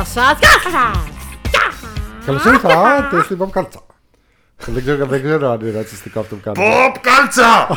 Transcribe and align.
Γεια 0.00 0.08
σας! 0.08 0.38
Γεια 0.38 0.48
σας! 0.62 1.00
Καλώς 2.26 2.44
ήρθατε 2.44 3.22
στην 3.22 3.38
Pop 3.42 3.50
Κάλτσα. 3.50 3.80
Δεν 4.66 4.82
ξέρω, 4.82 5.06
δεν 5.06 5.22
ξέρω 5.22 5.50
αν 5.50 5.60
είναι 5.60 5.70
ρατσιστικό 5.70 6.20
αυτό 6.20 6.34
που 6.34 6.40
κάνω. 6.44 6.56
Pop 6.60 6.96
κάλτσα! 7.00 7.68
Pop 7.68 7.76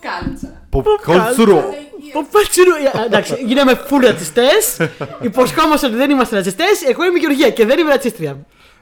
κάλτσα. 0.00 0.62
Pop 0.70 0.82
Κάλτσουρο. 1.02 1.64
Ποπατσουρού. 2.12 2.72
Εντάξει, 3.06 3.34
γίναμε 3.44 3.80
full 3.88 4.04
ρατσιστές. 4.04 4.76
Υποσχόμαστε 5.20 5.86
ότι 5.86 5.96
δεν 5.96 6.10
είμαστε 6.10 6.36
ρατσιστές. 6.36 6.82
Εγώ 6.88 7.04
είμαι 7.04 7.18
η 7.18 7.20
Γεωργία 7.20 7.50
και 7.50 7.66
δεν 7.66 7.78
είμαι 7.78 7.90
ρατσίστρια. 7.90 8.36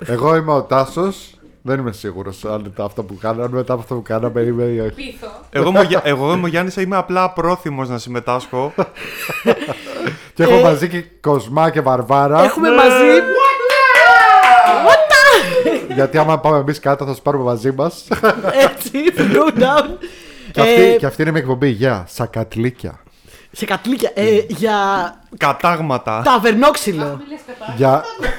Εγώ 0.06 0.36
είμαι 0.36 0.52
ο 0.52 0.62
Τάσος. 0.62 1.35
Δεν 1.68 1.78
είμαι 1.78 1.92
σίγουρος 1.92 2.44
αν 2.44 2.72
τα 2.76 2.84
αυτό 2.84 3.02
που 3.02 3.18
κάνω, 3.20 3.42
αν 3.44 3.50
μετά 3.52 3.72
από 3.72 3.82
αυτό 3.82 3.94
που 3.94 4.02
κάναμε 4.02 4.40
είμαι 4.40 4.62
ή 4.62 4.78
όχι. 4.80 4.90
Πίθο. 4.94 5.26
Εγώ 5.50 5.68
είμαι 5.68 5.78
ο 5.78 5.82
Γιά- 5.82 6.00
εγώ 6.04 6.32
είμαι 6.32 6.44
ο 6.44 6.46
Γιάννης, 6.48 6.76
είμαι 6.76 6.96
απλά 6.96 7.30
πρόθυμο 7.32 7.84
να 7.84 7.98
συμμετάσχω. 7.98 8.72
Και 10.34 10.42
έχω 10.42 10.60
μαζί 10.62 10.88
και 10.88 11.04
Κοσμά 11.20 11.70
και 11.70 11.80
Βαρβάρα. 11.80 12.42
Έχουμε 12.44 12.68
μαζί. 12.70 13.20
Γιατί 15.94 16.18
άμα 16.18 16.38
πάμε 16.40 16.58
εμείς 16.58 16.80
κάτω 16.80 17.04
θα 17.04 17.10
τους 17.10 17.20
πάρουμε 17.20 17.44
μαζί 17.44 17.72
μας. 17.72 18.06
Έτσι, 18.52 18.90
go 19.16 19.60
down. 19.60 19.88
και, 20.52 20.60
αυτή, 20.60 20.72
Ε, 20.82 20.96
και 20.96 21.06
αυτή 21.06 21.22
είναι 21.22 21.30
μια 21.30 21.40
εκπομπή 21.40 21.68
για 21.68 22.04
σακατλίκια. 22.08 23.00
σε 23.52 23.64
κατλίκια. 23.64 24.10
ε, 24.14 24.44
για 24.48 24.74
Κατάγματα. 25.36 26.22
ταβερνόξυλο. 26.24 27.04
Μη 27.04 27.24
λες 27.28 27.40
κατά. 27.46 27.72
Για, 27.76 27.90
Δεν 28.20 28.30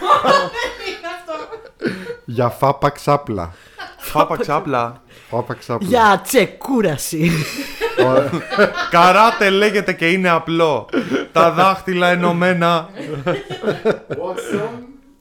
είναι 0.88 1.07
αυτό. 1.07 1.07
Για 2.30 2.49
φάπα 2.49 2.90
ξάπλα. 2.90 3.54
Πάπα 4.13 4.38
ξάπλα. 4.38 5.02
Φάπα 5.30 5.54
ξάπλα. 5.54 5.88
Για 5.88 6.22
τσεκούραση. 6.23 7.32
Καράτε 8.90 9.49
λέγεται 9.49 9.93
και 9.93 10.10
είναι 10.12 10.29
απλό. 10.29 10.90
Τα 11.32 11.52
δάχτυλα 11.52 12.07
ενωμένα. 12.07 12.90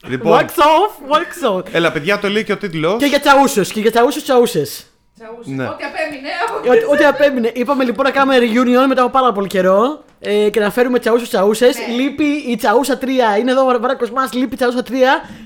Λοιπόν, 0.07 0.37
Wax 0.39 0.43
off, 0.43 1.13
wax 1.15 1.57
off. 1.57 1.63
έλα 1.71 1.91
παιδιά, 1.91 2.19
το 2.19 2.29
λέει 2.29 2.43
και 2.43 2.51
ο 2.51 2.57
τίτλος. 2.57 2.97
Και 2.99 3.05
για 3.05 3.19
τσαούσου. 3.19 3.61
Και 3.61 3.79
για 3.79 3.91
τσαούσου 3.91 4.21
τσαούσες. 4.21 4.86
Τσαούσες. 5.19 5.53
Ναι. 5.53 5.63
Ό,τι 5.67 5.83
απέμεινε. 5.83 6.29
από- 6.47 6.91
Ό,τι 6.93 7.03
απέμεινε. 7.05 7.51
Είπαμε 7.53 7.83
λοιπόν 7.83 8.05
να 8.05 8.11
κάνουμε 8.11 8.37
reunion 8.39 8.87
μετά 8.87 9.01
από 9.01 9.11
πάρα 9.11 9.31
πολύ 9.31 9.47
καιρό 9.47 10.03
ε, 10.19 10.49
και 10.49 10.59
να 10.59 10.71
φέρουμε 10.71 10.99
τσαούσου 10.99 11.27
τσαούσες. 11.27 11.75
Ναι. 11.77 11.93
Λείπει 11.95 12.23
η 12.47 12.55
τσαούσα 12.55 12.97
3. 13.01 13.05
Είναι 13.39 13.51
εδώ 13.51 13.61
ο 13.61 13.65
Βαρβάρα 13.65 13.97
μα. 14.13 14.29
Λείπει 14.33 14.53
η 14.53 14.57
τσαούσα 14.57 14.83
3. 14.87 14.91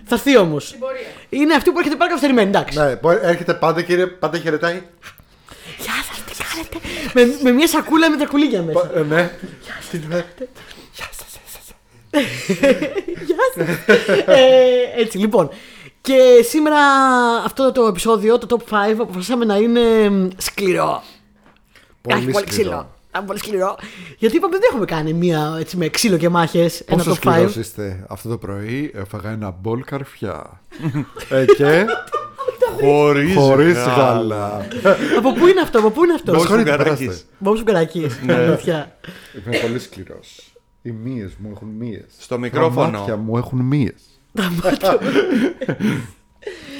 Θα 0.05 0.15
έρθει 0.15 0.37
όμως. 0.37 0.67
Στην 0.67 0.79
πορεία. 0.79 0.99
Είναι 1.29 1.53
αυτή 1.53 1.71
που 1.71 1.77
έρχεται 1.77 1.95
πάρα 1.95 2.09
καθυστερημένη. 2.09 2.47
Εντάξει. 2.49 2.79
Ναι, 2.79 2.95
μπορεί- 2.95 3.19
έρχεται 3.23 3.53
πάντα 3.53 3.81
κύριε, 3.81 4.05
πάντα 4.07 4.37
χαιρετάει. 4.37 4.81
Γεια 5.79 5.93
σας, 6.07 6.23
τι 6.23 6.43
κάνετε; 6.43 6.77
με, 7.13 7.37
με 7.43 7.51
μια 7.55 7.67
σακούλα 7.67 8.09
με 8.09 8.17
τα 8.17 8.25
κουλίγια 8.25 8.61
μέσα. 8.61 8.91
Ε, 8.95 8.99
Ναι. 8.99 9.29
Τι 9.91 9.97
είναι. 10.05 10.25
Γεια 13.25 13.37
σας. 13.55 13.67
ε, 14.25 15.01
έτσι 15.01 15.17
λοιπόν. 15.17 15.49
Και 16.01 16.43
σήμερα 16.43 16.77
αυτό 17.45 17.71
το 17.71 17.85
επεισόδιο, 17.85 18.37
το 18.37 18.47
top 18.49 18.73
5, 18.73 18.91
αποφασίσαμε 18.99 19.45
να 19.45 19.55
είναι 19.55 20.09
μ, 20.09 20.27
σκληρό. 20.37 21.03
Πολύ 22.01 22.17
Έχει 22.17 22.31
πολύ 22.31 22.45
σκληρό. 22.51 22.69
ξύλο. 22.69 22.89
Α, 23.11 23.23
Πολύ 23.23 23.39
σκληρό. 23.39 23.75
Γιατί 24.17 24.35
είπαμε 24.35 24.53
δεν 24.57 24.67
έχουμε 24.69 24.85
κάνει 24.85 25.13
μία 25.13 25.55
έτσι, 25.59 25.77
με 25.77 25.87
ξύλο 25.87 26.17
και 26.17 26.29
μάχες. 26.29 26.79
Ένα 26.79 27.03
Πόσο 27.03 27.11
top 27.23 27.27
5. 27.27 27.31
σκληρός 27.33 27.55
είστε 27.55 28.05
αυτό 28.09 28.29
το 28.29 28.37
πρωί, 28.37 28.91
έφαγα 28.95 29.29
ένα 29.31 29.55
μπολ 29.61 29.83
καρφιά. 29.83 30.61
ε, 31.29 31.45
και 31.45 31.85
Χωρίς 32.81 33.35
χωρίς 33.35 33.73
γάλα. 33.77 34.67
από 35.17 35.33
πού 35.33 35.47
είναι 35.47 35.61
αυτό, 35.61 35.79
από 35.79 35.89
πού 35.89 36.03
είναι 36.03 36.13
αυτό; 36.13 36.31
Μπος 36.31 36.41
Συγχωρείτε, 36.41 36.71
Φουγκαράκης. 36.71 36.99
περάστε. 37.05 37.25
Μπόμπο 37.39 37.57
Φουγκαράκη. 37.57 38.07
Ναι. 38.25 38.33
Αλήθεια. 38.33 38.97
Είμαι 39.47 39.57
πολύ 39.57 39.79
σκληρός. 39.79 40.53
Οι 40.81 40.91
μύες 40.91 41.31
μου 41.37 41.49
έχουν 41.55 41.67
μύες. 41.79 42.05
Στο 42.19 42.39
μικρόφωνο. 42.39 42.91
Τα 42.91 42.97
μάτια 42.97 43.15
μου 43.17 43.37
έχουν 43.37 43.59
μύες. 44.31 44.77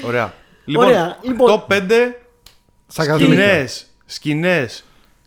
Ωραία. 0.06 0.32
Λοιπόν, 0.64 0.86
Ωραία, 0.86 1.18
λοιπόν. 1.22 1.62
top 1.68 1.72
5 1.72 1.80
Σακατλίκια. 2.86 3.34
σκηνές 3.34 3.86
σκηνές 4.06 4.84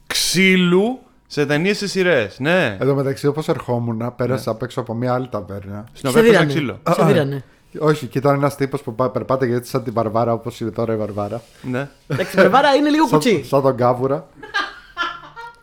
ξύλου 0.07 0.99
σε 1.27 1.45
ταινίες 1.45 1.77
σε 1.77 1.87
σειρές. 1.87 2.39
Ναι. 2.39 2.77
Εδώ 2.79 2.95
μεταξύ, 2.95 3.27
όπως 3.27 3.47
ερχόμουν, 3.47 4.13
πέρασα 4.15 4.51
απ' 4.51 4.61
έξω 4.63 4.79
από 4.79 4.93
μια 4.93 5.13
άλλη 5.13 5.27
ταβέρνα. 5.27 5.83
Στην 5.93 6.11
Σε 6.11 6.19
οποία 6.19 6.19
έπαιζε 6.19 6.31
δίρανε. 6.31 6.53
ξύλο. 6.53 6.79
Σε 6.95 7.01
Α, 7.01 7.03
α. 7.03 7.07
δίρανε. 7.07 7.43
Όχι, 7.79 8.07
και 8.07 8.17
ήταν 8.17 8.35
ένας 8.35 8.55
τύπος 8.55 8.81
που 8.81 8.95
πά- 8.95 9.11
περπάταγε 9.11 9.55
έτσι 9.55 9.69
σαν 9.69 9.83
την 9.83 9.93
Βαρβάρα, 9.93 10.33
όπως 10.33 10.59
είναι 10.59 10.71
τώρα 10.71 10.93
η 10.93 10.97
Βαρβάρα. 10.97 11.41
Ναι. 11.61 11.89
Εντάξει, 12.07 12.37
η 12.37 12.41
Βαρβάρα 12.41 12.73
είναι 12.73 12.89
λίγο 12.89 13.07
Σαν, 13.07 13.19
κουτσί. 13.19 13.43
σαν 13.43 13.61
τον 13.61 13.75
Κάβουρα. 13.77 14.27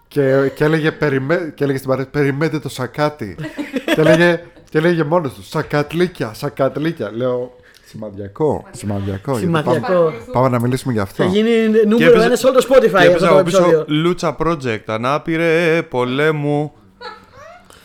και, 0.08 0.48
και, 0.54 0.64
έλεγε, 0.64 0.92
περιμέ, 0.92 1.52
και 1.54 1.62
έλεγε 1.64 1.78
στην 1.78 1.90
παρέα, 1.90 2.06
περιμένετε 2.06 2.58
το 2.58 2.68
σακάτι. 2.68 3.36
και, 3.94 4.00
έλεγε, 4.00 4.40
και 4.72 4.78
έλεγε 4.78 5.04
μόνος 5.04 5.32
του, 5.34 5.42
σακατλίκια, 5.44 6.32
σακατλίκια. 6.34 7.10
Λέω, 7.14 7.56
σημαδιακό, 7.86 8.64
σημαδιακό. 8.70 9.30
γιατί 9.30 9.44
Σημαδιακό. 9.46 9.86
Πάμε, 9.92 10.12
πάμε 10.32 10.48
να 10.48 10.60
μιλήσουμε 10.60 10.92
γι' 10.92 10.98
αυτό. 10.98 11.22
Θα 11.22 11.28
γίνει 11.28 11.50
νούμερο 11.88 12.10
έπαιζε- 12.10 12.26
ένα 12.26 12.36
σε 12.36 12.46
όλο 12.46 12.56
το 12.60 12.66
Spotify 12.70 12.80
Και 12.90 12.96
αυτό 12.96 13.00
έπαιζα 13.10 13.28
το 13.28 13.34
από 13.34 13.42
πίσω 13.42 13.56
επεισόδιο. 13.58 13.84
Λούτσα 13.88 14.36
Project. 14.38 14.82
Ανάπηρε 14.86 15.82
πολέμου. 15.82 16.72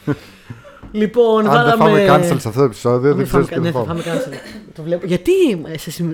Λοιπόν, 0.91 1.47
Αν 1.47 1.65
δεν 1.65 1.77
βάλαμε. 1.77 2.05
φάμε 2.05 2.23
cancel 2.25 2.39
σε 2.39 2.47
αυτό 2.47 2.59
το 2.59 2.63
επεισόδιο, 2.63 2.99
δεν 2.99 3.15
Δεν 3.15 3.25
ξέρω 3.25 3.43
φάμε, 3.45 3.55
τι 3.55 3.61
ναι, 3.61 3.71
θα 3.71 3.79
θα 3.79 3.85
φάμε. 3.85 4.01
φάμε 4.01 4.19
cancel. 4.19 4.33
το 4.75 4.83
βλέπω. 4.83 5.05
Γιατί 5.05 5.31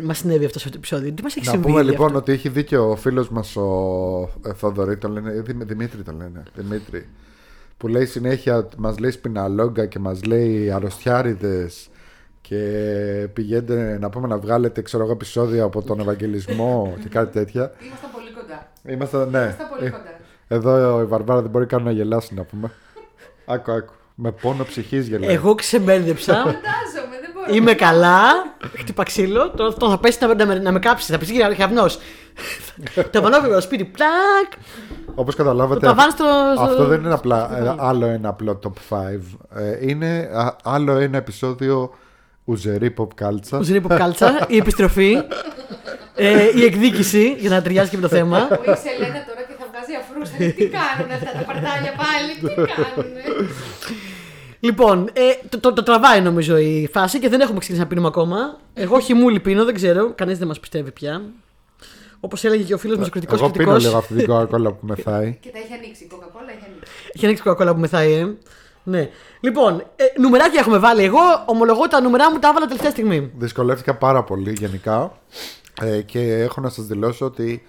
μας 0.03 0.17
συνέβη 0.17 0.45
αυτό 0.45 0.59
στο 0.59 0.69
επεισόδιο, 0.75 1.11
τι 1.11 1.23
μας 1.23 1.35
έχει 1.35 1.45
Να 1.45 1.51
συμβεί. 1.51 1.67
πούμε 1.67 1.81
γι' 1.81 1.89
λοιπόν 1.89 2.05
αυτό; 2.05 2.17
ότι 2.17 2.31
έχει 2.31 2.49
δίκιο 2.49 2.89
ο 2.89 2.95
φίλος 2.95 3.29
μας 3.29 3.55
ο 3.55 4.29
ε, 4.47 4.53
Θοδωρή, 4.53 4.97
τον 4.97 5.11
λένε, 5.11 5.31
ε, 5.31 5.41
Δημ- 5.41 5.63
Δημήτρη 5.63 6.01
τον 6.03 6.15
λένε. 6.17 6.43
Δημήτρη. 6.55 7.07
Που 7.83 7.89
λέει 7.89 8.05
συνέχεια, 8.05 8.67
μας 8.77 8.97
λέει 8.99 9.11
σπιναλόγκα 9.11 9.85
και 9.85 9.99
μας 9.99 10.23
λέει 10.23 10.71
αρρωστιάριδες. 10.71 11.87
Και 12.41 12.57
πηγαίνετε 13.33 13.97
να 14.01 14.09
πούμε 14.09 14.27
να 14.27 14.37
βγάλετε 14.37 14.81
ξέρω 14.81 15.03
εγώ 15.03 15.11
επεισόδια 15.11 15.63
από 15.63 15.81
τον 15.81 15.99
Ευαγγελισμό 15.99 16.93
και 17.01 17.09
κάτι 17.09 17.31
τέτοια. 17.31 17.71
Ήμασταν 17.85 18.09
πολύ 18.13 18.29
κοντά. 18.31 18.71
Είμαστε, 18.93 19.17
ναι. 19.17 19.41
Ήμασταν 19.43 19.67
πολύ 19.69 19.85
Ε, 19.85 19.89
κοντά. 19.89 20.03
Εδώ 20.47 21.01
η 21.01 21.05
Βαρβάρα 21.05 21.41
δεν 21.41 21.49
μπορεί 21.49 21.65
καν 21.65 21.83
να 21.83 21.91
γελάσει 21.91 22.33
να 22.33 22.43
πούμε. 22.43 22.71
Άκου, 23.45 23.71
άκου. 23.71 23.93
Με 24.15 24.31
πόνο 24.31 24.63
ψυχής 24.63 25.07
γελάει. 25.07 25.33
Εγώ 25.33 25.55
ξεμπέρδεψα. 25.55 26.33
Φαντάζομαι, 26.33 27.17
δεν 27.21 27.29
μπορώ. 27.33 27.55
Είμαι 27.55 27.73
καλά. 27.73 28.21
Χτυπά 28.77 29.03
ξύλο. 29.03 29.49
Τώρα 29.51 29.69
αυτό 29.69 29.89
θα 29.89 29.97
πέσει 29.99 30.17
να, 30.21 30.33
να, 30.35 30.45
με- 30.45 30.59
να 30.59 30.71
με 30.71 30.79
κάψει. 30.79 31.11
Θα 31.11 31.17
πεις 31.17 31.29
γύρω 31.29 31.55
χαυνό. 31.57 31.85
Το 33.11 33.21
πανόφιλο 33.21 33.61
σπίτι. 33.61 33.85
Πλάκ. 33.85 34.51
Όπως 35.15 35.35
καταλάβατε, 35.35 35.79
Το 35.79 35.85
ταβάνι 35.85 36.11
στο. 36.11 36.25
στο- 36.55 36.63
Αυτό 36.63 36.85
δεν 36.85 37.03
είναι 37.03 37.13
απλά 37.13 37.45
στο 37.45 37.55
ε, 37.55 37.59
κεφάλι. 37.59 37.79
άλλο 37.81 38.05
ένα 38.05 38.29
απλό 38.29 38.59
top 38.63 38.95
5. 38.97 39.37
Ε, 39.55 39.77
είναι 39.89 40.29
α, 40.33 40.55
άλλο 40.63 40.91
ένα 40.97 41.17
επεισόδιο 41.17 41.93
ουζερή 42.43 42.93
pop 42.97 43.07
κάλτσα. 43.15 43.57
Που 43.57 43.65
είναι 43.69 43.81
κάλτσα, 43.87 44.45
η 44.47 44.57
επιστροφή, 44.57 45.15
ε, 46.15 46.49
η 46.55 46.63
εκδίκηση 46.63 47.35
για 47.39 47.49
να 47.49 47.61
ταιριάζει 47.61 47.89
και 47.89 47.95
με 47.95 48.01
το 48.01 48.07
θέμα. 48.07 48.37
Ο 48.37 48.53
η 48.53 48.75
Σελένα 48.75 49.25
τώρα 49.27 49.41
και 49.47 49.53
θα 49.59 49.65
βγάζει 49.71 49.93
αφρούς. 50.01 50.29
Θα 50.29 50.35
λέει, 50.39 50.51
Τι 50.53 50.67
κάνουν 50.67 51.11
αυτά 51.13 51.31
τα 51.31 51.43
παρτάλια 51.45 51.93
πάλι, 51.97 52.33
τι 52.41 52.55
κάνουν. 52.73 53.11
Λοιπόν, 54.59 55.09
ε, 55.13 55.21
το, 55.49 55.59
το, 55.59 55.73
το 55.73 55.83
τραβάει 55.83 56.21
νομίζω 56.21 56.57
η 56.57 56.89
φάση 56.93 57.19
και 57.19 57.29
δεν 57.29 57.39
έχουμε 57.41 57.59
ξεκινήσει 57.59 57.83
να 57.83 57.89
πίνουμε 57.89 58.07
ακόμα. 58.07 58.57
Εγώ 58.73 58.99
χυμούλη 58.99 59.39
πίνω, 59.39 59.65
δεν 59.65 59.73
ξέρω, 59.73 60.11
κανείς 60.15 60.37
δεν 60.37 60.47
μας 60.47 60.59
πιστεύει 60.59 60.91
πια. 60.91 61.21
Όπως 62.25 62.43
έλεγε 62.43 62.63
και 62.63 62.73
ο 62.73 62.77
φίλος 62.77 62.97
μας 62.97 63.07
ο 63.07 63.09
κριτικός 63.09 63.39
Εγώ 63.39 63.49
πίνω 63.49 63.63
κριτικός. 63.63 63.83
λίγο 63.85 63.97
αυτή 63.97 64.13
την 64.13 64.25
κοκακόλα 64.27 64.69
που 64.71 64.85
μεθάει. 64.85 65.37
Και 65.41 65.49
τα 65.49 65.57
έχει 65.57 65.73
ανοίξει. 65.73 66.03
Η 66.03 66.07
κοκακόλα 66.07 66.45
έχει 66.49 66.65
ανοίξει. 66.67 66.91
Έχει 67.13 67.25
ανοίξει 67.25 67.43
κοκακόλα 67.43 67.73
που 67.73 67.79
μεθάει, 67.79 68.11
ε. 68.13 68.27
Ναι. 68.83 69.09
Λοιπόν, 69.39 69.83
ε, 69.95 70.03
νουμεράκια 70.21 70.59
έχουμε 70.59 70.77
βάλει. 70.77 71.03
Εγώ 71.03 71.19
ομολογώ 71.45 71.87
τα 71.87 72.01
νούμερά 72.01 72.31
μου 72.31 72.39
τα 72.39 72.47
έβαλα 72.47 72.65
τελευταία 72.65 72.91
στιγμή. 72.91 73.31
Δυσκολεύτηκα 73.37 73.95
πάρα 73.95 74.23
πολύ 74.23 74.55
γενικά 74.59 75.11
ε, 75.81 76.01
και 76.01 76.19
έχω 76.33 76.61
να 76.61 76.69
σας 76.69 76.85
δηλώσω 76.85 77.25
ότι 77.25 77.63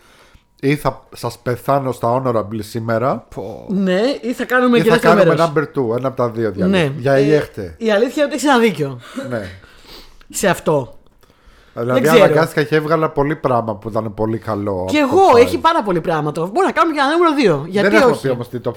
ή 0.60 0.76
θα 0.76 1.06
σας 1.14 1.38
πεθάνω 1.38 1.92
στα 1.92 2.22
honorable 2.22 2.58
σήμερα 2.60 3.26
Ναι, 3.68 4.00
ή 4.20 4.32
θα 4.32 4.44
κάνουμε 4.44 4.78
ή 4.78 4.82
και 4.82 4.88
θα 4.88 4.94
δεύτερο 4.94 5.14
κάνουμε 5.14 5.34
μέρος. 5.34 5.52
number 5.54 5.92
2, 5.92 5.96
ένα 5.98 6.08
από 6.08 6.16
τα 6.16 6.30
δύο 6.30 6.50
διάλογα. 6.50 6.78
Ναι. 6.82 6.92
Για 6.98 7.12
Ε, 7.12 7.20
ιέχτε. 7.22 7.74
Η 7.78 7.90
αλήθεια 7.90 8.12
είναι 8.14 8.24
ότι 8.24 8.34
έχεις 8.34 8.44
ένα 8.48 8.58
δίκιο 8.58 9.00
ναι. 9.28 9.48
σε 10.30 10.48
αυτό. 10.48 10.98
Δηλαδή 11.74 12.00
ξέρω. 12.00 12.22
αναγκάστηκα 12.24 12.62
και 12.62 12.76
έβγαλα 12.76 13.10
πολύ 13.10 13.36
πράγμα 13.36 13.76
που 13.76 13.88
ήταν 13.88 14.14
πολύ 14.14 14.38
καλό. 14.38 14.86
Και 14.90 14.98
από 14.98 15.16
εγώ, 15.18 15.30
το 15.30 15.36
έχει 15.36 15.56
five. 15.56 15.62
πάρα 15.62 15.82
πολύ 15.82 16.00
πράγμα 16.00 16.32
τώρα. 16.32 16.50
Μπορεί 16.52 16.66
να 16.66 16.72
κάνουμε 16.72 16.94
και 16.96 17.00
ένα 17.00 17.10
νούμερο 17.16 17.62
2. 17.64 17.68
Γιατί 17.68 17.88
δεν 17.88 18.00
έχω 18.00 18.10
όχι; 18.10 18.20
πει 18.22 18.28
όμως 18.28 18.48
τι 18.48 18.58
top 18.64 18.70
5. 18.70 18.72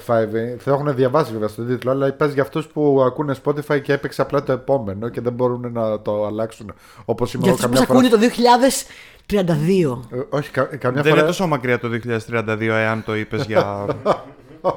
Θα 0.58 0.70
έχουν 0.72 0.94
διαβάσει 0.94 1.32
βέβαια 1.32 1.48
στον 1.48 1.66
τίτλο, 1.66 1.90
αλλά 1.90 2.12
πες 2.12 2.32
για 2.32 2.42
αυτούς 2.42 2.66
που 2.66 3.02
ακούνε 3.06 3.34
Spotify 3.44 3.80
και 3.82 3.92
έπαιξε 3.92 4.22
απλά 4.22 4.42
το 4.42 4.52
επόμενο 4.52 5.08
και 5.08 5.20
δεν 5.20 5.32
μπορούν 5.32 5.70
να 5.72 6.00
το 6.00 6.26
αλλάξουν. 6.26 6.72
Όπως 7.04 7.34
είμαι 7.34 7.42
Για 7.42 7.52
εγώ 7.58 7.64
αυτούς 7.64 7.80
που 7.80 7.86
καμιά 7.86 8.08
μα 8.08 8.16
φορά. 8.16 8.20
ακούνε 8.20 8.30
το 9.26 9.36
2032. 10.10 10.16
Ε, 10.16 10.36
όχι, 10.36 10.50
κα, 10.50 10.62
καμιά 10.64 11.02
Δεν 11.02 11.10
φορά. 11.10 11.16
είναι 11.18 11.26
τόσο 11.26 11.46
μακριά 11.46 11.78
το 11.78 11.88
2032, 11.88 12.60
εάν 12.60 13.02
το 13.06 13.16
είπες 13.16 13.44
για. 13.44 13.86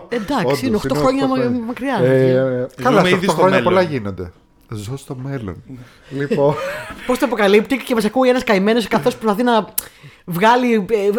Εντάξει, 0.09 0.45
Όντως, 0.45 0.61
είναι 0.61 0.75
8 0.77 0.95
χρόνια 0.95 1.25
οκτώ 1.25 1.49
μα- 1.49 1.59
μακριά. 1.65 1.97
Ε, 2.03 2.29
ε, 2.29 2.67
καλά, 2.83 2.97
Ζούμε 2.97 3.09
σε 3.09 3.15
ήδη 3.15 3.25
8 3.25 3.29
στο 3.31 3.31
χρόνια 3.41 3.57
μέλλον. 3.57 3.63
πολλά 3.73 3.81
γίνονται. 3.81 4.31
Ζω 4.73 4.97
στο 4.97 5.15
μέλλον. 5.15 5.63
λοιπόν. 6.09 6.53
Πώς 7.07 7.19
το 7.19 7.25
αποκαλύπτει 7.25 7.77
και 7.77 7.95
μας 7.95 8.05
ακούει 8.05 8.29
ένας 8.29 8.43
καημένος 8.43 8.87
καθώς 8.87 9.15
προσπαθεί 9.15 9.43
να 9.43 9.65
βγάλει 10.25 10.73
ε, 10.73 10.95
ε, 10.95 11.05
ε, 11.07 11.11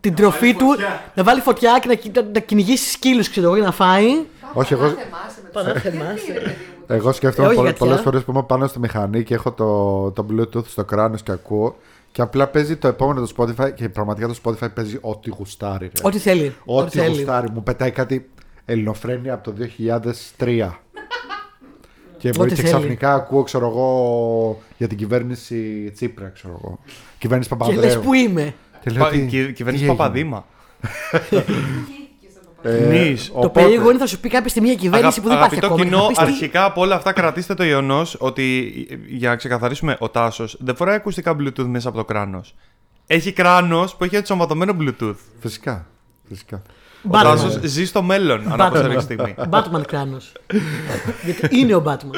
την 0.00 0.14
τροφή 0.14 0.54
του, 0.54 0.66
να 1.14 1.22
βάλει 1.22 1.40
φωτιά 1.40 1.78
και 1.80 1.88
να, 1.88 1.94
κι- 1.94 2.16
να, 2.16 2.22
να 2.32 2.40
κυνηγήσει 2.40 2.90
σκύλους, 2.90 3.30
ξέρω 3.30 3.46
εγώ, 3.46 3.56
για 3.56 3.64
να 3.64 3.72
φάει. 3.72 4.08
Όχι, 4.52 4.72
εγώ- 4.72 4.82
Πανάθεμάσαι 4.82 5.40
με 5.42 5.48
Πανάθεμάσαι. 5.52 6.14
τους- 6.14 6.24
Γιατί, 6.24 6.32
ρε 6.38 6.44
παιδί 6.44 6.56
μου, 6.78 6.84
Εγώ 6.86 7.12
σκέφτομαι 7.12 7.46
Ε, 7.46 7.50
όχι 7.50 7.56
πολλές 7.56 7.72
γατιά. 7.72 7.86
πολλές 7.86 8.02
φορές 8.02 8.22
που 8.24 8.30
είμαι 8.30 8.42
πάνω 8.42 8.66
στη 8.66 8.78
μηχανή 8.78 9.22
και 9.22 9.34
έχω 9.34 9.52
το, 9.52 10.10
το 10.10 10.26
Bluetooth 10.30 10.66
στο 10.66 10.84
κράνος 10.84 11.22
και 11.22 11.32
ακούω 11.32 11.76
και 12.12 12.22
απλά 12.22 12.46
παίζει 12.46 12.76
το 12.76 12.88
επόμενο 12.88 13.26
το 13.26 13.32
Spotify 13.36 13.74
και 13.74 13.88
πραγματικά 13.88 14.26
το 14.28 14.34
Spotify 14.44 14.68
παίζει 14.74 14.98
ό,τι 15.00 15.30
γουστάρει. 15.30 15.84
ρε. 15.94 16.02
Ό,τι 16.02 16.18
θέλει. 16.18 16.54
Ό,τι 16.64 16.98
θέλει. 16.98 17.08
γουστάρει. 17.16 17.50
Μου 17.50 17.62
πετάει 17.62 17.90
κάτι 17.90 18.28
ελληνοφρένεια 18.64 19.34
από 19.34 19.44
το 19.50 19.54
2003. 20.38 20.70
Και, 22.24 22.30
μπορεί 22.36 22.50
Ό,τι 22.50 22.54
και 22.60 22.66
θέλει. 22.66 22.74
ξαφνικά 22.74 23.14
ακούω, 23.14 23.42
ξέρω 23.42 23.66
εγώ, 23.66 24.62
για 24.76 24.88
την 24.88 24.96
κυβέρνηση 24.98 25.90
Τσίπρα, 25.94 26.28
ξέρω 26.28 26.58
εγώ. 26.62 26.78
Κυβέρνηση 27.18 27.48
Και 27.50 27.56
Παπαδρέου. 27.56 27.80
λε 27.80 27.96
που 27.98 28.14
είμαι; 28.14 28.54
Και 28.82 28.90
λέω, 28.90 29.02
Πα- 29.02 29.10
τι- 29.10 29.26
κυ- 29.26 29.46
τι 29.46 29.52
Κυβέρνηση 29.52 29.84
έγινε; 29.84 29.98
Παπαδήμα. 29.98 30.46
Ε, 32.62 32.86
Νης. 32.90 33.26
Το 33.26 33.32
οπότε- 33.38 33.52
περίεργο 33.62 33.90
είναι 33.90 33.98
θα 33.98 34.06
σου 34.06 34.20
πει 34.20 34.28
κάποια 34.28 34.48
στιγμή 34.48 34.68
μια 34.68 34.76
κυβέρνηση 34.78 35.20
που 35.20 35.28
δεν 35.28 35.36
υπάρχει 35.36 35.54
αγαπητό 35.56 35.74
ακόμα. 35.82 35.84
κοινό, 35.90 36.00
Θα 36.02 36.06
πεις 36.08 36.16
τι- 36.16 36.22
αρχικά 36.24 36.64
από 36.64 36.80
όλα 36.80 36.94
αυτά 36.94 37.12
κρατήστε 37.12 37.54
το 37.54 37.64
γεγονός 37.64 38.16
ότι 38.20 38.72
για 39.08 39.28
να 39.28 39.36
ξεκαθαρίσουμε, 39.36 39.96
ο 40.00 40.08
Τάσος 40.08 40.56
δεν 40.60 40.76
φοράει 40.76 40.94
ακουστικά 40.94 41.36
Bluetooth 41.40 41.66
μέσα 41.66 41.88
από 41.88 41.98
το 41.98 42.04
κράνος. 42.04 42.54
Έχει 43.06 43.32
κράνος 43.32 43.96
που 43.96 44.04
έχει 44.04 44.16
ενσωματωμένο 44.16 44.76
Bluetooth. 44.80 45.14
Φυσικά. 45.40 45.86
Φυσικά. 46.28 46.62
Ο 47.04 47.08
Batman. 47.10 47.22
Τάσο 47.22 47.58
ζει 47.62 47.84
στο 47.86 48.02
μέλλον, 48.02 48.52
ανά 48.52 48.70
πάσα 48.70 48.86
Batman. 48.92 49.00
στιγμή. 49.02 49.34
Batman 49.50 49.82
κράνος. 49.86 50.32
Γιατί 51.24 51.58
είναι 51.58 51.74
ο 51.74 51.82
Batman. 51.86 52.14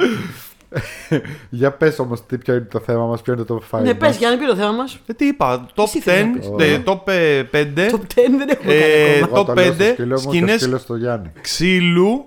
Για 1.51 1.73
πες 1.73 1.99
όμως 1.99 2.27
τι 2.27 2.39
ποιο 2.39 2.55
είναι 2.55 2.69
το 2.73 2.81
θέμα 2.81 3.07
μας, 3.07 3.23
ποιο 3.23 3.33
είναι 3.33 3.43
το 3.43 3.63
5 3.71 3.81
ναι, 3.83 3.95
πες, 3.95 4.17
για 4.17 4.31
να 4.31 4.37
πει 4.39 4.47
το 4.47 4.57
θέμα 4.57 4.71
μας. 4.73 4.99
Ε, 5.07 5.13
τι 5.13 5.27
είπα, 5.27 5.67
top 5.75 5.83
Εσύ 5.85 6.01
θες 6.01 6.25
να 6.25 6.31
10, 6.33 6.39
πεις. 6.57 6.67
ε, 6.67 6.83
top 6.87 7.09
ε, 7.09 7.43
5 7.43 7.89
Το 7.91 7.99
10 7.99 8.37
δεν 8.39 8.49
έχουμε 8.49 8.73
Ε, 8.75 8.81
κάνει 8.81 9.23
ακόμα. 9.23 9.45
το 9.45 9.45
Εγώ 9.45 9.45
το 9.45 9.55
λέω 9.55 9.65
στο 9.65 9.75
πέντε 9.77 9.93
σκύλο 9.93 10.15
μου 10.15 10.21
και 10.23 10.29
ο 10.29 10.33
σκηνές- 10.33 10.61
σκύλος 10.61 10.81
στο 10.81 10.97
Γιάννη. 10.97 11.33
ξύλου 11.41 12.25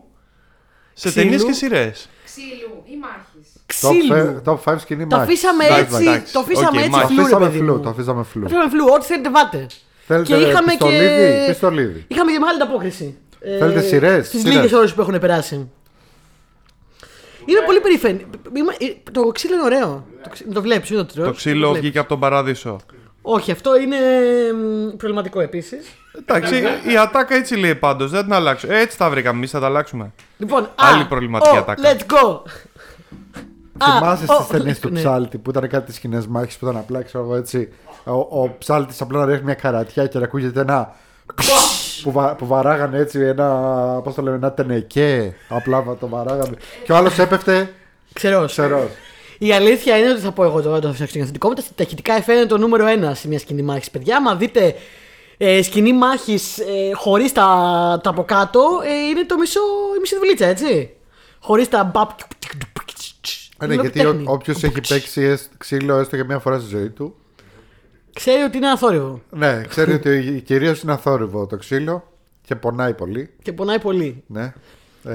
σε 0.94 1.10
Ξύλου. 1.10 1.24
ταινίες 1.24 1.44
και 1.44 1.52
σειρές. 1.52 2.10
Ξύλου 2.26 2.84
ή 2.86 2.94
μάχης. 3.02 3.50
Ξύλου. 3.66 4.42
Top 4.46 4.58
5 4.64 4.76
σκηνή 4.80 5.08
Το 5.08 5.18
μάχης. 5.18 5.32
αφήσαμε 5.34 5.64
Εντάξει, 5.66 5.84
έτσι. 5.96 6.08
εντάξει. 6.10 6.34
Το 6.34 6.40
αφήσαμε 6.40 6.68
Οκ, 6.68 6.76
έτσι 6.76 6.90
μάχης. 6.90 7.08
Το 7.08 7.14
φλού, 7.14 7.16
ρε 7.18 7.22
αφήσαμε 7.24 7.46
παιδί 7.46 7.58
φλού, 7.58 7.74
μου. 7.74 7.80
το 7.80 7.90
αφήσαμε 7.90 8.24
φλού. 8.24 8.42
Το 8.42 8.46
αφήσαμε 8.48 8.70
φλού. 8.70 8.86
Ό,τι 8.96 9.06
θέλετε 9.06 9.30
βάλτε. 9.30 9.66
Θέλετε 10.10 10.34
Και 10.36 10.42
είχαμε 10.42 10.72
και- 10.72 10.78
πιστολίδι, 10.78 11.46
πιστολίδι. 11.48 12.06
Είχαμε 12.08 12.32
και 12.32 12.40
μεγάλη 12.40 12.62
ανταπόκριση. 12.62 13.18
Θέλετε 13.60 13.82
σειρές, 13.82 14.28
Στι 14.28 14.38
σειρές. 14.38 14.54
λίγες 14.56 14.72
ώρες 14.74 14.94
που 14.94 15.02
έχουν 15.02 15.20
περάσει. 15.20 15.70
Είμαι 17.46 17.60
πολύ 17.66 17.80
περήφανη. 17.80 18.26
Είμαι- 18.54 18.76
ε, 18.80 19.12
Το 19.12 19.22
ξύλο 19.22 19.54
είναι 19.54 19.64
ωραίο. 19.64 20.06
Το, 20.24 20.30
ξύ- 20.30 20.54
το 20.54 20.62
βλέπεις, 20.62 20.90
είναι 20.90 21.00
το 21.04 21.14
τρως. 21.14 21.28
Το 21.28 21.34
ξύλο 21.34 21.60
βλέπεις. 21.68 21.80
βγήκε 21.82 22.00
από 22.00 22.10
τον 22.10 22.20
παράδεισο. 22.20 22.80
Όχι, 23.22 23.52
αυτό 23.52 23.80
είναι 23.80 23.98
μ, 24.54 24.98
προβληματικό 24.98 25.40
επίσης. 25.40 25.88
Εντάξει, 26.20 26.56
η 26.92 26.98
ατάκα 26.98 27.36
έτσι 27.36 27.56
λέει 27.56 27.76
πάντως, 27.76 28.12
δεν 28.12 28.24
την 28.24 28.34
αλλάξω. 28.34 28.68
Ε, 28.74 28.80
Έτσι 28.80 28.98
τα 28.98 29.10
βρήκαμε, 29.10 29.38
εμείς 29.38 29.52
θα 29.52 29.60
τα 29.60 29.66
αλλάξουμε. 29.66 30.12
Λοιπόν, 30.38 30.70
Άλλη 30.76 31.02
α, 31.02 31.08
προβληματική 31.08 31.56
ο, 31.56 31.60
ατάκα. 31.60 31.82
Let's 31.94 32.02
go. 32.14 32.42
Α, 33.78 33.94
Θυμάσαι 33.98 34.26
ο, 34.28 34.44
στι 34.44 34.58
ταινίες 34.58 34.80
του 34.80 34.90
ναι. 34.90 35.00
Ψάλτη 35.00 35.38
που 35.38 35.50
ήταν 35.50 35.68
κάτι 35.70 35.94
σκηνές 35.94 36.28
μάχης 36.28 36.58
που 36.58 36.66
ήταν 36.66 36.78
απλά 36.78 37.02
ξέρω 37.02 37.24
εγώ 37.24 37.36
έτσι. 37.36 37.70
Ο, 38.04 38.42
ο 38.44 38.56
Ψάλτης 38.58 39.02
απλά 39.02 39.20
να 39.20 39.26
ρίχνει 39.26 39.44
μια 39.44 39.54
καρατιά 39.54 40.08
και 40.08 40.18
να 40.18 40.24
ακούγεται 40.24 40.60
ένα. 40.62 40.96
που, 42.04 42.12
βα, 42.12 42.36
που 42.36 42.46
βαράγανε 42.46 42.98
έτσι 42.98 43.20
ένα. 43.20 43.46
Πώ 44.04 44.14
το 44.14 44.22
λέμε, 44.22 44.36
ένα 44.36 44.52
τενεκέ. 44.52 45.36
Απλά 45.50 45.82
βα- 45.82 45.96
το 45.98 46.08
βαράγανε. 46.08 46.58
Και 46.84 46.92
ο 46.92 46.96
άλλο 46.96 47.10
έπεφτε 47.18 47.74
Ξέρω. 48.14 48.46
ξερό. 48.46 48.90
Η 49.38 49.54
αλήθεια 49.54 49.98
είναι 49.98 50.10
ότι 50.12 50.20
θα 50.22 50.32
πω 50.32 50.44
εγώ 50.44 50.62
τώρα 50.62 50.80
το 50.80 50.88
αυτοκινητικό 50.88 51.48
μου. 51.48 51.54
Τα 51.54 51.84
ηχητικά 51.84 52.14
εφέ 52.14 52.34
είναι 52.34 52.46
το 52.46 52.58
νούμερο 52.58 52.86
ένα 52.88 53.14
σε 53.14 53.28
μια 53.28 53.40
σκηνή 53.40 53.62
μάχη. 53.62 53.92
Παιδιά, 53.92 54.18
άμα 54.18 54.36
δείτε 54.36 54.76
ε, 55.38 55.62
σκηνή 55.62 55.94
μάχη 55.94 56.34
ε, 56.34 56.94
χωρί 56.94 57.32
τα, 57.32 57.44
τα 58.04 58.10
από 58.10 58.24
κάτω, 58.24 58.62
ε, 58.86 59.10
είναι 59.10 59.26
το 59.26 59.38
μισό, 59.38 59.60
η 59.98 60.00
μισή 60.00 60.16
δουλίτσα, 60.16 60.46
έτσι. 60.46 60.90
Χωρί 61.40 61.68
τα 61.68 61.84
μπαπ. 61.84 62.10
Ε, 63.62 63.66
ναι, 63.66 63.74
γιατί 63.76 64.06
όποιο 64.26 64.54
έχει 64.62 64.82
παίξει 64.88 65.22
εσ- 65.22 65.50
ξύλο 65.58 65.98
έστω 65.98 66.16
και 66.16 66.24
μια 66.24 66.40
φορά 66.40 66.60
στη 66.60 66.68
ζωή 66.70 66.90
του. 66.90 67.16
Ξέρει 68.14 68.42
ότι 68.42 68.58
είναι 68.58 68.66
ένα 68.66 68.78
θόρυβο. 68.78 69.22
Ναι, 69.30 69.62
ξέρει 69.68 69.94
ότι 70.00 70.42
κυρίως 70.46 70.82
είναι 70.82 70.92
αθόρυβο 70.92 71.46
το 71.46 71.58
ξύλο 71.58 72.04
και 72.46 72.56
πονάει 72.56 72.94
πολύ. 72.94 73.30
Και 73.42 73.54
πονάει 73.54 73.80
πολύ. 73.80 74.24
Ναι. 74.28 74.54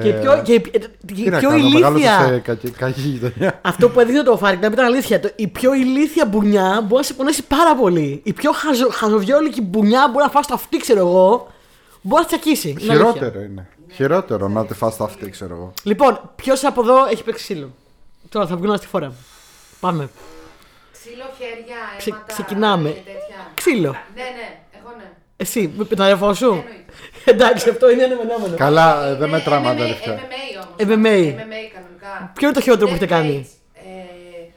Και 0.03 0.09
Ε, 0.09 0.13
πιο, 0.13 0.43
και, 0.45 0.55
ε, 0.55 0.79
τι 1.07 1.15
και 1.15 1.31
να 1.31 1.39
πιο 1.39 1.49
κάνω, 1.49 1.69
μεγάλωσα 1.69 1.91
ηλίθια. 1.99 2.27
σε 2.27 2.39
κακή, 2.39 2.71
κακή 2.71 3.01
γειτονιά. 3.01 3.61
Αυτό 3.63 3.89
που 3.89 4.01
έδινε 4.01 4.23
το 4.23 4.37
Φάρικ 4.37 4.63
ήταν 4.65 4.79
αλήθεια. 4.85 5.21
Το, 5.21 5.31
η 5.37 5.47
πιο 5.49 5.75
ηλίθια 5.75 6.27
μπουνιά 6.27 6.81
μπορεί 6.81 6.95
να 6.95 7.03
σε 7.03 7.15
πονέσει 7.15 7.45
πάρα 7.47 7.77
πολύ. 7.77 8.21
Η 8.25 8.33
πιο 8.33 8.53
χαζο, 8.53 8.89
χαζοβιόλικη 8.91 9.63
μπουνιά 9.63 10.09
μπορεί 10.13 10.25
να 10.25 10.31
φας 10.31 10.47
το 10.47 10.55
αυτή, 10.55 10.77
ξέρω 10.77 10.99
εγώ. 11.01 11.53
Μπορεί 12.03 12.23
να 12.23 12.27
τσακίσει. 12.29 12.69
Είναι 12.69 12.93
αλήθεια. 12.93 13.13
Χειρότερο 13.13 13.41
είναι. 13.41 13.69
Χειρότερο 13.93 14.49
να 14.49 14.67
τη 14.67 14.75
φας 14.75 14.97
τα 14.97 15.05
αυτή, 15.05 15.31
ξέρω 15.31 15.55
εγώ. 15.55 15.73
Λοιπόν, 15.83 16.21
ποιος 16.37 16.65
από 16.65 16.81
εδώ 16.83 16.95
έχει 17.11 17.25
παίξει 17.25 17.43
ξύλο; 17.43 17.71
Τώρα 18.29 18.47
θα 18.47 18.57
βγουν 18.57 18.77
στη 18.77 18.87
φορά. 18.87 19.13
Πάμε. 19.81 20.09
Ξύλο, 21.07 21.25
χέρια, 21.39 21.77
Ξε- 21.99 22.13
αίματα. 22.15 22.33
ξεκινάμε. 22.33 22.89
και 22.91 22.95
τέτοια. 22.95 23.39
Ξύλο. 23.55 23.91
Ναι, 24.15 24.23
ναι, 24.23 24.49
εγώ 24.79 24.95
ναι. 24.99 25.05
Εσύ, 25.37 25.73
με 25.77 25.85
τον 25.85 26.01
αδερφό 26.01 26.35
σου; 26.35 26.45
Εννοείται. 26.47 26.85
Εντάξει, 27.25 27.69
αυτό 27.71 27.91
είναι 27.91 28.05
ανεμενόμενο. 28.05 28.57
Καλά, 28.57 29.05
ε, 29.07 29.15
δεν 29.15 29.29
Είναι 29.29 29.37
μετράμε 29.37 29.69
MMA, 29.69 29.71
αδερφιά. 29.71 30.19
MMA 30.19 30.65
όμως. 30.65 30.75
MMA. 30.79 31.19
MMA 31.19 31.63
κανονικά. 31.75 32.33
Ποιο 32.35 32.47
είναι 32.47 32.57
το 32.57 32.61
χειρότερο 32.61 32.87
που 32.89 32.93
Death 32.93 32.97
έχετε 32.97 33.15
κάνει; 33.15 33.47
Race. 33.49 33.59
Ε, 33.75 34.51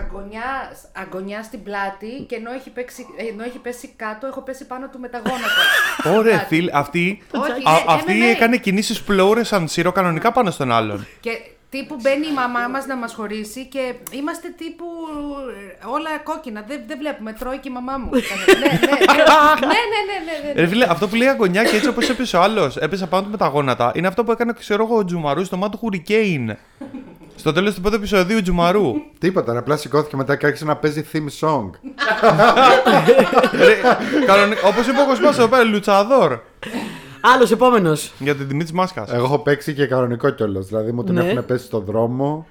αγωνιά, 0.00 0.72
αγωνιά 0.92 1.42
στην 1.42 1.62
πλάτη 1.62 2.24
και 2.28 2.34
ενώ 2.34 2.50
έχει, 2.52 2.70
παίξει, 2.70 3.06
ενώ 3.30 3.42
έχει 3.44 3.58
πέσει 3.58 3.88
κάτω, 3.96 4.26
έχω 4.26 4.40
πέσει 4.42 4.66
πάνω 4.66 4.88
του 4.88 4.98
με 4.98 5.08
τα 5.08 5.18
γόνατα. 5.26 5.62
Ωραία, 6.18 6.36
Κάτι. 6.36 6.46
φίλ, 6.54 6.70
αυτή, 6.72 7.22
Όχι, 7.34 7.50
α, 7.50 7.54
ναι, 7.72 7.84
αυτή 7.86 8.12
MMA. 8.22 8.34
έκανε 8.34 8.56
κινήσεις 8.56 9.02
πλώρε 9.02 9.44
σαν 9.44 9.68
σειρό 9.68 9.92
κανονικά 9.92 10.32
πάνω 10.32 10.50
στον 10.50 10.72
άλλον. 10.72 11.06
Και 11.20 11.30
τύπου 11.70 11.96
μπαίνει 12.02 12.26
η 12.26 12.32
μαμά 12.32 12.68
μας 12.68 12.86
να 12.86 12.96
μας 12.96 13.14
χωρίσει 13.14 13.66
και 13.66 13.94
είμαστε 14.10 14.48
τύπου 14.56 14.84
ε, 15.82 15.86
όλα 15.86 16.10
κόκκινα. 16.24 16.64
Δεν, 16.68 16.80
δεν 16.86 16.98
βλέπουμε. 16.98 17.32
Τρώει 17.32 17.58
και 17.58 17.68
η 17.68 17.72
μαμά 17.72 17.96
μου. 17.96 18.10
ναι, 18.10 18.20
ναι, 18.20 18.68
ναι, 18.68 18.86
ναι, 18.86 19.66
ναι, 19.66 20.16
ναι, 20.16 20.46
ναι, 20.46 20.52
ναι. 20.54 20.60
Ρε 20.60 20.66
φίλε, 20.66 20.86
αυτό 20.88 21.08
που 21.08 21.14
λέει 21.14 21.28
αγωνιά 21.28 21.64
και 21.64 21.76
έτσι 21.76 21.88
όπως 21.88 22.08
έπεσε 22.08 22.36
ο 22.36 22.40
άλλος, 22.40 22.76
έπεσε 22.76 23.06
πάνω 23.06 23.24
του 23.24 23.30
με 23.30 23.36
τα 23.36 23.46
γόνατα, 23.46 23.92
είναι 23.94 24.06
αυτό 24.06 24.24
που 24.24 24.32
έκανε, 24.32 24.52
ξέρω 24.58 24.84
εγώ, 24.84 24.96
ο 24.96 25.04
Τζουμαρού 25.04 25.44
στο 25.44 25.56
μάτι 25.56 25.72
του 25.72 25.78
Χουρικέιν. 25.78 26.56
Στο 27.36 27.52
τέλος 27.52 27.74
του 27.74 27.80
πρώτου 27.80 27.96
επεισοδίου 27.96 28.42
Τζουμαρού. 28.42 28.92
Τίποτα, 29.18 29.52
ρε, 29.52 29.58
απλά 29.58 29.76
σηκώθηκε 29.76 30.16
μετά 30.16 30.36
και 30.36 30.46
άρχισε 30.46 30.64
να 30.64 30.76
παίζει 30.76 31.06
theme 31.12 31.46
song. 31.46 31.70
Όπως 34.64 34.86
είπε 34.86 35.00
ο 35.00 35.06
Κοσμά 35.06 35.28
εδώ 35.28 35.48
πέρα, 35.48 35.64
Λουτσαδόρ. 35.64 36.38
Άλλος 37.34 37.50
επόμενος. 37.50 38.12
Για 38.18 38.34
την 38.34 38.48
τιμή 38.48 38.62
της 38.62 38.72
μάσκας. 38.72 39.12
Εγώ 39.12 39.24
έχω 39.24 39.38
παίξει 39.38 39.74
και 39.74 39.86
κανονικό 39.86 40.30
κιόλας. 40.30 40.66
Δηλαδή 40.66 40.92
μου 40.92 41.04
την 41.04 41.14
Ναι. 41.14 41.28
έχουν 41.30 41.44
πέσει 41.44 41.64
στον 41.64 41.84
δρόμο. 41.84 42.46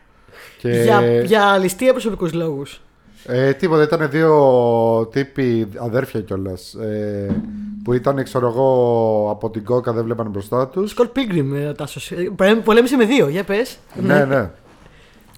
Και... 0.58 0.70
Για, 0.70 1.02
για 1.22 1.58
ληστεία 1.58 1.92
προσωπικούς 1.92 2.34
λόγους; 2.34 2.82
Ε, 3.26 3.54
τίποτα, 3.54 3.84
ήταν 3.84 4.10
δύο 4.10 5.10
τύποι 5.12 5.68
αδέρφια 5.78 6.22
κιόλας. 6.22 6.74
Ε, 6.74 7.36
που 7.84 7.94
ήταν, 7.94 8.24
ξέρω 8.24 8.48
εγώ, 8.48 9.28
από 9.32 9.50
την 9.50 9.64
κόκα, 9.66 9.92
δεν 9.94 10.04
βλέπανε 10.04 10.30
μπροστά 10.30 10.68
τους. 10.68 10.90
Σκορ 10.92 11.08
Pilgrim, 11.16 11.54
ε, 11.56 11.72
Τάσος. 11.72 12.12
Πολέμησε 12.64 12.96
με 12.96 13.06
δύο, 13.06 13.28
για 13.28 13.44
πες. 13.44 13.78
ναι, 14.02 14.26
ναι. 14.26 14.50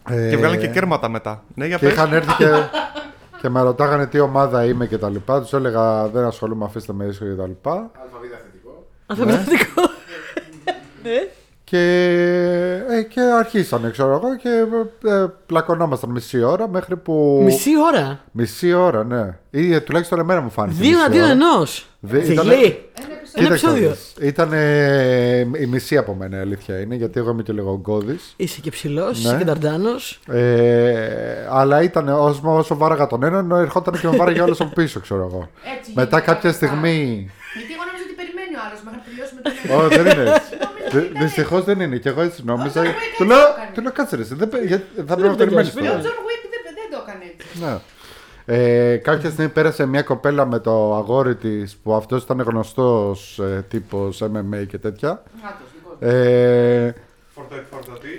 Ε, 0.09 0.29
Και 0.29 0.37
βγάλαν 0.37 0.59
και 0.59 0.67
κέρματα 0.67 1.09
μετά. 1.09 1.43
Ναι, 1.55 1.65
για 1.65 1.77
Και 1.77 1.85
πες. 1.85 1.93
είχαν 1.93 2.13
έρθει 2.13 2.33
και, 2.35 2.45
και 3.41 3.49
με 3.49 3.61
ρωτάγανε 3.61 4.05
τι 4.07 4.19
ομάδα 4.19 4.65
είμαι 4.65 4.85
και 4.87 4.97
τα 4.97 5.09
λοιπά. 5.09 5.41
Τους 5.41 5.53
έλεγα 5.53 6.07
δεν 6.07 6.23
ασχολούμαι, 6.23 6.65
αφήστε 6.65 6.93
με 6.93 7.05
ίσο 7.05 7.25
και 7.25 7.31
τα 7.31 7.47
λοιπά. 7.47 7.91
Αλφαβητικό. 9.07 9.81
Ναι. 11.03 11.27
Και, 11.63 11.77
ε, 12.89 13.01
και 13.01 13.21
αρχίσανε, 13.21 13.89
ξέρω 13.89 14.11
εγώ, 14.15 14.35
και 14.35 14.49
ε, 15.09 15.25
πλακωνόμασταν 15.45 16.09
μισή 16.09 16.43
ώρα 16.43 16.67
μέχρι 16.67 16.97
που. 16.97 17.41
Μισή 17.43 17.71
ώρα; 17.93 18.19
Μισή 18.31 18.73
ώρα, 18.73 19.03
ναι. 19.03 19.37
Ή 19.49 19.73
ε, 19.73 19.79
τουλάχιστον 19.79 20.19
εμένα 20.19 20.41
μου 20.41 20.49
φάνηκε. 20.49 20.77
Δύο 20.81 20.89
μισή 20.89 20.99
εναντίον 20.99 21.23
ώρα. 21.23 21.31
ενός. 21.31 21.87
Δε- 21.99 22.19
Θηλή. 22.21 22.35
Ένα 22.39 22.45
Κοίταξε 23.33 23.65
να 23.65 23.71
επεισόδιο. 23.71 23.89
δεις. 23.89 24.27
Ήταν 24.27 24.49
ε, 24.53 25.39
η 25.39 25.65
μισή 25.65 25.97
από 25.97 26.13
μένα, 26.13 26.37
η 26.37 26.39
αλήθεια 26.39 26.79
είναι, 26.79 26.95
γιατί 26.95 27.19
εγώ 27.19 27.29
είμαι 27.31 27.43
και 27.43 27.53
λίγο 27.53 27.77
γκώδη. 27.81 28.19
Είσαι 28.35 28.59
και 28.61 28.69
ψηλός, 28.69 29.23
Ναι. 29.23 29.29
είσαι 29.29 29.37
και 29.37 29.43
δαρντάνο. 29.43 29.89
Ε, 30.27 31.47
αλλά 31.49 31.81
ήταν 31.81 32.07
όσο, 32.09 32.41
όσο 32.43 32.75
βάραγα 32.77 33.07
τον 33.07 33.23
έναν, 33.23 33.51
ερχόταν 33.51 33.99
και 33.99 34.07
με 34.07 34.17
βάραγε 34.17 34.41
όλος 34.41 34.61
από 34.61 34.73
πίσω, 34.73 34.99
ξέρω 34.99 35.21
εγώ. 35.31 35.49
Έτσι 35.77 35.91
Μετά 35.95 36.01
γίνεται 36.17 36.31
κάποια 36.31 36.49
αυτά. 36.49 36.65
στιγμή. 36.65 37.29
Γιατί 37.57 37.73
εγώ 37.73 37.83
νόμιζα 37.87 38.03
ότι 38.07 38.15
περιμένει 38.21 38.55
ο 38.55 38.61
άλλο 39.71 39.83
μέχρι 39.83 40.03
να 40.03 40.03
τελειώσουμε 40.03 40.03
το 40.03 40.03
Όχι, 40.03 40.03
δεν 40.03 40.19
είναι 40.19 40.29
έτσι. 40.31 41.17
Δυστυχώς 41.19 41.63
δεν 41.63 41.79
είναι. 41.79 41.97
Και 41.97 42.09
εγώ 42.09 42.21
έτσι 42.21 42.41
νόμιζα. 42.45 42.81
Ο 42.81 42.83
John 42.83 42.87
Wick 42.87 42.91
Του 43.17 43.23
έτσι 43.23 43.23
λέω, 43.23 43.37
το 43.37 43.43
έκανε. 43.55 43.71
του 43.73 43.81
λέω 43.81 43.91
κάτσε 43.91 44.15
ρε, 44.15 44.21
εσύ, 44.21 44.35
δεν 44.35 44.49
πε- 44.49 44.63
γιατί 44.65 44.83
θα 44.95 45.03
πρέπει 45.03 45.21
να 45.21 45.27
δεν 45.27 45.37
περιμένεις 45.37 45.73
τελειώσει, 45.73 45.97
Ο 45.97 46.01
τώρα. 46.01 46.13
John 46.13 46.23
Wick 46.23 46.41
δεν, 46.53 46.73
δεν 46.79 46.87
το 46.91 47.05
έκανε 47.07 47.23
έτσι. 47.33 47.63
Ναι. 47.63 47.77
Ε, 48.49 48.97
κάποια 48.97 49.29
στιγμή 49.29 49.51
πέρασε 49.51 49.85
μια 49.85 50.01
κοπέλα 50.01 50.45
με 50.45 50.59
το 50.59 50.95
αγόρι 50.95 51.35
της 51.35 51.75
που 51.83 51.93
αυτός 51.93 52.23
ήταν 52.23 52.41
γνωστός 52.41 53.39
ε, 53.39 53.65
τύπος 53.69 54.21
MMA 54.23 54.67
και 54.67 54.77
τέτοια. 54.77 55.09
Άτος, 55.09 55.67
λοιπόν. 55.75 56.09
Ε, 56.09 56.93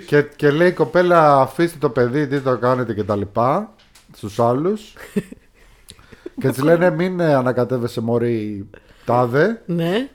και, 0.05 0.21
και 0.35 0.49
λέει 0.51 0.67
η 0.67 0.71
κοπέλα 0.71 1.39
αφήστε 1.41 1.77
το 1.79 1.89
παιδί, 1.89 2.27
τι 2.27 2.39
το 2.39 2.57
κάνετε 2.57 2.93
και 2.93 3.03
τα 3.03 3.15
λοιπά 3.15 3.73
στους 4.15 4.39
άλλους 4.39 4.93
και 6.41 6.49
της 6.49 6.61
λένε 6.63 6.89
μην 6.89 7.19
ε, 7.19 7.33
ανακατεύεσαι 7.33 8.01
μωρή 8.01 8.69
τάδε 9.05 9.61
Ναι. 9.65 10.09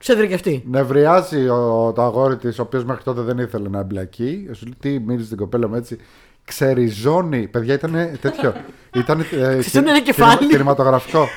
Ξέδρε 0.00 0.26
και 0.26 0.34
αυτή. 0.34 0.62
Νευριάζει 0.66 1.48
ο, 1.48 1.92
το 1.94 2.02
αγόρι 2.02 2.36
της, 2.36 2.58
ο 2.58 2.62
οποίος 2.62 2.84
μέχρι 2.84 3.02
τότε 3.02 3.20
δεν 3.20 3.38
ήθελε 3.38 3.68
να 3.68 3.78
εμπλακεί. 3.78 4.48
Σου 4.52 4.64
λέει 4.64 4.74
τι 4.80 4.98
μίλησε 5.04 5.28
την 5.28 5.36
κοπέλα 5.36 5.68
μου 5.68 5.74
έτσι. 5.74 5.98
Ξεριζώνει. 6.44 7.48
Παιδιά 7.48 7.74
ήταν 7.74 8.18
τέτοιο. 8.20 8.54
ήταν 8.94 9.20
ε, 9.20 9.24
Ξεριζώνει 9.24 9.88
ένα 9.90 10.00
κεφάλι. 10.00 10.46
κινηματογραφικό. 10.48 11.28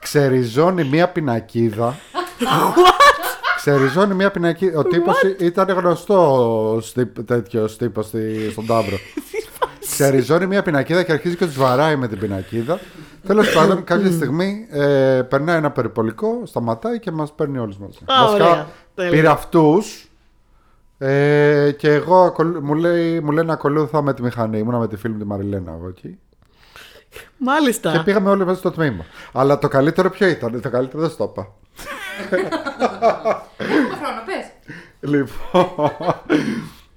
Ξεριζώνει 0.00 0.84
μία 0.84 1.08
πινακίδα. 1.08 1.98
Ξεριζώνει 3.56 4.14
μία 4.14 4.30
πινακίδα. 4.30 4.78
Ο 4.78 4.84
τύπος 4.84 5.22
ήταν 5.38 5.68
γνωστός 5.68 6.94
τέτοιος 7.26 7.76
τύπος 7.76 8.06
στον 8.52 8.66
Ταύρο. 8.66 8.96
Ξεριζώνει 9.92 10.46
μία 10.46 10.62
πινακίδα 10.62 11.02
και 11.02 11.12
αρχίζει 11.12 11.36
και 11.36 11.44
τους 11.46 11.56
βαράει 11.56 11.96
με 11.96 12.08
την 12.08 12.18
πινακίδα. 12.18 12.78
Τέλος 13.26 13.52
πάντων, 13.56 13.84
κάποια 13.84 14.10
στιγμή 14.10 14.66
ε, 14.70 15.22
περνάει 15.28 15.56
ένα 15.56 15.70
περιπολικό, 15.70 16.42
σταματάει 16.44 16.98
και 16.98 17.10
μας 17.10 17.32
παίρνει 17.34 17.58
όλους 17.58 17.78
μαζί. 17.78 17.98
Α, 18.04 18.24
Βασικά, 18.24 18.44
ωραία. 18.50 18.66
Τέλεια. 18.94 19.10
πήρε 19.10 19.28
αυτού 19.28 19.82
ε, 20.98 21.70
και 21.78 21.92
εγώ 21.92 22.22
ακολου- 22.22 22.62
μου, 22.62 22.74
λέει, 22.74 23.20
μου 23.20 23.30
λένε 23.30 23.52
ακολούθα 23.52 24.02
με 24.02 24.14
τη 24.14 24.22
μηχανή. 24.22 24.58
Ήμουνα 24.58 24.78
με 24.78 24.88
τη 24.88 24.96
φίλη 24.96 25.12
μου 25.12 25.18
τη 25.18 25.26
Μαριλένα 25.26 25.72
εγώ 25.72 25.88
εκεί. 25.88 26.18
Μάλιστα. 27.38 27.92
Και 27.92 27.98
πήγαμε 27.98 28.30
όλοι 28.30 28.44
μέσα 28.44 28.58
στο 28.58 28.70
τμήμα. 28.70 29.04
Αλλά 29.32 29.58
το 29.58 29.68
καλύτερο 29.68 30.10
ποιο 30.10 30.26
ήταν, 30.26 30.60
το 30.60 30.70
καλύτερο 30.70 31.02
δεν 31.02 31.10
στο 31.10 31.24
είπα. 31.32 31.48
Έχουμε 33.58 33.94
χρόνο, 34.00 34.20
πες. 34.26 34.70
Λοιπόν. 35.00 36.00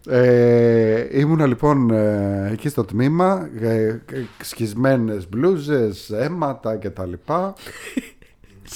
Ε, 0.08 1.20
ήμουνα 1.20 1.46
λοιπόν 1.46 1.90
ε, 1.90 2.50
εκεί 2.52 2.70
στο 2.70 2.84
τμήμα, 2.84 3.50
ε, 3.62 4.02
σκισμένες 4.42 5.30
μπλούζες, 5.30 6.10
αίματα 6.10 6.76
κτλ. 6.78 7.14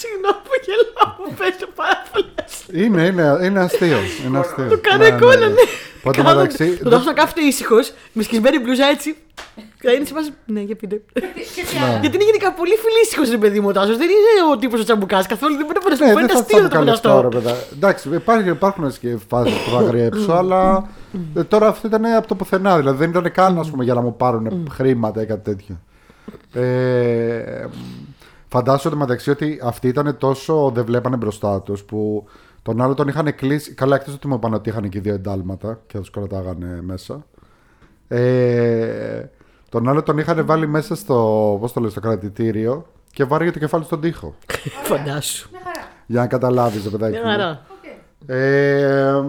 Συγγνώμη 0.00 0.40
που 0.46 0.54
γελάω 0.66 1.10
που 1.16 1.34
παίζω 1.38 1.68
πάρα 1.74 2.02
πολύ. 2.12 2.84
Είναι, 2.84 3.02
είναι, 3.02 3.38
είναι 3.46 3.60
αστείο. 3.60 3.98
Είναι 4.26 4.38
αστείο. 4.38 4.68
Το 4.68 4.78
κάνω 4.80 5.06
εικόνα, 5.06 5.46
ναι. 5.48 5.62
Πότε 6.02 6.22
Κάνω- 6.22 6.34
μεταξύ. 6.34 6.76
Τον 6.76 6.90
δώσω 6.90 7.04
να 7.04 7.12
κάθεται 7.12 7.40
ήσυχος, 7.40 7.92
με 8.12 8.22
σκισμένη 8.22 8.58
μπλούζα 8.58 8.86
έτσι. 8.86 9.16
Και 9.80 9.90
είναι 9.90 10.04
σε 10.04 10.14
φάση. 10.14 10.30
Ναι, 10.46 10.60
για 10.60 10.76
πείτε. 10.76 11.02
Και 11.54 11.62
τι 11.70 11.76
άλλο; 11.84 11.98
Γιατί 12.00 12.14
είναι 12.16 12.24
γενικά 12.24 12.52
πολύ 12.52 12.74
φιλήσυχος 12.84 13.30
ρε 13.30 13.36
παιδί 13.36 13.60
μου 13.60 13.68
ο 13.68 13.72
Τάσος. 13.72 13.96
Δεν 13.96 14.08
είναι 14.08 14.52
ο 14.52 14.56
τύπος 14.58 14.80
ο 14.80 14.84
τσαμπουκάς 14.84 15.26
καθόλου. 15.26 15.56
Δεν 15.56 15.66
μπορεί 15.66 15.78
να 15.78 15.84
Ναι, 15.84 15.96
φανταστεί. 15.96 16.14
δεν 16.14 16.22
Είναι 16.24 16.32
θα 16.32 16.38
αστείο 16.38 16.62
το 16.62 16.68
το 16.68 16.74
καλυστώ, 16.74 17.08
ρε 17.20 17.26
αυτό. 17.26 17.28
παιδά. 17.28 17.56
Εντάξει, 17.72 18.08
υπάρχει, 18.14 18.48
υπάρχουν 18.48 18.98
και 19.00 19.16
φάσεις 19.28 19.54
που 19.58 19.70
θα 19.70 19.78
αγριέψω, 19.78 20.32
αλλά 20.32 20.88
ε, 21.36 21.42
τώρα 21.44 21.66
αυτό 21.68 21.86
ήταν 21.86 22.04
από 22.04 22.26
το 22.28 22.34
πουθενά. 22.34 22.76
Δηλαδή 22.76 22.98
δεν 22.98 23.10
ήταν 23.10 23.32
καν 23.32 23.58
ας 23.58 23.70
πούμε, 23.70 23.84
για 23.84 23.94
να 23.94 24.00
μου 24.00 24.16
πάρουν 24.16 24.68
χρήματα 24.72 25.22
ή 25.22 25.26
κάτι 25.26 25.44
τέτοιο. 25.54 25.80
Ε, 28.48 28.56
φαντάσου 28.56 28.88
ότι 28.88 28.96
μεταξύ 28.96 29.30
ότι 29.30 29.60
αυτοί 29.62 29.88
ήταν 29.88 30.16
τόσο 30.18 30.70
δεν 30.74 30.84
βλέπανε 30.84 31.16
μπροστά 31.16 31.62
τους 31.62 31.84
που 31.84 32.26
τον 32.62 32.80
άλλο 32.80 32.94
τον 32.94 33.08
είχαν 33.08 33.34
κλείσει. 33.34 33.74
Καλά, 33.74 33.96
εκτός 33.96 34.14
ότι 34.14 34.28
μου 34.28 34.34
είπαν 34.34 34.54
ότι 34.54 34.68
είχαν 34.68 34.88
και 34.88 35.00
δύο 35.00 35.14
εντάλματα 35.14 35.80
και 35.86 35.92
θα 35.92 35.98
τους 35.98 36.10
κρατάγανε 36.10 36.78
μέσα. 36.82 37.26
Ε, 38.08 39.24
τον 39.68 39.88
άλλο 39.88 40.02
τον 40.02 40.18
είχαν 40.18 40.46
βάλει 40.46 40.66
μέσα 40.66 40.94
στο, 40.94 41.56
πώς 41.60 41.72
το 41.72 41.80
λες, 41.80 41.90
στο 41.90 42.00
κρατητήριο 42.00 42.86
και 43.12 43.24
βάραγε 43.24 43.50
το 43.50 43.58
κεφάλι 43.58 43.84
στον 43.84 44.00
τοίχο. 44.00 44.34
Φαντάσου. 44.88 45.48
Μια 45.50 45.60
χαρά. 45.64 45.88
Για 46.06 46.20
να 46.20 46.26
καταλάβεις, 46.26 46.84
ρε 46.84 46.90
παιδάκι. 46.90 47.12
Μια 47.12 47.22
μου. 47.22 47.30
χαρά. 47.30 47.66
Οκ. 47.70 48.30
Ε, 48.30 49.22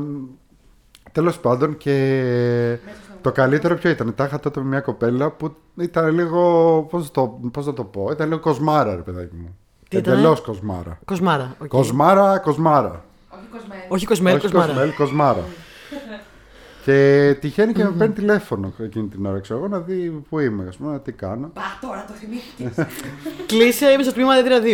τέλος 1.11 1.39
πάντων 1.39 1.77
και 1.77 2.77
το 3.21 3.31
καλύτερο 3.31 3.75
ποιο 3.75 3.89
ήταν. 3.89 4.15
Τα 4.15 4.23
είχα 4.25 4.39
τότε 4.39 4.59
με 4.59 4.65
μια 4.65 4.79
κοπέλα 4.81 5.29
που 5.29 5.55
ήταν 5.77 6.13
λίγο, 6.15 6.81
πώς, 6.89 7.11
το, 7.11 7.39
πώς 7.51 7.65
θα 7.65 7.73
το 7.73 7.83
πω, 7.83 8.09
ήταν 8.11 8.27
λίγο 8.27 8.39
κοσμάρα 8.39 8.95
ρε 8.95 9.01
παιδάκι 9.01 9.35
μου. 9.35 9.57
Τι 9.89 9.97
ήτανε; 9.97 10.15
Εντελώς 10.15 10.41
κοσμάρα. 10.41 10.99
Κοσμάρα. 11.05 11.55
οκ. 11.59 11.67
Κοσμάρα, 11.67 12.37
κοσμάρα. 12.37 13.03
Όχι 13.29 13.47
κοσμένη. 13.51 13.83
Όχι 13.89 14.05
κοσμέλ, 14.05 14.35
Όχι 14.35 14.43
κοσμάρα. 14.45 14.67
κοσμέλ, 14.67 14.93
κοσμάρα. 14.95 15.43
και 16.85 17.37
τυχαίνει 17.39 17.73
και 17.73 17.83
με 17.83 17.89
παίρνει 17.91 18.13
τηλέφωνο 18.13 18.73
εκείνη 18.79 19.07
την 19.07 19.25
ώρα, 19.25 19.39
ξέρω 19.39 19.59
εγώ, 19.59 19.67
να 19.67 19.79
δει 19.79 20.09
που 20.29 20.39
είμαι, 20.39 20.65
ας 20.67 20.75
πούμε, 20.77 20.99
τι 20.99 21.11
κάνω. 21.11 21.47
Πα 21.53 21.61
τώρα 21.81 22.05
το 22.07 22.13
θυμήθηκες. 22.13 22.85
Κλείσε, 23.47 23.85
είμαι 23.91 24.03
στο 24.03 24.13
τμήμα 24.13 24.33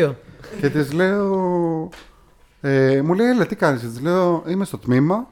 2. 0.10 0.14
Και 0.60 0.70
της 0.70 0.94
λέω. 0.94 1.90
Ε, 2.62 3.02
μου 3.02 3.14
λέει, 3.14 3.28
έλα, 3.28 3.46
τι 3.46 3.56
κάνεις; 3.56 3.82
Της 3.82 4.02
λέω, 4.02 4.44
είμαι 4.48 4.66
στο 4.66 4.78
τμήμα. 4.78 5.28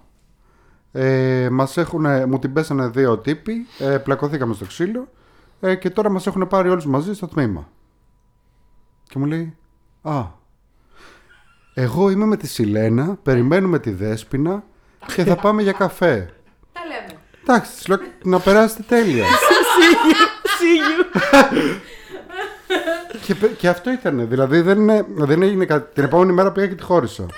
Ε, 0.95 1.47
μας 1.51 1.77
έχουνε, 1.77 2.25
μου 2.25 2.39
την 2.39 2.53
πέσανε 2.53 2.87
δύο 2.87 3.17
τύποι. 3.17 3.67
Ε, 3.79 3.97
πλακωθήκαμε 3.97 4.53
στο 4.53 4.65
ξύλο. 4.65 5.07
Ε, 5.59 5.75
και 5.75 5.89
τώρα 5.89 6.09
μας 6.09 6.27
έχουν 6.27 6.47
πάρει 6.47 6.69
όλους 6.69 6.85
μαζί 6.85 7.13
στο 7.13 7.27
τμήμα. 7.27 7.69
Και 9.09 9.19
μου 9.19 9.25
λέει, 9.25 9.57
Α, 10.01 10.21
εγώ 11.73 12.09
είμαι 12.09 12.25
με 12.25 12.37
τη 12.37 12.47
Σιλένα, 12.47 13.17
περιμένουμε 13.23 13.79
τη 13.79 13.91
Δέσποινα 13.91 14.63
και 15.15 15.23
θα 15.23 15.35
πάμε 15.35 15.61
για 15.61 15.71
καφέ. 15.71 16.33
Τα 16.73 16.81
λέμε. 16.85 17.19
Εντάξει, 17.41 17.75
της 17.75 17.87
λέω 17.87 17.97
να 18.23 18.39
περάσετε 18.39 18.83
τέλεια. 18.87 19.25
Σίγου. 20.57 21.09
και, 23.25 23.35
πε- 23.35 23.55
και 23.57 23.67
αυτό 23.67 23.91
ήταν. 23.91 24.27
Δηλαδή 24.29 24.61
δεν, 24.61 24.79
είναι- 24.79 25.05
δεν 25.09 25.41
έγινε 25.41 25.65
κάτι. 25.65 25.93
Την 25.93 26.03
επόμενη 26.03 26.31
μέρα 26.31 26.51
πήγα 26.51 26.67
και 26.67 26.75
τη 26.75 26.83
χώρισα. 26.83 27.25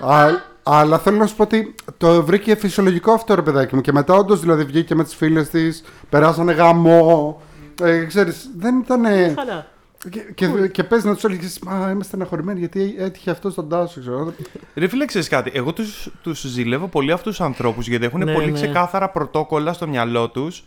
Α, 0.00 0.28
αλλά 0.66 0.98
θέλω 0.98 1.16
να 1.16 1.26
σου 1.26 1.36
πω 1.36 1.42
ότι 1.42 1.74
το 1.96 2.24
βρήκε 2.24 2.54
φυσιολογικό 2.54 3.12
αυτό 3.12 3.34
ρε 3.34 3.42
παιδάκι 3.42 3.74
μου. 3.74 3.80
Και 3.80 3.92
μετά 3.92 4.14
όντως 4.14 4.40
δηλαδή 4.40 4.64
βγήκε 4.64 4.94
με 4.94 5.04
τις 5.04 5.14
φίλες 5.14 5.48
της, 5.48 5.84
περάσανε 6.08 6.52
γαμό. 6.52 7.42
Ε, 7.82 8.04
ξέρεις, 8.04 8.50
δεν 8.56 8.78
ήταν. 8.78 9.04
Χαρά. 9.36 9.66
Και, 10.10 10.20
και, 10.34 10.68
και 10.72 10.84
πες 10.84 11.04
να 11.04 11.14
τους 11.14 11.24
έλεγες 11.24 11.58
Μα 11.58 11.90
είμαι 11.90 12.04
στεναχωρημένη 12.04 12.58
γιατί 12.58 12.94
έτυχε 12.98 13.30
αυτό 13.30 13.50
στον 13.50 13.68
Τάσο. 13.68 14.00
Ξέρω. 14.00 14.32
Ρε 14.74 14.88
φίλε, 14.88 15.04
ξέρεις 15.04 15.28
κάτι. 15.28 15.50
Εγώ 15.54 15.72
τους, 15.72 16.10
τους 16.22 16.40
ζηλεύω 16.40 16.86
πολύ 16.86 17.12
αυτούς 17.12 17.36
τους 17.36 17.46
ανθρώπους 17.46 17.88
γιατί 17.88 18.04
έχουν 18.04 18.24
Ναι, 18.24 18.32
πολύ 18.32 18.46
ναι. 18.46 18.52
ξεκάθαρα 18.52 19.08
πρωτόκολλα 19.08 19.72
στο 19.72 19.86
μυαλό 19.86 20.28
τους. 20.28 20.64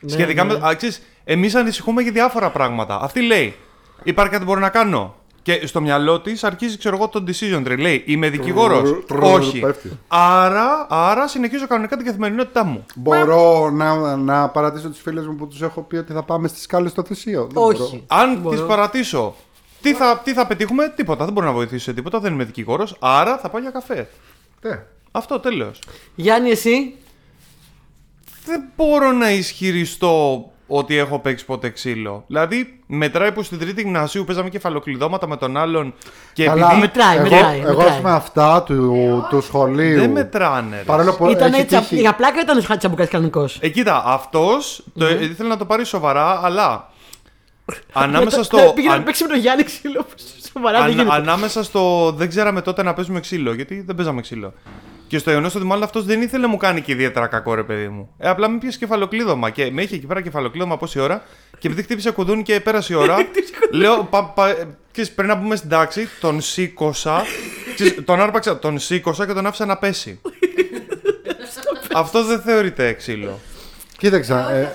Ναι, 0.00 0.10
σχετικά 0.10 0.44
ναι. 0.44 0.58
με. 0.58 0.68
Α, 0.68 0.74
ξέρεις, 0.74 1.02
εμείς 1.24 1.54
ανησυχούμε 1.54 2.02
για 2.02 2.12
διάφορα 2.12 2.50
πράγματα. 2.50 3.00
Αυτή 3.02 3.20
λέει, 3.20 3.54
υπάρχει 4.02 4.32
κάτι 4.32 4.44
που 4.44 4.50
μπορώ 4.50 4.60
να 4.60 4.68
κάνω; 4.68 5.14
Και 5.58 5.66
στο 5.66 5.80
μυαλό 5.80 6.20
της 6.20 6.44
αρχίζει, 6.44 6.78
ξέρω 6.78 6.96
εγώ, 6.96 7.08
το 7.08 7.24
decision 7.26 7.66
tree. 7.66 7.78
Λέει, 7.78 8.02
είμαι 8.06 8.28
δικηγόρος. 8.28 8.90
Τρρρ, 8.90 9.18
τρρρ, 9.20 9.22
Όχι. 9.22 9.60
πέφτει. 9.60 9.98
Άρα, 10.08 10.86
άρα 10.90 11.28
συνεχίζω 11.28 11.66
κανονικά 11.66 11.96
την 11.96 12.06
καθημερινότητά 12.06 12.64
μου. 12.64 12.86
Μπορώ 12.94 13.70
να, 13.70 14.16
να 14.16 14.48
παρατήσω 14.48 14.88
τι 14.90 15.00
φίλε 15.00 15.20
μου 15.22 15.34
που 15.34 15.46
του 15.48 15.64
έχω 15.64 15.80
πει 15.82 15.96
ότι 15.96 16.12
θα 16.12 16.22
πάμε 16.22 16.48
στι 16.48 16.60
σκάλε 16.60 16.88
στο 16.88 17.04
θεσίο. 17.04 17.40
Δεν 17.40 17.50
μπορώ. 17.52 17.84
Όχι. 17.84 18.04
Αν 18.06 18.36
Μπορώ. 18.40 18.56
τι 18.56 18.62
παρατήσω, 18.62 19.34
τι 19.82 19.94
θα, 19.94 20.20
τι 20.24 20.32
θα 20.32 20.46
πετύχουμε, 20.46 20.92
τίποτα. 20.96 21.24
Δεν 21.24 21.32
μπορώ 21.32 21.46
να 21.46 21.52
βοηθήσω 21.52 21.84
σε 21.84 21.92
τίποτα. 21.92 22.20
Δεν 22.20 22.32
είμαι 22.32 22.44
δικηγόρο. 22.44 22.86
Άρα 22.98 23.38
θα 23.38 23.48
πάω 23.48 23.60
για 23.60 23.70
καφέ. 23.70 24.08
Ε, 24.60 24.78
Αυτό 25.10 25.40
τέλο. 25.40 25.70
Γιάννη, 26.14 26.50
εσύ. 26.50 26.94
Δεν 28.44 28.62
μπορώ 28.76 29.12
να 29.12 29.30
ισχυριστώ 29.30 30.44
ότι 30.72 30.96
έχω 30.96 31.18
παίξει 31.18 31.44
ποτέ 31.44 31.70
ξύλο. 31.70 32.24
Δηλαδή, 32.26 32.80
μετράει 32.86 33.32
που 33.32 33.42
στην 33.42 33.58
τρίτη 33.58 33.82
γυμνασίου 33.82 34.24
παίζαμε 34.24 34.48
κεφαλοκλειδώματα 34.48 35.28
με 35.28 35.36
τον 35.36 35.56
άλλον 35.56 35.94
και 36.32 36.44
Καλά, 36.44 36.66
επειδή. 36.66 36.80
μετράει, 36.80 37.16
εγώ, 37.16 37.22
μετράει, 37.22 37.58
Εγώ 37.58 37.68
μετράει. 37.68 37.88
ας 37.88 37.96
πούμε 37.96 38.10
αυτά 38.10 38.62
του, 38.62 39.26
του 39.30 39.40
σχολείου. 39.40 39.98
Δεν 40.00 40.10
μετράνε. 40.10 40.76
ρε. 40.76 40.82
Παρόλο 40.82 41.12
που 41.14 41.30
Ήταν 41.30 41.52
έχει 41.52 41.60
έτσι. 41.62 41.78
τύχει- 41.78 42.00
Για 42.00 42.14
πλάκα 42.14 42.40
ήταν 42.40 42.78
τσαμπουκάς 42.78 43.08
κανονικός. 43.08 43.58
Ε, 43.60 43.68
κοίτα, 43.68 44.02
αυτός 44.06 44.84
Ναι. 44.94 45.06
ήθελε 45.08 45.48
να 45.48 45.56
το 45.56 45.64
πάρει 45.64 45.84
σοβαρά, 45.84 46.40
αλλά. 46.44 46.88
Ανάμεσα 47.92 48.42
στο. 48.44 48.56
Ναι, 48.56 48.72
Πήγε 48.72 48.88
να 48.88 48.94
αν- 48.94 49.02
παίξει 49.04 49.22
με 49.22 49.28
τον 49.28 49.38
Γιάννη 49.38 49.62
ξύλο. 49.62 50.06
Σοβαρά 50.52 50.78
δεν 50.78 50.86
αν- 50.86 50.90
γίνεται. 50.96 51.14
ανάμεσα 51.16 51.62
στο 51.62 52.12
δεν 52.16 52.28
ξέραμε 52.28 52.60
τότε 52.60 52.82
να 52.82 52.94
παίζουμε 52.94 53.20
ξύλο, 53.20 53.54
γιατί 53.54 53.80
δεν 53.86 53.94
παίζαμε 53.94 54.20
ξύλο. 54.20 54.52
Και 55.10 55.18
στο 55.18 55.30
γεγονός 55.30 55.54
ότι 55.54 55.64
μάλλον 55.64 55.84
αυτός 55.84 56.04
δεν 56.04 56.22
ήθελε 56.22 56.42
να 56.42 56.48
μου 56.48 56.56
κάνει 56.56 56.80
και 56.80 56.92
ιδιαίτερα 56.92 57.26
κακό, 57.26 57.54
ρε 57.54 57.62
παιδί 57.62 57.88
μου. 57.88 58.14
Ε, 58.18 58.28
απλά 58.28 58.48
με 58.48 58.58
πιέσε 58.58 58.78
κεφαλοκλείδωμα 58.78 59.50
και 59.50 59.70
με 59.70 59.82
είχε 59.82 59.94
εκεί 59.94 60.06
πέρα 60.06 60.20
κεφαλοκλείδωμα 60.20 60.76
πόση 60.76 61.00
ώρα. 61.00 61.22
Και 61.58 61.66
επειδή 61.66 61.82
χτύπησε 61.82 62.10
κουδούνι 62.10 62.42
και 62.42 62.60
πέρασε 62.60 62.92
η 62.92 62.96
ώρα, 62.96 63.16
λέω, 63.80 64.04
πα, 64.04 64.24
πα, 64.24 64.48
ε, 64.48 64.76
ξέρεις, 64.92 65.12
πριν 65.12 65.28
να 65.28 65.34
μπούμε 65.34 65.56
στην 65.56 65.68
τάξη, 65.68 66.08
τον 66.20 66.40
σήκωσα. 66.40 67.22
ξέρεις, 67.74 68.04
τον 68.04 68.20
άρπαξα, 68.20 68.58
τον 68.58 68.78
σήκωσα 68.78 69.26
και 69.26 69.32
τον 69.32 69.46
άφησα 69.46 69.64
να 69.66 69.76
πέσει. 69.76 70.20
αυτός 72.02 72.26
δεν 72.26 72.40
θεωρείται 72.40 72.92
ξύλο. 72.92 73.38
Κοίταξε, 73.96 74.32
Όχι 74.32 74.54
ε, 74.54 74.68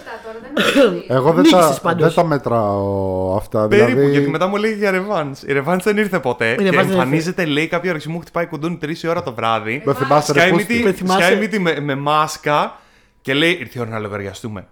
αυτά 0.58 0.72
τώρα, 0.74 0.90
δεν 0.90 0.94
είναι. 0.94 1.04
εγώ 1.08 1.32
δεν 1.32 1.44
τα, 1.52 1.58
Νίκησες 1.58 1.80
πάντως. 1.82 2.06
δεν 2.06 2.16
τα 2.16 2.24
μετράω 2.30 3.36
αυτά. 3.38 3.68
Περίπου, 3.68 3.90
δηλαδή, 3.90 4.12
γιατί 4.12 4.30
μετά 4.30 4.48
μου 4.48 4.56
λέει 4.56 4.74
για 4.74 4.92
ρεβάνς. 4.92 5.42
Η 5.42 5.54
ρεβάνς 5.54 5.84
δεν 5.84 5.98
ήρθε 5.98 6.20
ποτέ. 6.20 6.52
Η 6.52 6.56
και 6.56 6.68
Revenge 6.70 6.72
δεν 6.72 6.90
εμφανίζεται, 6.90 7.46
λέει, 7.46 7.68
κάποια 7.68 7.92
ώρα 7.92 8.00
μου 8.08 8.20
χτυπάει 8.20 8.46
κουδούνι 8.46 8.78
3 8.86 8.88
ώρα 9.10 9.24
το 9.24 9.34
βράδυ. 9.34 9.82
Με 9.86 9.94
θυμάσαι 9.94 10.34
ρε 10.34 10.40
Σκάει 10.40 10.52
πούστη. 10.52 10.74
μύτη, 10.74 10.86
Με 10.86 10.92
θυμάσαι. 10.94 11.22
σκάει 11.24 11.36
μύτη 11.40 11.60
με, 11.60 11.80
με 11.80 11.96
μάσκα 11.96 12.80
και 13.22 13.34
λέει: 13.34 13.52
Ήρθε 13.52 13.80
η 13.80 13.82
ώρα 13.82 13.90
να 13.90 14.00
λογαριαστούμε. 14.00 14.68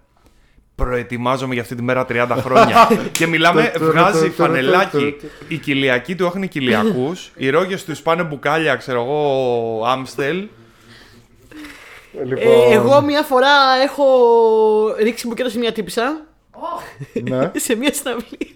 Προετοιμάζομαι 0.74 1.52
για 1.54 1.62
αυτή 1.62 1.74
τη 1.74 1.82
μέρα 1.82 2.06
30 2.08 2.26
χρόνια. 2.40 2.88
και 3.18 3.26
μιλάμε, 3.26 3.72
βγάζει 3.78 4.30
φανελάκι. 4.30 5.14
Η 5.48 5.56
κοιλιακοί 5.56 6.14
του 6.14 6.24
έχουν 6.24 6.48
κοιλιακούς. 6.48 7.30
οι 7.36 7.50
ρόγες 7.50 7.84
τους 7.84 8.00
πάνε 8.00 8.22
μπουκάλια, 8.22 8.76
ξέρω 8.76 9.00
εγώ, 9.02 9.84
Άμστελ. 9.86 10.44
Λοιπόν, 12.24 12.52
Ε, 12.70 12.72
εγώ 12.74 13.00
μία 13.00 13.22
φορά 13.22 13.48
έχω 13.84 14.04
ρίξει 15.02 15.26
μπουκέτο 15.26 15.48
σε 15.50 15.58
μια 15.58 15.72
τύπησα. 15.72 16.20
Ω, 16.52 16.80
ναι. 17.22 17.50
σε 17.66 17.74
μια 17.74 17.92
συναυλία. 17.92 18.48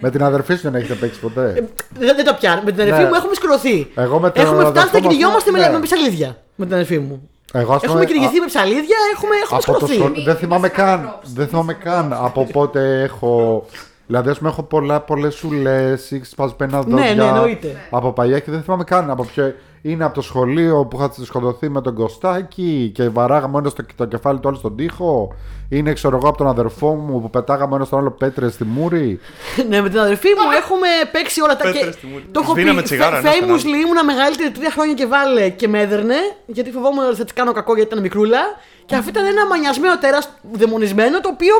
Με 0.00 0.10
την 0.10 0.22
αδερφή 0.22 0.54
σου 0.54 0.60
δεν 0.62 0.74
έχετε 0.74 0.94
παίξει 0.94 1.20
ποτέ; 1.20 1.68
Δεν, 1.98 2.16
δεν 2.16 2.24
το 2.24 2.34
πιάνω. 2.40 2.62
Με 2.64 2.70
την 2.72 2.80
αδερφή 2.80 3.02
Ναι. 3.02 3.08
μου 3.08 3.14
έχουμε 3.14 3.34
σκουρωθεί. 3.34 3.86
Εγώ 3.94 4.18
με 4.20 4.30
τον 4.30 4.44
Έχουμε 4.44 4.60
φτάσει 4.64 4.78
αδερφό 4.78 4.90
να 4.92 5.00
μου, 5.00 5.08
κυνηγιόμαστε 5.08 5.50
με, 5.50 5.58
ναι. 5.58 5.68
με 5.68 5.80
ψαλίδια. 5.80 6.36
Με 6.54 6.64
την 6.64 6.74
αδερφή 6.74 6.98
μου. 6.98 7.28
Εγώ, 7.52 7.72
ας 7.74 7.80
πούμε, 7.80 7.92
Έχουμε 7.92 8.04
κυνηγηθεί 8.04 8.36
α- 8.38 8.40
με 8.40 8.46
ψαλίδια, 8.46 8.96
έχουμε, 9.14 9.34
έχουμε 9.42 9.60
από 9.62 9.66
το 9.66 9.86
σκουρωθεί. 9.86 9.94
σχολείο. 9.94 10.22
Δεν 10.24 10.36
θυμάμαι 10.36 10.60
Μην 10.68 10.76
καν. 10.76 10.86
σκανακρόψεις. 10.98 11.32
Δεν 11.32 11.48
θυμάμαι 11.48 11.74
καν 11.74 12.12
από 12.12 12.44
πότε 12.52 13.02
έχω. 13.02 13.64
Δηλαδή, 14.06 14.30
ας 14.30 14.38
πούμε, 14.38 14.50
έχω 14.50 14.62
πολλά, 14.62 15.00
πολλές 15.00 15.34
σουλές 15.34 16.10
ή 16.10 16.20
σπασμένα 16.24 16.80
δόντια. 16.82 17.04
Ναι, 17.04 17.12
ναι, 17.22 17.24
εννοείται. 17.28 17.76
Από 17.90 18.12
παλιά 18.12 18.38
και 18.38 18.50
δεν 18.50 18.62
θυμάμαι 18.62 18.84
καν 18.84 19.10
από 19.10 19.24
ποιο. 19.24 19.54
Είναι 19.82 20.04
από 20.04 20.14
το 20.14 20.20
σχολείο 20.20 20.86
που 20.86 20.96
είχα 20.96 21.12
σκοτωθεί 21.24 21.68
με 21.68 21.80
τον 21.80 21.94
Κωστάκη 21.94 22.90
και 22.94 23.08
βαράγαμε 23.08 23.58
ένα 23.58 23.72
το, 23.72 23.84
το 23.96 24.04
κεφάλι 24.04 24.40
του 24.40 24.48
άλλου 24.48 24.56
στον 24.56 24.76
τοίχο. 24.76 25.34
Είναι, 25.68 25.92
ξέρω 25.92 26.16
εγώ, 26.16 26.28
από 26.28 26.38
τον 26.38 26.46
αδερφό 26.46 26.94
μου 26.94 27.20
που 27.20 27.30
πετάγαμε 27.30 27.76
ένα 27.76 27.84
στον 27.84 27.98
άλλο 27.98 28.10
πέτρε 28.10 28.50
στη 28.50 28.64
μούρη. 28.64 29.20
ναι, 29.68 29.80
με 29.80 29.88
την 29.88 29.98
αδερφή 29.98 30.28
μου 30.28 30.50
έχουμε 30.62 30.86
παίξει 31.12 31.40
όλα 31.40 31.56
τα. 31.56 31.64
Πέτρες 31.64 31.84
και... 31.84 31.90
στη 31.90 32.06
μούρη. 32.06 32.24
Το 32.32 32.40
έχω 32.42 32.52
πει. 32.52 32.60
Σβήναμε 32.60 32.82
τσιγάρα 32.82 33.18
ένας 33.18 33.34
στον 33.34 33.48
Famously 33.48 33.84
ήμουνα 33.84 34.04
μεγαλύτερη 34.04 34.50
τρία 34.50 34.70
χρόνια 34.70 34.94
και 34.94 35.06
βάλε 35.06 35.48
και 35.48 35.68
με 35.68 35.80
έδερνε. 35.80 36.16
Γιατί 36.46 36.70
φοβόμουν 36.70 37.06
ότι 37.06 37.16
θα 37.16 37.24
της 37.24 37.32
κάνω 37.32 37.52
κακό 37.52 37.74
γιατί 37.74 37.90
ήταν 37.90 38.02
μικρούλα. 38.02 38.40
Και 38.86 38.96
αυτό 38.96 39.10
ήταν 39.10 39.24
ένα 39.24 39.46
μανιασμένο 39.46 39.98
τέρας 39.98 40.30
δαιμονισμένο 40.52 41.20
το 41.20 41.28
οποίο 41.28 41.54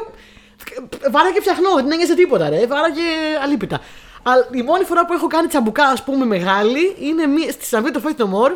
βάραγε 1.11 1.41
φτιαχνό, 1.41 1.75
δεν 1.75 1.93
ένοιαζε 1.93 2.15
τίποτα, 2.15 2.49
ρε. 2.49 2.67
Βάραγε 2.67 3.03
αλίπητα. 3.43 3.81
Αλλά 4.23 4.49
η 4.53 4.63
μόνη 4.63 4.85
φορά 4.85 5.05
που 5.07 5.13
έχω 5.13 5.27
κάνει 5.27 5.47
τσαμπουκά, 5.47 5.85
ας 5.85 6.03
πούμε, 6.05 6.25
μεγάλη 6.25 6.97
είναι 7.01 7.27
μία- 7.27 7.53
στη 7.53 7.65
Σαββία 7.65 7.93
το 7.93 8.01
Faith 8.05 8.21
No 8.23 8.25
More. 8.25 8.53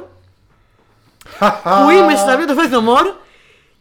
που 1.85 1.91
είμαι 1.91 2.17
στη 2.17 2.29
Σαββία 2.29 2.47
το 2.47 2.55
Faith 2.59 2.75
No 2.75 2.79
More 2.89 3.13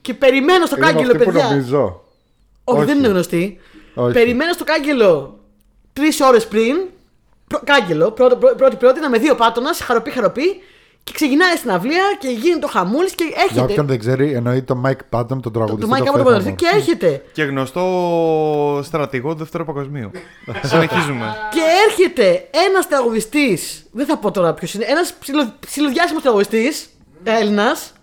και 0.01 0.13
περιμένω 0.13 0.65
στο 0.65 0.75
Είναι 0.77 0.85
κάγκελο, 0.85 1.11
αυτή 1.11 1.17
που 1.17 1.31
παιδιά. 1.31 1.47
νομίζω. 1.49 2.01
Όχι, 2.63 2.77
Όχι. 2.77 2.85
δεν 2.87 2.97
είναι 2.97 3.07
γνωστή. 3.07 3.59
Όχι. 3.95 4.13
Περιμένω 4.13 4.53
στο 4.53 4.63
κάγκελο 4.63 5.39
τρεις 5.93 6.21
ώρες 6.21 6.47
πριν. 6.47 6.75
Πρω, 7.47 7.59
κάγκελο, 7.63 8.11
πρώτο- 8.11 8.35
πρω- 8.35 8.55
πρώτη-πρώτη, 8.55 8.99
να 8.99 9.09
με 9.09 9.17
δύο 9.17 9.35
πάτωνας, 9.35 9.79
χαροπή 9.81 10.11
χαροπή. 10.11 10.61
Και 11.05 11.11
ξεκινάει 11.13 11.55
στην 11.55 11.71
αυλία 11.71 12.03
και 12.19 12.27
γίνεται 12.27 12.65
ο 12.65 12.67
χαμούλης 12.67 13.15
και 13.15 13.23
Για 13.23 13.35
έρχεται. 13.43 13.61
όποιον 13.61 13.85
δεν 13.87 13.99
ξέρει, 13.99 14.33
εννοεί 14.33 14.61
το 14.63 14.81
Mike 14.85 15.17
Patton, 15.19 15.27
τον 15.27 15.41
Το 15.41 15.51
τραγουδιστή. 15.51 15.89
Μάικα 15.91 16.05
το 16.05 16.11
από 16.11 16.23
το 16.23 16.29
Faith 16.29 16.31
No 16.31 16.37
Παντελή 16.37 16.53
More. 16.53 16.55
και 16.57 16.69
έρχεται. 16.75 17.23
Και 17.33 17.43
γνωστό 17.43 17.83
στρατηγό 18.83 19.31
του 19.31 19.37
Δεύτερου 19.37 19.65
Παγκοσμίου. 19.65 20.11
Συνεχίζουμε. 20.71 21.35
Και 21.51 21.61
έρχεται 21.87 22.47
ένας 22.69 22.87
τραγουδιστής. 22.87 23.85
Δεν 23.91 24.05
θα 24.05 24.17
πω 24.17 24.31
τώρα 24.31 24.53
ποιος 24.53 24.73
είναι. 24.73 24.85
Ένας 24.87 25.13
ψιλοδιάσημο 25.59 26.19
τραγουδιστής 26.19 26.89
Έλληνας. 27.23 27.93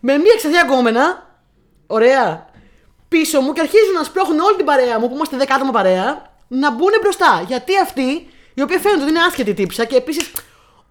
Με 0.00 0.12
μία 0.16 0.34
ξαδιά 0.36 0.62
γκόμενα. 0.66 1.26
Ωραία. 1.86 2.46
Πίσω 3.08 3.40
μου 3.40 3.52
και 3.52 3.60
αρχίζουν 3.60 3.92
να 3.98 4.04
σπρώχνουν 4.04 4.38
όλη 4.40 4.56
την 4.56 4.64
παρέα 4.64 4.98
μου 5.00 5.08
που 5.08 5.14
είμαστε 5.14 5.36
10 5.38 5.44
άτομα 5.54 5.70
παρέα 5.70 6.30
να 6.48 6.70
μπουν 6.70 6.90
μπροστά. 7.02 7.44
Γιατί 7.46 7.72
αυτή, 7.82 8.26
η 8.54 8.62
οποία 8.62 8.78
φαίνεται 8.78 9.00
ότι 9.02 9.10
είναι 9.10 9.20
άσχετη 9.28 9.54
τύψα 9.54 9.84
και 9.84 9.96
επίσης 9.96 10.30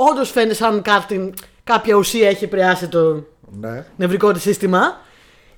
όντως 0.02 0.32
φαίνεται 0.32 0.54
σαν 0.54 0.82
κάτι, 0.82 1.34
κάποια 1.64 1.96
ουσία 1.96 2.30
έχει 2.30 2.44
επηρεάσει 2.44 2.88
το 2.88 3.24
Ναι. 3.52 3.86
νευρικό 3.98 4.32
της 4.32 4.42
σύστημα. 4.42 5.02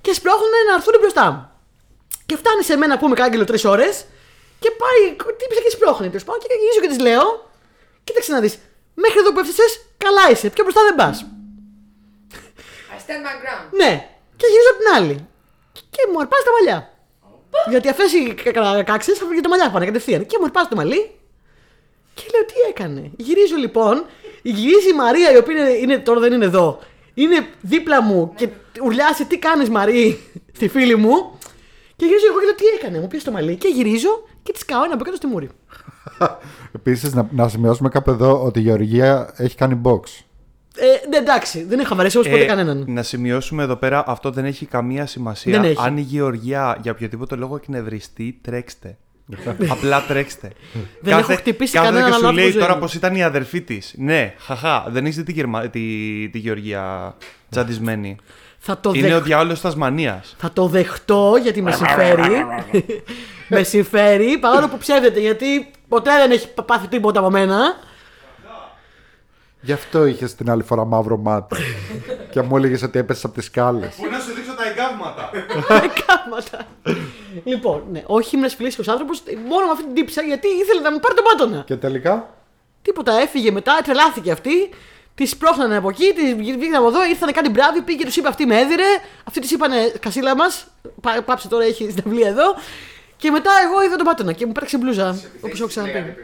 Και 0.00 0.12
σπρώχνουν 0.12 0.50
να 0.68 0.74
έρθουν 0.74 0.94
μπροστά 1.00 1.30
μου. 1.30 1.50
Και 2.26 2.36
φτάνει 2.36 2.62
σε 2.62 2.76
μένα 2.76 2.98
που 2.98 3.06
είμαι 3.06 3.14
κάγκελο 3.14 3.44
τρεις 3.44 3.64
ώρες 3.64 4.04
και 4.58 4.70
πάει 4.82 5.16
τύψα 5.38 5.60
και 5.64 5.70
σπρώχνει. 5.70 6.06
Τέλος 6.06 6.24
πάντων 6.24 6.40
και 6.40 6.46
γυρίζω 6.60 6.80
και 6.80 6.88
της 6.88 6.98
λέω: 7.06 7.50
Κοίταξε 8.04 8.32
να 8.32 8.40
δεις. 8.40 8.58
Μέχρι 8.94 9.18
εδώ 9.18 9.32
που 9.32 9.38
έφτασες, 9.38 9.80
καλά 9.96 10.30
είσαι. 10.30 10.48
Πιο 10.50 10.62
μπροστά 10.64 10.82
δεν 10.82 10.94
πας. 10.94 11.16
I 12.94 12.98
stand 13.04 13.22
my 13.26 13.34
ground. 13.42 13.66
Ναι. 13.80 14.08
Και 14.36 14.46
γυρίζω 14.52 14.70
απ' 14.72 14.78
την 14.82 14.88
άλλη. 14.96 15.26
Και 15.94 16.02
μου 16.12 16.20
αρπάζει 16.20 16.44
τα 16.44 16.52
μαλλιά. 16.56 16.78
Γιατί 17.70 17.88
αυτές 17.88 18.12
οι 18.12 18.34
κακάξεις 18.34 19.22
από 19.22 19.40
τα 19.42 19.48
μαλλιά 19.48 19.70
πάνε 19.70 19.84
κατευθείαν. 19.84 20.26
Και 20.26 20.36
μου 20.38 20.44
αρπάζει 20.44 20.68
το 20.68 20.76
μαλλί. 20.76 21.02
Και 22.14 22.22
λέω 22.32 22.44
τι 22.44 22.54
έκανε. 22.68 23.10
Γυρίζω 23.16 23.56
λοιπόν. 23.56 24.06
Γυρίζει 24.42 24.90
η 24.90 24.96
Μαρία 24.96 25.32
η 25.32 25.36
οποία 25.36 25.56
είναι, 25.56 25.70
είναι, 25.70 25.98
τώρα 25.98 26.20
δεν 26.20 26.32
είναι 26.32 26.44
εδώ. 26.44 26.78
Είναι 27.14 27.46
δίπλα 27.60 28.02
μου 28.02 28.32
και 28.36 28.48
ουρλιάσει 28.84 29.24
τι 29.26 29.38
κάνεις 29.38 29.68
Μαρή 29.70 30.18
στη 30.56 30.68
φίλη 30.68 30.96
μου; 30.96 31.38
Και 31.96 32.06
γυρίζω 32.06 32.26
εγώ 32.30 32.38
και 32.38 32.44
λέω 32.44 32.54
τι 32.54 32.64
έκανε. 32.78 33.00
Μου 33.00 33.06
πιέζει 33.06 33.24
το 33.24 33.30
μαλλί. 33.30 33.56
Και 33.56 33.68
γυρίζω 33.68 34.22
και 34.42 34.52
τη 34.52 34.64
καώ 34.64 34.84
ένα 34.84 34.94
από 34.94 35.04
κάτω 35.04 35.16
στη 35.16 35.26
μούρη. 35.26 35.48
Επίσης, 36.76 37.14
να, 37.14 37.28
να 37.30 37.48
σημειώσουμε 37.48 37.88
κάπου 37.88 38.10
εδώ 38.10 38.44
ότι 38.44 38.58
η 38.58 38.62
Γεωργία 38.62 39.34
έχει 39.36 39.56
κάνει 39.56 39.80
box. 39.84 40.00
Ε, 40.76 41.08
ναι, 41.08 41.16
εντάξει, 41.16 41.64
δεν 41.64 41.78
έχω 41.78 41.94
βαρέσει 41.94 42.18
όμω 42.18 42.28
ποτέ 42.28 42.42
Ε, 42.42 42.46
κανέναν. 42.46 42.84
Να 42.88 43.02
σημειώσουμε 43.02 43.62
εδώ 43.62 43.76
πέρα, 43.76 44.04
αυτό 44.06 44.30
δεν 44.30 44.44
έχει 44.44 44.66
καμία 44.66 45.06
σημασία. 45.06 45.60
Δεν 45.60 45.70
έχει. 45.70 45.82
Αν 45.86 45.96
η 45.96 46.00
Γεωργία 46.00 46.78
για 46.82 46.92
οποιοδήποτε 46.92 47.36
λόγο 47.36 47.56
εκνευριστεί, 47.56 48.38
τρέξτε. 48.42 48.96
Απλά 49.68 50.02
τρέξτε. 50.02 50.52
Δεν 51.00 51.18
έχω 51.18 51.34
χτυπήσει 51.34 51.72
κάθε 51.72 51.86
κανέναν 51.86 52.10
και 52.10 52.10
σου 52.10 52.26
άνθρωπο 52.26 52.40
λέει 52.40 52.50
στη 52.50 52.58
τώρα 52.58 52.66
ζωή 52.66 52.74
μου. 52.74 52.80
πως 52.80 52.94
ήταν 52.94 53.14
η 53.14 53.22
αδερφή 53.22 53.60
της. 53.60 53.94
Ναι, 53.96 54.34
χαχά, 54.38 54.86
δεν 54.88 55.06
έχει 55.06 55.14
δει 55.14 55.22
τη, 55.22 55.32
Γερμα... 55.32 55.68
τη, 55.68 55.80
τη 56.32 56.38
Γεωργία 56.38 57.14
τσαντισμένη. 57.50 58.16
Θα 58.58 58.80
το, 58.80 58.92
Είναι 58.94 59.08
δεχ... 59.08 59.16
ο 59.16 59.20
διάολο 59.20 59.58
Τασμανίας. 59.58 60.34
θα 60.38 60.52
το 60.52 60.66
δεχτώ 60.66 61.38
γιατί 61.42 61.62
με 61.62 61.72
συμφέρει. 61.72 62.46
με 63.48 63.62
συμφέρει 63.62 64.38
παρόλο 64.38 64.68
που 64.68 64.78
ψεύδεται 64.78 65.20
γιατί 65.20 65.70
ποτέ 65.88 66.10
δεν 66.10 66.30
έχει 66.30 66.48
πάθει 66.66 66.88
τίποτα 66.88 67.20
από 67.20 67.30
μένα. 67.30 67.58
Γι' 69.60 69.72
αυτό 69.72 70.06
είχες 70.06 70.34
την 70.34 70.50
άλλη 70.50 70.62
φορά 70.62 70.84
μαύρο 70.84 71.16
μάτι. 71.16 71.56
και 72.32 72.42
μου 72.42 72.56
έλεγες 72.56 72.82
ότι 72.82 72.98
έπεσες 72.98 73.24
από 73.24 73.34
τις 73.34 73.44
σκάλες. 73.44 73.94
Πού 73.94 74.06
να 74.10 74.18
σου 74.18 74.34
δείξω 74.52 74.62
τα 74.62 74.66
εγκάβματα. 74.68 75.30
Κάματα. 76.06 76.66
λοιπόν, 77.44 77.84
ναι, 77.90 78.02
όχι 78.06 78.36
ήμουν 78.36 78.50
φιλήσιο 78.50 78.84
άνθρωπος, 78.86 79.22
μόνο 79.48 79.66
με 79.66 79.72
αυτή 79.72 79.84
την 79.84 79.94
τύψα 79.94 80.22
γιατί 80.22 80.48
ήθελε 80.48 80.80
να 80.80 80.92
μου 80.92 80.98
πάρει 81.00 81.14
τον 81.14 81.24
πάτονα. 81.24 81.62
Και 81.66 81.76
τελικά; 81.76 82.34
Τίποτα, 82.82 83.20
έφυγε 83.20 83.50
μετά, 83.50 83.80
τρελάθηκε 83.84 84.30
αυτή. 84.30 84.70
Τη 85.14 85.26
σπρώχνανε 85.26 85.76
από 85.76 85.88
εκεί, 85.88 86.12
τη 86.12 86.34
βγήκαν 86.34 86.74
από 86.74 86.86
εδώ, 86.86 87.04
ήρθανε 87.04 87.32
κάτι 87.32 87.50
μπράβοι, 87.50 87.82
πήγε, 87.82 88.04
τους 88.04 88.16
είπε 88.16 88.28
αυτή 88.28 88.46
με 88.46 88.60
έδιρε. 88.60 88.84
Αυτοί 89.24 89.40
τη 89.40 89.54
είπανε 89.54 89.92
Κασίλα 90.00 90.36
μας, 90.36 90.66
πάψε 91.24 91.48
τώρα, 91.48 91.64
έχει 91.64 91.90
στην 91.90 92.02
αυλή 92.06 92.22
εδώ. 92.22 92.54
Και 93.16 93.30
μετά 93.30 93.50
εγώ 93.64 93.82
είδα 93.84 93.96
τον 93.96 94.06
πάτονα 94.06 94.32
και 94.32 94.46
μου 94.46 94.52
πέταξε 94.52 94.78
μπλούζα, 94.78 95.20
όπως 95.40 95.58
έχω 95.58 95.68
ξαναπεί. 95.68 96.14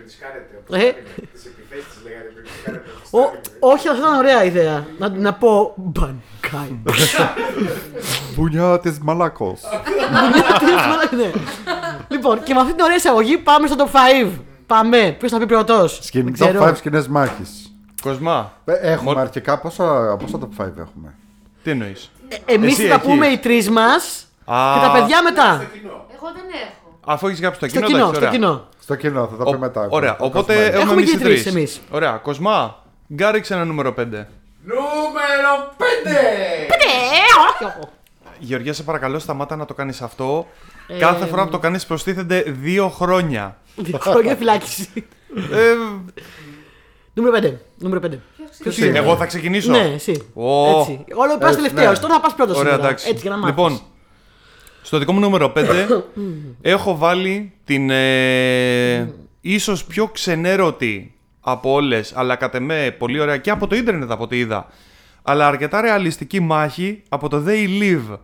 Ε. 2.64 2.70
Ο- 3.10 3.32
όχι, 3.60 3.88
αλλά 3.88 3.98
θα 3.98 4.06
ήταν 4.06 4.18
ωραία 4.18 4.44
ιδέα. 4.44 4.86
Να, 4.98 5.08
να 5.08 5.32
πω 5.34 5.72
Μπανκάι. 5.76 6.78
Μπουνιά 8.34 8.78
τη 8.80 8.90
Μαλάκος. 9.02 9.60
Ναι. 11.16 11.30
λοιπόν, 12.08 12.42
και 12.42 12.54
με 12.54 12.60
αυτή 12.60 12.72
την 12.74 12.84
ωραία 12.84 12.96
εισαγωγή 12.96 13.38
πάμε 13.38 13.66
στο 13.66 13.76
top 13.78 13.88
5. 14.26 14.30
Πάμε. 14.66 15.16
Ποιος 15.18 15.30
θα 15.30 15.38
πει 15.38 15.46
πρώτος; 15.46 15.98
Σκηνή 16.02 16.32
top 16.38 16.56
5 16.68 16.72
σκηνές 16.76 17.08
μάχης. 17.08 17.72
Κοσμά, 18.02 18.52
Έχουμε 18.64 19.12
Μο- 19.14 19.20
αρχικά 19.20 19.58
πόσα, 19.58 20.16
πόσα 20.16 20.38
top 20.40 20.62
5 20.64 20.78
έχουμε; 20.78 21.14
τι 21.62 21.70
εννοείς; 21.70 22.10
Εμείς 22.44 22.72
Εσύ 22.72 22.82
θα 22.82 22.88
τα 22.88 22.94
έχεις. 22.94 23.06
πούμε 23.08 23.26
οι 23.26 23.38
τρεις 23.38 23.70
μας 23.70 24.26
Α. 24.44 24.56
και 24.74 24.86
τα 24.86 24.92
παιδιά 24.92 25.22
μετά. 25.22 25.62
Εγώ 26.14 26.26
δεν 26.34 26.44
έχω. 26.62 26.77
Αφού 27.10 27.26
έχεις 27.26 27.40
γράψει 27.40 27.60
το 27.60 27.68
Στο 27.68 27.74
κοινό, 27.76 27.86
κοινό, 27.86 27.98
εντάξει, 27.98 28.16
στο 28.16 28.26
ωραία. 28.26 28.38
κοινό. 28.38 28.68
Στο 28.82 28.94
κοινό, 28.94 29.26
θα 29.30 29.36
τα 29.36 29.44
Ο- 29.46 29.50
πει 29.50 29.58
μετά. 29.58 29.86
Ωραία, 29.90 30.16
Το 30.16 30.24
οπότε 30.24 30.52
κοσμάκι. 30.54 30.68
έχουμε 30.68 30.80
Έχουμε 30.82 30.92
εμείς 31.00 31.10
και 31.10 31.16
οι 31.16 31.20
τρεις 31.20 31.42
τρεις. 31.42 31.54
εμείς. 31.54 31.80
Ωραία, 31.90 32.10
Κοσμά, 32.12 32.82
γκάριξε 33.14 33.54
ένα 33.54 33.64
νούμερο 33.64 33.92
5. 33.92 34.26
Νούμερο 34.64 35.74
5! 35.76 35.82
Γεωργία, 38.38 38.72
σε 38.72 38.82
παρακαλώ, 38.82 39.18
σταμάτα 39.18 39.56
να 39.56 39.64
το 39.64 39.74
κάνεις 39.74 40.02
αυτό. 40.02 40.46
Ε, 40.88 40.98
Κάθε 40.98 41.26
φορά 41.26 41.44
που 41.44 41.50
το 41.50 41.58
κάνεις, 41.58 41.86
προστίθενται 41.86 42.42
δύο 42.46 42.88
χρόνια. 42.88 43.56
Δύο 43.76 43.98
χρόνια 43.98 44.36
φυλάκιση. 44.36 44.88
Ε, 45.52 45.74
Νούμερο 47.14 47.36
5. 47.38 47.52
Νούμερο 47.78 48.00
5. 48.06 48.18
ποιος 48.62 48.78
είναι, 48.78 48.98
εγώ 48.98 49.16
θα 49.16 49.26
ξεκινήσω; 49.26 49.70
Ναι, 49.70 49.92
εσύ. 49.94 50.30
Ω. 50.34 50.78
Έτσι. 50.80 51.04
Όλο 51.14 51.38
πας 51.38 51.50
Έτσι, 51.50 51.56
τελευταίος. 51.56 51.94
ναι. 51.94 51.98
Τώρα 52.02 52.14
θα 52.14 52.20
πας 52.20 52.34
πρώτος. 52.34 52.56
Ωραία, 52.56 52.74
εντάξει. 52.74 53.08
Έτσι 53.08 53.22
για 53.22 53.30
να 53.30 53.36
μάθεις. 53.36 53.56
λοιπόν, 53.56 53.80
στο 54.88 54.98
δικό 54.98 55.12
μου 55.12 55.20
νούμερο 55.20 55.52
5 55.56 55.64
έχω 56.60 56.96
βάλει 56.96 57.52
την 57.64 57.90
ε, 57.90 59.12
ίσως 59.40 59.84
πιο 59.84 60.06
ξενέρωτη 60.06 61.14
από 61.40 61.72
όλες, 61.72 62.12
αλλά 62.16 62.36
κατ' 62.36 62.54
εμέ 62.54 62.94
πολύ 62.98 63.20
ωραία 63.20 63.36
και 63.36 63.50
από 63.50 63.66
το 63.66 63.76
ίντερνετ 63.76 64.10
από 64.10 64.22
ό,τι 64.22 64.38
είδα, 64.38 64.66
αλλά 65.22 65.46
αρκετά 65.46 65.80
ρεαλιστική 65.80 66.40
μάχη 66.40 67.02
από 67.08 67.28
το 67.28 67.44
They 67.46 67.82
Live. 67.82 68.16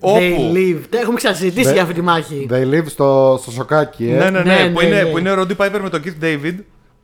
They 0.00 0.56
live. 0.56 0.80
Τα 0.90 0.98
έχουμε 0.98 1.16
ξανασυζητήσει 1.16 1.68
They- 1.70 1.72
για 1.72 1.82
αυτή 1.82 1.94
τη 1.94 2.00
μάχη. 2.02 2.46
They 2.50 2.74
live 2.74 2.86
στο, 2.86 3.38
στο 3.42 3.50
σοκάκι, 3.50 4.08
ε. 4.10 4.16
Ναι, 4.16 4.30
ναι, 4.30 4.42
ναι, 4.42 4.54
Ναι, 4.54 4.70
που, 4.70 4.80
ναι, 4.80 4.86
είναι, 4.86 5.02
ναι. 5.02 5.10
που 5.10 5.18
είναι 5.18 5.30
ο 5.30 5.34
Roddy 5.40 5.56
Piper 5.66 5.80
με 5.82 5.90
τον 5.90 6.02
Keith 6.04 6.24
David. 6.24 6.54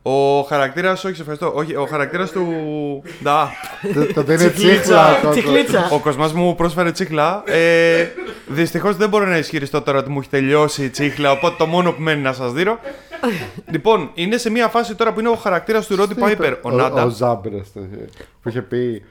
Ο 0.05 0.41
χαρακτήρας, 0.41 1.03
όχι, 1.03 1.15
σε 1.15 1.21
ευχαριστώ. 1.21 1.51
Όχι, 1.55 1.75
ο 1.75 1.85
χαρακτήρας 1.85 2.31
του. 2.31 2.47
Ντά. 3.23 3.49
Το- 3.93 4.13
Το 4.13 4.23
δίνει 4.23 4.49
Τσικλίτσα. 4.49 4.79
τσίχλα. 4.79 5.19
το- 5.21 5.29
Τσικλίτσα. 5.29 5.89
Ο 5.91 5.99
κοσμά 5.99 6.31
μου 6.35 6.55
πρόσφερε 6.55 6.91
τσίχλα. 6.91 7.43
Ε, 7.45 8.07
Δυστυχώς 8.47 8.95
δεν 8.95 9.09
μπορώ 9.09 9.25
να 9.25 9.37
ισχυριστώ 9.37 9.81
τώρα 9.81 9.99
ότι 9.99 10.09
μου 10.09 10.19
έχει 10.19 10.29
τελειώσει 10.29 10.83
η 10.83 10.89
τσίχλα. 10.89 11.31
Οπότε 11.31 11.55
το 11.57 11.65
μόνο 11.65 11.91
που 11.91 12.01
μένει 12.01 12.21
να 12.21 12.33
σας 12.33 12.51
δείρω. 12.53 12.79
λοιπόν, 13.71 14.11
είναι 14.13 14.37
σε 14.37 14.49
μια 14.49 14.67
φάση 14.67 14.95
τώρα 14.95 15.13
που 15.13 15.19
είναι 15.19 15.29
ο 15.29 15.35
χαρακτήρας 15.35 15.87
του 15.87 15.95
Roddy 15.99 16.23
Piper, 16.23 16.53
ο 16.61 16.69
Ο 16.69 16.71
Νάτα. 16.71 17.07
Ζάμπρας, 17.07 17.71
το- 17.73 17.79
που 18.41 18.49
είχε 18.49 18.61
πει. 18.61 19.03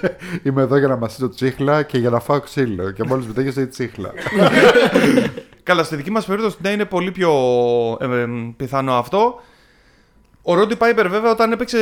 Ε, 0.00 0.06
ε, 0.06 0.16
Είμαι 0.42 0.62
εδώ 0.62 0.76
για 0.78 0.88
να 0.88 0.96
μασίσω 0.96 1.28
τσίχλα 1.28 1.82
και 1.82 1.98
για 1.98 2.10
να 2.10 2.20
φάω 2.20 2.40
ξύλο. 2.40 2.90
Και 2.90 3.04
μόλις 3.04 3.26
μου 3.26 3.32
τέλειωσε 3.32 3.60
η 3.60 3.66
τσίχλα. 3.66 4.12
Καλά, 5.62 5.82
στη 5.82 5.96
δική 5.96 6.10
μας 6.10 6.24
περίπτωση 6.24 6.56
ναι, 6.60 6.68
είναι 6.70 6.84
πολύ 6.84 7.10
πιο 7.10 7.32
ε, 8.00 8.04
ε, 8.20 8.26
πιθανό 8.56 8.92
αυτό. 8.92 9.40
Ο 10.42 10.54
Ρόντι 10.54 10.76
Πάιπερ, 10.76 11.08
βέβαια, 11.08 11.30
όταν 11.30 11.52
έπαιξε 11.52 11.78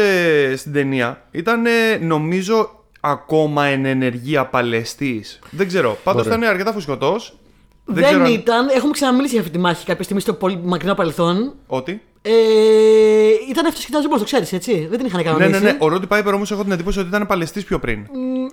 στην 0.56 0.72
ταινία, 0.72 1.22
ήταν 1.30 1.66
ε, 1.66 1.96
νομίζω 2.00 2.84
ακόμα 3.00 3.64
εν 3.64 3.84
ενεργεία 3.84 4.46
παλαιστής. 4.46 5.38
Δεν 5.50 5.66
ξέρω. 5.66 5.98
Πάντως 6.04 6.24
Μπορεί. 6.24 6.36
ήταν 6.36 6.50
αρκετά 6.50 6.72
φουσκωτός. 6.72 7.38
Δεν, 7.84 8.04
ξέρω 8.04 8.24
αν- 8.24 8.32
ήταν. 8.32 8.68
Έχουμε 8.68 8.92
ξαναμιλήσει 8.92 9.32
για 9.32 9.40
αυτή 9.40 9.52
τη 9.52 9.58
μάχη 9.58 9.84
κάποια 9.84 10.04
στιγμή 10.04 10.22
στο 10.22 10.32
πολύ 10.32 10.60
μακρινό 10.64 10.94
παρελθόν. 10.94 11.54
Ότι; 11.66 12.02
Ε, 12.28 13.50
ήταν 13.50 13.66
αυτοσχεδιασμό, 13.66 14.18
το 14.18 14.24
ξέρεις, 14.24 14.52
έτσι. 14.52 14.86
Δεν 14.90 14.98
την 14.98 15.06
είχαν 15.06 15.18
Ναι, 15.18 15.24
κανονίσει. 15.24 15.50
ναι, 15.50 15.70
ναι. 15.70 15.76
Ο 15.80 15.88
Ρόντι 15.88 16.06
Πάιπερ 16.06 16.34
όμως 16.34 16.50
έχω 16.50 16.62
την 16.62 16.72
εντύπωση 16.72 16.98
ότι 16.98 17.08
ήταν 17.08 17.26
παλαιστής 17.26 17.64
πιο 17.64 17.78
πριν. 17.78 17.98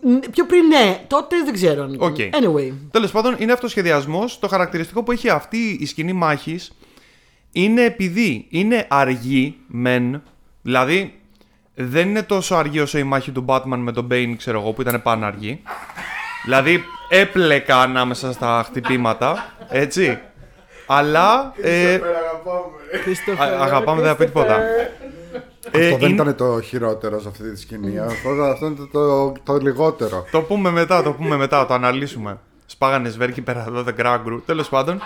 Μ, 0.04 0.18
Πιο 0.32 0.46
πριν, 0.46 0.66
ναι. 0.68 1.04
Τότε 1.08 1.36
δεν 1.46 1.54
ξέρω. 1.54 1.84
αν 1.84 1.94
ήταν. 1.94 2.08
OK. 2.08 2.15
Anyway. 2.18 2.72
Τέλος 2.92 3.12
πάντων, 3.12 3.36
είναι 3.40 3.52
αυτοσχεδιασμός. 3.52 4.40
Το 4.40 4.48
χαρακτηριστικό 4.48 5.04
που 5.04 5.12
έχει 5.12 5.30
αυτή 5.30 5.78
η 5.80 5.86
σκηνή 5.86 6.14
μάχης 6.14 6.72
είναι 7.52 7.84
επειδή 7.84 8.46
είναι 8.50 8.86
αργή, 8.90 9.56
μεν. 9.68 10.22
Δηλαδή, 10.62 11.14
δεν 11.76 12.10
είναι 12.10 12.24
τόσο 12.24 12.56
αργή 12.56 12.80
όσο 12.80 12.98
η 12.98 13.04
μάχη 13.04 13.32
του 13.32 13.46
Batman 13.48 13.78
με 13.78 13.92
τον 13.92 14.08
Bane, 14.12 14.34
ξέρω 14.38 14.60
εγώ, 14.60 14.72
που 14.72 14.82
ήταν 14.82 15.02
πάνω 15.02 15.26
αργή. 15.26 15.62
Δηλαδή, 16.44 16.84
έπλεκα 17.10 17.80
ανάμεσα 17.82 18.32
στα 18.32 18.64
χτυπήματα, 18.68 19.54
έτσι. 19.70 20.20
Αλλά. 20.97 21.53
Ε, 21.62 21.99
Christopher, 23.06 23.38
α- 23.39 23.62
αγαπάμε, 23.63 24.01
δεν 24.01 24.10
θα 24.10 24.15
πει 24.15 24.25
τίποτα. 24.25 24.60
Ε, 25.71 25.88
Αυτό 25.88 25.97
δεν 25.97 26.10
είναι- 26.10 26.21
ήταν 26.21 26.36
το 26.36 26.62
χειρότερο 26.62 27.19
σε 27.19 27.27
αυτή 27.27 27.51
τη 27.51 27.60
σκηνή. 27.60 27.99
Αυτό, 27.99 28.29
αυτό 28.29 28.65
είναι 28.65 28.75
το, 28.75 28.88
το, 28.91 29.34
το 29.43 29.58
λιγότερο. 29.62 30.25
Το 30.32 30.41
πούμε 30.41 30.69
μετά, 30.71 31.03
το 31.03 31.12
πούμε 31.12 31.36
μετά, 31.36 31.65
το 31.65 31.73
αναλύσουμε. 31.73 32.38
Σπάγανε 32.65 33.10
σβέρκι 33.10 33.41
πέρα 33.41 33.65
εδώ, 33.67 33.84
δεν 33.84 33.93
γκράγκρου. 33.93 34.41
Τέλος 34.45 34.69
πάντων. 34.69 35.01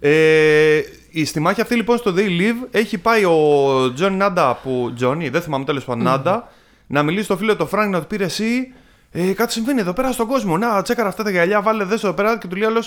Ε, 0.00 0.80
η- 1.10 1.24
στη 1.24 1.40
μάχη 1.40 1.60
αυτή 1.60 1.74
λοιπόν 1.74 1.96
στο 1.98 2.14
They 2.16 2.28
Live 2.40 2.66
έχει 2.70 2.98
πάει 2.98 3.24
ο 3.24 3.92
Τζον 3.94 4.16
Νάντα 4.16 4.58
που. 4.62 4.92
Τζόνι, 4.96 5.28
δεν 5.28 5.40
θυμάμαι 5.42 5.64
τέλος 5.64 5.84
πάντων 5.84 6.02
Νάντα, 6.04 6.48
να 6.86 7.02
μιλήσει 7.02 7.24
στο 7.24 7.36
φίλο 7.36 7.56
του 7.56 7.66
Φράγκ 7.66 7.90
να 7.90 8.00
του 8.00 8.06
πήρε 8.06 8.24
εσύ. 8.24 8.72
Ε, 9.10 9.32
κάτι 9.32 9.52
συμβαίνει 9.52 9.80
εδώ 9.80 9.92
πέρα 9.92 10.12
στον 10.12 10.26
κόσμο. 10.26 10.56
Να, 10.58 10.82
τσέκαρα 10.82 11.08
αυτά 11.08 11.22
τα 11.22 11.30
γυαλιά, 11.30 11.62
βάλε 11.62 11.84
δες 11.84 12.04
εδώ 12.04 12.12
πέρα 12.12 12.38
και 12.38 12.46
του 12.46 12.56
λέει 12.56 12.68
άλλο. 12.68 12.82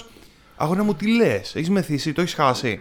Αγώνα 0.62 0.84
μου, 0.84 0.93
τι 0.95 1.15
λες, 1.15 1.56
έχεις 1.56 1.69
μεθύσει, 1.69 2.13
το 2.13 2.22
έχεις 2.22 2.34
χάσει. 2.34 2.80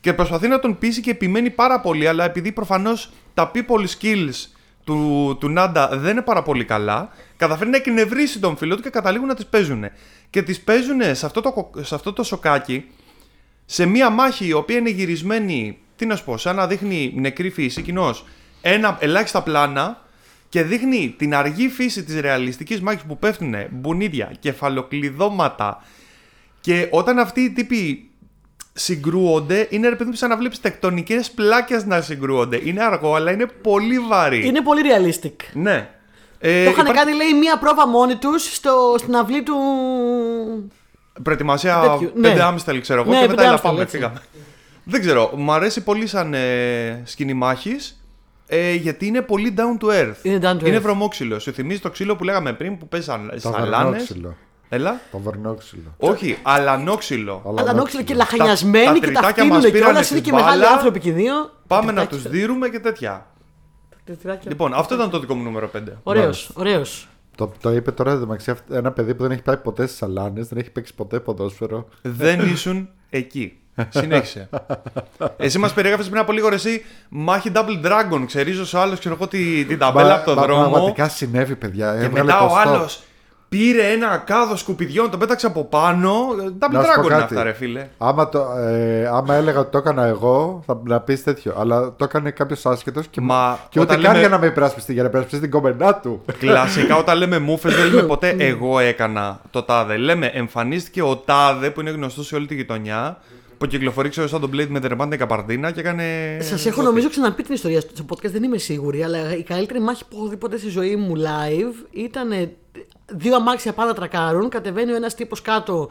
Και 0.00 0.12
προσπαθεί 0.12 0.48
να 0.48 0.58
τον 0.58 0.78
πείσει 0.78 1.00
και 1.00 1.10
επιμένει 1.10 1.50
πάρα 1.50 1.80
πολύ, 1.80 2.06
αλλά 2.06 2.24
επειδή 2.24 2.52
προφανώς 2.52 3.10
τα 3.34 3.50
people 3.54 3.86
skills 3.98 4.48
του, 4.84 5.36
του 5.40 5.48
Νάντα 5.48 5.88
δεν 5.92 6.10
είναι 6.10 6.22
πάρα 6.22 6.42
πολύ 6.42 6.64
καλά, 6.64 7.08
καταφέρει 7.36 7.70
να 7.70 7.76
εκνευρίσει 7.76 8.38
τον 8.38 8.56
φίλο 8.56 8.76
του 8.76 8.82
και 8.82 8.90
καταλήγουν 8.90 9.26
να 9.26 9.34
τις 9.34 9.46
παίζουν. 9.46 9.84
Και 10.30 10.42
τις 10.42 10.60
παίζουν 10.60 11.00
σε 11.14 11.26
αυτό, 11.26 11.40
το, 11.40 11.52
κο- 11.52 11.70
σε 11.84 11.94
αυτό 11.94 12.12
το 12.12 12.22
σοκάκι, 12.22 12.84
σε 13.64 13.86
μία 13.86 14.10
μάχη 14.10 14.46
η 14.46 14.52
οποία 14.52 14.76
είναι 14.76 14.90
γυρισμένη, 14.90 15.78
τι 15.96 16.06
να 16.06 16.16
σου 16.16 16.24
πω, 16.24 16.36
σαν 16.36 16.56
να 16.56 16.66
δείχνει 16.66 17.12
νεκρή 17.16 17.50
φύση, 17.50 17.82
κοινώς 17.82 18.24
ένα 18.60 18.96
ελάχιστα 19.00 19.42
πλάνα 19.42 20.04
και 20.48 20.62
δείχνει 20.62 21.14
την 21.18 21.34
αργή 21.34 21.68
φύση 21.68 22.04
της 22.04 22.20
ρεαλιστικής 22.20 22.80
μάχης 22.80 23.02
που 23.02 23.18
πέφτουν 23.18 23.54
μπουνίδια, 23.70 24.32
κεφαλοκλειδώματα 24.40 25.82
και 26.60 26.88
όταν 26.90 27.18
αυτοί 27.18 27.40
οι 27.40 27.50
τύποι 27.50 28.10
συγκρούονται, 28.72 29.66
είναι 29.70 29.88
ρε 29.88 29.94
παιδί 29.96 30.10
μου 30.10 30.16
σαν 30.16 30.28
να 30.28 30.36
βλέπεις 30.36 30.60
τεκτονικές 30.60 31.30
πλάκες 31.30 31.84
να 31.84 32.00
συγκρούονται. 32.00 32.60
Είναι 32.64 32.82
αργό, 32.82 33.14
αλλά 33.14 33.30
είναι 33.32 33.46
πολύ 33.62 33.98
βαρύ. 33.98 34.46
Είναι 34.46 34.60
πολύ 34.62 34.82
realistic. 34.84 35.32
Ναι. 35.52 35.88
Ε, 36.38 36.64
το 36.64 36.70
είχαν 36.70 36.86
υπάρχει 36.86 37.04
κάνει, 37.04 37.16
λέει, 37.16 37.34
μία 37.38 37.58
πρόβα 37.58 37.86
μόνοι 37.88 38.16
τους 38.16 38.54
στην 38.98 39.16
αυλή 39.16 39.42
του. 39.42 39.54
Προετοιμασία 41.22 41.80
τέτοιου, 41.80 42.12
ναι. 42.14 42.34
5 42.34 42.38
Άμστελ, 42.38 42.80
ξέρω 42.80 43.00
εγώ, 43.00 43.10
Ναι, 43.10 43.16
και 43.16 43.20
μετά 43.22 43.34
πέντε 43.34 43.42
έλα 43.42 43.52
Άμστελ, 43.52 43.70
πάμε, 43.70 43.82
έτσι. 43.82 43.96
φύγαμε. 43.96 44.20
Δεν 44.84 45.00
ξέρω, 45.00 45.32
μου 45.36 45.52
αρέσει 45.52 45.82
πολύ 45.82 46.06
σαν 46.06 46.34
ε, 46.34 47.02
σκηνή 47.04 47.32
μάχης, 47.34 48.04
ε, 48.46 48.74
γιατί 48.74 49.06
είναι 49.06 49.20
πολύ 49.20 49.54
down 49.56 49.84
to 49.84 49.88
earth. 49.90 50.14
Είναι 50.22 50.38
down 50.42 50.56
to 50.62 50.66
Είναι 50.66 50.76
earth. 50.78 50.82
βρωμόξυλο. 50.82 51.38
Σου 51.38 51.52
θυμίζει 51.52 51.80
το 51.80 51.90
ξύλο 51.90 52.16
που 52.16 52.24
λέγαμε 52.24 52.52
πριν 52.52 52.78
που 52.78 52.88
παίζει 52.88 53.06
Το 53.06 53.38
σαλάνες; 53.38 53.90
βερνόξυλο. 53.90 54.36
Έλα. 54.72 55.00
Το 55.10 55.18
βερνόξυλο. 55.18 55.94
Όχι, 55.98 56.38
αλανόξυλο. 56.42 57.42
Αλλά 57.46 57.72
νόξυλο 57.72 58.02
και 58.02 58.12
Αλανόξυλο. 58.12 58.16
λαχανιασμένοι 58.16 58.84
Τα- 58.84 58.92
τα 58.92 58.98
και 59.06 59.12
τα 59.12 59.20
τριτάκια 59.20 59.44
μας 59.44 59.56
φτύνουν 59.56 59.72
πήρανε 59.72 59.84
κιόλας. 59.90 60.04
στη 60.06 60.14
Είναι 60.14 60.24
και 60.24 60.30
μπάλα. 60.32 60.44
μεγάλοι 60.44 60.64
άνθρωποι 60.66 60.98
και 61.00 61.08
οι 61.08 61.12
δύο. 61.12 61.34
Πάμε 61.66 61.92
να 61.92 62.06
Τριτάκια. 62.06 62.16
τους 62.18 62.28
δίνουμε 62.38 62.68
και 62.68 62.78
τέτοια. 62.80 63.26
Τριτάκια. 64.04 64.50
Λοιπόν, 64.50 64.74
αυτό 64.74 64.94
ήταν 64.94 65.10
το 65.10 65.18
δικό 65.20 65.34
μου 65.34 65.42
νούμερο 65.42 65.66
5. 65.68 65.78
Ωραίος, 66.02 66.50
ωραίος. 66.54 67.08
Το, 67.36 67.52
το 67.60 67.70
είπε 67.72 67.90
τώρα 67.92 68.14
μεταξύ 68.14 68.50
αυ- 68.50 68.72
ένα 68.72 68.90
παιδί 68.92 69.14
που 69.14 69.22
δεν 69.22 69.30
έχει 69.30 69.42
πάει 69.42 69.56
ποτέ 69.56 69.86
στις 69.86 69.98
σαλάνε, 69.98 70.42
δεν 70.42 70.58
έχει 70.58 70.70
παίξει 70.70 70.94
ποτέ 70.94 71.20
ποδόσφαιρο. 71.20 71.88
Δεν 72.02 72.40
ήσουν 72.40 72.88
εκεί. 73.10 73.58
Συνέχισε. 73.88 74.48
Εσύ 75.36 75.58
μας 75.58 75.72
περιέγραφες 75.74 76.08
πριν 76.08 76.20
από 76.20 76.32
λίγο 76.32 76.48
ρε, 76.48 76.54
εσύ 76.54 76.84
μάχη 77.08 77.52
Double 77.54 77.84
Dragon. 77.86 78.22
Ξέρει 78.26 78.52
ο 78.74 78.78
άλλο, 78.78 78.96
ξέρω 78.98 79.14
εγώ, 79.14 79.28
τη- 79.28 79.64
την 79.64 79.78
ταμπέλα 79.78 80.14
από 80.14 80.24
τον 80.24 80.34
Μα- 80.34 80.42
δρόμο. 80.42 80.60
Πραγματικά 80.70 81.08
συνέβη, 81.08 81.56
παιδιά. 81.56 81.96
Και 81.98 82.04
Έβγαλε 82.04 82.24
μετά 82.24 82.40
ο 82.40 82.46
ποστό. 82.46 82.68
άλλος 82.68 83.02
πήρε 83.50 83.82
ένα 83.90 84.16
κάδο 84.26 84.56
σκουπιδιών, 84.56 85.10
τον 85.10 85.18
πέταξε 85.18 85.46
από 85.46 85.64
πάνω. 85.64 86.12
Double 86.58 86.70
Να 86.72 86.82
σου 86.82 86.88
πω 86.94 87.00
Dragon 87.00 87.04
είναι 87.04 87.08
κάτι. 87.08 87.22
αυτά, 87.22 87.42
ρε 87.42 87.52
φίλε. 87.52 87.86
Άμα, 87.98 88.28
το, 88.28 88.46
ε, 88.58 89.06
άμα 89.06 89.34
έλεγα 89.34 89.58
ότι 89.58 89.70
το 89.70 89.78
έκανα 89.78 90.04
εγώ, 90.04 90.62
θα 90.66 90.80
να 90.84 91.00
πεις 91.00 91.22
τέτοιο. 91.24 91.54
Αλλά 91.58 91.94
το 91.96 92.04
έκανε 92.04 92.30
κάποιος 92.30 92.66
άσχετος 92.66 93.06
και, 93.06 93.20
Μα 93.20 93.58
και 93.68 93.80
ούτε 93.80 93.92
όταν 93.92 94.02
καν 94.04 94.12
λέμε- 94.12 94.28
για 94.28 94.36
να 94.36 94.42
με 94.42 94.46
υπερασπιστεί, 94.50 94.92
για 94.92 95.02
να 95.02 95.08
υπερασπιστεί 95.08 95.40
την 95.40 95.50
κομμενά 95.50 95.94
του. 95.94 96.22
Κλασικά 96.38 96.96
όταν 96.96 97.18
λέμε 97.18 97.38
μούφε, 97.38 97.68
δεν 97.68 97.86
λέμε 97.86 98.02
ποτέ 98.02 98.34
εγώ 98.50 98.78
έκανα 98.78 99.40
το 99.50 99.62
τάδε. 99.62 99.96
Λέμε 99.96 100.26
εμφανίστηκε 100.26 101.02
ο 101.02 101.16
τάδε 101.16 101.70
που 101.70 101.80
είναι 101.80 101.90
γνωστό 101.90 102.22
σε 102.22 102.34
όλη 102.34 102.46
τη 102.46 102.54
γειτονιά. 102.54 103.16
Που 103.60 103.66
κυκλοφορεί 103.66 104.08
ξέρω 104.08 104.28
σαν 104.28 104.40
τον 104.40 104.50
Blade 104.54 104.66
με 104.68 104.80
τερμπάντα 104.80 105.16
καπαρδίνα 105.16 105.70
και 105.70 105.80
έκανε. 105.80 106.38
Σας 106.40 106.66
έχω 106.66 106.82
νομίζω 106.82 107.08
ξαναπεί 107.08 107.42
την 107.42 107.54
ιστορία 107.54 107.80
στο 107.80 108.04
podcast, 108.08 108.30
δεν 108.30 108.42
είμαι 108.42 108.58
σίγουρη, 108.58 109.02
αλλά 109.02 109.36
η 109.36 109.42
καλύτερη 109.42 109.80
μάχη 109.80 110.04
που 110.08 110.16
έχω 110.16 110.26
δει 110.28 110.36
ποτέ 110.36 110.58
στη 110.58 110.68
ζωή 110.68 110.96
μου 110.96 111.12
live 111.16 111.86
ήταν 111.90 112.32
ε, 112.32 112.52
δύο 113.06 113.36
αμάξια 113.36 113.72
πάντα 113.72 113.92
τρακάρουν. 113.94 114.48
Κατεβαίνει 114.48 114.92
ο 114.92 114.94
ένας 114.94 115.14
τύπος 115.14 115.42
κάτω, 115.42 115.90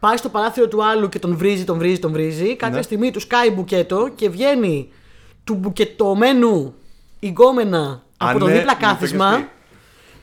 πάει 0.00 0.16
στο 0.16 0.28
παράθυρο 0.28 0.68
του 0.68 0.84
άλλου 0.84 1.08
και 1.08 1.18
τον 1.18 1.36
βρίζει, 1.36 1.64
τον 1.64 1.78
βρίζει, 1.78 1.98
τον 1.98 2.12
βρίζει. 2.12 2.56
Κάποια 2.56 2.76
Ναι. 2.76 2.82
στιγμή 2.82 3.10
του 3.10 3.20
σκάει 3.20 3.50
μπουκέτο 3.50 4.08
και 4.14 4.28
βγαίνει 4.30 4.88
του 5.44 5.54
μπουκετωμένου 5.54 6.74
η 7.18 7.28
γκόμενα 7.28 8.02
από 8.16 8.36
Α, 8.36 8.38
το 8.38 8.46
ναι, 8.46 8.52
δίπλα 8.52 8.72
μου 8.74 8.78
το 8.80 8.86
είχες 8.86 8.98
κάθισμα. 8.98 9.48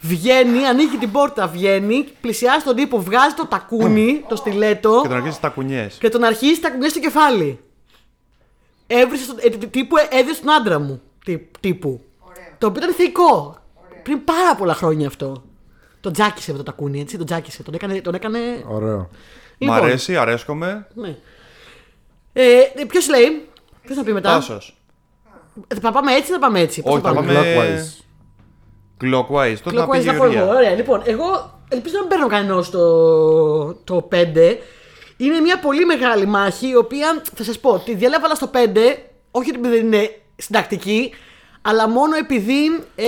Πει. 0.07 0.15
Βγαίνει, 0.15 0.65
ανοίγει 0.67 0.97
την 0.97 1.11
πόρτα, 1.11 1.47
βγαίνει, 1.47 2.07
πλησιάζει 2.21 2.63
τον 2.65 2.75
τύπο, 2.75 3.01
βγάζει 3.01 3.33
το 3.35 3.45
τακούνι, 3.45 4.23
το 4.27 4.35
στιλέτο 4.35 4.99
Και 5.01 5.07
τον 5.07 5.17
αρχίζει 5.17 5.39
τα 5.39 5.49
κουνιέ. 5.49 5.87
και 5.99 6.09
τον 6.09 6.23
αρχίζει 6.23 6.59
τα 6.59 6.69
κουνιά 6.69 6.89
στο 6.89 6.99
κεφάλι. 6.99 7.59
Έβρισε 8.87 9.23
στον, 9.23 9.37
ε, 9.41 9.49
τ- 9.49 9.71
τύπου 9.71 9.95
έδιωσε 10.09 10.41
τον 10.41 10.51
άντρα 10.53 10.79
μου. 10.79 11.01
τύ- 11.25 11.57
τύπου. 11.59 12.01
Το 12.57 12.67
οποίο 12.67 12.81
ήταν 12.81 12.95
θεϊκό. 12.95 13.57
Πριν 14.03 14.23
πάρα 14.23 14.55
πολλά 14.55 14.73
χρόνια 14.73 15.07
αυτό. 15.07 15.43
Τον 16.01 16.13
τζάκισε 16.13 16.51
με 16.51 16.57
το 16.57 16.63
τακούνι, 16.63 16.99
έτσι. 16.99 17.17
Τον 17.17 17.25
τζάκισε. 17.25 17.63
Τον 17.63 17.73
έκανε. 17.73 18.01
Τον 18.01 18.13
έκανε... 18.13 18.39
Ωραίο. 18.67 18.97
Μ' 18.97 19.07
Λοιπόν, 19.57 19.75
αρέσει, 19.77 20.17
αρέσκομαι. 20.17 20.87
Ναι. 20.93 21.15
Ε, 22.33 22.59
Ποιος 22.87 23.09
λέει, 23.09 23.47
Ποιος 23.81 23.97
θα 23.97 24.03
πει 24.03 24.13
μετά; 24.13 24.29
Τάσος. 24.29 24.77
Ε, 25.67 25.75
Θα 25.75 25.91
πάμε 25.91 26.13
έτσι 26.13 26.29
ή 26.31 26.33
θα 26.33 26.39
πάμε 26.39 26.59
έτσι. 26.59 26.81
Πώς 26.81 26.93
Όχι, 26.93 27.01
θα 27.01 27.13
πάμε; 27.13 27.33
πάμε- 27.33 27.93
Clockwise. 29.01 29.53
Clockwise. 29.53 29.57
Τότε 29.63 29.75
να 29.75 29.85
Clockwise 29.85 29.99
πει 29.99 30.05
να 30.05 30.13
πω 30.13 30.23
εγώ. 30.23 30.31
Γεωργία. 30.31 30.55
Ωραία, 30.55 30.75
λοιπόν, 30.75 31.01
εγώ 31.05 31.59
ελπίζω 31.69 31.95
να 31.95 32.01
μην 32.01 32.09
παίρνω 32.09 32.27
κανένα 32.27 32.63
το, 32.63 33.73
το 33.73 34.07
5. 34.11 34.15
Είναι 35.17 35.39
μια 35.39 35.59
πολύ 35.59 35.85
μεγάλη 35.85 36.25
μάχη, 36.25 36.67
η 36.67 36.75
οποία 36.75 37.21
θα 37.35 37.43
σας 37.43 37.59
πω, 37.59 37.77
τη 37.85 37.95
διαλέβαλα 37.95 38.35
στο 38.35 38.49
5, 38.53 38.57
όχι 39.31 39.49
επειδή 39.49 39.67
δεν 39.67 39.85
είναι 39.85 40.09
συντακτική, 40.35 41.13
αλλά 41.61 41.89
μόνο 41.89 42.15
επειδή 42.15 42.65
ε, 42.95 43.05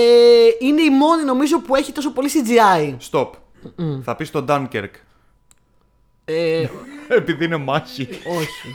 είναι 0.58 0.82
η 0.82 0.90
μόνη 0.90 1.24
νομίζω 1.24 1.60
που 1.60 1.74
έχει 1.74 1.92
τόσο 1.92 2.12
πολύ 2.12 2.30
CGI. 2.32 2.96
Stop. 3.10 3.30
Θα 4.02 4.16
πεις 4.16 4.30
το 4.30 4.44
Dunkirk. 4.48 4.90
Ε, 6.30 6.68
Επειδή 7.08 7.44
είναι 7.44 7.56
μάχη. 7.56 8.08
όχι. 8.26 8.74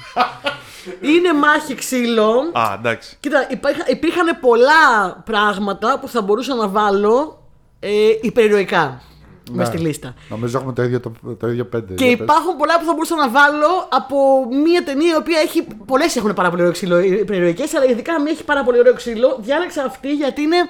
είναι 1.02 1.34
μάχη 1.34 1.76
ξύλο. 1.76 2.50
Α, 2.54 2.74
εντάξει. 2.80 3.18
Κοίτα, 3.20 3.48
υπήρχαν, 3.52 3.86
υπήρχαν 3.88 4.38
πολλά 4.42 5.12
πράγματα 5.26 6.00
που 6.00 6.08
θα 6.08 6.22
μπορούσα 6.22 6.56
να 6.56 6.68
βάλω 6.68 7.44
ε, 7.80 7.89
υπερηρωικά 8.22 9.02
Ναι. 9.50 9.56
μες 9.56 9.68
στη 9.68 9.78
λίστα. 9.78 10.13
Νομίζω 10.30 10.58
έχουμε 10.58 10.74
το 10.74 10.84
ίδιο, 10.84 11.00
το, 11.00 11.12
το 11.39 11.48
ίδιο 11.48 11.66
πέντε. 11.66 11.94
Και 11.94 12.06
Για 12.06 12.18
πες. 12.18 12.26
υπάρχουν 12.26 12.58
πολλά 12.58 12.80
που 12.80 12.86
θα 12.86 12.92
μπορούσα 12.94 13.16
να 13.16 13.30
βάλω 13.30 13.88
από 13.89 14.46
μια 14.63 14.84
ταινία 14.84 15.13
η 15.13 15.16
οποία 15.18 15.39
έχει. 15.39 15.68
Πολλές 15.86 16.16
έχουν 16.16 16.34
πάρα 16.34 16.50
πολύ 16.50 16.62
ωραίο 16.62 16.74
ξύλο, 16.74 17.00
υπερηρωικές, 17.00 17.74
αλλά 17.74 17.86
ειδικά 17.86 18.22
μία 18.22 18.32
έχει 18.32 18.44
πάρα 18.44 18.63
πολύ 18.63 18.80
ωραίο 18.80 18.94
ξύλο. 18.94 19.38
Διάλεξα 19.42 19.84
αυτή 19.84 20.13
γιατί 20.13 20.42
είναι 20.42 20.70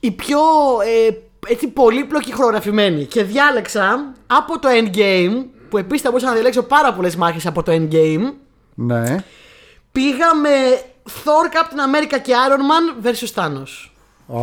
η 0.00 0.10
πιο 0.10 0.38
ε, 1.08 1.14
έτσι, 1.48 1.68
πολύπλοκη 1.68 2.32
χορογραφημένη. 2.32 3.04
Και 3.04 3.22
διάλεξα 3.22 4.12
από 4.26 4.58
το 4.58 4.68
Endgame, 4.68 5.44
που 5.70 5.78
επίσης 5.78 6.02
θα 6.02 6.08
μπορούσα 6.10 6.26
να 6.26 6.32
διαλέξω 6.32 6.62
πάρα 6.62 6.92
πολλές 6.92 7.16
μάχες 7.16 7.46
από 7.46 7.62
το 7.62 7.72
Endgame. 7.72 8.32
Ναι. 8.74 9.16
Πήγα 9.92 10.34
με 10.34 10.50
Thor, 11.08 11.54
Captain 11.54 11.78
America 12.14 12.18
και 12.22 12.32
Iron 12.48 12.60
Man 12.60 13.06
versus 13.06 13.34
Thanos. 13.42 13.90
Ω, 14.26 14.40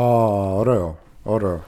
ωραίο. 0.58 0.98
Ωραίο. 1.24 1.64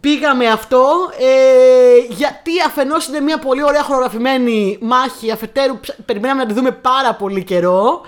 πήγαμε 0.00 0.46
αυτό 0.46 0.86
ε, 1.18 2.12
γιατί 2.14 2.50
αφενός 2.66 3.06
είναι 3.06 3.20
μια 3.20 3.38
πολύ 3.38 3.62
ωραία 3.64 3.82
χορογραφημένη 3.82 4.78
μάχη 4.80 5.30
αφετέρου 5.30 5.80
ψ- 5.80 5.96
περιμέναμε 6.04 6.42
να 6.42 6.48
τη 6.48 6.54
δούμε 6.54 6.70
πάρα 6.70 7.14
πολύ 7.14 7.44
καιρό 7.44 8.00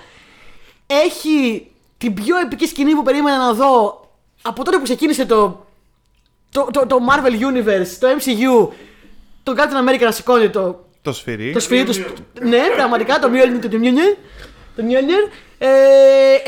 έχει 0.87 1.67
την 1.97 2.13
πιο 2.13 2.37
επική 2.37 2.65
σκηνή 2.67 2.93
που 2.93 3.03
περίμενα 3.03 3.37
να 3.37 3.53
δω 3.53 4.01
από 4.41 4.63
τότε 4.63 4.77
που 4.77 4.83
ξεκίνησε 4.83 5.25
το, 5.25 5.62
το, 6.53 6.67
το, 6.73 6.85
το 6.87 6.97
Marvel 7.09 7.31
Universe, 7.31 7.87
το 7.99 8.07
MCU 8.17 8.73
τον 9.43 9.55
Captain 9.57 9.89
America 9.89 10.01
να 10.03 10.11
σηκώνει 10.11 10.49
το, 10.49 10.85
Το 11.01 11.13
σφυρί. 11.13 11.51
το 11.53 11.59
σφυρί 11.59 11.83
του. 11.83 11.93
Ναι, 12.41 12.61
πραγματικά 12.75 13.19
το 13.19 13.27
Mjolnir. 13.33 13.61
Το 13.69 13.77
Mjolnir. 13.81 14.17
Το 14.75 14.83
Mjolnir. 14.87 15.31
Ε, 15.57 15.67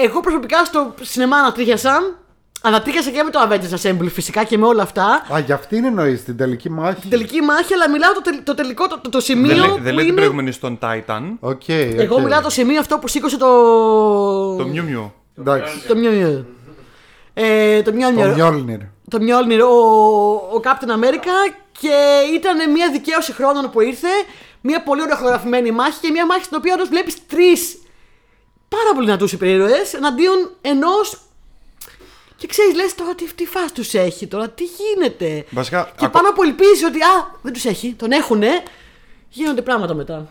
εγώ 0.05 0.19
προσωπικά 0.19 0.65
στο 0.65 0.93
σινεμά 1.01 1.37
ανατρίχιασα. 1.37 1.99
Ανατρίχιασα 2.61 3.09
και 3.09 3.23
με 3.23 3.29
το 3.31 3.39
Avengers 3.49 3.75
Assemble 3.81 4.09
φυσικά 4.13 4.43
και 4.43 4.57
με 4.57 4.65
όλα 4.65 4.81
αυτά. 4.83 5.25
Α, 5.33 5.39
για 5.39 5.55
αυτήν 5.55 5.85
εννοείς 5.85 6.23
την 6.23 6.37
τελική 6.37 6.69
μάχη. 6.69 6.99
Την 7.01 7.09
τελική 7.09 7.41
μάχη, 7.41 7.73
αλλά 7.73 7.89
μιλάω 7.89 8.13
το, 8.13 8.21
τελ- 8.21 8.43
το 8.43 8.53
τελικό, 8.53 8.87
το, 8.87 8.99
το, 8.99 9.09
το 9.09 9.19
σημείο 9.19 9.47
Δεν, 9.47 9.57
λέει- 9.57 9.69
που 9.69 9.75
δεν 9.75 9.83
λέει 9.83 9.95
την 9.95 10.05
είναι... 10.07 10.13
προηγούμενη 10.15 10.51
στον 10.51 10.79
Titan. 10.81 11.21
OK, 11.39 11.67
Εγώ 11.69 12.15
οκ. 12.15 12.21
μιλάω 12.21 12.41
το 12.41 12.49
σημείο 12.49 12.79
αυτό 12.79 12.97
που 12.97 13.07
σήκωσε 13.07 13.37
το... 13.37 13.47
Το 14.55 14.65
Μιου 14.67 14.83
Μιου. 14.83 15.13
Εντάξει. 15.39 15.87
Το 15.87 15.95
Mjolnir. 15.97 16.43
Ε, 17.33 17.81
το 17.81 17.91
Το 17.91 17.97
Mjolnir. 17.99 18.79
Mjolnir. 19.05 19.09
το 19.09 19.17
Mjolnir, 19.21 19.59
ο, 19.61 19.75
ο 20.55 20.59
Captain 20.63 20.89
America 21.03 21.53
και 21.79 21.95
ήταν 22.33 22.71
μια 22.71 22.91
δικαίωση 22.91 23.33
χρόνων 23.33 23.69
που 23.71 23.81
ήρθε, 23.81 24.07
μια 24.61 24.83
πολύ 24.83 25.01
ωραία 25.01 25.15
χορογραφημένη 25.15 25.71
μάχη 25.71 25.99
και 26.01 26.09
μια 26.11 26.25
μάχη 26.25 26.43
στην 26.43 26.57
οποία 26.57 26.73
όντως 26.73 26.87
βλέπεις 26.89 27.25
τρεις 27.27 27.77
πάρα 28.67 28.93
πολύ 28.93 29.05
δυνατούς 29.05 29.31
υπερήρωες 29.31 29.93
εναντίον 29.93 30.49
ενός 30.61 31.19
και 32.35 32.47
ξέρεις 32.47 32.75
λες 32.75 32.95
τώρα 32.95 33.15
τι, 33.15 33.33
τι 33.33 33.45
φάση 33.45 33.73
τους 33.73 33.93
έχει 33.93 34.27
τώρα, 34.27 34.49
τι 34.49 34.63
γίνεται 34.63 35.45
Βασικά, 35.49 35.83
και 35.97 36.05
ακο- 36.05 36.17
πάνω 36.19 36.31
που 36.33 36.43
ελπίζεις 36.43 36.83
ότι 36.83 37.01
α, 37.01 37.37
δεν 37.41 37.53
τους 37.53 37.65
έχει, 37.65 37.93
τον 37.93 38.11
έχουνε 38.11 38.47
γίνονται 39.29 39.61
πράγματα 39.61 39.93
μετά 39.93 40.27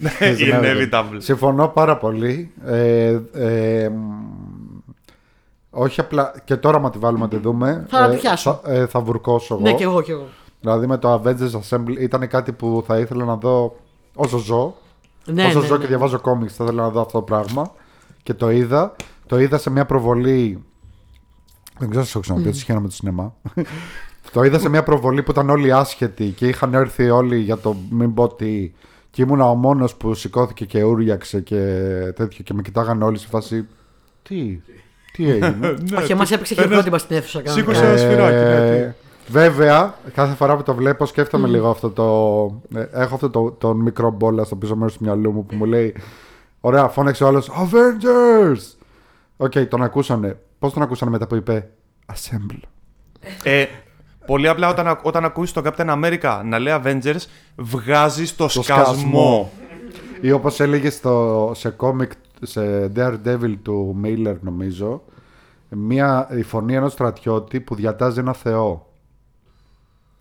Inevitable. 0.20 1.16
Συμφωνώ 1.18 1.68
πάρα 1.68 1.96
πολύ. 1.96 2.52
Ε, 2.66 3.20
ε, 3.32 3.88
μ, 3.88 4.00
όχι 5.70 6.00
απλά. 6.00 6.34
Και 6.44 6.56
τώρα, 6.56 6.78
μα 6.78 6.90
τη 6.90 6.98
βάλουμε 6.98 7.24
να 7.24 7.28
τη 7.28 7.36
δούμε. 7.36 7.86
Θα 7.88 8.04
ε, 8.04 8.10
τη 8.10 8.16
πιάσω. 8.16 8.60
θα, 8.62 8.72
ε, 8.72 8.86
θα 8.86 9.00
βουρκώσω 9.00 9.54
εγώ. 9.54 9.62
ναι 9.62 9.72
και 9.74 9.82
εγώ 9.82 10.02
και 10.02 10.12
εγώ 10.12 10.26
Δηλαδή 10.60 10.86
με 10.86 10.98
το 10.98 11.14
Avengers 11.14 11.60
Assemble 11.60 11.96
ήταν 12.00 12.28
κάτι 12.28 12.52
που 12.52 12.84
θα 12.86 12.98
ήθελα 12.98 13.24
να 13.24 13.36
δω 13.36 13.76
όσο 14.14 14.38
ζω. 14.38 14.74
ναι, 15.24 15.44
όσο 15.44 15.60
ναι, 15.60 15.66
ζω 15.66 15.74
ναι. 15.74 15.80
και 15.80 15.86
διαβάζω 15.86 16.20
κόμιξ 16.20 16.54
θα 16.54 16.64
ήθελα 16.64 16.82
να 16.82 16.90
δω 16.90 17.00
αυτό 17.00 17.18
το 17.18 17.24
πράγμα. 17.24 17.72
Και 18.22 18.34
το 18.34 18.50
είδα. 18.50 18.96
Το 19.26 19.40
είδα 19.40 19.58
σε 19.58 19.70
μια 19.70 19.86
προβολή. 19.86 20.64
Δεν 21.78 21.88
ξέρω 21.88 22.00
αν 22.00 22.04
σας 22.04 22.10
έχω 22.14 22.20
ξαναπεί, 22.20 22.48
ότι 22.48 22.58
σχένα 22.58 22.80
με 22.80 22.88
το 22.88 22.94
σινεμά. 22.94 23.34
το 24.32 24.42
είδα 24.42 24.58
σε 24.58 24.68
μια 24.68 24.82
προβολή 24.82 25.22
που 25.22 25.30
ήταν 25.30 25.50
όλοι 25.50 25.72
άσχετοι 25.72 26.28
και 26.28 26.48
είχαν 26.48 26.74
έρθει 26.74 27.10
όλοι 27.10 27.38
για 27.38 27.58
το 27.58 27.76
μην 27.90 28.14
πω 28.14 28.28
τι. 28.28 28.72
Και 29.10 29.22
ήμουνα 29.22 29.50
ο 29.50 29.54
μόνος 29.54 29.94
που 29.94 30.14
σηκώθηκε 30.14 30.64
και 30.64 30.82
ούριαξε 30.82 31.40
και 31.40 31.56
τέτοιο 32.16 32.44
και 32.44 32.54
με 32.54 32.62
κοιτάγανε 32.62 33.04
όλοι 33.04 33.18
σε 33.18 33.26
φάση. 33.26 33.66
Τι, 34.22 34.60
τι 35.18 35.30
έγινε; 35.30 35.74
όχι 35.98 36.12
εμάς 36.12 36.30
έπαιξε 36.30 36.54
χειροκρότημα 36.54 36.98
στην 36.98 37.16
αίθουσα 37.16 37.42
κανονικά. 37.42 37.72
Σήκωσε 37.74 37.88
ένα 37.90 37.96
σφυράκι. 37.98 38.36
ναι, 38.36 38.70
τι. 38.70 38.76
Ε, 38.82 38.94
Βέβαια, 39.30 39.94
κάθε 40.14 40.34
φορά 40.34 40.56
που 40.56 40.62
το 40.62 40.74
βλέπω 40.74 41.06
σκέφτομαι 41.06 41.48
λίγο 41.48 41.68
αυτό 41.70 41.90
το. 41.90 42.78
ε, 42.80 42.86
Έχω 43.02 43.14
αυτό 43.14 43.30
το, 43.30 43.50
το 43.50 43.74
μικρό 43.74 44.10
μπόλα 44.10 44.44
στο 44.44 44.56
πίσω 44.56 44.76
μέρος 44.76 44.96
του 44.96 45.04
μυαλού 45.04 45.32
μου 45.32 45.46
που 45.46 45.54
μου 45.56 45.64
λέει. 45.64 45.94
Ωραία, 46.60 46.88
φώναξε 46.88 47.24
ο 47.24 47.26
άλλος 47.26 47.50
Avengers! 47.50 48.60
OK, 49.36 49.52
τον 49.68 49.82
ακούσανε. 49.82 50.38
Πώς 50.58 50.72
τον 50.72 50.82
ακούσανε 50.82 51.10
μετά 51.10 51.26
που 51.26 51.34
είπε 51.34 51.68
Assemble. 52.12 52.60
Ε, 53.42 53.64
πολύ 54.26 54.48
απλά 54.48 54.68
όταν, 54.68 54.86
ακ- 54.88 55.06
όταν 55.06 55.24
ακούσει 55.24 55.54
τον 55.54 55.64
Captain 55.66 55.86
America 56.04 56.40
να 56.44 56.58
λέει 56.58 56.80
Avengers, 56.84 57.20
βγάζεις 57.56 58.36
το, 58.36 58.44
Το 58.54 58.62
σκασμό. 58.62 59.52
Ή 60.20 60.32
όπως 60.32 60.60
έλεγε 60.60 60.90
στο, 60.90 61.50
σε 61.54 61.68
κόμικ, 61.70 62.10
σε 62.42 62.92
Daredevil 62.96 63.54
του 63.62 64.00
Miller, 64.04 64.36
νομίζω, 64.40 65.02
μια, 65.68 66.28
η 66.36 66.42
φωνή 66.42 66.74
ενός 66.74 66.92
στρατιώτη 66.92 67.60
που 67.60 67.74
διατάζει 67.74 68.18
ένα 68.18 68.32
θεό. 68.32 68.86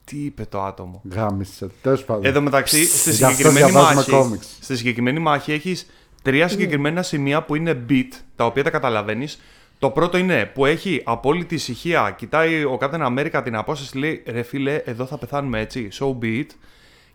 Τι 0.04 0.18
είπε 0.18 0.46
το 0.50 0.62
άτομο; 0.62 1.02
Γάμισε. 1.12 1.70
Τέλος 1.82 2.06
πάντων. 2.06 2.26
Εδώ 2.26 2.42
μεταξύ, 2.42 2.86
στη 2.86 3.12
Γι' 3.12 3.24
αυτό 3.24 3.36
συγκεκριμένη, 3.36 3.72
διαβάζουμε 3.72 3.96
μάχη, 3.96 4.12
κόμιξ. 4.12 4.58
στη 4.62 4.78
συγκεκριμένη 4.78 5.20
μάχη 5.20 5.52
έχεις 5.52 5.88
τρία 6.22 6.48
συγκεκριμένα 6.48 7.02
σημεία 7.02 7.44
που 7.44 7.56
είναι 7.56 7.86
beat, 7.90 8.10
τα 8.36 8.46
οποία 8.46 8.64
τα 8.64 8.70
καταλαβαίνεις. 8.70 9.40
Το 9.80 9.90
πρώτο 9.90 10.18
είναι 10.18 10.52
που 10.54 10.66
έχει 10.66 11.02
απόλυτη 11.06 11.56
ησυχία, 11.56 12.16
κοιτάει 12.18 12.64
ο 12.64 12.78
Captain 12.82 13.06
America 13.08 13.42
την 13.44 13.56
απόσταση, 13.56 13.98
λέει 13.98 14.24
ρε 14.28 14.42
φίλε, 14.42 14.76
εδώ 14.76 15.06
θα 15.06 15.18
πεθάνουμε 15.18 15.60
έτσι, 15.60 15.88
so 15.92 16.06
be 16.06 16.40
it. 16.40 16.48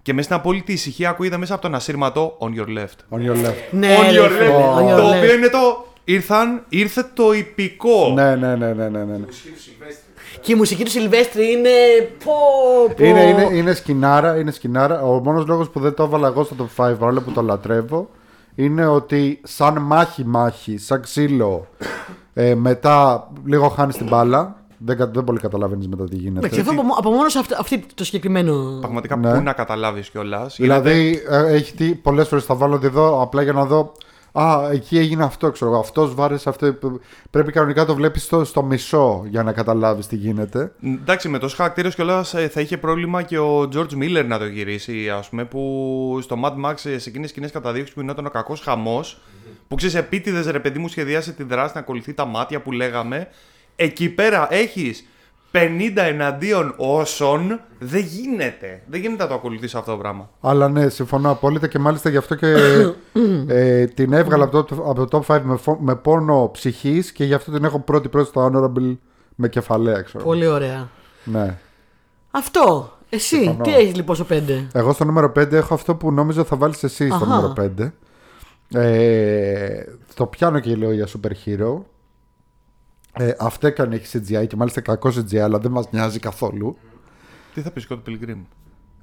Και 0.02 0.12
μέσα 0.12 0.24
στην 0.24 0.36
απόλυτη 0.40 0.72
ησυχία 0.72 1.08
ακούγεται 1.10 1.36
μέσα 1.36 1.52
από 1.54 1.62
τον 1.62 1.74
ασύρματο 1.74 2.36
on 2.40 2.46
your 2.60 2.78
left. 2.78 3.18
On 3.18 3.20
your 3.30 3.46
left. 3.46 3.54
ναι, 3.70 3.96
on 4.00 4.12
ρε, 4.12 4.18
your 4.20 4.28
φίλε, 4.30 4.48
left. 4.48 4.78
on 4.78 4.92
your 4.92 4.96
Το 4.96 5.08
left. 5.08 5.16
οποίο 5.16 5.34
είναι 5.34 5.48
το. 5.48 5.86
Ήρθαν, 6.04 6.64
ήρθε 6.68 7.10
το 7.14 7.32
υπηκό. 7.32 8.12
Ναι, 8.14 8.34
ναι, 8.36 8.56
ναι, 8.56 8.72
ναι, 8.72 8.88
ναι, 8.88 9.04
ναι. 9.04 9.18
Και 10.40 10.52
η 10.52 10.54
μουσική 10.54 10.84
του 10.84 10.90
Σιλβέστρη 10.90 11.50
είναι. 11.52 11.70
Πω, 12.24 12.32
πω. 12.96 13.04
Είναι, 13.04 13.22
είναι, 13.22 13.48
είναι 13.52 13.74
σκηνάρα, 13.74 14.36
είναι 14.38 14.50
σκηνάρα. 14.50 15.02
Ο 15.02 15.20
μόνος 15.20 15.46
λόγος 15.46 15.70
που 15.70 15.80
δεν 15.80 15.94
το 15.94 16.02
έβαλα 16.02 16.26
εγώ 16.28 16.44
στο 16.44 16.56
top 16.58 16.84
5 16.90 16.94
παρόλο 16.98 17.20
που 17.20 17.30
το 17.32 17.42
λατρεύω 17.42 18.08
είναι 18.54 18.86
ότι 18.86 19.40
σαν 19.42 19.78
μάχη 19.78 20.24
μάχη, 20.26 20.78
σαν 20.78 21.00
ξύλο 21.02 21.66
ε, 22.34 22.54
μετά 22.54 23.28
λίγο 23.44 23.68
χάνεις 23.68 23.96
την 23.96 24.06
μπάλα. 24.08 24.61
Δεν, 24.84 24.96
κα- 24.96 25.06
δεν 25.10 25.24
πολύ 25.24 25.38
καταλαβαίνεις 25.38 25.88
μετά 25.88 26.04
τι 26.04 26.16
γίνεται. 26.16 26.38
Εντάξει, 26.46 26.60
αυτό 26.60 26.72
από, 26.72 26.82
από 26.98 27.10
μόνος 27.10 27.32
σε 27.32 27.38
αυτή, 27.38 27.54
αυτή 27.58 27.84
το 27.94 28.04
συγκεκριμένο. 28.04 28.78
Πραγματικά 28.80 29.16
Ναι. 29.16 29.34
πού 29.34 29.40
να 29.42 29.52
καταλάβεις 29.52 30.10
κιόλας. 30.10 30.56
Δηλαδή, 30.56 31.22
ε, 31.28 31.52
έχει 31.54 31.74
τι, 31.74 31.94
πολλές 31.94 32.28
φορές 32.28 32.44
θα 32.44 32.54
βάλω 32.54 32.80
εδώ 32.82 33.22
απλά 33.22 33.42
για 33.42 33.52
να 33.52 33.64
δω 33.64 33.92
Α, 34.34 34.68
εκεί 34.72 34.98
έγινε 34.98 35.24
αυτό, 35.24 35.50
ξέρω 35.50 35.70
εγώ. 35.70 35.80
Αυτός 35.80 36.14
βάρεσε 36.14 36.48
αυτό. 36.48 36.74
Πρέπει 37.30 37.52
κανονικά 37.52 37.80
να 37.80 37.86
το 37.86 37.94
βλέπεις 37.94 38.22
στο, 38.22 38.44
στο 38.44 38.62
μισό 38.62 39.22
για 39.26 39.42
να 39.42 39.52
καταλάβεις 39.52 40.06
τι 40.06 40.16
γίνεται. 40.16 40.72
Εντάξει, 40.82 41.28
με 41.28 41.38
τόσο 41.38 41.56
χαρακτήρας 41.56 41.94
κιόλας 41.94 42.34
θα 42.50 42.60
είχε 42.60 42.76
πρόβλημα 42.78 43.22
και 43.22 43.38
ο 43.38 43.68
George 43.74 43.92
Miller 44.02 44.24
να 44.26 44.38
το 44.38 44.44
γυρίσει, 44.46 45.10
ας 45.10 45.28
πούμε, 45.28 45.44
που 45.44 46.18
στο 46.22 46.36
Mad 46.44 46.70
Max 46.70 46.72
ε, 46.72 46.76
σε 46.76 46.88
εκείνες 46.90 47.20
τις 47.20 47.30
σκηνές 47.30 47.50
καταδείξει 47.50 47.92
που 47.94 48.00
γινόταν 48.00 48.26
ο 48.26 48.30
κακός 48.30 48.60
χαμός. 48.60 49.20
Που 49.68 49.74
ξέρεις, 49.74 49.94
επίτηδες 49.94 50.46
ρε 50.46 50.60
παιδί 50.60 50.78
μου 50.78 50.88
σχεδιάσει 50.88 51.32
τη 51.32 51.42
δράση 51.42 51.72
να 51.74 51.80
ακολουθεί 51.80 52.14
τα 52.14 52.24
μάτια 52.24 52.62
που 52.62 52.72
λέγαμε. 52.72 53.28
Εκεί 53.76 54.08
πέρα 54.08 54.46
έχεις 54.50 55.06
50 55.52 55.58
εναντίον 55.94 56.74
όσων. 56.76 57.60
Δεν 57.78 58.00
γίνεται. 58.00 58.82
Δεν 58.86 59.00
γίνεται 59.00 59.22
να 59.22 59.28
το 59.28 59.34
ακολουθείς 59.34 59.74
αυτό 59.74 59.90
το 59.90 59.96
πράγμα. 59.96 60.30
Αλλά 60.40 60.68
ναι, 60.68 60.88
συμφωνώ 60.88 61.30
απόλυτα 61.30 61.66
και 61.68 61.78
μάλιστα 61.78 62.08
γι' 62.10 62.16
αυτό 62.16 62.34
και 62.34 62.54
ε, 63.48 63.84
την 63.84 64.12
έβγαλα 64.12 64.44
από 64.44 64.64
το, 64.64 64.74
από 64.88 65.06
το 65.06 65.22
top 65.28 65.34
5 65.36 65.40
με, 65.44 65.56
φο- 65.56 65.78
με 65.80 65.94
πόνο 65.96 66.50
ψυχής 66.52 67.12
και 67.12 67.24
γι' 67.24 67.34
αυτό 67.34 67.52
την 67.52 67.64
έχω 67.64 67.78
πρώτη 67.78 68.08
πρώτη 68.08 68.28
στο 68.28 68.46
honorable 68.54 68.96
με 69.34 69.48
κεφαλαία, 69.48 70.00
ξέρω. 70.00 70.24
Πολύ 70.24 70.46
ωραία. 70.46 70.88
Ναι. 71.24 71.58
Αυτό. 72.30 72.92
Εσύ, 73.08 73.36
Συμφωνώ. 73.36 73.62
τι 73.62 73.74
έχεις 73.74 73.94
λοιπόν 73.94 74.16
στο 74.16 74.26
5. 74.30 74.66
Εγώ 74.72 74.92
στο 74.92 75.04
νούμερο 75.04 75.32
5 75.38 75.52
έχω 75.52 75.74
αυτό 75.74 75.94
που 75.94 76.12
νόμιζα 76.12 76.44
θα 76.44 76.56
βάλεις 76.56 76.82
εσύ 76.82 77.06
στο 77.06 77.14
Αχα. 77.14 77.26
νούμερο 77.26 77.52
5. 77.78 77.90
Ε, 78.74 79.84
το 80.14 80.26
πιάνω 80.26 80.60
και 80.60 80.74
λέω 80.76 80.92
για 80.92 81.06
super 81.06 81.30
hero. 81.46 81.78
Ε, 83.18 83.30
αυτό 83.38 83.66
έκανε 83.66 83.94
έχει 83.94 84.18
CGI 84.28 84.46
και 84.46 84.56
μάλιστα 84.56 84.80
κακό 84.80 85.08
CGI, 85.08 85.36
αλλά 85.36 85.58
δεν 85.58 85.70
μας 85.70 85.90
νοιάζει 85.90 86.18
καθόλου. 86.18 86.76
Τι 87.54 87.60
θα 87.60 87.70
πεις 87.70 87.86
Scott 87.90 87.98
Pilgrim; 88.08 88.36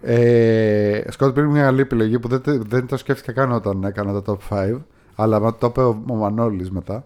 Ε, 0.02 1.02
Scott 1.18 1.28
Pilgrim 1.28 1.36
είναι 1.38 1.46
μια 1.48 1.64
καλή 1.64 1.82
επιλογή 1.82 2.20
που 2.20 2.28
δεν, 2.28 2.42
τε- 2.42 2.62
δεν 2.68 2.88
το 2.88 2.98
σκέφτηκα 2.98 3.32
καν 3.32 3.52
όταν 3.52 3.84
έκανα 3.84 4.22
το 4.22 4.38
top 4.50 4.56
5, 4.58 4.78
αλλά 5.16 5.40
μα 5.40 5.56
το 5.56 5.68
είπε 5.68 5.82
ο, 5.82 6.04
ο 6.08 6.14
Μανώλης 6.14 6.72
μετά. 6.72 7.06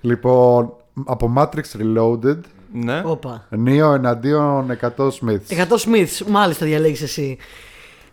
Λοιπόν, 0.00 0.72
από 1.04 1.32
Matrix 1.36 1.62
Reloaded, 1.80 2.38
Ναι. 2.72 3.02
Όπα. 3.04 3.48
Neo 3.66 3.94
εναντίον 3.94 4.70
100 4.80 4.88
Smiths. 4.96 5.48
100 5.48 5.66
Smiths, 5.68 6.26
μάλιστα 6.28 6.66
διαλέγεις 6.66 7.02
εσύ. 7.02 7.36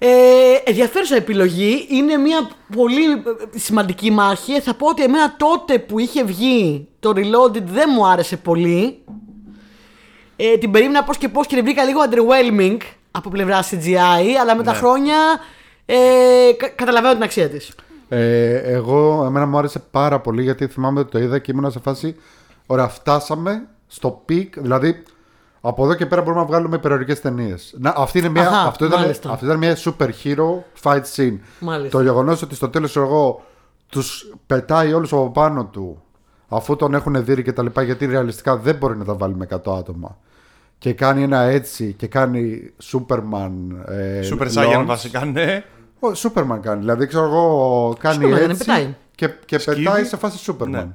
Ε, 0.05 0.53
ενδιαφέρουσα 0.63 1.15
επιλογή. 1.15 1.87
Είναι 1.89 2.17
μια 2.17 2.49
πολύ 2.75 3.11
ε, 3.11 3.57
σημαντική 3.59 4.11
μάχη. 4.11 4.59
Θα 4.59 4.73
πω 4.73 4.87
ότι 4.87 5.03
εμένα 5.03 5.35
τότε 5.35 5.79
που 5.79 5.99
είχε 5.99 6.23
βγει 6.23 6.87
το 6.99 7.09
Reloaded 7.15 7.61
δεν 7.63 7.89
μου 7.95 8.07
άρεσε 8.07 8.37
πολύ. 8.37 8.97
Ε, 10.35 10.57
την 10.57 10.71
περίμενα 10.71 11.03
πώς 11.03 11.17
και 11.17 11.29
πώς 11.29 11.47
και 11.47 11.55
την 11.55 11.63
βρήκα 11.63 11.83
λίγο 11.83 11.99
underwhelming 12.09 12.77
από 13.11 13.29
πλευρά 13.29 13.63
CGI, 13.63 14.25
αλλά 14.41 14.55
με 14.55 14.63
τα 14.63 14.71
Ναι. 14.71 14.77
χρόνια 14.77 15.15
ε, 15.85 15.95
κα- 16.57 16.67
καταλαβαίνω 16.67 17.13
την 17.13 17.23
αξία 17.23 17.49
της. 17.49 17.71
Ε, 18.09 18.55
εγώ, 18.57 19.23
εμένα 19.25 19.45
μου 19.45 19.57
άρεσε 19.57 19.79
πάρα 19.91 20.19
πολύ 20.19 20.41
γιατί 20.43 20.67
θυμάμαι 20.67 20.99
ότι 20.99 21.11
το 21.11 21.19
είδα 21.19 21.39
και 21.39 21.51
ήμουν 21.51 21.71
σε 21.71 21.79
φάση. 21.79 22.15
Ωραία, 22.65 22.87
φτάσαμε 22.87 23.67
στο 23.87 24.21
peak. 24.25 24.59
Δηλαδή, 24.59 25.03
από 25.65 25.83
εδώ 25.83 25.93
και 25.93 26.05
πέρα 26.05 26.21
μπορούμε 26.21 26.41
να 26.41 26.47
βγάλουμε 26.47 26.75
υπερηρωικές 26.75 27.21
ταινίες. 27.21 27.75
Αυτή 27.83 28.19
είναι 28.19 28.29
μια, 28.29 28.47
Αχα, 28.47 28.61
αυτό, 28.61 28.85
ήταν, 28.85 28.99
μάλιστα. 28.99 29.31
αυτό 29.31 29.45
ήταν 29.45 29.57
μια 29.57 29.77
super 29.77 30.09
hero 30.23 30.63
fight 30.83 31.01
scene. 31.15 31.37
Μάλιστα. 31.59 31.97
Το 31.97 32.03
γεγονός 32.03 32.41
ότι 32.41 32.55
στο 32.55 32.69
τέλος 32.69 32.95
εγώ 32.95 33.43
τους 33.89 34.33
πετάει 34.47 34.93
όλους 34.93 35.13
από 35.13 35.31
πάνω 35.31 35.65
του 35.65 36.01
αφού 36.47 36.75
τον 36.75 36.93
έχουν 36.93 37.25
δει 37.25 37.43
και 37.43 37.51
τα 37.53 37.63
λοιπά, 37.63 37.81
γιατί 37.81 38.05
ρεαλιστικά 38.05 38.57
δεν 38.57 38.75
μπορεί 38.75 38.97
να 38.97 39.05
τα 39.05 39.13
βάλει 39.13 39.35
με 39.35 39.47
100 39.49 39.77
άτομα. 39.77 40.17
και 40.77 40.93
κάνει 40.93 41.23
ένα 41.23 41.39
έτσι 41.41 41.93
και 41.97 42.07
κάνει 42.07 42.71
Superman. 42.91 43.51
Ε, 43.87 44.19
Super 44.31 44.47
Saiyan 44.53 44.79
launch. 44.81 44.85
βασικά, 44.85 45.25
ναι. 45.25 45.63
Ο 45.99 46.07
Superman 46.15 46.57
κάνει. 46.61 46.79
Δηλαδή, 46.79 47.07
ξέρω 47.07 47.23
εγώ, 47.25 47.95
κάνει 47.99 48.25
Superman, 48.25 48.37
δεν 48.37 48.49
έτσι 48.49 48.65
πετάει. 48.65 48.95
και, 49.15 49.29
και 49.45 49.57
Σκύβει. 49.57 49.83
πετάει 49.83 50.03
σε 50.03 50.17
φάση 50.17 50.51
Superman. 50.51 50.67
Ναι. 50.67 50.87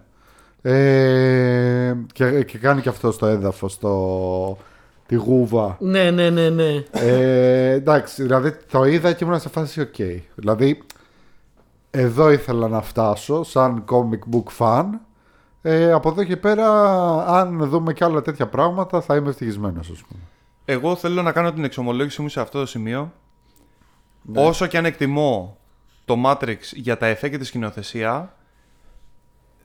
Ε, 0.62 1.94
και, 2.12 2.42
και 2.44 2.58
κάνει 2.58 2.80
και 2.80 2.88
αυτό 2.88 3.12
στο 3.12 3.26
έδαφος, 3.26 3.78
το, 3.78 4.58
τη 5.06 5.14
γούβα. 5.14 5.76
Ναι, 5.80 6.10
ναι, 6.10 6.30
ναι, 6.30 6.48
ναι. 6.48 6.84
Ε, 6.90 7.70
εντάξει, 7.70 8.22
δηλαδή 8.22 8.56
το 8.70 8.84
είδα 8.84 9.12
και 9.12 9.24
ήμουν 9.24 9.40
σε 9.40 9.48
φάση 9.48 9.80
οκ. 9.80 9.94
Δηλαδή, 10.34 10.82
εδώ 11.90 12.30
ήθελα 12.30 12.68
να 12.68 12.80
φτάσω 12.80 13.42
σαν 13.42 13.84
comic 13.90 14.34
book 14.36 14.58
fan. 14.58 14.84
Ε, 15.62 15.92
από 15.92 16.08
εδώ 16.08 16.24
και 16.24 16.36
πέρα, 16.36 16.68
αν 17.26 17.68
δούμε 17.68 17.92
και 17.92 18.04
άλλα 18.04 18.22
τέτοια 18.22 18.46
πράγματα, 18.46 19.00
θα 19.00 19.16
είμαι 19.16 19.28
ευτυχισμένος, 19.28 19.90
ας 19.90 20.02
πούμε. 20.08 20.20
Εγώ 20.64 20.96
θέλω 20.96 21.22
να 21.22 21.32
κάνω 21.32 21.52
την 21.52 21.64
εξομολόγησή 21.64 22.22
μου 22.22 22.28
σε 22.28 22.40
αυτό 22.40 22.58
το 22.58 22.66
σημείο. 22.66 23.12
Ναι. 24.22 24.46
Όσο 24.46 24.66
και 24.66 24.78
αν 24.78 24.84
εκτιμώ 24.84 25.56
το 26.04 26.16
Matrix 26.24 26.58
για 26.72 26.96
τα 26.96 27.06
εφέ 27.06 27.28
και 27.28 27.38
τη 27.38 27.44
σκηνοθεσία, 27.44 28.32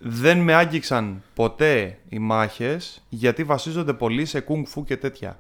δεν 0.06 0.38
με 0.38 0.54
άγγιξαν 0.54 1.22
ποτέ 1.36 1.98
οι 2.10 2.20
μάχες 2.20 3.02
γιατί 3.10 3.44
βασίζονται 3.44 3.94
πολύ 3.94 4.26
σε 4.26 4.40
κунγκ 4.40 4.66
φου 4.66 4.84
και 4.84 4.98
τέτοια. 4.98 5.38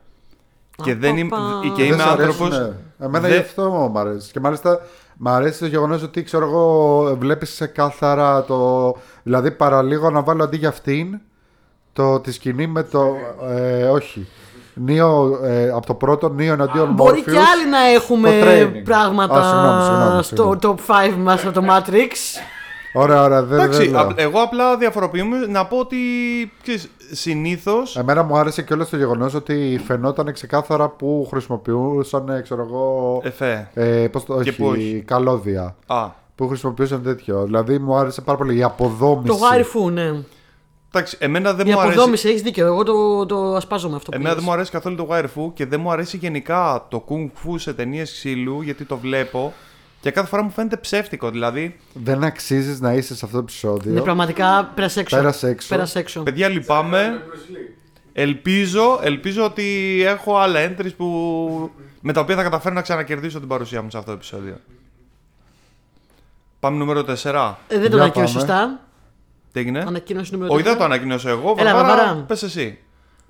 Και, 0.83 0.95
δεν 0.95 1.17
είμαι, 1.17 1.35
Απαπα. 1.35 1.59
και 1.75 1.83
Δεν 1.83 1.85
είμαι 1.93 2.03
σ' 2.03 2.05
αρέσουνε. 2.05 2.55
άνθρωπος... 2.55 2.75
Εμένα 2.99 3.19
δεν- 3.27 3.31
γι' 3.31 3.37
αυτό 3.37 3.69
μου 3.93 3.99
αρέσει. 3.99 4.31
Και 4.31 4.39
μάλιστα 4.39 4.79
μου 5.17 5.29
αρέσει 5.29 5.59
το 5.59 5.65
γεγονός 5.65 6.03
ότι 6.03 6.23
ξέρω 6.23 6.45
εγώ, 6.45 7.15
βλέπεις 7.19 7.49
ξεκάθαρα 7.51 8.43
το. 8.43 8.91
Δηλαδή, 9.23 9.51
παραλίγο 9.51 10.09
να 10.09 10.21
βάλω 10.23 10.43
αντί 10.43 10.57
για 10.57 10.69
αυτήν 10.69 11.19
το, 11.93 12.19
τη 12.19 12.31
σκηνή 12.31 12.67
με 12.67 12.83
το. 12.83 13.15
Ε, 13.49 13.83
όχι. 13.83 14.27
Νίο, 14.75 15.39
ε, 15.43 15.69
από 15.69 15.85
το 15.85 15.93
πρώτο 15.93 16.29
Νίο 16.29 16.53
εναντίον 16.53 16.93
Μπορεί 16.93 17.23
Morpheus. 17.27 17.31
και 17.31 17.37
άλλοι 17.39 17.69
να 17.69 17.79
έχουμε 17.79 18.29
το 18.29 18.45
training. 18.47 18.83
πράγματα 18.83 19.39
Α, 19.39 19.43
συγγνώμη, 19.49 19.83
συγγνώμη, 19.83 20.23
στο 20.23 20.35
συγγνώμη. 20.35 20.77
top 20.87 21.11
5 21.13 21.15
μας 21.17 21.45
από 21.45 21.61
το 21.61 21.65
Matrix. 21.69 22.11
Ωραία, 22.93 23.23
ωραία. 23.23 23.43
Δεν, 23.43 23.59
Εντάξει, 23.59 23.79
δεν 23.79 23.91
λέω. 23.91 24.01
απ- 24.01 24.19
εγώ 24.19 24.39
απλά 24.41 24.77
διαφοροποιούμε 24.77 25.37
να 25.37 25.65
πω 25.65 25.77
ότι 25.77 25.97
συνήθω. 27.11 27.73
Εμένα 27.95 28.23
μου 28.23 28.37
άρεσε 28.37 28.61
και 28.61 28.73
όλο 28.73 28.85
το 28.85 28.97
γεγονός 28.97 29.33
ότι 29.33 29.81
φαινόταν 29.85 30.33
ξεκάθαρα 30.33 30.89
που 30.89 31.27
χρησιμοποιούσαν, 31.29 32.29
ε, 32.29 32.41
ξέρω 32.41 32.61
εγώ. 32.61 33.21
Εφέ. 33.23 33.69
Ε, 33.73 34.07
πώς 34.11 34.23
το, 34.25 34.33
Και 34.33 34.49
όχι, 34.49 34.57
που 34.57 34.65
όχι. 34.67 35.03
καλώδια. 35.07 35.75
Α, 35.85 36.07
Που 36.35 36.47
χρησιμοποιούσαν 36.47 37.03
τέτοιο. 37.03 37.43
Δηλαδή 37.43 37.77
μου 37.79 37.95
άρεσε 37.95 38.21
πάρα 38.21 38.37
πολύ 38.37 38.57
η 38.57 38.63
αποδόμηση. 38.63 39.27
το 39.27 39.37
Wire 39.45 39.61
Fu, 39.87 39.91
ναι. 39.91 40.11
εντάξει, 40.93 41.17
εμένα 41.19 41.53
δεν 41.53 41.67
Η 41.67 41.71
μου 41.71 41.79
αρέσει. 41.79 41.93
αποδόμηση, 41.95 42.27
έχεις 42.29 42.41
δίκιο. 42.41 42.65
Εγώ 42.65 42.83
το, 42.83 43.25
το 43.25 43.55
ασπάζομαι 43.55 43.95
αυτό 43.95 44.09
που 44.11 44.15
Εμένα 44.17 44.29
δεν 44.29 44.39
λες. 44.39 44.47
μου 44.47 44.53
αρέσει 44.53 44.71
καθόλου 44.71 44.95
το 44.95 45.07
wire 45.11 45.23
fu 45.23 45.51
και 45.53 45.65
δεν 45.65 45.79
μου 45.79 45.91
αρέσει 45.91 46.17
γενικά 46.17 46.85
το 46.89 47.03
kung 47.09 47.23
fu 47.25 47.53
σε 47.55 47.73
ταινίες 47.73 48.11
ξύλου 48.11 48.61
γιατί 48.61 48.85
το 48.85 48.97
βλέπω 48.97 49.53
και 50.03 50.11
κάθε 50.11 50.27
φορά 50.27 50.43
μου 50.43 50.49
φαίνεται 50.49 50.77
ψεύτικο. 50.77 51.29
Δηλαδή, 51.29 51.79
Δεν 51.93 52.23
αξίζεις 52.23 52.79
να 52.79 52.93
είσαι 52.93 53.15
σε 53.15 53.25
αυτό 53.25 53.37
το 53.37 53.43
επεισόδιο. 53.43 53.93
Ναι, 53.93 54.01
πραγματικά 54.01 54.71
πέρασε 54.75 54.99
έξω. 54.99 55.15
Πέρασε 55.15 55.47
έξω. 55.47 55.67
Πέρασε 55.67 55.99
έξω. 55.99 56.23
παιδιά, 56.23 56.47
λυπάμαι. 56.49 57.21
Ελπίζω, 58.13 58.99
ελπίζω 59.03 59.43
ότι 59.45 60.01
έχω 60.05 60.37
άλλα 60.37 60.59
entries 60.69 60.95
που... 60.97 61.71
με 62.01 62.13
τα 62.13 62.21
οποία 62.21 62.35
θα 62.35 62.43
καταφέρω 62.43 62.73
να 62.75 62.81
ξανακερδίσω 62.81 63.39
την 63.39 63.47
παρουσία 63.47 63.81
μου 63.81 63.89
σε 63.89 63.97
αυτό 63.97 64.09
το 64.09 64.15
επεισόδιο. 64.17 64.55
Πάμε 66.59 66.77
νούμερο 66.77 66.99
4. 66.99 67.05
Ε, 67.05 67.13
δεν 67.13 67.89
το 67.89 67.95
Για 67.95 68.03
ανακοίνωσε 68.03 68.13
πάμε. 68.13 68.27
σωστά. 68.27 68.79
Τι 69.51 69.59
έγινε; 69.59 69.79
Ανακοίνωση 69.87 70.31
νούμερο 70.33 70.53
Όχι, 70.53 70.63
δεν 70.63 70.71
τέσσερα. 70.71 70.87
το 70.89 70.93
ανακοίνωσα 70.93 71.29
εγώ. 71.29 71.55
Έλα, 71.57 71.73
Βαρβάρα, 71.73 71.95
Βαρβάρα. 72.03 72.23
πες 72.27 72.43
εσύ. 72.43 72.79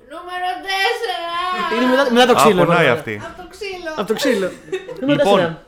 Νούμερο 0.10 0.46
4! 1.74 1.78
Είναι 1.82 1.90
μετά, 1.96 2.12
μετά 2.14 2.26
το 2.26 2.40
Α, 2.40 2.44
ξύλο. 2.46 2.66
πονάει 2.66 2.78
βέβαια. 2.78 2.94
αυτή. 2.94 3.22
Από 3.26 3.42
το 3.42 3.48
ξύλο. 3.50 3.92
Από 3.96 4.08
το 4.08 4.14
ξύλο. 4.14 4.52
Νούμερο 5.02 5.24
Λοιπόν, 5.24 5.38
τέσσερα. 5.38 5.62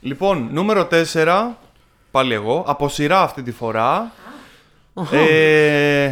Λοιπόν, 0.00 0.48
νούμερο 0.52 0.88
4. 1.12 1.56
Πάλι 2.10 2.34
εγώ. 2.34 2.64
Από 2.66 2.88
σειρά 2.88 3.20
αυτή 3.22 3.42
τη 3.42 3.52
φορά. 3.52 4.12
Ε, 5.12 6.10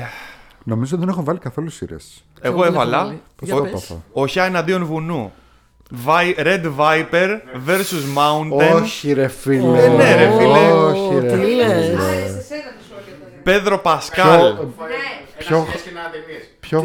Νομίζω 0.64 0.96
δεν 0.96 1.08
έχω 1.08 1.22
βάλει 1.24 1.38
καθόλου 1.38 1.70
σειρές. 1.70 2.24
εγώ 2.40 2.62
δεν 2.62 2.72
έχω 2.72 2.72
έβαλα. 2.82 3.04
βάλει. 3.04 3.22
Για 3.40 3.54
Ο- 3.56 3.60
πες. 3.62 3.96
Οχιά 4.12 4.44
εναντίον 4.44 4.84
βουνού. 4.84 5.32
Vi- 6.06 6.34
Red 6.38 6.62
Viper 6.78 7.28
vs 7.66 8.16
Mountain. 8.18 8.82
Όχι, 8.82 9.12
ρε 9.12 9.28
φίλε. 9.28 9.82
Ε, 9.84 9.88
ναι, 9.88 10.14
ρε, 10.14 10.30
φίλε. 10.38 10.72
Όχι, 10.72 11.18
ρε. 11.20 11.30
Τι 11.38 11.54
λες. 11.54 11.68
Άρεσε 11.68 11.98
εσένα 12.38 12.62
το 12.62 12.82
σχόλιο 12.88 13.14
τότε. 13.20 13.40
Πέδρο 13.42 13.78
Πασκάλ. 13.78 14.40
Ναι. 14.42 14.56
Πιο, 14.58 14.66
πιο 15.38 15.56
heartbreaking 15.58 15.88
skin. 15.88 15.92
Ναι, 15.92 16.55
Πιο 16.68 16.82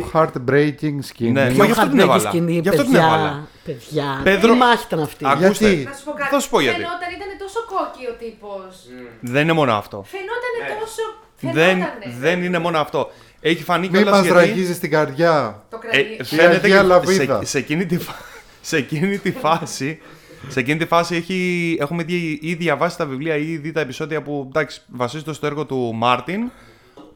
Μα 1.57 1.65
γι' 1.65 1.71
αυτό 1.71 1.89
την 1.89 1.99
hardbreaking 1.99 2.03
έβαλα. 2.03 2.29
σκηνή, 2.29 2.59
Γι' 2.59 2.69
αυτό 2.69 2.81
την 2.83 2.91
παιδιά. 2.91 3.05
έβαλα. 3.07 3.47
Παιδιά. 3.65 4.21
Πέδρο- 4.23 4.51
Τι 4.51 4.57
μάχη 4.57 4.83
ήταν 4.87 4.99
αυτή. 4.99 5.25
Ακού- 5.25 5.39
Γιατί. 5.39 5.65
Ακούστε. 5.65 5.89
Να 5.89 5.95
σου 5.97 6.03
πω 6.05 6.11
κάτι. 6.11 6.29
Θα 6.33 6.39
σου 6.39 6.49
πω 6.49 6.59
γιατί. 6.59 6.75
Φαινόταν, 6.81 7.09
ήταν 7.17 7.29
τόσο 7.39 7.59
κόκκι 7.73 8.05
ο 8.11 8.13
τύπος. 8.23 8.75
Δεν 9.19 9.41
είναι 9.43 9.53
μόνο 9.53 9.73
αυτό. 9.73 10.05
Φαινόταν 10.07 10.79
τόσο. 10.79 11.01
Δεν, 11.39 11.53
Φαινότανε. 11.77 12.15
δεν 12.19 12.43
είναι 12.43 12.59
μόνο 12.59 12.77
αυτό. 12.79 13.11
Έχει 13.41 13.63
φανεί 13.63 13.81
Μην 13.87 13.91
κιόλας 13.91 14.11
μας 14.13 14.21
γιατί... 14.25 14.37
ραγίζεις 14.37 14.79
την 14.79 14.89
καρδιά. 14.91 15.63
Το 15.69 15.79
Ε, 15.91 16.01
κρατή. 16.03 16.23
φαίνεται 16.35 16.55
Αγία 16.65 16.77
και 16.81 16.87
Λαβίδα. 16.87 17.39
σε, 17.39 17.45
σε, 17.45 17.57
εκείνη 17.57 17.85
τη, 17.85 17.97
φα- 17.97 18.15
σε 18.61 18.77
εκείνη 18.77 19.17
τη 19.17 19.31
φάση 19.31 19.99
σε 20.47 20.59
εκείνη 20.59 20.77
τη 20.79 20.85
φάση 20.85 21.15
έχει, 21.15 21.77
έχουμε 21.79 22.03
δει, 22.03 22.39
ή 22.41 22.53
διαβάσει 22.53 22.97
τα 22.97 23.05
βιβλία 23.05 23.35
ή 23.35 23.57
δει 23.57 23.71
τα 23.71 23.79
επεισόδια 23.79 24.21
που 24.21 24.45
εντάξει, 24.47 24.81
βασίζονται 24.87 25.33
στο 25.33 25.45
έργο 25.45 25.65
του 25.65 25.91
Μάρτιν 25.95 26.51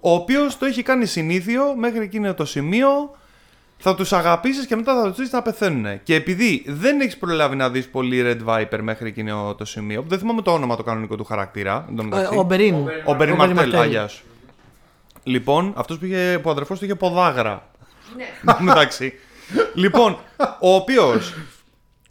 ο 0.08 0.14
οποίος 0.14 0.58
το 0.58 0.66
έχει 0.66 0.84
κάνει 0.84 1.06
συνήθιο 1.06 1.76
μέχρι 1.76 2.00
εκείνο 2.04 2.34
το 2.34 2.46
σημείο 2.46 3.16
θα 3.78 3.96
τους 3.96 4.14
αγαπήσεις 4.14 4.66
και 4.66 4.76
μετά 4.76 5.02
θα 5.02 5.08
τους 5.08 5.18
δεις 5.18 5.32
να 5.32 5.42
πεθαίνουν. 5.42 6.04
Και 6.04 6.16
επειδή 6.16 6.64
δεν 6.68 7.02
έχεις 7.02 7.18
προλάβει 7.18 7.56
να 7.56 7.70
δεις 7.70 7.88
πολύ 7.88 8.22
Red 8.26 8.50
Viper 8.50 8.80
μέχρι 8.82 9.08
εκείνο 9.08 9.56
το 9.58 9.66
σημείο, 9.66 10.06
δεν 10.08 10.20
θυμάμαι 10.20 10.42
το 10.42 10.52
όνομα 10.54 10.76
το 10.76 10.84
κανονικό 10.84 11.16
του 11.16 11.24
χαρακτήρα, 11.24 11.86
εν 11.90 11.96
τω 11.96 12.04
μεταξύ. 12.04 12.34
Ε, 12.34 12.38
Ο 12.38 12.44
Μπερίν. 12.44 12.74
Ο 12.74 12.82
Μπέρι 12.84 13.02
Ο 13.06 13.16
Μπέρι 13.16 13.34
Μαρτέλ, 13.34 13.56
Μαρτέλ. 13.56 13.80
αγιά 13.80 14.08
σου. 14.08 14.24
Λοιπόν, 15.24 15.74
αυτός 15.76 15.98
που, 15.98 16.06
είχε, 16.06 16.40
που 16.42 16.50
ο 16.50 16.52
αδερφός 16.52 16.80
του 16.80 16.86
είχε 16.86 16.96
ποδάγρα. 16.96 17.70
Ναι. 18.18 18.26
Εντάξει. 18.72 19.14
λοιπόν, 19.74 20.18
ο 20.60 20.74
οποίος 20.76 21.34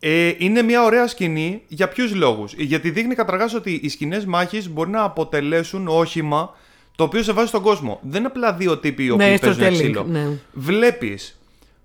ε, 0.00 0.32
είναι 0.38 0.62
μια 0.62 0.82
ωραία 0.82 1.06
σκηνή 1.06 1.62
για 1.68 1.88
ποιους 1.88 2.14
λόγους. 2.14 2.52
Γιατί 2.54 2.90
δείχνει 2.90 3.14
καταρχάς 3.14 3.54
ότι 3.54 3.80
οι 3.82 3.88
σκηνές 3.88 4.24
μάχης 4.24 4.68
μπορεί 4.68 4.90
να 4.90 5.02
αποτελέσουν 5.02 5.88
όχημα 5.88 6.50
το 6.96 7.04
οποίο 7.04 7.22
σε 7.22 7.32
βάζει 7.32 7.48
στον 7.48 7.62
κόσμο. 7.62 7.98
Δεν 8.02 8.18
είναι 8.18 8.26
απλά 8.26 8.52
δύο 8.52 8.78
τύποι 8.78 9.04
οι 9.04 9.10
οποίοι 9.10 9.26
Ναι, 9.30 9.38
παίζουν 9.38 9.62
storytelling, 9.64 9.72
ξύλο. 9.72 10.04
ναι. 10.08 10.26
Βλέπεις 10.52 11.38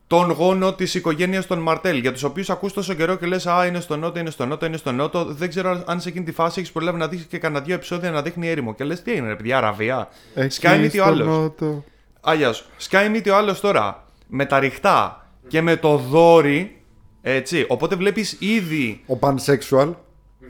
τον 0.07 0.31
γόνο 0.31 0.73
της 0.73 0.93
οικογένειας 0.93 1.47
των 1.47 1.59
Μαρτέλ, 1.59 1.97
για 1.97 2.11
τους 2.13 2.23
οποίους 2.23 2.49
ακούς 2.49 2.73
τόσο 2.73 2.93
καιρό 2.93 3.15
και 3.15 3.25
λες: 3.25 3.47
Α, 3.47 3.65
είναι 3.65 3.79
στο 3.79 3.97
νότο, 3.97 4.19
είναι 4.19 4.29
στο 4.29 4.45
νότο, 4.45 4.65
είναι 4.65 4.77
στο 4.77 4.91
νότο. 4.91 5.25
Δεν 5.25 5.49
ξέρω 5.49 5.83
αν 5.85 6.01
σε 6.01 6.09
εκείνη 6.09 6.25
τη 6.25 6.31
φάση 6.31 6.59
έχεις 6.59 6.71
προλάβει 6.71 6.97
να 6.97 7.07
δείξει 7.07 7.25
και 7.25 7.37
κανένα 7.37 7.63
δύο 7.65 7.75
επεισόδια 7.75 8.11
να 8.11 8.21
δείχνει 8.21 8.47
έρημο. 8.47 8.73
Και 8.75 8.83
λες: 8.83 9.01
Τι 9.01 9.11
έγινε, 9.11 9.27
ρε 9.27 9.35
παιδιά, 9.35 9.57
Αραβία. 9.57 10.07
Εκεί 10.33 10.57
Sky 10.61 10.79
Meet 10.81 10.85
ο 10.85 10.89
στο 10.89 11.03
άλλος. 11.03 11.27
νότο. 11.27 11.83
Άγιας 12.21 12.57
σου. 12.57 12.65
Sky 12.89 13.15
Meet 13.15 13.27
ο 13.31 13.35
άλλος 13.35 13.59
τώρα 13.59 14.07
με 14.27 14.45
τα 14.45 14.59
ρηχτά 14.59 15.27
και 15.47 15.61
με 15.61 15.75
το 15.75 15.97
δόρυ. 15.97 16.81
Έτσι. 17.21 17.65
Οπότε 17.67 17.95
βλέπεις 17.95 18.35
ήδη. 18.39 19.03
Ο 19.07 19.17
pansexual. 19.21 19.93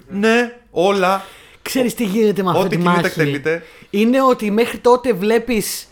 Ναι, 0.10 0.56
όλα. 0.72 1.24
Ξέρεις 1.70 1.94
τι 1.94 2.04
γίνεται 2.04 2.44
με 2.44 2.50
αυτή 2.50 2.62
Ό,τι 2.62 2.70
τη 2.70 2.76
κινείται 2.76 2.92
μάχη. 2.96 3.06
εκτελείται. 3.06 3.64
Είναι 3.90 4.22
ότι 4.22 4.52
μέχρι 4.52 4.78
τότε 4.78 5.14
βλέπεις 5.14 5.88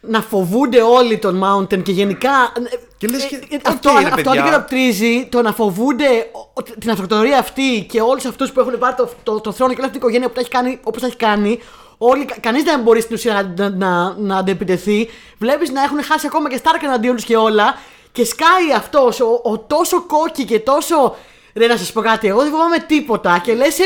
να 0.00 0.20
φοβούνται 0.20 0.80
όλοι 0.82 1.18
τον 1.18 1.42
Mountain 1.44 1.82
και 1.82 1.92
γενικά. 1.92 2.52
Και 2.98 3.06
λες 3.06 3.24
ε, 3.24 3.26
και, 3.26 3.36
ε, 3.50 3.54
οκ, 3.56 3.60
αυτό 3.68 3.90
ρε 4.00 4.04
αυτό 4.06 4.14
παιδιά. 4.22 4.30
αντικατοπτρίζει 4.42 5.26
το 5.30 5.42
να 5.42 5.52
φοβούνται 5.52 6.26
ο- 6.54 6.62
την 6.62 6.90
αυτοκρατορία 6.90 7.38
αυτή 7.38 7.86
και 7.90 8.00
όλους 8.00 8.24
αυτούς 8.24 8.52
που 8.52 8.60
έχουν 8.60 8.78
πάρει 8.78 8.94
το, 8.96 9.08
το, 9.22 9.40
το 9.40 9.52
θρόνο 9.52 9.72
και 9.72 9.80
όλη 9.80 9.88
αυτή 9.88 9.98
την 9.98 10.08
οικογένεια 10.08 10.28
που 10.28 10.34
τα 10.34 10.40
έχει 10.40 10.50
κάνει 10.50 10.78
όπως 10.82 11.00
τα 11.00 11.06
έχει 11.06 11.16
κάνει. 11.16 11.58
Όλοι, 11.98 12.24
κα- 12.24 12.36
κανείς 12.40 12.62
δεν 12.62 12.80
μπορεί 12.80 13.00
στην 13.00 13.14
ουσία 13.14 13.52
να, 13.56 13.68
να, 13.68 13.76
να, 13.76 14.14
να 14.18 14.36
αντεπιτεθεί. 14.36 15.08
Βλέπεις 15.38 15.70
να 15.70 15.82
έχουν 15.82 16.02
χάσει 16.02 16.26
ακόμα 16.26 16.50
και 16.50 16.56
Στάρκ 16.56 16.82
εναντίον 16.82 17.14
τους 17.16 17.24
και 17.24 17.36
όλα. 17.36 17.78
Και 18.12 18.24
σκάει 18.24 18.72
αυτός 18.76 19.20
ο, 19.20 19.40
ο 19.42 19.58
τόσο 19.58 20.02
cocky 20.06 20.44
και 20.44 20.58
τόσο. 20.60 21.16
Ρε, 21.54 21.66
να 21.66 21.76
σας 21.76 21.92
πω 21.92 22.00
κάτι, 22.00 22.28
εγώ 22.28 22.40
δεν 22.42 22.50
φοβάμαι 22.50 22.78
τίποτα. 22.78 23.40
Και 23.44 23.54
λες 23.54 23.78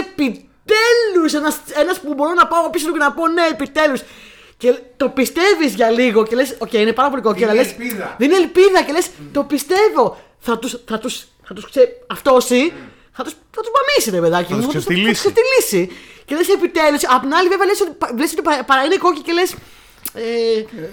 επιτέλους 0.67 1.33
ένας 1.81 2.01
που 2.01 2.15
μπορώ 2.15 2.33
να 2.33 2.47
πάω 2.47 2.71
πίσω 2.71 2.87
του 2.87 2.93
και 2.93 2.99
να 2.99 3.13
πω 3.13 3.29
ναι, 3.29 3.43
επιτέλους. 3.51 4.01
Και 4.57 4.79
το 4.97 5.09
πιστεύεις 5.09 5.75
για 5.75 5.91
λίγο 5.91 6.25
και 6.27 6.35
λες: 6.35 6.57
Οκ, 6.59 6.73
είναι 6.73 6.93
πάρα 6.93 7.11
πολύ 7.11 7.23
κόκκι, 7.23 7.45
αλλά 7.45 7.53
Είναι 7.53 7.63
λες. 7.63 7.71
ελπίδα. 7.73 8.15
Δεν 8.19 8.29
είναι 8.29 8.37
ελπίδα 8.39 8.83
και 8.87 8.93
λες: 8.93 9.09
Το 9.33 9.43
πιστεύω. 9.43 10.17
Θα 10.39 10.59
τους 10.59 10.77
θα 10.87 10.99
τους, 10.99 11.25
θα 11.47 11.55
τους 11.55 11.65
ξε... 11.71 11.89
αυτόσει, 12.07 12.73
θα 13.13 13.23
τους 13.25 13.33
θα 13.55 13.61
τους 13.63 13.71
μπαμίσει, 13.75 14.11
ρε 14.11 14.21
παιδάκι. 14.21 14.51
Θα 14.51 14.57
τους 14.57 14.65
μου, 14.65 14.71
ξεφτυλίσει. 14.71 15.05
Θα 15.05 15.13
τους 15.13 15.21
ξεφτυλίσει. 15.21 15.97
Και 16.25 16.35
λες: 16.35 16.49
Επιτέλους. 16.49 17.05
Απ' 17.15 17.21
την 17.23 17.35
άλλη, 17.35 17.49
βέβαια, 17.49 17.67
λες 17.67 17.81
ότι, 17.81 17.91
πα- 17.99 18.13
λες 18.19 18.33
ότι 18.33 18.43
παρά, 18.43 18.65
παρά 18.65 18.83
είναι 18.85 18.97
κόκκι 18.97 19.21
και 19.21 19.33
λες. 19.33 19.55
Ε, 20.15 20.21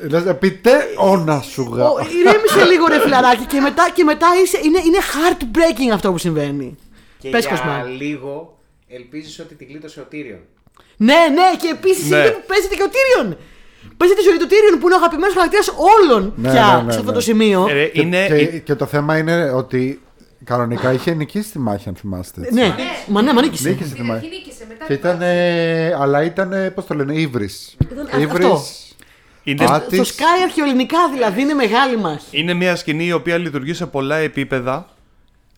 Ε, 0.04 0.08
Λες, 0.10 0.26
επιτέ, 0.26 0.88
όνα 0.98 1.42
σου 1.42 1.72
γα. 1.74 1.90
ο- 1.90 2.00
ηρέμησε 2.00 2.64
λίγο 2.72 2.88
ρε 2.88 3.00
φιλαράκι 3.00 3.46
και 3.46 3.60
μετά, 3.60 3.90
και 3.94 4.04
μετά 4.04 4.28
είσαι, 4.44 4.60
είναι, 4.64 4.80
είναι 4.86 4.98
heartbreaking 5.14 5.90
αυτό 5.94 6.12
που 6.12 6.18
συμβαίνει. 6.18 6.78
Και 7.20 7.30
Πες, 7.30 7.42
για 7.46 7.50
Κοσμά. 7.50 7.84
λίγο 7.84 8.58
ελπίζεις 8.96 9.40
ότι 9.40 9.56
τη 9.56 9.66
γλίτωσε 9.66 10.00
ο 10.00 10.04
Τύριον. 10.04 10.40
Ναι, 10.98 11.14
ναι, 11.34 11.48
και 11.62 11.68
επίσης 11.72 12.10
Ναι. 12.10 12.18
είναι 12.18 12.30
που 12.30 12.44
παίζεται 12.48 12.76
και 12.76 12.84
ο 12.84 12.90
Tyrion. 12.96 13.36
Παίζει 13.98 14.14
τη 14.16 14.22
ζωή 14.22 14.38
του 14.38 14.48
Tyrion 14.50 14.78
που 14.80 14.86
είναι 14.86 14.94
ο 14.94 14.98
αγαπημένος 14.98 15.34
χαρακτήρας 15.34 15.74
όλων 15.94 16.34
Ναι, 16.36 16.50
πια 16.52 16.76
ναι, 16.78 16.84
ναι, 16.84 16.92
σε 16.92 16.98
αυτό 17.00 17.10
ναι. 17.12 17.18
το 17.18 17.22
σημείο. 17.22 17.68
Ε, 17.70 17.86
Και, 17.86 18.02
είναι, 18.02 18.28
και, 18.28 18.46
και 18.60 18.76
το 18.76 18.86
θέμα 18.86 19.18
είναι 19.18 19.50
ότι 19.52 20.02
κανονικά 20.44 20.92
είχε 20.94 21.14
νικήσει 21.14 21.52
τη 21.52 21.60
μάχη, 21.60 21.90
αν 21.90 21.96
θυμάστε. 21.96 22.42
έτσι. 22.42 22.54
Ναι, 22.54 22.76
μα 23.08 23.22
ναι, 23.22 23.34
μα 23.34 23.42
νίκησε. 23.42 23.70
Νίκησε 23.70 23.84
τη 23.90 23.96
Στην 23.96 24.12
αρχή 24.12 24.26
μάχη. 24.28 24.38
νίκησε, 24.38 24.66
μετά 24.70 24.86
Και 24.86 24.94
ήταν, 24.94 25.22
αλλά 26.02 26.24
ήταν, 26.24 26.72
πώς 26.76 26.86
το 26.86 26.94
λένε, 26.94 27.14
ύβρις. 27.14 27.76
α- 28.12 28.24
αυτό. 28.24 28.62
είναι, 29.44 29.64
Α, 29.66 29.84
Στο 29.92 30.04
Sky 30.04 30.44
αρχαιοελληνικά 30.44 30.98
δηλαδή 31.14 31.42
είναι 31.42 31.54
μεγάλη 31.54 31.98
μάχη. 31.98 32.40
είναι 32.40 32.54
μια 32.54 32.76
σκηνή 32.76 33.06
η 33.06 33.12
οποία 33.12 33.38
λειτουργεί 33.38 33.74
σε 33.74 33.86
πολλά 33.86 34.16
επίπεδα. 34.16 34.88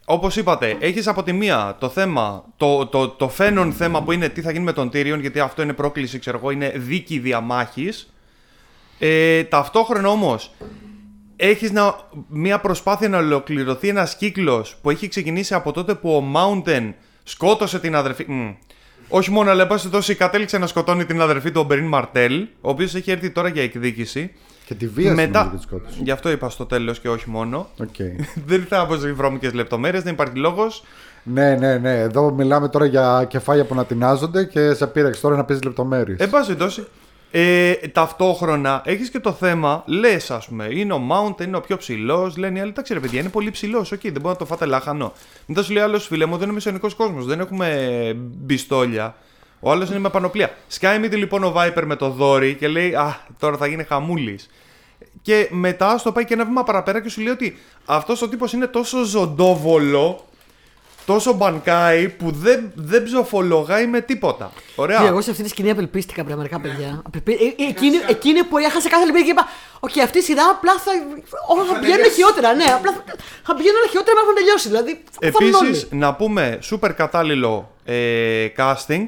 Όπως 0.05 0.35
είπατε, 0.35 0.77
έχεις 0.79 1.07
από 1.07 1.23
τη 1.23 1.33
μία 1.33 1.75
το 1.79 1.89
θέμα, 1.89 2.45
το, 2.57 2.85
το, 2.85 3.09
το 3.09 3.29
φαίνον 3.29 3.73
θέμα 3.73 4.03
που 4.03 4.11
είναι 4.11 4.29
τι 4.29 4.41
θα 4.41 4.51
γίνει 4.51 4.63
με 4.63 4.73
τον 4.73 4.87
Tyrion, 4.93 5.17
γιατί 5.19 5.39
αυτό 5.39 5.61
είναι 5.61 5.73
πρόκληση, 5.73 6.19
ξέρω 6.19 6.37
εγώ, 6.37 6.51
είναι 6.51 6.73
δίκη 6.75 7.19
διαμάχης. 7.19 8.13
Ε, 8.99 9.43
ταυτόχρονα 9.43 10.09
όμως, 10.09 10.53
έχεις 11.35 11.71
μια 12.27 12.59
προσπάθεια 12.59 13.09
να 13.09 13.17
ολοκληρωθεί 13.17 13.87
ένας 13.87 14.15
κύκλος 14.17 14.77
που 14.81 14.89
έχει 14.89 15.07
ξεκινήσει 15.07 15.53
από 15.53 15.71
τότε 15.71 15.95
που 15.95 16.15
ο 16.15 16.23
Mountain 16.35 16.93
σκότωσε 17.23 17.79
την 17.79 17.95
αδερφή. 17.95 18.25
Μμ. 18.27 18.53
Όχι 19.09 19.31
μόνο, 19.31 19.49
αλλά 19.49 19.61
εν 19.61 19.67
πάση 19.67 19.83
περιπτώσει 19.83 20.15
κατέληξε 20.15 20.57
να 20.57 20.67
σκοτώνει 20.67 21.05
την 21.05 21.21
αδερφή 21.21 21.51
του, 21.51 21.61
ο 21.61 21.63
Oberyn 21.63 21.87
Martell, 21.87 22.47
ο 22.61 22.69
οποίος 22.69 22.95
έχει 22.95 23.11
έρθει 23.11 23.29
τώρα 23.29 23.49
για 23.49 23.63
εκδίκηση. 23.63 24.31
Και 24.65 24.73
τη 24.73 24.87
βία 24.87 25.13
Μετά. 25.13 25.43
νομίζω 25.43 25.49
και 25.49 25.55
της 25.55 25.65
σκότωσε. 25.65 25.99
Γι' 26.03 26.11
αυτό 26.11 26.31
είπα 26.31 26.49
στο 26.49 26.65
τέλος 26.65 26.99
και 26.99 27.09
όχι 27.09 27.29
μόνο. 27.29 27.67
Οκ. 27.79 27.95
δεν 28.47 28.65
θα 28.69 28.85
πω 28.85 28.97
σε 28.97 29.11
βρώμικες 29.11 29.53
λεπτομέρειες, 29.53 30.03
δεν 30.03 30.13
υπάρχει 30.13 30.37
λόγος. 30.37 30.83
Ναι, 31.23 31.55
ναι, 31.55 31.77
ναι. 31.77 31.99
Εδώ 31.99 32.31
μιλάμε 32.31 32.69
τώρα 32.69 32.85
για 32.85 33.25
κεφάλια 33.29 33.65
που 33.65 33.73
ανατινάζονται 33.73 34.43
και 34.43 34.73
σε 34.73 34.87
πείραξε 34.87 35.21
τώρα 35.21 35.35
να 35.35 35.43
πεις 35.45 35.63
λεπτομέρειες. 35.63 36.19
Εν 36.19 36.29
πάση 36.29 36.45
περιπτώσει, 36.45 36.85
ε, 37.31 37.73
ταυτόχρονα 37.73 38.81
έχεις 38.85 39.09
και 39.09 39.19
το 39.19 39.31
θέμα, 39.31 39.83
λες, 39.85 40.31
ας 40.31 40.47
πούμε, 40.47 40.67
είναι 40.71 40.93
ο 40.93 41.01
Mountain, 41.09 41.41
είναι 41.41 41.57
ο 41.57 41.61
πιο 41.61 41.77
ψηλός. 41.77 42.37
Λένε 42.37 42.57
οι 42.57 42.61
άλλοι, 42.61 42.69
εντάξει 42.69 42.93
ρε 42.93 42.99
παιδιά, 42.99 43.19
είναι 43.19 43.29
πολύ 43.29 43.51
ψηλός. 43.51 43.91
Οκ, 43.91 44.01
δεν 44.01 44.11
μπορεί 44.11 44.27
να 44.27 44.35
το 44.35 44.45
φάτε 44.45 44.65
λάχανο. 44.65 45.13
Μετά 45.45 45.63
σου 45.63 45.73
λέει 45.73 45.83
άλλος, 45.83 46.07
φίλε 46.07 46.25
μου, 46.25 46.33
δεν 46.33 46.43
είναι 46.43 46.53
μεσαιωνικό 46.53 46.89
κόσμος, 46.97 47.25
δεν 47.25 47.39
έχουμε 47.39 48.11
μπιστόλια. 48.17 49.15
Ο 49.65 49.71
άλλος 49.71 49.89
είναι 49.89 49.99
με 49.99 50.09
πανοπλία. 50.09 50.55
Σκάει 50.67 50.99
μύτη 50.99 51.15
λοιπόν 51.15 51.43
ο 51.43 51.53
Viper 51.57 51.83
με 51.85 51.95
το 51.95 52.09
δόρυ 52.09 52.55
και 52.55 52.67
λέει, 52.67 52.93
Α, 52.95 53.19
τώρα 53.39 53.57
θα 53.57 53.67
γίνει 53.67 53.83
χαμούλης. 53.83 54.49
Και 55.21 55.47
μετά 55.51 55.97
στο 55.97 56.11
πάει 56.11 56.25
και 56.25 56.33
ένα 56.33 56.45
βήμα 56.45 56.63
παραπέρα 56.63 57.01
και 57.01 57.09
σου 57.09 57.21
λέει 57.21 57.33
ότι 57.33 57.57
αυτός 57.85 58.21
ο 58.21 58.27
τύπος 58.29 58.53
είναι 58.53 58.67
τόσο 58.67 59.03
ζωντόβολο, 59.03 60.25
τόσο 61.05 61.33
μπανκάι 61.33 62.09
που 62.09 62.31
δεν, 62.31 62.71
δεν 62.75 63.03
ψοφολογάει 63.03 63.87
με 63.87 64.01
τίποτα. 64.01 64.51
Ωραία. 64.75 64.99
Και 65.01 65.07
εγώ 65.07 65.21
σε 65.21 65.31
αυτή 65.31 65.43
τη 65.43 65.49
σκηνή 65.49 65.69
απελπίστηκα 65.69 66.23
πραγματικά, 66.23 66.59
παιδιά. 66.59 67.01
Απελπί- 67.05 67.41
ε, 67.41 67.63
ε, 67.63 67.67
εκείνη, 67.67 67.97
εκείνη 68.07 68.43
που 68.43 68.57
έχασα 68.57 68.89
κάθε 68.89 69.05
λεπτό 69.05 69.21
και 69.21 69.29
είπα: 69.29 69.47
Οκ, 69.79 69.97
αυτή 70.03 70.17
η 70.17 70.21
σειρά 70.21 70.43
απλά 70.51 70.73
θα. 70.73 70.91
Όλα 71.47 71.63
θα 71.63 71.79
πηγαίνουν 71.79 72.11
χειρότερα. 72.11 72.53
Ναι, 72.53 72.63
απλά 72.63 72.91
θα, 72.91 73.03
θα 73.43 73.55
πηγαίνουν 73.55 73.77
όλα 73.77 73.89
χειρότερα 73.89 74.15
μέχρι 74.17 74.29
να 74.33 74.39
τελειώσει. 74.39 74.67
Δηλαδή, 74.67 75.03
θα 75.11 75.31
φανούν 75.31 75.53
όλοι. 75.53 75.67
Επίση, 75.69 75.87
να 75.91 76.13
πούμε 76.13 76.59
super 76.71 76.91
κατάλληλο 76.95 77.71
ε, 77.85 78.47
casting 78.57 79.05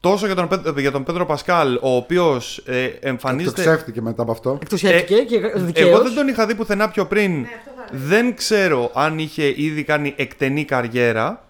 τόσο 0.00 0.26
για 0.26 0.34
τον, 0.34 0.48
Πέ- 0.48 0.78
για 0.78 0.90
τον 0.90 1.04
Πέντρο 1.04 1.26
Πασκάλ, 1.26 1.74
ο 1.74 1.96
οποίος 1.96 2.62
ε, 2.66 2.86
Το 2.88 2.96
εμφανίζεται. 3.00 3.60
ξέφτηκε 3.60 4.00
μετά 4.02 4.22
από 4.22 4.32
αυτό. 4.32 4.58
Εκτουσιαστήκε 4.62 5.14
και 5.14 5.38
δικαίως. 5.54 5.88
Εγώ 5.88 6.02
δεν 6.02 6.14
τον 6.14 6.28
είχα 6.28 6.46
δει 6.46 6.54
πουθενά 6.54 6.88
πιο 6.88 7.06
πριν. 7.06 7.46
δεν 7.90 8.34
ξέρω 8.36 8.90
αν 8.94 9.18
είχε 9.18 9.52
ήδη 9.56 9.82
κάνει 9.84 10.14
εκτενή 10.16 10.64
καριέρα. 10.64 11.42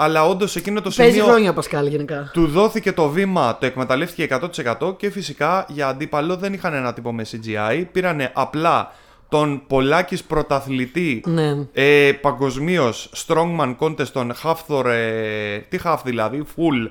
Αλλά 0.00 0.26
όντως 0.26 0.56
εκείνο 0.56 0.80
το 0.80 0.90
Παίζει 0.96 1.12
σημείο 1.12 1.28
χρόνια 1.28 1.50
ο 1.50 1.52
Πασκάλ 1.52 1.86
γενικά. 1.86 2.30
του 2.32 2.46
δόθηκε 2.46 2.92
το 2.92 3.08
βήμα, 3.08 3.58
το 3.60 3.66
εκμεταλλεύτηκε 3.66 4.38
100% 4.80 4.96
και 4.98 5.10
φυσικά 5.10 5.66
για 5.68 5.88
αντίπαλο 5.88 6.36
δεν 6.36 6.52
είχαν 6.52 6.74
ένα 6.74 6.92
τύπο 6.92 7.12
με 7.12 7.24
CGI. 7.30 7.84
Πήρανε 7.92 8.30
απλά 8.34 8.92
τον 9.28 9.62
Πολάκης 9.66 10.22
πρωταθλητή 10.24 11.22
Ναι. 11.26 11.56
ε, 11.72 12.12
παγκοσμίως 12.20 13.10
Strongman 13.26 13.76
Contest 13.78 14.06
τον 14.08 14.34
Χάφθορ. 14.34 14.86
Ε, 14.86 15.58
τι 15.68 15.78
Χάφ 15.78 16.02
δηλαδή, 16.02 16.44
full. 16.56 16.90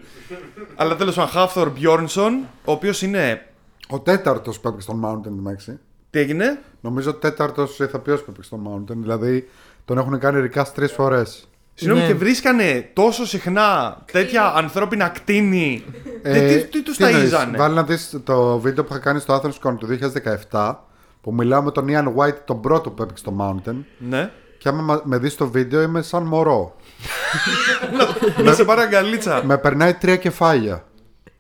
Αλλά 0.76 0.96
τέλος 0.96 1.16
πάντων 1.16 1.32
Χάφθορ 1.32 1.70
Μπιόρνσον, 1.70 2.34
ο 2.66 2.72
οποίος 2.72 3.02
είναι. 3.02 3.42
Ο 3.90 4.00
τέταρτος 4.00 4.60
που 4.60 4.68
έπαιξε 4.68 4.88
στον 4.92 5.02
Mountain, 5.06 5.38
εντάξει. 5.40 5.80
Τι 6.10 6.20
έγινε, 6.20 6.60
Νομίζω 6.82 7.14
τέταρτος 7.14 7.80
ηθοποιό 7.80 8.16
που 8.16 8.26
έπαιξε 8.30 8.44
στον 8.44 8.68
Mountain. 8.68 8.96
Δηλαδή 8.96 9.50
τον 9.86 9.98
έχουν 9.98 10.20
κάνει 10.20 10.50
recast 10.54 10.68
τρεις 10.76 10.92
φορές. 10.92 11.48
Συγγνώμη, 11.74 12.02
Ναι. 12.02 12.08
και 12.08 12.14
βρίσκανε 12.18 12.90
τόσο 12.94 13.26
συχνά 13.26 13.98
τέτοια 14.12 14.54
ανθρώπινα 14.56 15.08
κτίνη. 15.10 15.84
Ε, 16.22 16.56
τι 16.58 16.68
τι 16.68 16.84
τους 16.84 16.98
ταΐζανε; 17.00 17.56
Βάλει 17.58 17.76
να 17.76 17.84
δεις 17.84 18.20
το 18.24 18.60
βίντεο 18.60 18.84
που 18.84 18.94
είχα 18.94 19.02
κάνει 19.02 19.20
στο 19.20 19.42
Athens 19.44 19.68
Con 19.70 19.76
του 19.78 19.88
2017 20.52 20.76
που 21.28 21.34
μιλάω 21.34 21.62
με 21.62 21.72
τον 21.72 21.86
Ian 21.90 22.06
White, 22.16 22.38
τον 22.46 22.62
πρώτο 22.62 22.90
που 22.90 23.04
έπαιξε 23.04 23.24
το 23.24 23.34
Mountain. 23.40 23.76
Ναι. 23.98 24.30
Και 24.58 24.70
άμα 24.70 24.82
μα- 24.82 25.02
με 25.04 25.18
δεις 25.18 25.34
στο 25.34 25.50
βίντεο 25.50 25.82
είμαι 25.82 26.02
σαν 26.02 26.24
μωρό. 26.24 26.76
Να 28.44 28.54
σε 28.54 28.64
πάρει 28.64 28.82
αγκαλίτσα. 28.82 29.42
με 29.46 29.58
περνάει 29.58 29.94
τρία 29.94 30.16
κεφάλια. 30.16 30.86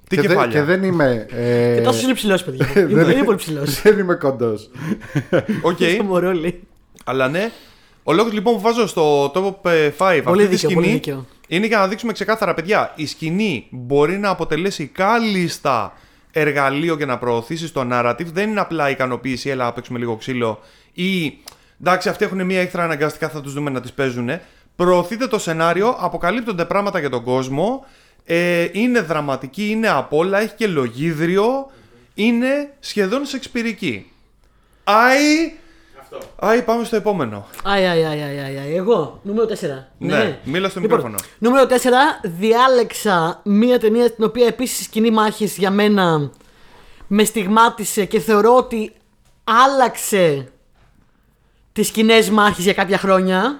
Τι 0.07 0.15
και, 0.15 0.21
δεν- 0.21 0.29
κεφάλια; 0.31 0.59
και 0.59 0.65
δεν 0.65 0.83
είμαι. 0.83 1.25
Ε, 1.29 1.75
Και 1.75 1.81
τόσο 1.81 2.03
είναι 2.03 2.13
ψηλός, 2.13 2.43
παιδιά. 2.43 2.67
είναι, 2.75 3.03
δεν- 3.03 3.09
είναι 3.15 3.23
πολύ 3.23 3.37
ψηλός. 3.37 3.75
δεν 3.81 3.99
είμαι 3.99 4.13
κοντός. 4.15 4.69
Οκ. 5.61 5.77
Στο 5.93 6.03
μωρό 6.03 6.31
λέει. 6.33 6.63
Αλλά 7.05 7.27
ναι. 7.27 7.51
Ο 8.03 8.13
λόγος 8.13 8.33
λοιπόν 8.33 8.53
που 8.53 8.61
βάζω 8.61 8.87
στο 8.87 9.25
top 9.25 9.53
5 9.97 10.21
Πολύ 10.23 10.43
αυτή 10.43 10.47
τη 10.47 10.55
δίκαιο, 10.55 10.69
πολύ 10.69 10.69
σκηνή 10.69 10.87
δίκαιο. 10.91 11.25
είναι 11.47 11.65
για 11.67 11.77
να 11.77 11.87
δείξουμε 11.87 12.11
ξεκάθαρα, 12.13 12.53
παιδιά, 12.53 12.91
η 12.95 13.05
σκηνή 13.07 13.67
μπορεί 13.71 14.17
να 14.17 14.29
αποτελέσει 14.29 14.85
κάλλιστα 14.87 15.93
εργαλείο 16.39 16.95
για 16.95 17.05
να 17.05 17.17
προωθήσεις 17.17 17.71
το 17.71 17.87
narrative. 17.91 18.25
Δεν 18.25 18.49
είναι 18.49 18.59
απλά 18.59 18.89
ικανοποίηση, 18.89 19.49
έλα 19.49 19.65
να 19.65 19.73
παίξουμε 19.73 19.99
λίγο 19.99 20.15
ξύλο 20.15 20.59
ή 20.93 21.37
εντάξει, 21.81 22.09
αυτοί 22.09 22.25
έχουν 22.25 22.45
μία 22.45 22.61
έχθρα 22.61 22.83
αναγκαστικά, 22.83 23.29
θα 23.29 23.41
τους 23.41 23.53
δούμε 23.53 23.69
να 23.69 23.81
τις 23.81 23.91
παίζουν. 23.91 24.29
Προωθείτε 24.75 25.27
το 25.27 25.39
σενάριο, 25.39 25.97
αποκαλύπτονται 25.99 26.65
πράγματα 26.65 26.99
για 26.99 27.09
τον 27.09 27.23
κόσμο. 27.23 27.85
Ε, 28.25 28.67
είναι 28.71 29.01
δραματική, 29.01 29.69
είναι 29.69 29.89
απ' 29.89 30.13
όλα, 30.13 30.39
έχει 30.39 30.55
και 30.55 30.67
λογίδριο. 30.67 31.71
Είναι 32.13 32.73
σχεδόν 32.79 33.25
σεξπυρική. 33.25 34.11
Άι, 34.83 35.53
Αυτό. 36.11 36.27
άι, 36.39 36.61
πάμε 36.61 36.83
στο 36.83 36.95
επόμενο. 36.95 37.47
Αι, 37.63 37.69
αι, 37.69 37.87
αι, 37.87 38.01
αι, 38.01 38.55
αι, 38.55 38.71
αι. 38.71 38.75
Εγώ, 38.75 39.19
νούμερο 39.23 39.47
4. 39.47 39.53
Ναι, 39.97 40.39
μίλας 40.43 40.71
στο 40.71 40.79
Λοιπόν, 40.79 40.97
μικρόφωνο. 40.97 41.15
Νούμερο 41.37 41.65
4, 41.65 41.73
διάλεξα 42.23 43.41
μία 43.43 43.79
ταινία 43.79 44.11
την 44.11 44.23
οποία 44.23 44.47
επίσης 44.47 44.79
η 44.79 44.83
σκηνή 44.83 45.11
μάχης 45.11 45.57
για 45.57 45.71
μένα 45.71 46.31
με 47.07 47.23
στιγμάτισε 47.23 48.05
και 48.05 48.19
θεωρώ 48.19 48.55
ότι 48.55 48.91
άλλαξε 49.43 50.51
τις 51.73 51.87
σκηνές 51.87 52.29
μάχης 52.29 52.63
για 52.63 52.73
κάποια 52.73 52.97
χρόνια. 52.97 53.59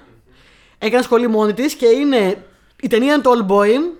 Έκανα 0.78 1.04
σχολή 1.04 1.28
μόνη 1.28 1.54
της 1.54 1.74
και 1.74 1.86
είναι. 1.88 2.44
Η 2.82 2.88
ταινία 2.88 3.14
είναι 3.14 3.22
το 3.22 3.32
All 3.32 3.52
Boy. 3.52 3.98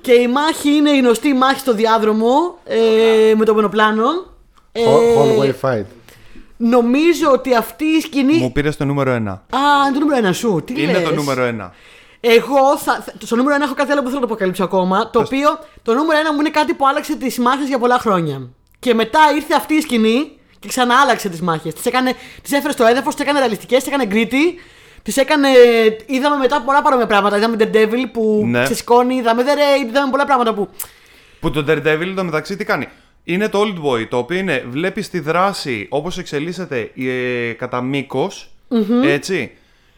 Και 0.00 0.12
η 0.12 0.28
μάχη 0.28 0.68
είναι 0.68 0.90
η 0.90 0.98
γνωστή 0.98 1.32
μάχη 1.32 1.58
στο 1.58 1.74
διάδρομο 1.74 2.58
ε, 2.64 3.34
με 3.36 3.44
το 3.44 3.54
μονοπλάνο. 3.54 4.04
Ε, 4.72 4.82
Hallway 5.18 5.52
fight. 5.60 5.84
Νομίζω 6.58 7.30
ότι 7.32 7.54
αυτή 7.54 7.84
η 7.84 8.00
σκηνή. 8.00 8.36
Μου 8.36 8.52
πήρες 8.52 8.76
το 8.76 8.84
νούμερο 8.84 9.12
1. 9.12 9.14
Α, 9.14 9.58
είναι 9.88 9.98
το 9.98 10.00
νούμερο 10.00 10.28
1 10.28 10.34
σου. 10.34 10.62
Τι 10.64 10.82
Είναι 10.82 10.92
λες; 10.92 11.02
το 11.02 11.14
νούμερο 11.14 11.44
1. 11.44 11.70
Εγώ 12.20 12.78
θα, 12.78 13.02
θα- 13.06 13.12
στο 13.26 13.36
νούμερο 13.36 13.56
1 13.56 13.60
έχω 13.64 13.74
κάτι 13.74 13.92
άλλο 13.92 14.00
που 14.02 14.08
θέλω 14.08 14.20
να 14.20 14.26
το 14.26 14.32
αποκαλύψω 14.32 14.64
ακόμα. 14.64 15.10
Το 15.10 15.18
οποίο 15.20 15.58
το 15.82 15.94
νούμερο 15.94 16.18
1 16.30 16.32
μου 16.34 16.40
είναι 16.40 16.50
κάτι 16.50 16.74
που 16.74 16.86
άλλαξε 16.88 17.16
τις 17.16 17.38
μάχες 17.38 17.68
για 17.68 17.78
πολλά 17.78 17.98
χρόνια. 17.98 18.48
Και 18.78 18.94
μετά 18.94 19.18
ήρθε 19.34 19.54
αυτή 19.54 19.74
η 19.74 19.80
σκηνή 19.80 20.30
και 20.58 20.68
ξανά 20.68 21.00
άλλαξε 21.00 21.28
τις 21.28 21.40
μάχες. 21.40 21.74
Τις 21.74 21.82
τις 22.42 22.52
έφερε 22.52 22.72
στο 22.72 22.84
έδαφος, 22.86 23.14
τις 23.14 23.24
έκανε 23.24 23.38
ρεαλιστικές, 23.38 23.78
τις 23.78 23.86
έκανε 23.88 24.06
γκρίτη. 24.06 24.54
Τις 25.02 25.16
έκανε. 25.16 25.48
Είδαμε 26.06 26.36
μετά 26.36 26.62
πολλά 26.62 26.82
παρόμοια 26.82 27.06
πράγματα. 27.06 27.36
Είδαμε 27.36 27.56
Daredevil 27.60 28.10
που 28.12 28.42
Ναι. 28.46 28.62
ξεσηκώνει. 28.62 29.14
Είδαμε 29.14 29.42
The 29.46 29.48
Raid, 29.84 29.88
είδαμε 29.88 30.10
πολλά 30.10 30.24
πράγματα 30.24 30.54
που. 30.54 30.68
Που 31.40 31.50
το 31.50 31.64
Daredevil 31.68 32.12
το 32.16 32.24
μεταξύ 32.24 32.56
τι 32.56 32.64
κάνει; 32.64 32.88
Είναι 33.30 33.48
το 33.48 33.60
Old 33.62 33.84
Boy, 33.86 34.06
το 34.08 34.16
οποίο 34.16 34.38
είναι, 34.38 34.64
βλέπεις 34.70 35.10
τη 35.10 35.18
δράση 35.20 35.86
όπως 35.88 36.18
εξελίσσεται 36.18 36.90
ε, 36.96 37.52
κατά 37.52 37.80
μήκος, 37.80 38.50
έτσι. 39.04 39.50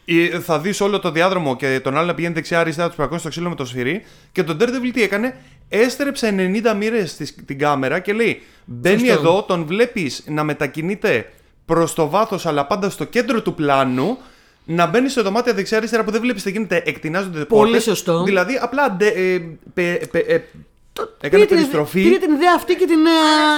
Ε, 0.05 0.39
θα 0.39 0.59
δεις 0.59 0.81
όλο 0.81 0.99
το 0.99 1.11
διάδρομο 1.11 1.55
και 1.55 1.79
τον 1.83 1.97
άλλο 1.97 2.05
να 2.05 2.13
πηγαίνει 2.13 2.33
δεξιά-αριστερά, 2.33 2.87
τους 2.87 2.95
πλακώνει 2.95 3.19
στο 3.19 3.29
ξύλο 3.29 3.49
με 3.49 3.55
το 3.55 3.65
σφυρί. 3.65 4.01
Και 4.31 4.43
τον 4.43 4.57
Daredevil 4.61 4.89
τι 4.93 5.03
έκανε, 5.03 5.37
έστρεψε 5.69 6.35
90 6.37 6.73
μοίρες 6.77 7.11
στη- 7.11 7.43
την 7.43 7.57
κάμερα 7.59 7.99
και 7.99 8.13
λέει: 8.13 8.41
Μπαίνει 8.65 8.99
Σωστό. 8.99 9.13
εδώ, 9.13 9.43
τον 9.43 9.65
βλέπεις 9.65 10.23
να 10.27 10.43
μετακινείται 10.43 11.29
προς 11.65 11.93
το 11.93 12.09
βάθος 12.09 12.45
αλλά 12.45 12.65
πάντα 12.65 12.89
στο 12.89 13.03
κέντρο 13.05 13.41
του 13.41 13.53
πλάνου. 13.53 14.17
Να 14.65 14.85
μπαίνει 14.85 15.09
σε 15.09 15.21
δωμάτια 15.21 15.53
δεξιά-αριστερά 15.53 16.03
που 16.03 16.11
δεν 16.11 16.21
βλέπεις 16.21 16.43
τι 16.43 16.51
γίνεται, 16.51 16.81
εκτινάζονται 16.85 17.45
Πολύ 17.45 17.47
πόρτες. 17.47 17.83
σωστό. 17.83 18.23
Δηλαδή, 18.23 18.57
απλά 18.61 18.91
ντε- 18.91 19.15
ε, 19.17 19.39
πε- 19.73 20.07
πε- 20.07 20.29
ε, 20.29 20.41
Το- 20.93 21.01
Έκανε 21.21 21.29
πήρε 21.29 21.45
την- 21.45 21.55
περιστροφή. 21.55 22.03
Πήρε 22.03 22.17
την 22.17 22.33
ιδέα 22.33 22.53
αυτή 22.55 22.75
και 22.75 22.85
την 22.85 23.05
ε, 23.05 23.09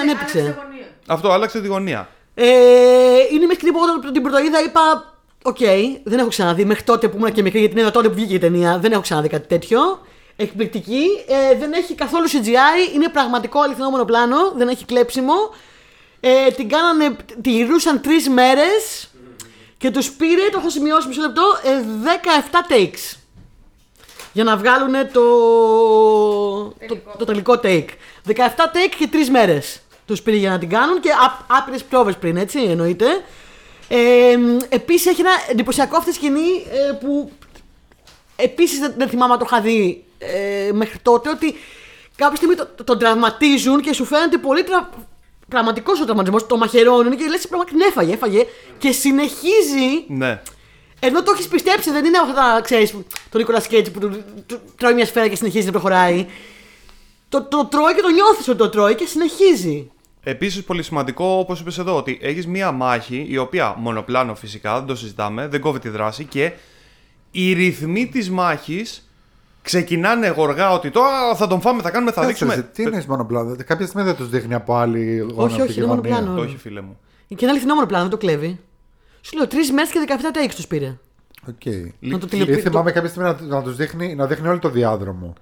ανέπτυξε. 0.02 0.40
Άλλαξε 0.40 0.60
γωνία. 0.68 0.86
Αυτό 1.08 1.32
άλλαξε 1.32 1.62
τη 1.62 1.68
γωνία. 1.68 2.10
Ε, 2.36 2.46
είναι 3.32 3.46
μια 3.46 3.54
σκηνή 3.56 3.72
που 3.72 3.78
εγώ 3.84 3.94
όταν 3.98 4.14
την 4.14 4.22
πρωτοείδα 4.22 4.64
είπα. 4.64 5.14
Οκ, 5.44 5.58
δεν 6.04 6.20
έχω 6.20 6.28
ξαναδεί 6.28 6.66
μέχρι 6.66 6.84
τότε 6.84 7.08
που 7.08 7.18
ήμουν 7.18 7.32
και 7.32 7.42
μικρή, 7.42 7.60
γιατί 7.60 7.80
είναι 7.80 7.90
τότε 7.92 8.08
που 8.10 8.14
βγήκε 8.14 8.34
η 8.34 8.40
ταινία. 8.40 8.78
Δεν 8.80 8.92
έχω 8.92 9.02
ξαναδεί 9.02 9.28
κάτι 9.30 9.48
τέτοιο. 9.48 9.80
Εκπληκτική. 10.36 11.06
Ε, 11.28 11.58
δεν 11.58 11.74
έχει 11.74 11.96
καθόλου 11.96 12.28
CGI. 12.30 12.94
Είναι 12.96 13.10
πραγματικό 13.10 13.60
αληθινό 13.62 13.90
μονοπλάνο. 13.90 14.52
Δεν 14.56 14.68
έχει 14.68 14.86
κλέψιμο. 14.86 15.34
Ε, 16.20 16.52
την 16.52 16.70
κάνανε, 16.70 17.16
τη 17.42 17.50
γυρούσαν 17.52 18.02
τρεις 18.02 18.30
μέρες 18.30 19.10
και 19.78 19.92
τους 19.92 20.12
πήρε, 20.12 20.50
το 20.52 20.58
έχω 20.60 20.70
σημειώσει 20.70 21.08
μισό 21.08 21.22
λεπτό, 21.22 21.42
ε, 21.64 21.82
17 22.04 22.62
takes. 22.70 23.18
Για 24.34 24.44
να 24.44 24.58
βγάλουν 24.58 24.94
το, 25.14 25.22
το, 26.88 26.98
το 27.18 27.26
τελικό 27.26 27.60
take. 27.64 27.86
17 28.28 28.34
take 28.34 28.94
και 28.98 29.10
3 29.12 29.16
μέρες 29.32 29.80
τους 30.08 30.22
πήρε 30.22 30.36
για 30.38 30.50
να 30.50 30.60
την 30.60 30.70
κάνουν 30.70 31.00
και 31.00 31.10
άπειρες 31.48 31.84
πρόβες 31.84 32.16
πριν, 32.18 32.38
έτσι 32.38 32.60
εννοείται. 32.60 33.06
Ε, 33.88 34.38
Επίσης 34.70 35.06
έχει 35.06 35.22
ένα 35.22 35.32
εντυπωσιακό 35.50 35.98
αυτή 35.98 36.14
σκηνή 36.14 36.66
ε, 36.90 36.92
που 36.94 37.32
επίσης 38.36 38.80
δεν, 38.80 38.94
δεν 38.98 39.10
θυμάμαι 39.10 39.34
αν 39.34 39.40
το 39.40 39.46
είχα 39.52 39.62
δει 39.62 40.04
ε, 40.18 40.72
μέχρι 40.74 41.00
τότε 41.02 41.30
ότι 41.30 41.56
κάποια 42.16 42.36
στιγμή 42.36 42.56
το- 42.56 42.68
το- 42.76 42.84
τον 42.84 43.00
τραυματίζουν 43.00 43.82
και 43.82 43.94
σου 43.94 44.06
φαίνεται 44.06 44.38
πολύ 44.38 44.64
τρα... 44.64 44.90
πραγματικό 45.50 45.92
ο 46.02 46.06
τραυματισμός. 46.06 46.48
Το 46.48 46.58
μαχαιρώνουν 46.58 47.18
και 47.18 47.26
λες: 47.30 47.48
Πραγματικά 47.48 47.78
την 47.78 47.88
έφαγε, 47.90 48.14
έφαγε 48.14 48.46
και 48.78 48.92
συνεχίζει 48.92 50.04
Ναι. 50.08 50.42
Ενώ 51.06 51.24
το 51.24 51.32
έχεις 51.36 51.48
πιστέψει, 51.48 51.92
δεν 51.92 52.06
είναι 52.06 52.18
αυτά 52.18 52.34
τα 52.34 52.62
ξέρεις, 52.64 52.92
τον 52.92 53.06
Νίκολα 53.42 53.60
Κέιτς 53.62 53.92
που 53.92 54.00
του, 54.00 54.24
του- 54.46 54.60
τρώει 54.78 54.94
μια 54.94 55.06
σφαίρα 55.06 55.28
και 55.28 55.36
συνεχίζει 55.36 55.66
να 55.66 55.72
προχωράει. 55.72 56.26
Το, 57.30 57.44
το 57.44 57.66
τρώει 57.66 57.94
και 57.96 58.02
το 58.02 58.10
νιώθεις 58.10 58.48
ότι 58.48 58.58
το 58.58 58.70
τρώει 58.70 58.96
και 58.96 59.06
συνεχίζει. 59.06 59.92
Επίσης, 60.24 60.64
πολύ 60.64 60.84
σημαντικό, 60.84 61.26
όπως 61.26 61.60
είπες 61.60 61.78
εδώ, 61.78 61.96
ότι 61.96 62.20
έχεις 62.22 62.48
μία 62.48 62.72
μάχη 62.72 63.26
η 63.30 63.38
οποία 63.38 63.76
μονοπλάνο 63.78 64.36
φυσικά, 64.36 64.78
δεν 64.78 64.86
το 64.88 64.96
συζητάμε, 64.96 65.48
δεν 65.48 65.60
κόβει 65.62 65.80
τη 65.80 65.90
δράση 65.90 66.24
και 66.26 66.52
οι 67.32 67.54
ρυθμοί 67.54 68.08
της 68.08 68.30
μάχης 68.30 69.10
ξεκινάνε 69.62 70.28
γοργά 70.28 70.72
ότι 70.72 70.90
τώρα 70.92 71.36
θα 71.36 71.48
τον 71.48 71.62
φάμε, 71.62 71.82
θα 71.82 71.90
κάνουμε, 71.90 72.12
θα 72.12 72.22
Κάτσε, 72.22 72.34
δείξουμε. 72.46 72.56
ρε, 72.56 72.62
Τι 72.74 72.84
είναι 72.84 73.04
μονοπλάνο. 73.08 73.56
Κάποια 73.66 73.86
στιγμή 73.88 74.06
δεν 74.08 74.16
τους 74.16 74.30
δείχνει 74.30 74.54
από 74.54 74.76
άλλη 74.76 75.18
γωνία. 75.18 75.44
όχι, 75.54 75.62
οπτική 75.62 75.80
είναι 75.80 75.88
γωνία. 75.88 76.12
μονοπλάνο. 76.12 76.42
Όχι, 76.42 76.58
φίλε 76.58 76.82
μου. 76.82 77.00
Και 77.28 77.36
ένα 77.42 77.50
αληθινό 77.52 77.74
μόνο 77.74 77.86
πλάνο, 77.86 78.02
δεν 78.04 78.12
το 78.12 78.18
κλέβει. 78.18 78.60
Σου 79.26 79.38
λέω 79.38 79.48
τρεις 79.48 79.72
μέρες 79.72 79.90
και 79.92 80.00
17 80.08 80.12
takes 80.38 80.54
τους 80.56 80.68
πήρε. 80.68 80.98
Οκ. 81.48 81.66
Να 82.00 82.18
το 82.20 82.26
Ή 82.26 82.30
τηλεπι... 82.30 82.62
θυμάμαι 82.62 82.92
κάποια 82.92 83.10
στιγμή 83.10 83.30
να, 83.30 83.38
να 83.58 83.62
τους 83.62 83.76
δείχνει, 83.76 84.16
να 84.16 84.26
δείχνει 84.26 84.48
όλο 84.48 84.60
το 84.60 84.70
διάδρομο. 84.70 85.34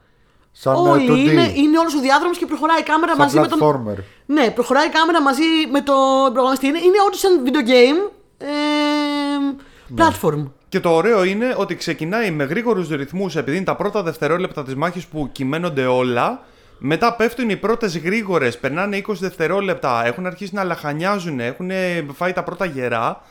Σαν 0.52 0.74
ε, 0.74 0.90
Όλοι 0.90 1.08
2D. 1.12 1.18
είναι, 1.18 1.52
είναι 1.56 1.78
όλος 1.80 1.96
ο 1.96 2.00
διάδρομος 2.00 2.38
και 2.38 2.46
προχωράει 2.46 2.80
η 2.80 2.84
κάμερα 2.84 3.12
Σαν 3.16 3.22
μαζί 3.24 3.40
με 3.40 3.48
τον. 3.48 3.60
platformer. 3.62 3.98
Ναι, 4.26 4.52
προχωράει 4.52 4.88
η 4.88 4.90
κάμερα 4.90 5.22
μαζί 5.22 5.44
με 5.72 5.82
τον 5.82 6.24
πρωταγωνιστή. 6.34 6.68
Είναι, 6.68 6.78
είναι 6.78 6.98
όντως 7.08 7.20
σαν 7.20 7.42
video 7.46 7.68
game. 7.70 8.12
Ε, 8.38 8.48
Ναι. 9.88 10.06
platform. 10.06 10.52
Και 10.70 10.80
το 10.80 10.90
ωραίο 10.90 11.24
είναι 11.24 11.54
ότι 11.58 11.76
ξεκινάει 11.76 12.32
με 12.32 12.44
γρήγορους 12.44 12.90
ρυθμούς 12.90 13.36
επειδή 13.36 13.56
είναι 13.58 13.66
τα 13.66 13.76
πρώτα 13.76 14.04
δευτερόλεπτα 14.04 14.64
της 14.64 14.76
μάχης 14.76 15.06
που 15.06 15.30
κυμαίνονται 15.32 15.86
όλα. 15.86 16.44
Μετά 16.80 17.14
πέφτουν 17.16 17.50
οι 17.50 17.56
πρώτες 17.58 17.98
γρήγορες, 17.98 18.58
περνάνε 18.58 18.98
20 19.08 19.14
δευτερόλεπτα, 19.20 20.06
έχουν 20.06 20.26
αρχίσει 20.26 20.54
να 20.56 20.64
λαχανιάζουν, 20.64 21.40
έχουν 21.40 21.72
φάει 22.16 22.34
τα 22.34 22.44
πρώτα 22.44 22.66
γερά. 22.66 23.22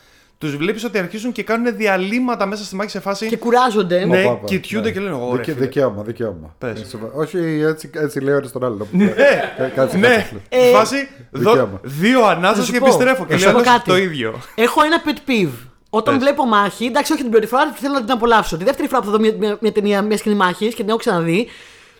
Τους 0.41 0.57
βλέπεις 0.57 0.85
ότι 0.85 0.99
αρχίζουν 0.99 1.33
και 1.33 1.43
κάνουν 1.43 1.77
διαλύματα 1.77 2.47
μέσα 2.47 2.65
στη 2.65 2.75
μάχη 2.77 2.91
σε 2.91 3.01
φάση. 3.01 3.27
Και 3.27 3.37
κουράζονται. 3.37 4.05
Ναι, 4.05 4.23
Παπα, 4.25 4.47
κοιτιούνται 4.47 4.87
ναι. 4.89 4.93
και 4.95 5.01
λένε, 5.01 5.15
«Ωραία, 5.15 5.31
Δικαι- 5.31 5.45
φίλε». 5.55 5.65
Δικαίωμα, 5.67 6.03
δικαίωμα. 6.03 6.55
Πες. 6.59 6.81
Ε, 6.81 6.85
σοβα- 6.85 7.13
Όχι, 7.15 7.39
έτσι, 7.67 7.91
έτσι 7.95 8.21
λέει 8.21 8.35
ο 8.35 8.43
στον 8.43 8.65
άλλο. 8.65 8.87
Ναι, 8.93 9.05
Ε, 9.05 9.73
Κάτσε, 9.75 9.97
ναι. 9.97 10.09
κάτσε. 10.09 10.41
Ε, 10.49 10.71
Φάση 10.73 11.09
δω- 11.31 11.51
δικαίωμα. 11.51 11.81
δύο 11.83 12.21
Θα 12.21 12.29
ανάσα 12.29 12.63
σου 12.65 12.73
και 12.73 12.79
πω, 12.79 12.85
επιστρέφω. 12.87 13.25
Και 13.27 13.33
θα 13.33 13.39
σου 13.39 13.45
λέω 13.45 13.53
πω 13.53 13.59
«Άλλος 13.59 13.73
κάτι. 13.73 13.91
το 13.91 13.97
ίδιο. 13.97 14.41
Έχω 14.55 14.83
ένα 14.83 15.03
pet 15.07 15.31
peeve. 15.31 15.67
Όταν 15.91 16.15
Πες. 16.15 16.23
βλέπω 16.25 16.47
μάχη, 16.47 16.85
εντάξει, 16.85 17.13
όχι 17.13 17.23
την 17.23 17.31
πρώτη 17.31 17.47
φορά, 17.47 17.73
θέλω 17.75 17.93
να 17.95 18.01
την 18.01 18.11
απολαύσω. 18.11 18.57
Τη 18.57 18.65
δεύτερη 18.65 18.89
φορά 18.89 19.01
που 19.01 19.07
θα 19.07 19.13
δω 19.13 19.19
μια, 19.21 19.33
μια, 19.39 19.57
μια 19.61 19.73
ταινία, 19.73 20.03
μιας 20.03 20.19
σκηνή 20.19 20.35
μάχης 20.35 20.69
και 20.75 20.81
την 20.81 20.89
έχω 20.89 20.99
ξαναδεί, 20.99 21.49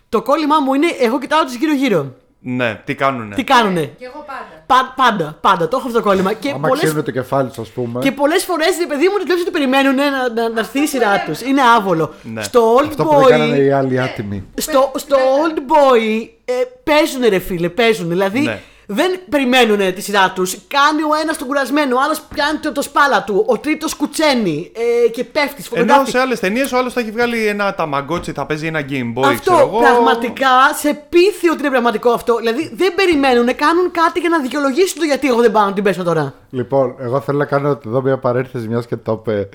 το 0.09 0.21
κόλλημά 0.21 0.59
μου 0.59 0.73
είναι 0.73 0.87
εγώ 1.01 1.19
κοιτάω 1.19 1.43
του 1.43 1.51
γύρω-γύρω. 1.59 2.15
Ναι, 2.43 2.81
τι 2.85 2.95
κάνουνε; 2.95 3.35
Τι 3.35 3.43
κάνουνε; 3.43 3.81
Και 3.85 4.05
εγώ 4.05 4.25
πάντα. 4.27 4.63
Πα- 4.65 4.93
πάντα, 4.95 5.37
πάντα. 5.41 5.67
Το 5.67 5.77
έχω 5.77 5.87
αυτό 5.87 5.99
το 5.99 6.05
κόλλημα. 6.07 6.33
Και 6.33 6.49
Άμα 6.49 6.67
πολλές 6.67 6.83
ξύνουν 6.83 7.03
το 7.03 7.11
κεφάλι 7.11 7.49
σου, 7.53 7.61
ας 7.61 7.69
πούμε. 7.69 7.99
Και 7.99 8.11
πολλές 8.11 8.43
φορές 8.43 8.79
οι 8.83 8.87
παιδί 8.87 9.07
μου 9.07 9.17
του 9.17 9.23
βλέπει 9.25 9.41
ότι 9.41 9.51
περιμένουν 9.51 9.95
να, 9.95 10.29
να, 10.33 10.49
να 10.49 10.59
έρθει 10.59 10.79
η 10.79 10.87
σειρά 10.87 11.23
τους. 11.25 11.41
Είναι 11.41 11.61
άβολο. 11.77 12.13
Ναι. 12.23 12.43
Στο 12.43 12.75
Old 12.75 12.85
Αυτό 12.87 13.03
που 13.03 13.15
δεν 13.15 13.25
κάνανε 13.27 13.55
Boy. 13.55 13.59
οι 13.59 13.71
άλλοι 13.71 14.01
άτιμοι. 14.01 14.43
Στο, 14.55 14.91
στο 14.95 15.15
Old 15.15 15.57
Boy 15.57 16.27
ε, 16.45 16.53
παίζουν 16.83 17.21
ρε 17.29 17.39
φίλε, 17.39 17.69
παίζουν. 17.69 18.09
Δηλαδή 18.09 18.39
Ναι. 18.39 18.59
Δεν 18.93 19.19
περιμένουν 19.29 19.93
τη 19.93 20.01
σειρά 20.01 20.31
τους. 20.35 20.57
Κάνει 20.67 21.01
ο 21.01 21.09
ένας 21.23 21.37
τον 21.37 21.47
κουρασμένο, 21.47 21.95
ο 21.95 21.99
άλλος 22.03 22.21
πιάνει 22.33 22.57
το, 22.57 22.71
το 22.71 22.81
σπάλα 22.81 23.23
του, 23.23 23.43
ο 23.47 23.57
τρίτος 23.57 23.95
κουτσένει 23.95 24.71
ε, 25.05 25.09
και 25.09 25.23
πέφτει. 25.23 25.63
Ενώ 25.71 25.81
Φωτογράφει. 25.83 26.11
σε 26.11 26.19
άλλες 26.19 26.39
ταινίες 26.39 26.71
ο 26.71 26.77
άλλος 26.77 26.93
θα 26.93 26.99
έχει 26.99 27.11
βγάλει 27.11 27.47
ένα 27.47 27.73
ταμαγκότσι, 27.75 28.31
θα 28.31 28.45
παίζει 28.45 28.67
ένα 28.67 28.79
Game 28.79 29.13
Boy, 29.17 29.21
ξέρω 29.21 29.31
Αυτό 29.33 29.53
εγώ. 29.57 29.77
πραγματικά 29.79 30.47
σε 30.75 30.93
πείθει 31.09 31.49
ότι 31.49 31.59
είναι 31.59 31.69
πραγματικό 31.69 32.09
αυτό. 32.11 32.35
Δηλαδή 32.35 32.71
δεν 32.75 32.95
περιμένουν, 32.95 33.55
κάνουν 33.55 33.91
κάτι 33.91 34.19
για 34.19 34.29
να 34.29 34.39
δικαιολογήσουν 34.39 34.99
το 34.99 35.05
γιατί 35.05 35.27
εγώ 35.27 35.41
δεν 35.41 35.51
πάω 35.51 35.65
να 35.65 35.73
την 35.73 35.83
πέσω 35.83 36.03
τώρα. 36.03 36.33
Λοιπόν, 36.49 36.95
εγώ 36.99 37.19
θέλω 37.21 37.37
να 37.37 37.45
κάνω 37.45 37.79
εδώ 37.85 38.01
μια 38.01 38.17
παρένθεση 38.17 38.67
μιας 38.67 38.85
και 38.87 38.95
το 38.95 39.21
είπε. 39.21 39.49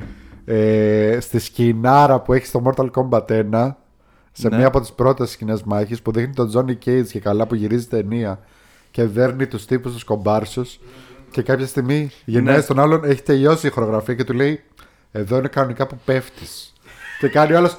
Ε, 0.49 1.19
στη 1.21 1.39
σκηνάρα 1.39 2.21
που 2.21 2.33
έχει 2.33 2.47
στο 2.47 2.63
Mortal 2.65 2.87
Kombat 2.91 3.27
1, 3.31 3.75
σε 4.33 4.49
Ναι. 4.49 4.57
μία 4.57 4.67
από 4.67 4.81
τις 4.81 4.93
πρώτες 4.93 5.31
σκηνές 5.31 5.63
μάχης 5.63 6.03
που 6.03 6.13
δείχνει 6.13 6.35
τον 6.35 6.51
Johnny 6.55 6.89
Cage 6.89 7.07
και 7.11 7.21
καλά 7.21 7.47
που 7.47 7.55
γυρίζει 7.55 7.87
ταινία 7.87 8.39
και 8.97 9.05
δέρνει 9.05 9.47
τους 9.47 9.65
τύπους 9.65 9.93
τους 9.93 10.05
κομπάρσους. 10.05 10.79
Και 11.31 11.43
κάποια 11.43 11.67
στιγμή 11.67 12.11
γυρνάει 12.25 12.57
Ναι. 12.57 12.61
στον 12.63 12.79
άλλον, 12.81 13.05
έχει 13.05 13.23
τελειώσει 13.23 13.67
η 13.67 13.71
χορογραφία 13.71 14.15
και 14.15 14.25
του 14.25 14.33
λέει: 14.33 14.61
Εδώ 15.13 15.37
είναι 15.39 15.49
κανονικά 15.49 15.87
που 15.87 15.99
πέφτεις. 16.05 16.73
και 17.19 17.29
κάνει 17.29 17.53
ο 17.53 17.57
άλλος 17.57 17.77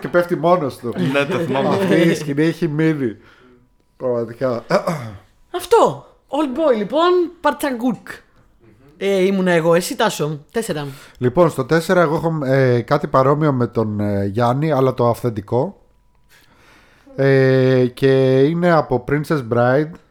και 0.00 0.08
πέφτει 0.08 0.36
μόνος 0.36 0.76
του. 0.76 0.94
Ναι, 1.12 1.24
το 1.24 1.38
θυμάμαι. 1.38 1.68
Αυτή 1.68 1.94
η 1.94 2.14
σκηνή 2.14 2.42
έχει 2.42 2.68
μείνει. 2.68 3.16
Πραγματικά. 3.96 4.64
Αυτό. 5.50 6.06
Old 6.28 6.58
Boy 6.58 6.76
λοιπόν, 6.76 7.10
Παρτσαγκούκ. 7.40 8.08
Ε, 8.96 9.24
ήμουνα 9.24 9.50
εγώ, 9.50 9.74
εσύ 9.74 9.96
Τάσο. 9.96 10.44
Τέσσερα. 10.50 10.86
Λοιπόν, 11.18 11.50
στο 11.50 11.62
4 11.62 11.88
εγώ 11.96 12.14
έχω 12.14 12.38
ε, 12.44 12.80
κάτι 12.80 13.06
παρόμοιο 13.06 13.52
με 13.52 13.66
τον 13.66 14.00
ε, 14.00 14.24
Γιάννη, 14.24 14.72
αλλά 14.72 14.94
το 14.94 15.08
αυθεντικό. 15.08 15.78
Ε, 17.16 17.86
και 17.94 18.42
είναι 18.42 18.70
από 18.70 19.04
Princess 19.08 19.42
Bride, 19.52 19.90
Ω, 19.90 20.03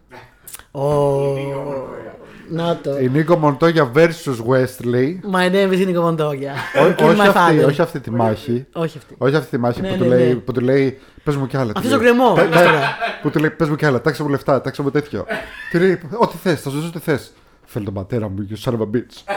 Να 2.50 2.78
το. 2.84 3.00
η 3.00 3.10
Νίκο 3.10 3.36
Μοντόγια 3.36 3.92
versus 3.96 4.38
Wesley. 4.50 5.08
My 5.34 5.50
name 5.52 5.72
is 5.72 5.88
Nico 5.88 6.04
Montoya. 6.04 6.54
Ό- 6.82 6.94
Kill 6.98 7.06
όχι, 7.08 7.18
my 7.20 7.28
αυτή, 7.28 7.40
father. 7.62 7.66
όχι 7.68 7.82
αυτή 7.82 8.00
τη 8.00 8.12
μάχη. 8.12 8.66
Όχι 8.74 8.98
αυτή. 8.98 9.16
Όχι 9.18 9.36
αυτή 9.36 9.50
τη 9.50 9.58
μάχη 9.58 9.82
Ναι, 9.82 9.88
που, 9.88 9.94
ναι, 9.94 10.00
του 10.00 10.06
λέει, 10.10 10.28
ναι. 10.28 10.36
που 10.36 10.52
του 10.52 10.60
λέει 10.62 11.00
Πες 11.24 11.36
μου 11.36 11.48
κι 11.48 11.58
άλλα. 11.58 11.72
του 11.74 11.80
Αυτός 11.80 11.92
λέει. 11.92 12.00
το 12.00 12.06
κρεμό. 12.06 12.34
Πε- 12.34 12.50
λες 12.50 12.60
ναι, 12.60 12.66
τώρα. 12.66 12.80
Που 13.22 13.30
του 13.30 13.40
λέει 13.40 13.50
Πες 13.50 13.70
μου 13.70 13.76
κι 13.76 13.86
άλλα, 13.86 14.02
τάξε 14.02 14.24
μου 14.24 14.30
λεφτά, 14.30 14.62
τάξε 14.62 14.82
μου 14.82 14.92
τέτοιο. 14.92 15.26
Τι 15.72 15.80
λέει, 15.80 16.00
Ό,τι 16.18 16.38
θες, 16.38 16.62
θα 16.62 16.70
σου 16.70 16.76
δώσω 16.76 16.88
ό,τι 16.88 17.00
θες. 17.00 17.34
Θέλει 17.66 17.86
τον 17.86 17.94
πατέρα 17.94 18.30
μου, 18.30 18.36
you 18.50 18.70
son 18.70 18.74
of 18.74 18.80
a 18.82 18.86
bitch. 18.96 19.34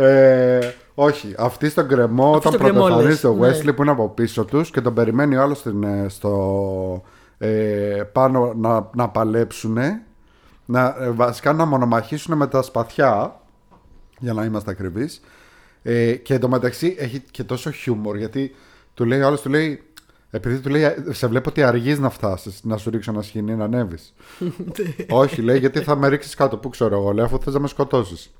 Ε, 0.00 0.58
όχι, 0.94 1.34
αυτή 1.38 1.68
στον 1.68 1.88
κρεμό 1.88 2.28
όταν 2.34 2.52
στον 2.52 2.58
κρεμό, 2.64 2.78
πρωτοεμφανίζεται 2.78 3.26
ο 3.26 3.36
λες, 3.40 3.60
Wesley 3.60 3.64
ναι. 3.64 3.72
που 3.72 3.82
είναι 3.82 3.90
από 3.90 4.08
πίσω 4.08 4.44
τους 4.44 4.70
και 4.70 4.80
τον 4.80 4.94
περιμένει 4.94 5.36
ο 5.36 5.42
άλλος 5.42 5.58
στην, 5.58 5.82
ε, 5.82 6.06
στο, 6.08 7.02
ε, 7.38 7.48
πάνω 8.12 8.52
να, 8.56 8.88
να 8.94 9.08
παλέψουν 9.08 9.78
να, 10.72 10.96
ε, 11.00 11.10
βασικά 11.10 11.52
να 11.52 11.64
μονομαχήσουν 11.64 12.36
με 12.36 12.46
τα 12.46 12.62
σπαθιά 12.62 13.40
για 14.18 14.32
να 14.32 14.44
είμαστε 14.44 14.70
ακριβείς 14.70 15.20
ε, 15.82 16.14
και 16.14 16.34
εντωμεταξύ 16.34 16.96
έχει 16.98 17.22
και 17.30 17.44
τόσο 17.44 17.70
χιούμορ 17.70 18.16
γιατί 18.16 18.54
του 18.94 19.04
λέει 19.04 19.20
ο 19.20 19.26
άλλος 19.26 19.40
του 19.40 19.48
λέει 19.48 19.82
επειδή 20.30 20.60
του 20.60 20.68
λέει 20.68 20.82
σε 21.10 21.26
βλέπω 21.26 21.48
ότι 21.48 21.62
αργείς 21.62 21.98
να 21.98 22.10
φτάσεις 22.10 22.60
να 22.62 22.76
σου 22.76 22.90
ρίξω 22.90 23.10
ένα 23.10 23.22
σκηνή 23.22 23.54
να 23.54 23.64
ανέβεις 23.64 24.14
όχι, 25.22 25.42
λέει, 25.42 25.58
γιατί 25.58 25.80
θα 25.80 25.96
με 25.96 26.08
ρίξεις 26.08 26.34
κάτω. 26.34 26.56
Πού 26.56 26.68
ξέρω 26.68 26.96
εγώ, 26.96 27.12
λέει, 27.12 27.24
αφού 27.24 27.38
θες 27.38 27.54
να 27.54 27.60
με 27.60 27.68
σκοτώσεις. 27.68 28.30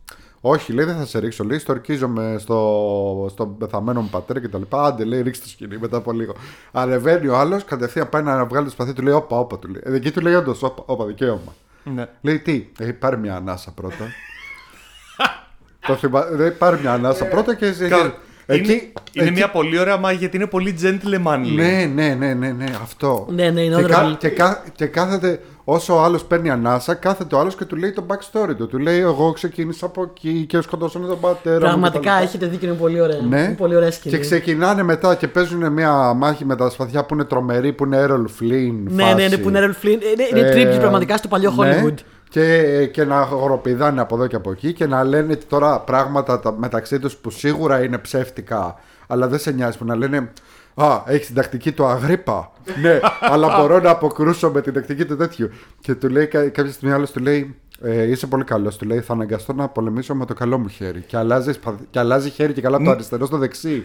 Όχι, 0.44 0.72
λέει, 0.72 0.84
δεν 0.84 0.96
θα 0.96 1.06
σε 1.06 1.18
ρίξω. 1.18 1.44
Λέει, 1.44 1.58
στορκίζομαι 1.58 2.36
στο, 2.38 3.28
στον 3.30 3.56
πεθαμένο 3.58 4.00
μου 4.00 4.08
πατέρα 4.08 4.40
και 4.40 4.48
τα 4.48 4.58
λοιπά. 4.58 4.84
Άντε, 4.84 5.04
λέει, 5.04 5.22
ρίξτε 5.22 5.44
το 5.44 5.50
σκηνή 5.50 5.78
μετά 5.78 5.96
από 5.96 6.12
λίγο. 6.12 6.34
Ανεβαίνει 6.72 7.28
ο 7.28 7.36
άλλος, 7.38 7.64
κατευθείαν 7.64 8.08
πάει 8.08 8.22
να 8.22 8.44
βγάλει 8.44 8.64
το 8.64 8.70
σπαθί 8.70 8.92
του, 8.92 9.02
λέει, 9.02 9.14
Όπα, 9.14 9.38
όπα, 9.38 9.58
του 9.58 9.68
λέει. 9.68 9.82
Ε, 9.84 9.94
Εκεί 9.94 10.10
του 10.10 10.20
λέει, 10.20 10.34
Όντως, 10.34 10.62
όπα, 10.62 10.82
όπα, 10.86 11.04
δικαίωμα. 11.04 11.54
Ναι. 11.84 12.06
Λέει, 12.20 12.38
Τι, 12.38 12.66
έχει 12.78 12.92
πάρει 12.92 13.16
μια 13.18 13.36
ανάσα 13.36 13.70
πρώτα. 13.70 14.04
το 15.86 15.94
θυμά... 15.94 16.24
Λέει, 16.36 16.50
πάρει 16.50 16.78
μια 16.80 16.92
ανάσα 16.92 17.24
πρώτα 17.24 17.54
και. 17.54 17.70
Κα- 17.88 18.14
Εκεί, 18.46 18.70
είναι, 18.72 18.80
είναι 19.12 19.24
εκεί- 19.24 19.30
μια 19.32 19.50
πολύ 19.50 19.78
ωραία 19.78 19.96
μάχη 19.96 20.16
γιατί 20.16 20.36
είναι 20.36 20.46
πολύ 20.46 20.74
gentlemanly. 20.82 21.52
ναι, 21.54 21.90
ναι, 21.94 22.14
ναι, 22.14 22.34
ναι, 22.34 22.50
ναι, 22.52 22.64
αυτό. 22.82 23.26
Ναι, 23.30 23.50
ναι, 23.50 23.60
είναι 23.60 23.76
και, 23.76 23.82
κα- 23.88 24.04
honorable. 24.12 24.16
και, 24.18 24.28
κα- 24.28 24.64
και 24.74 24.86
κάθεται, 24.86 25.40
όσο 25.64 25.94
ο 25.96 26.00
άλλος 26.02 26.24
παίρνει 26.24 26.50
ανάσα, 26.50 26.94
κάθεται 26.94 27.34
ο 27.34 27.38
άλλος 27.38 27.54
και 27.56 27.64
του 27.64 27.76
λέει 27.76 27.90
το 27.92 28.04
backstory 28.08 28.54
του. 28.56 28.66
Του 28.66 28.78
λέει: 28.78 28.98
Εγώ 29.00 29.32
ξεκίνησα 29.32 29.86
από 29.86 30.02
εκεί 30.02 30.44
και 30.48 30.60
σκοτώσανε 30.60 31.06
τον 31.06 31.20
πατέρα 31.20 31.54
μου. 31.54 31.60
Πραγματικά 31.60 32.14
κτλ. 32.16 32.22
έχετε 32.22 32.46
δίκιο, 32.46 32.68
είναι 32.68 32.76
πολύ 32.76 33.00
ωραία. 33.00 33.20
Ναι. 33.20 33.40
Είναι 33.40 33.54
πολύ 33.58 33.74
ωραία 33.76 33.90
σκηνή. 33.90 34.14
Και 34.14 34.20
ξεκινάνε 34.20 34.82
μετά 34.82 35.14
και 35.14 35.28
παίζουν 35.28 35.72
μια 35.72 35.92
μάχη 36.12 36.44
με 36.44 36.56
τα 36.56 36.70
σπαθιά 36.70 37.04
που 37.04 37.14
είναι 37.14 37.24
τρομερή, 37.24 37.72
που 37.72 37.84
είναι 37.84 38.04
Errol 38.08 38.42
Flynn. 38.42 38.72
Ναι, 38.88 39.04
ναι, 39.04 39.12
ναι, 39.14 39.22
φάση. 39.22 39.38
που 39.40 39.48
είναι 39.48 39.60
Errol 39.60 39.84
Flynn. 39.84 39.88
Είναι, 40.30 40.40
είναι 40.42 40.48
Ε, 40.48 40.74
tribute 40.74 40.80
πραγματικά 40.80 41.16
στο 41.16 41.28
παλιό 41.28 41.50
ναι. 41.56 41.82
Hollywood. 41.84 41.94
Και, 42.28 42.86
και 42.92 43.04
να 43.04 43.16
χοροπηδάνε 43.22 44.00
από 44.00 44.14
εδώ 44.14 44.26
και 44.26 44.36
από 44.36 44.50
εκεί 44.50 44.72
και 44.72 44.86
να 44.86 45.04
λένε 45.04 45.36
τώρα 45.48 45.80
πράγματα 45.80 46.40
τα- 46.40 46.54
μεταξύ 46.58 46.98
τους 46.98 47.16
που 47.16 47.30
σίγουρα 47.30 47.82
είναι 47.84 47.98
ψεύτικα, 47.98 48.74
αλλά 49.06 49.28
δεν 49.28 49.38
σε 49.38 49.50
νοιάζει 49.50 49.78
που 49.78 49.84
να 49.84 49.96
λένε 49.96 50.32
Α, 50.74 51.02
έχεις 51.06 51.26
την 51.26 51.34
τακτική 51.34 51.72
του 51.72 51.84
αγρίπα. 51.84 52.50
ναι, 52.82 53.00
αλλά 53.20 53.56
μπορώ 53.58 53.80
να 53.80 53.90
αποκρούσω 53.90 54.50
με 54.50 54.60
την 54.60 54.72
τακτική 54.72 55.04
του 55.04 55.16
τέτοιου. 55.16 55.50
Και 55.80 55.94
του 55.94 56.08
λέει 56.08 56.26
κα- 56.26 56.48
κάποια 56.48 56.72
στιγμή 56.72 56.94
άλλος 56.94 57.10
του 57.10 57.20
λέει 57.20 57.56
ε, 57.82 58.02
είσαι 58.02 58.26
πολύ 58.26 58.44
καλός. 58.44 58.76
Του 58.76 58.86
λέει: 58.86 59.00
Θα 59.00 59.12
αναγκαστώ 59.12 59.52
να 59.52 59.68
πολεμήσω 59.68 60.14
με 60.14 60.26
το 60.26 60.34
καλό 60.34 60.58
μου 60.58 60.68
χέρι. 60.68 61.00
Και 61.00 61.16
αλλάζεις, 61.16 61.58
και 61.90 61.98
αλλάζει 61.98 62.30
χέρι 62.30 62.52
και 62.52 62.60
καλά 62.60 62.78
το 62.78 62.90
αριστερό 62.90 63.26
στο 63.26 63.36
δεξί. 63.38 63.82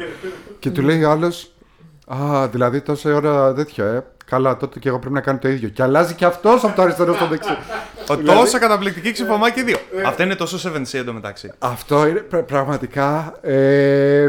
και 0.60 0.70
του 0.72 0.82
λέει 0.82 1.04
ο 1.04 1.10
άλλος: 1.12 1.52
Α, 2.08 2.48
δηλαδή 2.48 2.82
τόση 2.82 3.12
ώρα 3.12 3.54
τέτοιο, 3.54 3.86
ε. 3.86 4.06
Καλά, 4.26 4.58
τότε 4.58 4.80
και 4.80 4.90
εγώ 4.90 5.00
πρέπει 5.00 5.14
να 5.14 5.22
κάνω 5.22 5.38
το 5.40 5.48
ίδιο. 5.50 5.70
Και 5.70 5.84
αλλάζει 5.84 6.14
και 6.14 6.26
αυτός 6.26 6.64
από 6.64 6.76
το 6.76 6.82
αριστερό 6.82 7.14
στο 7.14 7.28
δεξί. 7.28 7.58
Ο 8.10 8.16
Δηλαδή- 8.16 8.40
Τόσο 8.40 8.60
καταπληκτική 8.60 9.12
ξυφωμά 9.12 9.50
και 9.52 9.64
δύο. 9.64 9.78
Αυτά 10.06 10.24
είναι 10.24 10.36
τόσο 10.36 10.58
7C 10.58 10.94
εντωμεταξύ. 11.00 11.52
Αυτό 11.60 12.08
είναι 12.08 12.20
πρα- 12.20 12.44
πραγματικά. 12.44 13.34
Ε, 13.42 14.28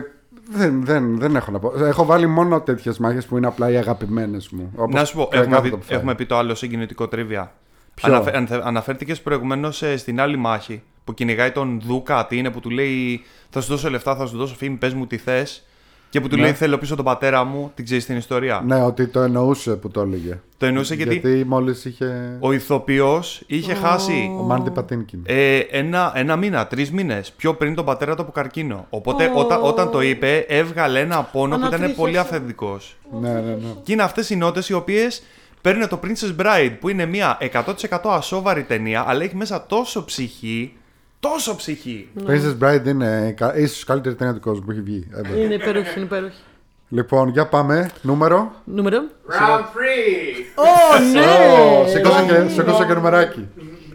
δεν, 0.51 0.85
δεν, 0.85 1.19
δεν 1.19 1.37
έχω 1.37 1.51
να 1.51 1.59
πω. 1.59 1.85
Έχω 1.85 2.05
βάλει 2.05 2.27
μόνο 2.27 2.61
τέτοιες 2.61 2.99
μάχες 2.99 3.27
που 3.27 3.37
είναι 3.37 3.47
απλά 3.47 3.71
οι 3.71 3.77
αγαπημένες 3.77 4.49
μου. 4.49 4.73
Όπως 4.77 4.95
Να 4.95 5.05
σου 5.05 5.17
πω, 5.17 5.27
κάθε 5.27 5.43
έχουμε, 5.45 5.61
πει, 5.61 5.71
το 5.71 5.77
που 5.77 5.83
φάει. 5.83 5.97
έχουμε 5.99 6.15
πει 6.15 6.27
το 6.27 6.37
άλλο 6.37 6.55
συγκινητικό 6.55 7.09
τρίβια. 7.09 7.53
Ποιο; 7.95 8.15
Αναφε, 8.15 8.37
αναφε- 8.37 8.65
αναφέρθηκες 8.65 9.21
προηγουμένως 9.23 9.83
ε, 9.83 9.97
στην 9.97 10.21
άλλη 10.21 10.37
μάχη 10.37 10.83
που 11.05 11.15
κυνηγάει 11.15 11.51
τον 11.51 11.81
Δούκα, 11.85 12.27
τι 12.27 12.37
είναι 12.39 12.51
που 12.51 12.61
του 12.61 12.71
λέει 12.71 13.23
Θα 13.51 13.61
σου 13.61 13.69
δώσω 13.69 13.91
λεφτά, 13.91 14.17
θα 14.17 14.27
σου 14.27 14.37
δώσω 14.37 14.55
φήμη, 14.55 14.77
πες 14.77 14.95
μου 14.95 15.07
τι 15.07 15.17
θες 15.17 15.67
Και 16.11 16.21
που 16.21 16.29
του 16.29 16.37
Ναι. 16.37 16.43
λέει 16.43 16.53
Θέλω 16.53 16.79
πίσω 16.79 16.97
τον 16.97 17.05
πατέρα 17.05 17.45
μου, 17.45 17.71
την 17.75 17.85
ξέρεις 17.85 18.07
την 18.07 18.17
ιστορία; 18.17 18.63
Ναι, 18.67 18.83
ότι 18.83 19.07
το 19.07 19.21
εννοούσε 19.21 19.77
που 19.77 19.91
το 19.91 20.01
έλεγε. 20.01 20.41
Το 20.57 20.67
εννοούσε 20.67 20.95
γιατί, 20.95 21.19
Γιατί 21.19 21.45
μόλις 21.45 21.85
είχε. 21.85 22.37
ο 22.41 22.53
ηθοποιός 22.53 23.43
είχε 23.47 23.75
χάσει 23.75 24.37
Ο 24.39 24.43
Μάντι 24.43 24.71
Πατίνκιν. 24.71 25.21
ε, 25.27 25.59
ένα, 25.59 26.13
ένα 26.15 26.37
μήνα, 26.37 26.67
τρεις 26.67 26.91
μήνες 26.93 27.33
πιο 27.37 27.55
πριν 27.55 27.75
τον 27.75 27.85
πατέρα 27.85 28.15
του 28.15 28.23
από 28.23 28.33
καρκίνο. 28.33 28.87
Οπότε 28.91 29.25
Ω. 29.35 29.39
όταν, 29.39 29.59
όταν 29.63 29.91
το 29.91 30.01
είπε, 30.03 30.37
έβγαλε 30.49 31.01
ένα 31.01 31.23
πόνο 31.23 31.55
που 31.55 31.61
ήταν 31.61 31.67
Ανατρίχιασε. 31.67 32.01
πολύ 32.01 32.19
αυθεντικός. 32.19 32.97
Ναι, 33.21 33.33
ναι, 33.33 33.41
ναι. 33.41 33.57
Και 33.83 33.93
είναι 33.93 34.03
αυτές 34.03 34.31
οι 34.31 34.37
νότες 34.37 34.69
οι 34.69 34.73
οποίες 34.73 35.23
παίρνουν 35.61 35.89
το 35.89 36.01
Princess 36.05 36.43
Bride, 36.45 36.73
που 36.81 36.89
είναι 36.89 37.07
μια 37.07 37.39
100% 37.41 37.99
ασόβαρη 38.05 38.63
ταινία, 38.63 39.05
αλλά 39.09 39.23
έχει 39.23 39.37
μέσα 39.37 39.67
τόσο 39.67 40.05
ψυχή. 40.05 40.73
Τόσο 41.21 41.57
ψυχή. 41.57 42.09
Princess 42.27 42.57
Bride 42.63 42.87
είναι 42.87 43.35
κα- 43.37 43.57
ίσως 43.57 43.85
καλύτερη 43.85 44.15
ταινία 44.15 44.35
του 44.35 44.41
κόσμου 44.41 44.65
που 44.65 44.71
έχει 44.71 44.81
βγει. 44.81 45.09
ever. 45.17 45.37
Είναι 45.39 45.55
υπέροχη, 45.55 45.93
είναι 45.97 46.05
υπέροχη. 46.05 46.41
Λοιπόν, 46.89 47.29
για 47.29 47.47
πάμε. 47.47 47.91
Νούμερο. 48.03 48.53
Νούμερο. 48.65 48.99
Round 49.31 49.61
3. 49.61 50.45
Ω, 50.55 50.99
ναι! 51.13 51.21
Ω, 51.21 51.87
Σήκωσε 51.89 52.25
και, 52.27 52.49
σήκωσε 52.55 52.85
και 52.85 52.95
νουμεράκι. 52.95 53.49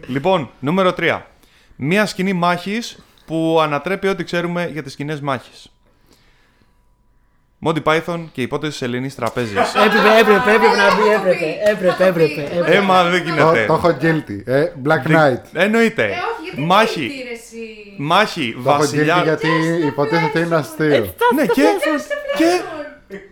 Λοιπόν, 0.06 0.50
νούμερο 0.60 0.92
3. 0.98 1.20
Μια 1.76 2.06
σκηνή 2.06 2.32
μάχης 2.32 2.98
που 3.26 3.58
ανατρέπει 3.62 4.08
ό,τι 4.08 4.24
ξέρουμε 4.24 4.68
για 4.72 4.82
τις 4.82 4.92
σκηνές 4.92 5.20
μάχης. 5.20 5.68
Monty 7.66 7.82
Python 7.82 8.24
και 8.32 8.40
η 8.40 8.42
υπόθεση 8.42 8.78
τη 8.78 8.84
Ελληνή 8.84 9.10
Τραπέζη. 9.10 9.54
Έπρεπε, 9.86 10.18
έπρεπε, 10.20 10.50
έπρεπε 10.50 10.76
να 10.76 10.94
μπει, 10.94 11.08
έπρεπε. 11.14 11.46
Έπρεπε, 11.70 12.04
έπρεπε. 12.04 12.42
έπρεπε. 12.56 12.76
Έμα 12.76 13.02
δεν 13.04 13.24
Το, 13.24 13.30
γίνεται. 13.30 13.64
το 13.66 13.72
έχω 13.74 13.96
guilty. 14.00 14.40
Ε, 14.44 14.64
Black 14.84 15.10
Knight. 15.10 15.40
Εννοείται. 15.52 16.10
Ε, 16.58 16.60
όχι, 16.60 16.60
γιατί 16.60 16.60
Μάχη. 16.60 17.00
δεν 17.00 17.08
έχεις 17.08 17.40
εσύ. 17.44 17.92
Μάχη. 17.96 18.52
Το 18.64 18.70
έχω 18.70 18.78
Βασιλιά. 18.78 19.20
guilty 19.20 19.24
γιατί 19.24 19.48
υποτίθεται 19.86 20.38
είναι 20.38 20.54
αστείο. 20.56 20.88
Ναι, 21.34 21.46
και. 21.46 21.62
και 22.36 22.60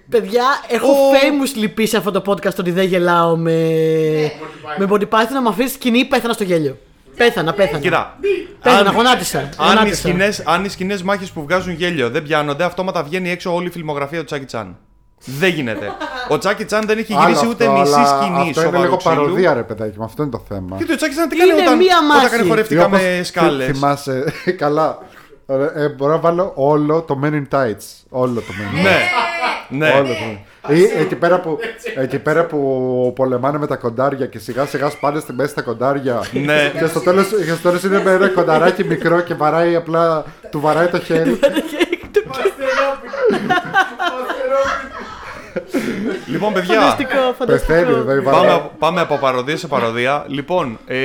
Παιδιά, 0.08 0.44
έχω 0.68 0.86
Ο- 0.90 0.92
famously 1.12 1.68
πει 1.74 1.86
σε 1.86 1.96
αυτό 1.96 2.10
το 2.10 2.22
podcast 2.32 2.54
ότι 2.58 2.70
δεν 2.70 2.84
γελάω 2.86 3.36
με. 3.36 3.52
με 4.78 4.86
Monty 4.90 5.02
Python 5.08 5.32
να 5.32 5.40
με 5.42 5.48
αφήσεις 5.48 5.72
σκηνή, 5.72 6.04
πέθανα 6.04 6.32
στο 6.32 6.44
γέλιο. 6.44 6.78
Πέθανα, 7.16 7.52
πέθανα. 7.52 7.78
Κοίτα. 7.78 8.18
Πέθανα, 8.62 8.88
αν- 8.88 8.94
γονάτισα. 8.96 9.38
Αν 9.38 9.44
οι 9.46 9.56
γονάτισα. 9.68 9.94
σκηνές, 9.96 10.42
αν 10.46 10.64
οι 10.64 10.68
σκηνές 10.68 11.02
μάχες 11.02 11.30
που 11.30 11.42
βγάζουν 11.42 11.74
γέλιο 11.74 12.10
δεν 12.10 12.22
πιάνονται, 12.22 12.64
αυτόματα 12.64 13.02
βγαίνει 13.02 13.30
έξω 13.30 13.54
όλη 13.54 13.66
η 13.66 13.70
φιλμογραφία 13.70 14.18
του 14.18 14.24
Τσάκη 14.24 14.44
Τσάν. 14.44 14.76
Δεν 15.24 15.50
γίνεται. 15.50 15.92
Ο 16.28 16.38
Τσάκη 16.38 16.64
Τσάν 16.64 16.86
δεν 16.86 16.98
έχει 16.98 17.14
Άλλο 17.14 17.22
γυρίσει 17.26 17.46
ούτε 17.48 17.66
αυτό, 17.66 17.78
μισή 17.80 17.92
αλλά 17.94 18.06
σκηνή 18.06 18.38
Αυτό 18.38 18.42
είναι 18.42 18.52
σοβαρού 18.54 18.82
λίγο 18.82 18.96
ξύλου. 18.96 19.14
παροδία, 19.14 19.54
ρε 19.54 19.62
παιδάκι 19.62 19.98
μου. 19.98 20.04
Αυτό 20.04 20.22
είναι 20.22 20.30
το 20.30 20.42
θέμα. 20.48 20.76
Γιατί 20.76 20.92
ο 20.92 20.96
Τσάκη 20.96 21.14
Τσάν 21.14 21.28
τι 21.28 21.36
κάνει 21.36 21.50
Είναι 21.52 21.62
όταν, 21.62 21.76
μία 21.76 21.94
όταν 21.96 22.06
μάχη. 22.06 22.28
κάνει 22.28 22.44
Ή 22.44 22.48
χορευτικά 22.48 22.84
όπως 22.84 23.00
με 23.00 23.04
θυ- 23.14 23.24
σκάλες. 23.24 23.66
Θυμάσαι. 23.66 24.24
Καλά. 24.62 24.98
Ε, 25.76 25.88
μπορώ 25.88 26.12
να 26.12 26.18
βάλω 26.18 26.52
όλο 26.54 27.00
το 27.02 27.20
Men 27.24 27.32
in 27.32 27.44
Tights. 27.58 27.84
Όλο 28.08 28.34
το 28.40 28.52
Men 28.58 28.74
in 28.76 28.78
Tights. 28.78 28.82
Ναι. 28.82 29.86
Ναι. 29.86 29.92
Όλο 29.92 30.06
το 30.06 30.14
Men. 30.32 30.38
Ή 30.74 30.82
εκεί 30.82 31.14
πέρα, 31.14 31.40
που, 31.40 31.58
εκεί 31.96 32.18
πέρα 32.18 32.44
που 32.46 33.12
πολεμάνε 33.16 33.58
με 33.58 33.66
τα 33.66 33.76
κοντάρια 33.76 34.26
και 34.26 34.38
σιγά 34.38 34.66
σιγά 34.66 34.90
σπάνε 34.90 35.20
στη 35.20 35.32
μέση 35.32 35.54
τα 35.54 35.62
κοντάρια. 35.62 36.20
Ναι. 36.32 36.72
Και 36.78 36.86
στο 36.86 37.00
τέλος, 37.00 37.28
και 37.28 37.52
στο 37.52 37.62
τέλος 37.68 37.82
είναι 37.82 38.02
με 38.02 38.10
ένα 38.10 38.28
κονταράκι 38.28 38.84
μικρό 38.84 39.20
και 39.20 39.34
βαράει 39.34 39.74
απλά, 39.76 40.24
του 40.50 40.60
βαράει 40.60 40.86
το 40.86 40.98
χέρι. 40.98 41.38
Λοιπόν, 46.26 46.52
παιδιά, 46.52 46.80
Φανταστικό, 46.80 47.10
Πεθαίνει, 47.10 47.34
φανταστικό. 47.38 48.00
δηλαδή 48.02 48.22
πάμε, 48.22 48.36
βαράει. 48.38 48.54
από- 48.54 48.72
πάμε 48.78 49.00
από 49.00 49.16
παροδία 49.16 49.56
σε 49.56 49.66
παροδία. 49.66 50.24
Λοιπόν, 50.28 50.78
ε, 50.86 50.96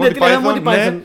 Monty 0.00 0.12
τι 0.12 0.18
λέγαμε, 0.18 0.52
Python, 0.54 0.56
Monty 0.58 0.62
ναι. 0.62 0.88
Python. 0.88 0.98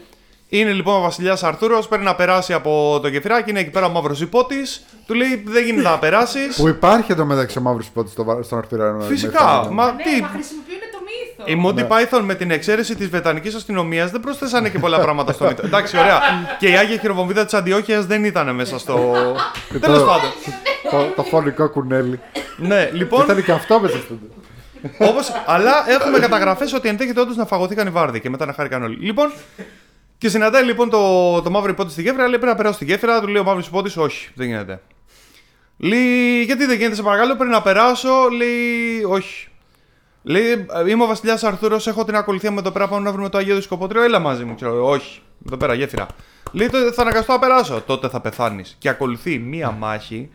Είναι 0.50 0.72
λοιπόν 0.72 0.96
ο 0.96 1.00
Βασιλιάς 1.02 1.44
Αρτούρος, 1.44 1.88
πρέπει 1.88 2.04
να 2.04 2.16
περάσει 2.16 2.54
από 2.54 3.00
το 3.02 3.08
γεφυράκι. 3.08 3.50
Είναι 3.50 3.60
εκεί 3.60 3.70
πέρα 3.70 3.86
ο 3.86 3.90
μαύρος 3.90 4.22
υπότης. 4.22 4.86
Του 5.06 5.14
λέει: 5.14 5.44
Δεν 5.46 5.64
γίνεται 5.66 5.88
να 5.90 6.00
περάσεις. 6.00 6.56
Που 6.56 6.68
υπάρχει 6.68 7.12
εδώ 7.12 7.26
μεταξύ 7.26 7.58
ο 7.58 7.62
μαύρος 7.62 7.90
πότη 7.90 8.12
στον 8.42 8.58
Αρτήρα. 8.58 8.98
Φυσικά. 9.00 9.68
Μα 9.72 9.86
Ναι, 9.92 10.04
τι. 10.04 10.22
μα 10.22 10.28
χρησιμοποιούν 10.28 10.80
το 10.92 11.00
μύθο. 11.08 11.35
Οι 11.46 11.62
Monty 11.66 11.88
Python 11.88 12.22
με 12.24 12.36
την 12.36 12.52
εξαίρεση 12.52 12.96
της 12.96 13.10
Βρετανική 13.10 13.48
αστυνομίας 13.48 14.12
δεν 14.12 14.22
προσθέσανε 14.22 14.70
και 14.70 14.80
πολλά 14.80 15.00
πράγματα 15.00 15.34
στο 15.34 15.46
μύθο. 15.46 15.62
Εντάξει, 15.66 15.98
ωραία. 15.98 16.20
και 16.60 16.68
η 16.70 16.78
Άγια 16.78 16.98
Χειροβομβίδα 16.98 17.46
της 17.46 17.54
Αντιόχειας 17.54 18.06
δεν 18.06 18.24
ήταν 18.24 18.56
μέσα 18.56 18.80
στο. 18.80 19.14
Τέλος 19.80 20.04
πάντων. 20.04 20.30
Το, 20.92 21.14
το 21.16 21.24
φωνικό 21.24 21.70
κουνέλι. 21.70 22.20
ναι, 22.58 22.90
λοιπόν. 22.94 23.24
Ήταν 23.24 23.44
και 23.44 23.52
αυτό 23.52 23.80
μέσα 23.80 23.98
στο. 23.98 24.18
Όπως, 24.98 25.32
αλλά 25.46 25.72
έχουμε 25.88 26.20
καταγραφές 26.20 26.74
ότι 26.74 26.88
ενδέχεται 26.88 27.20
όντως 27.20 27.36
να 27.36 27.46
φαγωθήκαν 27.46 27.88
οι 27.88 27.90
βάρδοι 27.90 28.20
και 28.20 28.30
μετά 28.30 28.46
να 28.46 28.54
χάρηκαν 28.54 28.84
όλοι. 28.84 28.98
Λοιπόν, 29.00 29.32
και 30.18 30.30
συναντάει 30.30 30.64
λοιπόν 30.64 30.90
το, 30.90 31.42
το 31.42 31.50
μαύρο 31.50 31.72
υπότη 31.72 31.92
στη 31.92 32.02
γέφυρα, 32.02 32.24
λέει 32.24 32.30
πρέπει 32.30 32.46
να 32.46 32.56
περάσω 32.56 32.76
στη 32.76 32.86
γέφυρα. 32.86 33.22
Του 33.22 33.28
λέει 33.28 33.42
ο 33.42 33.44
μαύρος 33.46 33.68
υπότης, 33.68 33.98
Όχι, 33.98 34.30
δεν 34.36 34.48
γίνεται. 34.48 34.82
Λέει, 35.78 36.42
γιατί 36.46 36.66
δεν 36.66 36.78
γίνεται, 36.78 36.96
σε 36.96 37.02
παρακαλώ, 37.02 37.36
πρέπει 37.36 37.52
να 37.52 37.62
περάσω. 37.62 38.10
Λέει, 38.38 39.04
Όχι. 39.08 39.48
Λέει, 40.28 40.66
είμαι 40.90 41.04
ο 41.04 41.08
Βασιλιάς 41.08 41.44
Αρθούρος, 41.44 41.88
έχω 41.88 42.06
την 42.06 42.16
ακολουθία 42.16 42.52
μου 42.52 42.60
εδώ 42.60 42.72
πέρα. 42.72 42.88
Πάμε 42.88 43.04
να 43.04 43.12
βρούμε 43.12 43.30
το 43.30 43.38
Αγίο 43.38 43.56
Δισκοπότριο. 43.56 44.04
Έλα 44.04 44.20
μαζί 44.20 44.44
μου, 44.44 44.56
ξέρω. 44.56 44.90
Όχι, 44.90 45.22
εδώ 45.48 45.58
πέρα, 45.58 45.74
γέφυρα. 45.74 46.06
Λέει, 46.52 46.70
τότε 46.70 46.92
θα 46.92 47.02
αναγκαστώ 47.02 47.32
να 47.32 47.40
περάσω. 47.40 47.82
Τότε 47.86 48.08
θα 48.08 48.22
πεθάνεις. 48.22 48.76
Και 48.80 48.90
ακολουθεί 48.90 49.40
μία 49.40 49.72
μάχη 49.72 50.30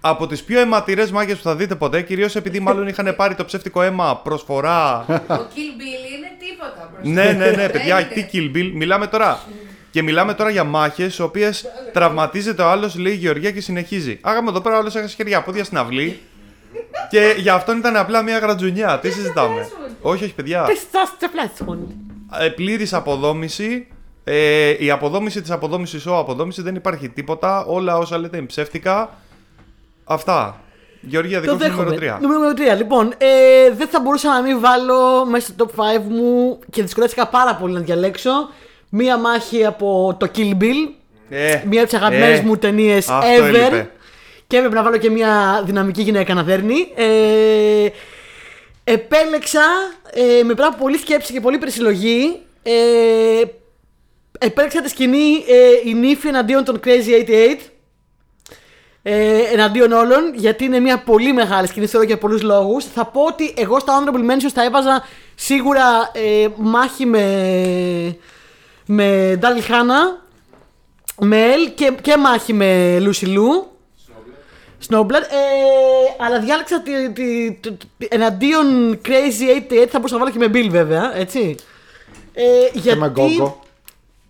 από 0.00 0.26
τις 0.26 0.44
πιο 0.44 0.60
αιματηρές 0.60 1.10
μάχες 1.10 1.36
που 1.36 1.42
θα 1.42 1.56
δείτε 1.56 1.74
ποτέ. 1.74 2.02
Κυρίως 2.02 2.36
επειδή 2.36 2.60
μάλλον 2.60 2.88
είχαν 2.88 3.14
πάρει 3.16 3.34
το 3.34 3.44
ψεύτικο 3.44 3.82
αίμα 3.82 4.16
προσφορά. 4.24 5.04
Ο 5.08 5.14
Kill 5.54 5.80
Bill 5.80 6.04
είναι 6.16 6.30
τίποτα. 6.38 6.90
μπροστά. 6.92 7.22
ναι, 7.22 7.32
ναι, 7.32 7.50
ναι, 7.50 7.68
παιδιά, 7.68 7.96
Δεν 7.96 8.08
τι 8.08 8.38
είναι. 8.38 8.50
Kill 8.52 8.56
Bill. 8.56 8.70
Μιλάμε 8.74 9.06
τώρα. 9.06 9.40
Και 9.90 10.02
μιλάμε 10.02 10.34
τώρα 10.34 10.50
για 10.50 10.64
μάχες, 10.64 11.16
οι 11.16 11.22
οποίες 11.22 11.66
τραυματίζεται 11.92 12.62
ο 12.62 12.68
άλλος, 12.68 12.96
λέει 12.96 13.12
η 13.12 13.16
Γεωργία 13.16 13.50
και 13.50 13.60
συνεχίζει. 13.60 14.18
Άγαμε 14.20 14.50
εδώ 14.50 14.60
πέρα, 14.60 14.76
ο 14.76 14.78
άλλο 14.78 14.88
έχασε 14.88 15.14
χέρια 15.14 15.42
πόδια 15.42 15.64
στην 15.64 15.78
αυλή. 15.78 16.20
Και 17.10 17.34
για 17.38 17.54
αυτόν 17.54 17.78
ήταν 17.78 17.96
απλά 17.96 18.22
μια 18.22 18.38
γρατζουνιά. 18.38 18.98
Τι 18.98 19.10
συζητάμε; 19.10 19.68
όχι, 20.02 20.24
όχι, 20.24 20.34
παιδιά. 20.34 20.62
Τεστάστε 20.62 21.28
πλάσμον. 21.28 21.94
Ε, 22.40 22.48
πλήρης 22.48 22.92
αποδόμηση. 22.92 23.86
Ε, 24.24 24.74
η 24.84 24.90
αποδόμηση 24.90 25.40
της 25.40 25.50
αποδόμησης 25.50 26.06
ο 26.06 26.16
αποδόμησης 26.18 26.62
δεν 26.64 26.74
υπάρχει 26.74 27.08
τίποτα. 27.08 27.64
Όλα 27.64 27.98
όσα 27.98 28.18
λέτε 28.18 28.36
είναι 28.36 28.46
ψεύτικα. 28.46 29.10
Αυτά. 30.04 30.60
Γεωργία, 31.00 31.40
Το 31.42 31.56
δικό 31.56 31.64
σου 31.64 31.70
νούμερο 31.70 31.90
δέχομαι. 31.90 32.18
3. 32.18 32.20
Νούμερο 32.20 32.52
3. 32.74 32.76
Λοιπόν, 32.76 33.14
ε, 33.18 33.26
δεν 33.76 33.88
θα 33.88 34.00
μπορούσα 34.00 34.28
να 34.28 34.42
μην 34.42 34.60
βάλω 34.60 35.24
μέσα 35.26 35.46
στο 35.46 35.66
top 35.66 35.80
5 35.98 36.02
μου 36.08 36.58
και 36.70 36.82
δυσκολεύτηκα 36.82 37.26
πάρα 37.28 37.54
πολύ 37.54 37.72
να 37.74 37.80
διαλέξω 37.80 38.30
μία 38.88 39.18
μάχη 39.18 39.64
από 39.64 40.16
το 40.18 40.30
Kill 40.36 40.62
Bill. 40.62 40.88
Ε, 41.30 41.62
Μία 41.66 41.80
από 41.80 41.90
τις 41.90 41.98
αγαπημένες 41.98 42.38
ε, 42.38 42.42
μου 42.42 42.56
ταινίες 42.56 43.08
αυτό 43.08 43.28
ever. 43.28 43.54
έλειπε. 43.54 43.90
Και 44.48 44.56
έπρεπε 44.56 44.74
να 44.74 44.82
βάλω 44.82 44.96
και 44.96 45.10
μια 45.10 45.62
δυναμική 45.66 46.02
γυναίκα 46.02 46.34
να 46.34 46.42
δέρνει. 46.42 46.92
Ε, 46.94 47.88
επέλεξα 48.84 49.62
ε, 50.10 50.42
με 50.42 50.54
πράγμα 50.54 50.76
πολύ 50.76 50.98
σκέψη 50.98 51.32
και 51.32 51.40
πολύ 51.40 51.58
περισυλλογή. 51.58 52.40
Ε, 52.62 53.42
επέλεξα 54.38 54.82
τη 54.82 54.88
σκηνή 54.88 55.44
ε, 55.48 55.88
η 55.88 55.94
νύφη 55.94 56.28
εναντίον 56.28 56.64
των 56.64 56.80
Crazy 56.84 57.28
88. 57.28 57.56
Ε, 59.02 59.38
εναντίον 59.52 59.92
όλων, 59.92 60.32
γιατί 60.34 60.64
είναι 60.64 60.80
μια 60.80 60.98
πολύ 60.98 61.32
μεγάλη 61.32 61.66
σκηνή, 61.66 61.86
θεωρώ 61.86 62.06
για 62.06 62.18
πολλούς 62.18 62.42
λόγους. 62.42 62.84
Θα 62.84 63.06
πω 63.06 63.22
ότι 63.22 63.54
εγώ 63.56 63.78
στα 63.78 63.92
Honorable 63.98 64.30
Mentions 64.30 64.52
θα 64.54 64.64
έβαζα 64.64 65.04
σίγουρα 65.34 66.10
ε, 66.12 66.46
μάχη 66.56 67.06
με, 67.06 68.16
με 68.86 69.38
Daryl 69.42 69.70
Hannah, 69.70 70.20
με 71.18 71.52
Ελ 71.52 71.74
και, 71.74 71.92
και 72.02 72.16
μάχη 72.16 72.52
με 72.52 72.98
Lucy 73.00 73.26
Liu. 73.26 73.77
Snowblood. 74.88 75.22
Ε, 75.30 76.24
αλλά 76.24 76.40
διάλεξα 76.40 76.80
τη, 76.82 77.10
τη, 77.12 77.52
τη- 77.52 77.70
τη- 77.98 78.06
εναντίον 78.10 78.98
Crazy 79.04 79.72
88 79.72 79.86
θα 79.90 79.98
μπορούσα 79.98 80.16
να 80.16 80.18
βάλω 80.24 80.30
και 80.30 80.38
με 80.38 80.46
Bill 80.54 80.68
βέβαια, 80.70 81.16
έτσι. 81.18 81.56
Ε, 82.32 82.42
Και 82.72 82.78
γιατί, 82.78 82.98
με 82.98 83.08
γκόγκο. 83.08 83.60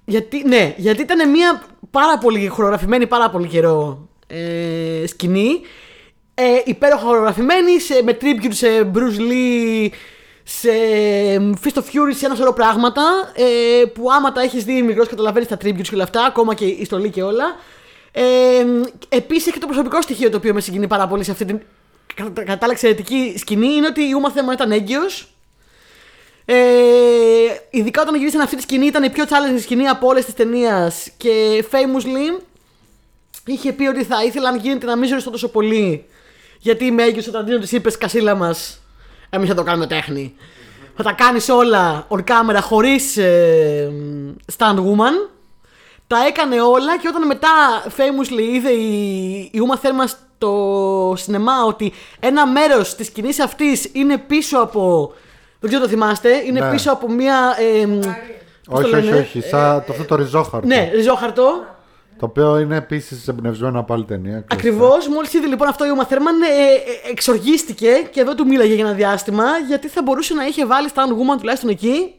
γιατί, 0.04 0.42
ναι, 0.48 0.74
γιατί 0.76 1.02
ήταν 1.02 1.30
μια 1.30 1.62
πάρα 1.90 2.18
πολύ 2.18 2.46
χορογραφημένη 2.46 3.06
πάρα 3.06 3.30
πολύ 3.30 3.48
καιρό 3.48 4.08
ε, 4.26 5.06
σκηνή. 5.06 5.60
Ε, 6.34 6.44
υπέροχα 6.64 7.04
χορογραφημένη 7.04 7.80
σε, 7.80 8.02
με 8.04 8.16
tribute 8.20 8.52
σε 8.52 8.90
Bruce 8.94 9.20
Lee, 9.30 9.88
σε 10.44 10.70
Fist 11.64 11.78
of 11.78 11.82
Fury 11.82 12.14
σε 12.16 12.26
ένα 12.26 12.34
σωρό 12.34 12.52
πράγματα 12.52 13.02
ε, 13.34 13.84
που 13.84 14.10
άμα 14.10 14.32
τα 14.32 14.40
έχεις 14.42 14.64
δει 14.64 14.82
μικρός 14.82 15.08
καταλαβαίνεις 15.08 15.48
τα 15.48 15.56
tributes 15.64 15.82
και 15.82 15.94
όλα 15.94 16.02
αυτά, 16.02 16.24
ακόμα 16.24 16.54
και 16.54 16.64
η 16.64 16.84
στολή 16.84 17.10
και 17.10 17.22
όλα. 17.22 17.44
Ε, 18.12 18.22
Επίσης 19.08 19.46
έχει 19.46 19.58
το 19.58 19.66
προσωπικό 19.66 20.02
στοιχείο 20.02 20.30
το 20.30 20.36
οποίο 20.36 20.54
με 20.54 20.60
συγκινεί 20.60 20.86
πάρα 20.86 21.06
πολύ 21.08 21.24
σε 21.24 21.30
αυτή 21.30 21.44
την 21.44 21.60
κατά 22.14 22.42
κατά 22.42 22.58
άλλα 22.60 22.72
εξαιρετική 22.72 23.34
σκηνή 23.38 23.66
είναι 23.66 23.86
ότι 23.86 24.00
η 24.00 24.12
Ούμα 24.16 24.30
Θέρμαν 24.30 24.54
ήταν 24.54 24.72
έγκυος. 24.72 25.32
Ε, 26.44 26.56
ειδικά 27.70 28.02
όταν 28.02 28.14
γυρίσαν 28.14 28.40
αυτή 28.40 28.56
τη 28.56 28.62
σκηνή 28.62 28.86
ήταν 28.86 29.02
η 29.02 29.10
πιο 29.10 29.24
challenging 29.24 29.60
σκηνή 29.60 29.88
από 29.88 30.06
όλες 30.06 30.24
τις 30.24 30.34
ταινία 30.34 30.92
και 31.16 31.64
famously 31.70 32.42
είχε 33.46 33.72
πει 33.72 33.86
ότι 33.86 34.04
θα 34.04 34.24
ήθελα 34.24 34.48
αν 34.48 34.58
γίνεται 34.58 34.86
να 34.86 34.96
μην 34.96 35.08
ζοριστώ 35.08 35.30
τόσο 35.30 35.48
πολύ 35.48 36.04
γιατί 36.58 36.84
είμαι 36.84 37.02
έγκυος 37.02 37.26
όταν 37.26 37.44
δίνω 37.44 37.58
τις 37.58 37.72
είπες 37.72 37.98
κασίλα 37.98 38.34
μας. 38.34 38.82
Εμείς 39.30 39.48
θα 39.48 39.54
το 39.54 39.62
κάνουμε 39.62 39.86
τέχνη. 39.86 40.34
Θα 40.96 41.02
τα 41.02 41.12
κάνεις 41.12 41.48
όλα 41.48 42.06
on 42.08 42.18
camera 42.18 42.58
χωρίς 42.60 43.16
ε, 43.16 43.92
stand 44.56 44.76
woman 44.76 45.30
τα 46.08 46.26
έκανε 46.26 46.60
όλα 46.60 46.98
και 46.98 47.08
όταν 47.08 47.26
μετά 47.26 47.48
famously 47.96 48.54
είδε 48.54 48.70
η, 48.70 49.38
η 49.52 49.60
Uma 49.68 49.74
Thurman 49.86 50.04
στο 50.06 51.14
σινεμά 51.16 51.64
ότι 51.64 51.92
ένα 52.20 52.46
μέρος 52.46 52.94
της 52.94 53.06
σκηνής 53.06 53.40
αυτής 53.40 53.88
είναι 53.92 54.18
πίσω 54.18 54.58
από 54.58 55.12
δεν 55.60 55.70
ξέρω 55.70 55.84
το 55.84 55.88
θυμάστε, 55.88 56.42
είναι 56.46 56.60
Ναι. 56.60 56.70
πίσω 56.70 56.92
από 56.92 57.10
μια... 57.10 57.56
Ε, 57.82 57.86
πώς 57.86 58.80
το 58.80 58.86
Όχι, 58.86 58.94
όχι, 58.94 59.04
λένε; 59.04 59.18
όχι. 59.18 59.40
Σαν 59.40 59.84
το, 59.86 59.92
αυτό 59.92 60.04
το 60.04 60.14
ριζόχαρτο. 60.16 60.66
Ναι, 60.66 60.90
ριζόχαρτο. 60.94 61.64
Το 62.18 62.24
οποίο 62.26 62.58
είναι 62.58 62.76
επίσης 62.76 63.28
εμπνευσμένο 63.28 63.78
από 63.80 63.94
άλλη 63.94 64.04
ταινία. 64.04 64.44
Ακριβώς. 64.52 65.08
Μόλις 65.08 65.32
είδε 65.32 65.46
λοιπόν 65.46 65.68
αυτό 65.68 65.84
η 65.84 65.88
Uma 65.98 66.02
Thurman, 66.02 66.36
ε, 66.48 67.08
ε, 67.08 67.10
εξοργίστηκε 67.10 67.90
και 68.10 68.24
δεν 68.24 68.36
του 68.36 68.46
μίλαγε 68.46 68.74
για 68.74 68.84
ένα 68.84 68.94
διάστημα 68.94 69.44
γιατί 69.66 69.88
θα 69.88 70.02
μπορούσε 70.02 70.34
να 70.34 70.46
είχε 70.46 70.66
βάλει 70.66 70.88
stand 70.94 71.08
woman 71.10 71.38
τουλάχιστον 71.38 71.70
εκεί 71.70 72.14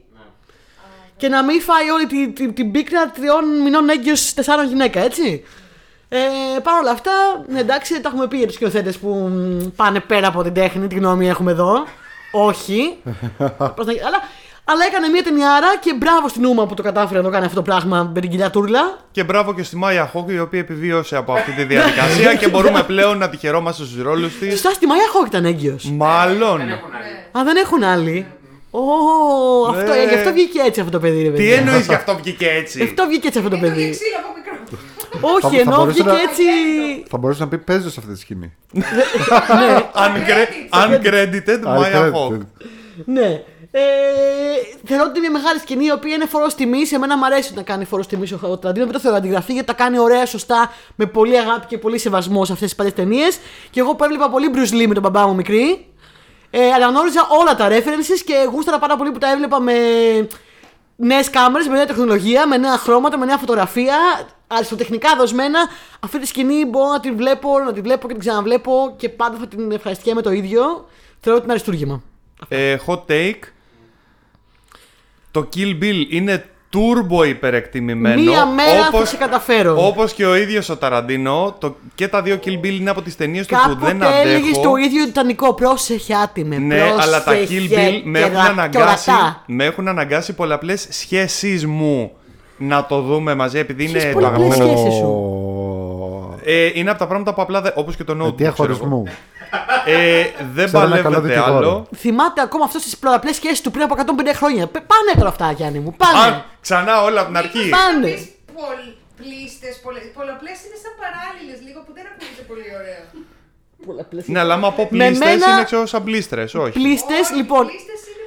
και 1.20 1.28
να 1.28 1.44
μην 1.44 1.62
φάει 1.62 1.90
όλη 1.90 2.06
την, 2.08 2.34
την, 2.34 2.54
την 2.54 2.72
πίκρα 2.72 3.12
τριών 3.12 3.62
μηνών 3.64 3.90
έγκυος 3.90 4.34
τεσσάρων 4.34 4.68
γυναίκα, 4.68 5.00
έτσι. 5.04 5.44
Ε, 6.10 6.18
Παρ' 6.64 6.74
όλα 6.82 6.92
αυτά, 6.92 7.12
ναι, 7.48 7.60
εντάξει, 7.60 8.02
τα 8.02 8.10
έχουμε 8.10 8.28
πει 8.28 8.38
για 8.38 8.48
του 8.48 8.54
σκηνοθέτε 8.54 8.92
που 9.02 9.08
μ, 9.10 9.68
πάνε 9.76 10.00
πέρα 10.00 10.28
από 10.28 10.44
την 10.44 10.54
τέχνη, 10.54 10.88
τη 10.88 10.96
γνώμη 10.96 11.28
έχουμε 11.30 11.52
εδώ. 11.52 11.86
Όχι. 12.32 12.98
Πώς 13.76 13.86
να- 13.86 13.94
αλλά, 14.08 14.20
αλλά 14.64 14.86
έκανε 14.90 15.08
μια 15.08 15.24
ταινιάρα 15.24 15.78
και 15.80 15.94
μπράβο 15.98 16.28
στην 16.28 16.46
Ούμα 16.46 16.66
που 16.68 16.74
το 16.74 16.84
κατάφερε 16.84 17.20
να 17.20 17.26
το 17.26 17.32
κάνει 17.32 17.46
αυτό 17.46 17.56
το 17.56 17.62
πράγμα 17.62 18.12
με 18.14 18.20
την 18.22 18.30
κοιλιά 18.30 18.50
τούρλα. 18.50 18.98
Και 19.12 19.24
μπράβο 19.24 19.54
και 19.54 19.64
στη 19.64 19.76
Μάια 19.76 20.06
Χόκ, 20.06 20.30
η 20.30 20.40
οποία 20.40 20.60
επιβίωσε 20.60 21.16
από 21.16 21.34
αυτή 21.34 21.52
τη 21.52 21.64
διαδικασία 21.64 22.36
και 22.36 22.48
μπορούμε 22.50 22.84
πλέον 22.84 23.18
να 23.18 23.30
τη 23.30 23.38
χαιρόμαστε 23.38 23.84
στους 23.84 24.02
ρόλους 24.02 24.38
της. 24.38 24.52
Σωστά, 24.52 24.72
στη 24.72 24.86
Μαγιά 24.88 25.06
Χόκ 25.12 25.28
ήταν 25.28 25.46
έγκυος. 25.46 25.90
Μάλλον. 25.92 26.62
Α, 27.38 27.44
δεν 27.44 27.56
έχουν 27.56 27.84
άλλοι. 27.84 28.26
Ω, 28.72 28.80
αυτό, 29.70 29.92
Ναι. 29.94 30.04
γι' 30.10 30.16
αυτό 30.16 30.32
βγήκε 30.32 30.60
έτσι 30.66 30.80
αυτό 30.80 30.92
το 30.92 31.00
παιδί, 31.00 31.22
ρε 31.24 31.30
Τι 31.30 31.36
παιδιά. 31.36 31.56
εννοείς 31.56 31.86
γι' 31.86 31.94
αυτό 31.94 32.16
βγήκε 32.16 32.46
Γι' 32.46 32.58
έτσι. 32.58 32.82
αυτό 32.84 33.06
βγήκε 33.08 33.28
έτσι 33.28 33.38
αυτό 33.40 33.50
το 33.50 33.56
Έτρωγε 33.56 33.76
παιδί. 33.76 33.90
ξύλο 33.90 34.18
από 34.24 34.34
μικρό. 34.38 34.78
Όχι, 35.22 35.42
Θα- 35.42 35.50
θα 35.50 35.60
ενώ 35.60 35.76
μπορούσε 35.76 35.92
βγήκε 36.04 36.10
να- 36.10 36.22
έτσι. 36.22 36.44
Θα 37.10 37.18
μπορούσε 37.18 37.42
να 37.44 37.48
πει 37.48 37.58
παίζω 37.58 37.90
σε 37.90 38.00
αυτή 38.00 38.14
τη 38.14 38.20
σκηνή. 38.20 38.54
Uncre- 39.94 40.76
Uncredited 40.84 41.64
Maya 41.66 42.12
Hawk. 42.14 42.38
Ναι. 43.06 43.42
Ε, 43.72 43.80
θεωρώ 44.86 45.04
ότι 45.10 45.20
είναι 45.20 45.30
μια 45.30 45.40
μεγάλη 45.40 45.60
σκηνή 45.60 45.86
η 45.86 45.92
οποία 45.92 46.14
είναι 46.16 46.26
φορός 46.26 46.56
τιμής. 46.56 46.92
Εμένα 46.92 47.18
μου 47.18 47.26
αρέσει 47.26 47.54
να 47.56 47.62
κάνει 47.62 47.86
φορός 47.86 48.08
τιμής 48.08 48.32
ο 48.42 48.58
Τραντίνο. 48.58 48.86
Δεν 48.86 48.94
το 48.94 49.00
θεωρώ 49.00 49.18
αντιγραφή 49.18 49.52
γιατί 49.54 49.68
τα 49.68 49.74
κάνει 49.74 50.00
ωραία, 50.00 50.26
σωστά, 50.26 50.72
με 50.96 51.06
πολύ 51.06 51.38
αγάπη 51.40 51.66
και 51.66 51.78
πολύ 51.78 51.98
σεβασμό 51.98 52.46
σε 52.46 52.52
αυτές 52.54 52.68
τις 52.68 52.78
παλιές 52.78 52.96
ταινίες. 52.96 53.38
Και 53.70 53.80
εγώ 53.80 53.96
που 53.96 54.04
έβλεπα 54.04 54.30
πολύ 54.30 54.50
Bruce 54.56 54.74
Lee 54.82 54.88
με 54.88 54.94
τον 54.94 55.04
μπαμπά 55.04 55.28
μου 55.28 55.36
μικρή. 55.36 55.86
Ε, 56.52 56.72
αναγνώριζα 56.72 57.28
όλα 57.30 57.56
τα 57.56 57.68
references 57.70 58.22
και 58.26 58.48
γούσταρα 58.52 58.80
πάρα 58.80 58.96
πολύ 58.96 59.12
που 59.12 59.18
τα 59.18 59.32
έβλεπα 59.32 59.60
με 59.60 59.74
νέες 60.96 61.30
κάμερες, 61.30 61.68
με 61.68 61.74
νέα 61.76 61.86
τεχνολογία, 61.86 62.48
με 62.48 62.58
νέα 62.58 62.78
χρώματα, 62.78 63.18
με 63.18 63.26
νέα 63.26 63.38
φωτογραφία. 63.38 63.98
Αριστοτεχνικά 64.48 65.16
δοσμένα. 65.16 65.60
Αυτή 66.00 66.20
τη 66.20 66.28
σκηνή 66.28 66.66
μπορώ 66.66 66.92
να 66.92 67.00
την 67.00 67.16
βλέπω, 67.16 67.60
να 67.60 67.74
την 67.74 67.84
βλέπω 67.84 68.08
και 68.08 68.14
την 68.14 68.22
ξαναβλέπω 68.22 68.96
και 68.98 69.10
πάντα 69.10 69.38
θα 69.38 69.48
την 69.48 69.72
ευχαριστιέμαι 69.72 70.22
το 70.22 70.32
ίδιο. 70.32 70.62
Θεωρώ 71.20 71.38
ότι 71.38 71.44
είναι 71.44 71.52
αριστούργημα. 71.52 72.02
Ε, 72.48 72.78
hot 72.88 73.06
take. 73.08 73.40
Το 75.32 75.50
Kill 75.56 75.84
Bill 75.84 76.06
είναι 76.10 76.50
turbo 76.74 77.28
υπερεκτιμημένο. 77.28 78.22
Μία 78.22 78.46
μέρα 78.46 78.82
θα 78.82 78.88
όπως- 78.94 79.10
σε 79.10 79.16
καταφέρω. 79.18 79.86
Όπως 79.88 80.14
και 80.14 80.26
ο 80.26 80.36
ίδιος 80.36 80.70
ο 80.70 80.78
Ταραντίνο, 80.78 81.56
το, 81.60 81.76
και 81.96 82.08
τα 82.08 82.22
δύο 82.22 82.40
Kill 82.46 82.60
Bill 82.66 82.66
είναι 82.80 82.90
από 82.90 83.02
τις 83.02 83.16
ταινίες 83.16 83.46
του 83.48 83.56
που 83.64 83.76
δεν 83.86 84.00
Κάποτε 84.00 84.20
έλεγες 84.22 84.42
αντέχω. 84.58 84.62
το 84.70 84.76
ίδιο 84.76 85.06
τιτανικό. 85.06 85.54
Πρόσεχε 85.54 86.14
άτιμε. 86.16 86.58
Ναι, 86.58 86.82
αλλά 87.00 87.24
τα 87.24 87.32
Kill 87.34 87.74
Bill 87.74 88.02
με 88.04 88.20
και 88.20 88.26
έχουν, 88.26 88.36
γα- 88.36 88.44
και 88.44 88.50
αναγκάσει, 88.50 89.10
ορατά. 89.10 89.44
με 89.46 89.66
έχουν 89.66 89.88
αναγκάσει 89.88 90.34
πολλαπλές 90.34 90.88
σχέσεις 90.90 91.66
μου 91.66 92.12
να 92.58 92.86
το 92.86 93.02
δούμε 93.02 93.36
μαζί 93.36 93.60
επειδή 93.60 93.86
Ποιες 93.90 94.04
είναι 94.04 94.12
το 94.14 94.20
πολλαπλές 94.20 94.46
αγαπημένο. 94.50 94.78
σχέσεις 94.80 94.98
σου; 95.00 95.06
Ω, 95.06 96.38
Ε, 96.44 96.70
είναι 96.74 96.90
από 96.90 97.00
τα 97.00 97.08
πράγματα 97.08 97.34
που 97.34 97.42
απλά 97.42 97.62
δεν, 97.62 97.72
όπως 97.76 97.96
και 97.96 98.04
το 98.04 98.18
notebook. 98.26 99.04
Αιτία 99.86 100.26
ξέρω 100.26 100.26
εγώ. 100.26 100.26
χωρισμού. 100.26 100.40
Ε, 100.40 100.46
δεν 100.54 100.66
Ξέρω 100.66 100.84
ένα 100.86 100.96
καλό 100.96 101.04
παλεύεται 101.04 101.34
δικηγόρο. 101.34 101.58
άλλο. 101.58 101.88
Θυμάται 101.96 102.42
ακόμα 102.42 102.64
αυτό 102.66 102.80
στι 102.80 102.96
πολλαπλές 103.00 103.36
σχέσεις 103.36 103.62
του 103.62 103.72
πριν 103.72 103.84
από 103.84 103.94
150 103.98 104.34
χρόνια. 104.36 104.68
Πε- 104.68 104.84
Πάνε 104.92 105.12
τώρα 105.18 105.30
αυτά, 105.30 105.52
Γιάννη 105.52 105.80
μου. 105.80 105.94
Πάνε. 105.98 106.36
Α, 106.36 106.44
ξανά 106.62 107.02
όλα 107.04 107.20
από 107.20 107.28
την 107.30 107.38
αρχή. 107.38 107.70
Πάνε. 107.70 108.12
Πλήστε, 109.22 109.68
πολλαπλές 110.18 110.58
είναι 110.66 110.78
σαν 110.84 110.94
παράλληλες 111.04 111.60
λίγο 111.68 111.80
που 111.86 111.92
δεν 111.98 112.06
ακούγεται 112.12 112.44
πολύ 112.52 112.68
ωραία. 112.80 113.02
Πολλαπλές. 113.86 114.28
Ναι, 114.28 114.40
αλλά 114.40 114.54
άμα 114.54 114.72
πω 114.74 114.82
Με 114.84 114.88
πλήστες 115.06 115.28
μένα- 115.28 115.52
είναι 115.54 115.64
ξέρω 115.64 115.86
σαν 115.86 116.04
πλήστρες, 116.04 116.54
όχι. 116.56 116.72
Πλήστες, 116.72 117.26
λοιπόν. 117.36 117.66
Πλήστες 117.68 118.02
είναι. 118.10 118.26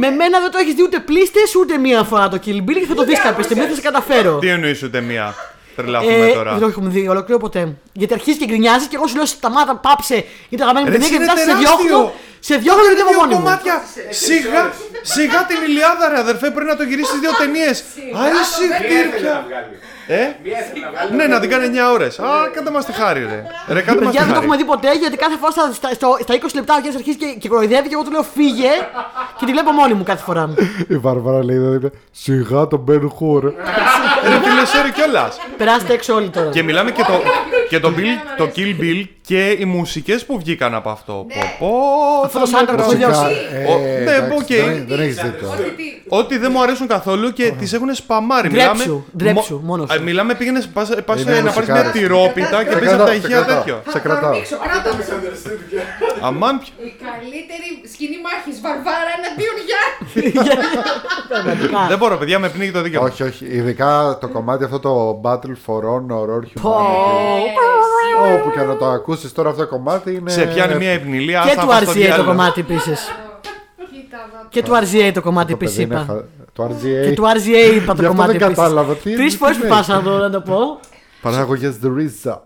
Με 0.00 0.10
μένα 0.10 0.40
δεν 0.40 0.50
το 0.50 0.58
έχεις 0.58 0.74
δει 0.74 0.82
ούτε 0.82 0.98
πλήστες 1.00 1.54
ούτε 1.54 1.76
μία 1.78 2.02
φορά 2.02 2.28
το 2.28 2.38
Kill 2.44 2.58
Bill 2.66 2.78
και 2.80 2.86
θα 2.88 2.94
το 2.94 3.04
δεις 3.04 3.20
κάποια 3.20 3.42
στιγμή. 3.44 3.64
Θα 3.66 3.74
σε 3.74 3.80
καταφέρω. 3.80 4.38
Τι 4.38 4.48
εννοείς 4.48 4.82
ούτε 4.82 5.00
μία; 5.00 5.34
Τρελαθούμε 5.76 6.26
Ε, 6.28 6.32
τώρα. 6.32 6.50
δεν 6.52 6.60
το 6.60 6.66
έχουμε 6.66 6.88
δει 6.88 7.08
ολόκληρο 7.08 7.40
ποτέ. 7.40 7.76
Γιατί 7.92 8.14
αρχίζεις 8.14 8.40
και 8.40 8.46
γκρινιάζεις 8.46 8.88
και 8.88 8.96
εγώ 8.96 9.06
σου 9.06 9.16
λέω 9.16 9.24
σταμάτα, 9.26 9.76
πάψε. 9.76 10.24
Είναι 10.48 10.62
αγαπημένη 10.62 10.90
Ρε, 10.90 10.98
παιδιά 10.98 11.08
και 11.08 11.14
είναι 11.14 11.24
μετά 11.24 11.38
σε 11.38 11.44
τεράστιο. 11.46 11.76
διώχνω. 11.86 12.12
Σε 12.48 12.54
διώχνω 12.62 12.82
γιατί 12.88 13.00
είμαι 13.02 13.10
Δύο 13.14 13.20
μόνη 13.20 13.34
μου. 13.34 13.40
κομμάτια. 13.42 13.74
Σιγά, 14.26 14.62
σιγά 15.14 15.40
την 15.50 15.58
Ηλιάδα, 15.68 16.04
ρε 16.12 16.18
αδερφέ, 16.24 16.46
πρέπει 16.54 16.70
να 16.74 16.78
το 16.80 16.84
γυρίσεις 16.90 17.18
δύο 17.24 17.32
ταινίες. 17.42 17.76
Α, 18.18 18.20
εσύ 18.40 18.64
Μία 18.68 18.78
ήθελε 18.78 19.02
να 19.04 19.10
χτύρια. 19.10 19.36
βγάλει. 19.48 19.74
Ε, 20.06 20.22
Μία 20.44 20.58
ήθελε 20.62 20.84
να 20.84 20.90
βγάλει. 20.92 21.10
ναι, 21.18 21.24
να 21.34 21.38
την 21.42 21.48
κάνει 21.52 21.64
9 21.66 21.92
ώρες. 21.96 22.12
Α, 22.18 22.28
κάντε 22.54 22.70
μας 22.76 22.84
τη 22.88 22.92
χάρη, 23.00 23.20
ρε. 23.32 23.40
Ρε, 23.74 23.80
κάντε 23.86 24.00
μας 24.04 24.10
τη 24.12 24.16
Παιδιά 24.16 24.20
δεν 24.26 24.32
το 24.36 24.40
έχουμε 24.40 24.54
χάρη. 24.56 24.62
δει 24.62 24.64
ποτέ 24.72 24.90
γιατί 25.02 25.16
κάθε 25.24 25.36
φορά 25.40 25.50
στα, 25.56 25.64
στα, 25.80 25.88
στο- 25.98 26.18
στα 26.26 26.32
20 26.34 26.54
λεπτά 26.58 26.72
ο 26.78 26.80
Γιάννη 26.82 26.96
αρχίζει 27.00 27.18
και, 27.22 27.28
και 27.40 27.48
κοροϊδεύει 27.52 27.88
και 27.90 27.94
εγώ 27.98 28.04
του 28.06 28.12
λέω 28.16 28.24
φύγε 28.36 28.72
και 29.38 29.44
τη 29.46 29.50
βλέπω 29.56 29.70
μόνη 29.80 29.94
μου 29.98 30.04
κάθε 30.10 30.22
φορά. 30.28 30.44
Η 30.94 30.96
Βαρβάρα 31.04 31.42
λέει 31.48 31.56
δηλαδή, 31.64 31.90
σιγά 32.24 32.60
τον 32.72 32.80
Μπεν 32.84 33.04
Χουρ. 33.16 33.42
Ρε, 34.30 34.38
φίλε, 34.44 34.62
sorry 34.72 34.90
κιόλας. 34.96 35.32
Περάστε 35.60 35.92
έξω 35.92 36.14
όλοι 36.18 36.28
τώρα. 36.36 36.48
Και 36.56 36.62
μιλάμε 36.62 36.90
και 36.90 37.02
το, 37.10 37.14
και 37.70 37.78
το, 37.80 37.92
Bill, 37.96 38.12
το 38.36 38.44
Kill 38.56 38.72
Bill 38.82 39.00
και 39.26 39.56
οι 39.60 39.64
μουσικές 39.64 40.24
που 40.26 40.38
βγήκαν 40.38 40.74
από 40.74 40.90
αυτό. 40.90 41.12
Πω, 41.12 41.40
πω, 41.58 41.70
Αυτό 42.24 42.38
θα 42.38 42.44
το 42.44 42.50
soundtrack 42.58 42.70
με 42.70 42.82
το 42.82 42.88
Φυσικά, 42.88 43.08
διώξει. 43.08 43.34
Ο- 43.68 43.78
ε, 43.86 44.02
ναι, 44.04 44.10
εντάξει, 44.14 44.36
οκ. 44.38 44.46
δεν- 44.66 44.84
Δεν 44.88 45.00
έχεις 45.00 45.14
δίκιο. 45.22 45.48
Ότι 45.50 45.62
τι. 45.76 45.84
Ότι 46.08 46.38
δεν 46.38 46.50
μου 46.54 46.62
αρέσουν 46.62 46.86
καθόλου 46.86 47.32
και 47.32 47.52
τις 47.58 47.72
έχουν 47.72 47.94
σπαμάρει. 47.94 48.48
Ντρέψου, 48.48 49.04
ντρέψου, 49.16 49.54
μο- 49.54 49.60
μόνος 49.64 49.90
Α, 49.90 49.94
σου. 49.94 50.02
Μιλάμε, 50.02 50.34
πήγαινες 50.34 50.66
πας, 50.68 50.88
πας 51.06 51.20
Είναι 51.22 51.30
να 51.30 51.50
πάρεις 51.50 51.68
μια 51.68 51.76
μουσικάρες. 51.76 51.92
τυρόπιτα 51.92 52.64
και 52.64 52.70
Σε 52.70 52.78
μπει 52.78 52.86
από 52.86 52.96
τα 52.96 53.04
κρατάω, 53.04 53.06
σε 53.06 53.14
ηχεία 53.16 53.28
κρατάω. 53.36 53.56
τέτοιο. 53.58 53.82
Σε 53.88 53.98
κρατάω. 53.98 54.30
Ανοίξω, 54.30 54.56
κράτα. 54.62 54.90
Αυτό 54.90 54.90
misunderstood 55.00 55.60
πια. 55.70 55.82
Αμάν 56.28 56.54
πια. 56.60 56.72
Η 56.88 56.92
καλύτερη 57.04 57.68
σκηνή 57.92 58.16
μάχης 58.26 58.56
Βαρβάρα 58.64 59.12
εναντίον 59.18 59.56
Γιάννη. 59.68 60.50
Πραγματικά. 61.28 61.80
Δεν 61.88 61.98
μπορώ, 61.98 62.16
παιδιά, 62.16 62.38
με 62.38 62.48
πνίγει 62.48 62.70
το 62.72 62.82
δίκαιο. 62.82 63.02
Όχι, 63.02 63.22
όχι. 63.22 63.44
Ειδικά 63.58 64.18
το 64.20 64.28
κομμάτι 64.28 64.64
αυτό 64.64 64.78
το 64.86 65.20
Battle 65.24 65.56
for 65.66 65.80
Honor 65.92 66.24
or 66.36 66.42
Πω. 66.62 66.70
Humanity. 66.78 68.34
Όπου 68.34 68.50
και 68.50 68.60
να 68.60 68.76
το 68.76 68.86
ακούσεις 69.12 69.32
τώρα 69.32 69.50
αυτό 69.50 69.62
το 69.62 69.68
κομμάτι 69.68 70.14
είναι. 70.14 70.30
Σε 70.30 70.44
πιάνει 70.46 70.74
μια 70.76 70.90
ευνηλία. 70.90 71.42
Και 71.44 71.48
θα 71.54 71.60
του 71.60 71.66
πας 71.66 71.82
στο 71.82 71.90
RCA 71.90 71.94
το 71.94 72.00
διάλογο. 72.00 72.28
κομμάτι 72.28 72.60
επίση. 72.60 72.90
Κοίτα 73.92 74.16
εδώ. 74.28 74.46
Και 74.48 74.62
του 74.62 74.72
RCA 74.72 75.10
το 75.14 75.20
κομμάτι 75.22 75.46
Το 75.52 75.58
επίση 75.60 75.72
παιδί 75.76 75.92
είναι 75.92 76.02
είπα. 76.02 76.12
χα- 76.12 76.24
Το 76.52 76.64
RGA. 76.64 77.02
Και 77.08 77.12
του 77.14 77.22
RCA 77.22 77.74
είπα 77.74 77.94
το 77.94 78.00
Γι' 78.00 78.06
αυτό 78.06 78.06
κομμάτι 78.06 78.32
δεν 78.32 78.42
επίση. 78.42 78.54
κατάλαβα. 78.60 78.94
Τι- 78.94 79.14
Τρεις 79.14 79.32
τι 79.32 79.38
φορές 79.38 79.56
που 79.56 79.62
λέει. 79.62 79.70
πάσα 79.70 79.94
να 79.94 80.02
το, 80.02 80.18
να 80.18 80.30
το 80.30 80.40
πω. 80.40 80.80
Παράγωγες 81.22 81.78
The 81.84 81.86
Risa. 81.88 82.38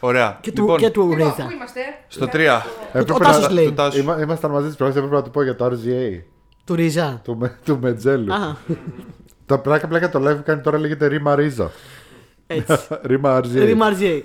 Ωραία. 0.00 0.38
Και 0.40 0.52
του, 0.52 0.60
Λοιπόν, 0.62 0.78
και 0.78 0.90
του 0.90 1.00
Λοιπόν, 1.00 1.16
Ρίζα. 1.16 1.44
πού 1.44 1.50
είμαστε; 1.54 1.80
στο 2.08 2.26
3. 2.26 2.62
Έπρεπε 2.92 3.12
ο 3.12 3.18
Τάσος 3.18 3.42
να- 3.42 3.52
λέει. 3.52 3.64
του 3.66 3.72
Τάσου. 3.74 3.98
Είμα- 3.98 4.20
Ήμασταν 4.20 4.50
μαζί 4.50 4.66
της 4.66 4.76
προηγούμενη, 4.76 5.06
έπρεπε 5.06 5.22
να 5.22 5.28
του 5.32 5.38
πω 5.38 5.42
για 5.42 5.56
το 5.56 5.64
RGA. 5.64 6.22
Του 6.64 6.74
Ρίζα. 6.74 7.20
Του, 7.24 7.36
Με- 7.36 7.58
του 7.64 7.78
Μετζέλου. 7.80 8.32
Α, 8.34 8.56
Το 9.46 9.58
πλάκα 9.58 9.86
πλάκα 9.88 10.08
το 10.10 10.18
live 10.28 10.36
που 10.36 10.42
κάνει 10.44 10.60
τώρα 10.60 10.78
λέγεται 10.78 11.06
Ρήμα 11.06 11.34
Ρίζα. 11.34 11.70
έτσι. 12.46 12.76
Ρήμα 13.10 13.40
RGA. 13.40 13.48
Ρίζα 13.52 14.22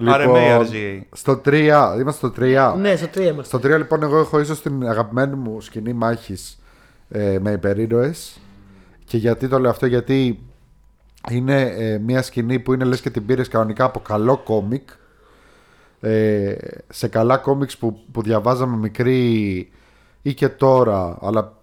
RCA. 0.00 0.26
RMA, 0.26 0.60
RGA. 0.60 1.00
στο 1.12 1.40
3, 1.44 1.96
είμαστε 2.00 2.26
στο 2.26 2.32
3. 2.36 2.74
Ναι, 2.78 2.96
στο 2.96 3.08
3 3.14 3.20
είμαστε. 3.20 3.58
Στο 3.58 3.58
3 3.58 3.76
λοιπόν 3.76 4.02
εγώ 4.02 4.18
έχω 4.18 4.40
ίσως 4.40 4.62
την 4.62 4.88
αγαπημένη 4.88 5.34
μου 5.34 5.60
σκηνή 5.60 5.92
μάχης 5.92 6.58
ε, 7.08 7.38
με 7.40 7.50
υπερήρωες 7.50 8.40
και 9.04 9.16
γιατί 9.16 9.48
το 9.48 9.58
λέω 9.58 9.70
αυτό 9.70 9.86
γιατί 9.86 10.38
είναι 11.30 11.60
ε, 11.60 11.98
μια 11.98 12.22
σκηνή 12.22 12.58
που 12.58 12.72
είναι 12.72 12.84
λες 12.84 13.00
και 13.00 13.10
την 13.10 13.26
πήρες 13.26 13.48
κανονικά 13.48 13.84
από 13.84 14.00
καλό 14.00 14.36
κόμικ 14.36 14.88
ε, 16.00 16.54
σε 16.88 17.08
καλά 17.08 17.36
κόμικς 17.36 17.76
που, 17.76 18.04
που 18.12 18.22
διαβάζαμε 18.22 18.76
μικροί 18.76 19.68
ή 20.22 20.34
και 20.34 20.48
τώρα, 20.48 21.18
αλλά 21.20 21.56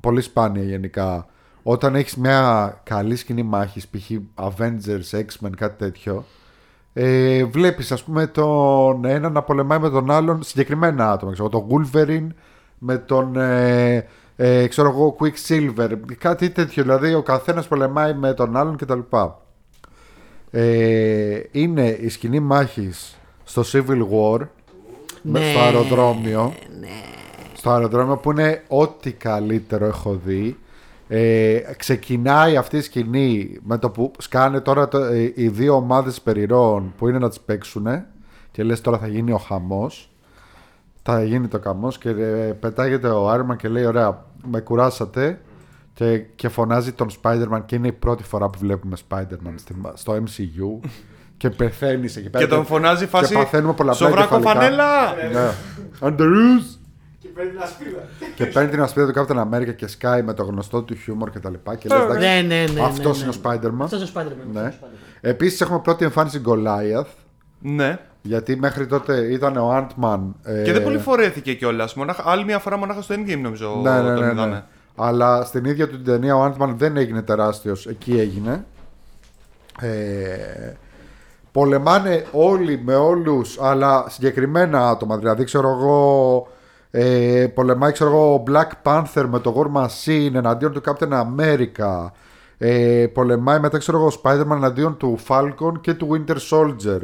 πολύ 0.00 0.20
σπάνια 0.20 0.62
γενικά, 0.62 1.26
όταν 1.62 1.94
έχεις 1.94 2.16
μια 2.16 2.80
καλή 2.84 3.16
σκηνή 3.16 3.42
μάχης, 3.42 3.88
π.χ. 3.88 4.10
Avengers, 4.34 5.10
X-Men, 5.10 5.50
κάτι 5.56 5.78
τέτοιο, 5.78 6.24
ε, 6.92 7.44
βλέπεις 7.44 7.92
ας 7.92 8.02
πούμε 8.02 8.26
τον 8.26 9.04
ένα 9.04 9.30
να 9.30 9.42
πολεμάει 9.42 9.78
με 9.78 9.90
τον 9.90 10.10
άλλον 10.10 10.42
συγκεκριμένα 10.42 11.12
άτομα, 11.12 11.32
ξέρω, 11.32 11.48
τον 11.48 11.66
Wolverine 11.70 12.26
με 12.78 12.98
τον 12.98 13.36
ε, 13.36 14.06
ε, 14.36 14.66
ξέρω 14.66 14.88
εγώ 14.88 15.16
Quicksilver, 15.20 15.90
κάτι 16.18 16.50
τέτοιο, 16.50 16.82
δηλαδή 16.82 17.14
ο 17.14 17.22
καθένας 17.22 17.68
πολεμάει 17.68 18.14
με 18.14 18.34
τον 18.34 18.56
άλλον 18.56 18.76
κτλ. 18.76 18.98
Ε, 20.50 21.40
είναι 21.50 21.86
η 22.00 22.08
σκηνή 22.08 22.40
μάχης 22.40 23.18
στο 23.44 23.62
Civil 23.72 24.00
War 24.12 24.40
με, 25.22 25.38
Ναι, 25.38 25.50
στο 25.50 25.58
αεροδρόμιο 25.58 26.52
στο 27.58 27.70
αεροδρόμιο 27.70 28.16
που 28.16 28.30
είναι 28.30 28.62
ό,τι 28.68 29.12
καλύτερο 29.12 29.86
έχω 29.86 30.20
δει 30.24 30.56
ε, 31.08 31.60
ξεκινάει 31.76 32.56
αυτή 32.56 32.76
η 32.76 32.80
σκηνή 32.80 33.58
με 33.62 33.78
το 33.78 33.90
που 33.90 34.12
σκάνε 34.18 34.60
τώρα 34.60 34.88
το- 34.88 34.98
ε, 34.98 35.32
οι 35.34 35.48
δύο 35.48 35.74
ομάδες 35.74 36.20
περιρών 36.20 36.92
που 36.98 37.08
είναι 37.08 37.18
να 37.18 37.28
τις 37.28 37.40
παίξουν 37.40 37.86
και 38.50 38.62
λες 38.62 38.80
τώρα 38.80 38.98
θα 38.98 39.06
γίνει 39.06 39.32
ο 39.32 39.38
χαμός 39.38 40.10
θα 41.02 41.22
γίνει 41.22 41.46
το 41.48 41.58
καμός 41.58 41.98
και 41.98 42.08
ε, 42.08 42.52
πετάγεται 42.60 43.08
ο 43.08 43.32
Iron 43.32 43.52
Man 43.52 43.56
και 43.56 43.68
λέει 43.68 43.84
ωραία 43.84 44.24
με 44.50 44.60
κουράσατε 44.60 45.40
και, 45.94 46.18
και 46.18 46.48
φωνάζει 46.48 46.92
τον 46.92 47.08
Spider-Man 47.22 47.62
και 47.66 47.74
είναι 47.76 47.86
η 47.88 47.92
πρώτη 47.92 48.22
φορά 48.22 48.48
που 48.48 48.58
βλέπουμε 48.58 48.96
Spider-Man 49.08 49.52
στη- 49.54 49.74
στο 49.94 50.12
MCU 50.14 50.88
και 51.36 51.50
πεθαίνεις 51.50 52.16
εκεί 52.16 52.30
πέρα 52.30 52.44
Και 52.44 52.50
τον 52.50 52.64
φωνάζει 52.64 53.06
φάση. 53.06 53.32
και 53.32 53.38
παθαίνουμε 53.38 53.72
πολλαπλά 53.72 54.06
Σοβράκο 54.06 54.34
εγκεφαλικά. 54.34 54.62
φανέλα! 54.64 55.14
Ναι. 55.32 55.50
Underoos! 56.00 56.78
Και 57.38 57.44
παίρνει 57.44 57.50
την 57.50 57.62
ασπίδα. 57.62 58.00
Και 58.34 58.46
παίρνει 58.46 58.70
την 58.70 58.82
ασπίδα 58.82 59.12
του 59.12 59.20
Captain 59.20 59.54
America 59.54 59.74
και 59.76 59.86
σκάει 59.86 60.22
με 60.22 60.34
το 60.34 60.42
γνωστό 60.44 60.82
του 60.82 60.94
χιούμορ 60.94 61.30
και 61.30 61.38
τα 61.38 61.50
λοιπά. 61.50 61.74
Και 61.74 61.88
λες, 61.88 61.98
εντάξει, 61.98 62.26
Ναι, 62.26 62.40
ναι, 62.40 62.64
ναι. 62.72 62.80
αυτός 62.80 63.18
ναι, 63.18 63.24
είναι 63.26 63.34
ο 63.36 63.50
ναι. 63.50 63.58
Spider-Man. 63.58 63.82
Αυτός 63.84 64.00
είναι 64.00 64.10
ο 64.14 64.20
Spider-Man. 64.20 64.52
Ναι. 64.52 64.60
αυτός 64.60 64.72
είναι 64.72 64.80
ο 64.80 64.86
Spider-Man. 64.86 64.98
Επίσης 65.20 65.60
έχουμε 65.60 65.78
πρώτη 65.78 66.04
εμφάνιση 66.04 66.40
Goliath. 66.46 67.06
Ναι. 67.58 67.98
Γιατί 68.22 68.56
μέχρι 68.56 68.86
τότε 68.86 69.16
ήταν 69.32 69.56
ο 69.56 69.76
Ant-Man. 69.76 70.20
ε, 70.42 70.62
Και 70.62 70.72
δεν 70.72 70.82
πολύ 70.82 70.98
φορέθηκε 70.98 71.54
κιόλας. 71.54 71.94
Άλλη 72.24 72.44
μια 72.44 72.58
φορά 72.58 72.76
μονάχα 72.76 73.02
στο 73.02 73.14
endgame 73.14 73.40
νομίζω 73.40 73.80
ναι, 73.82 73.90
ναι, 73.90 74.02
τον 74.02 74.14
ναι, 74.14 74.26
ναι. 74.26 74.32
είδαμε. 74.32 74.64
Αλλά 74.96 75.44
στην 75.44 75.64
ίδια 75.64 75.88
του 75.88 75.96
την 75.96 76.04
ταινία 76.04 76.36
ο 76.36 76.44
Ant-Man 76.44 76.68
δεν 76.76 76.96
έγινε 76.96 77.22
τεράστιος. 77.22 77.86
Εκεί 77.86 78.18
έγινε. 78.18 78.64
Ε, 79.80 80.72
πολεμάνε 81.52 82.26
όλοι 82.32 82.80
με 82.84 82.94
όλους 82.94 83.58
αλλά 83.60 84.04
συγκεκριμένα 84.08 84.88
άτομα. 84.88 85.16
Δηλαδή 85.16 85.44
ξέρω 85.44 85.68
εγώ 85.68 86.48
ε, 86.90 87.46
πολεμάει 87.54 87.92
ξέρω 87.92 88.10
εγώ 88.10 88.34
ο 88.34 88.42
Black 88.50 88.68
Panther 88.82 89.24
με 89.28 89.38
το 89.40 89.54
War 89.74 89.82
Machine 89.82 90.34
εναντίον 90.34 90.72
του 90.72 90.80
Captain 90.84 91.10
America. 91.12 92.10
Ε, 92.58 93.06
πολεμάει 93.12 93.58
μετά 93.60 93.78
ξέρω 93.78 93.98
εγώ 93.98 94.06
ο 94.06 94.20
Spider-Man 94.22 94.56
εναντίον 94.56 94.96
του 94.96 95.18
Falcon 95.28 95.80
και 95.80 95.94
του 95.94 96.08
Winter 96.26 96.36
Soldier. 96.50 97.00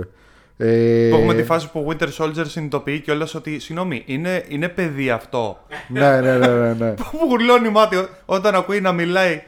Ε, 0.56 1.08
Που 1.10 1.16
έχουμε 1.16 1.34
τη 1.34 1.42
φάση 1.42 1.70
που 1.70 1.80
ο 1.80 1.90
Winter 1.92 2.08
Soldier 2.18 2.44
συνειδητοποιεί 2.46 3.00
κιόλας 3.00 3.34
ότι 3.34 3.58
συγγνώμη, 3.58 4.02
είναι, 4.06 4.44
είναι 4.48 4.68
παιδί 4.68 5.10
αυτό. 5.10 5.58
ναι, 5.88 6.20
ναι, 6.20 6.36
ναι, 6.38 6.46
ναι, 6.46 6.72
ναι. 6.72 6.90
Που 7.10 7.26
γουρλώνει 7.28 7.68
μάτι 7.68 7.96
ό- 7.96 8.08
όταν 8.26 8.54
ακούει 8.54 8.80
να 8.80 8.92
μιλάει. 8.92 9.42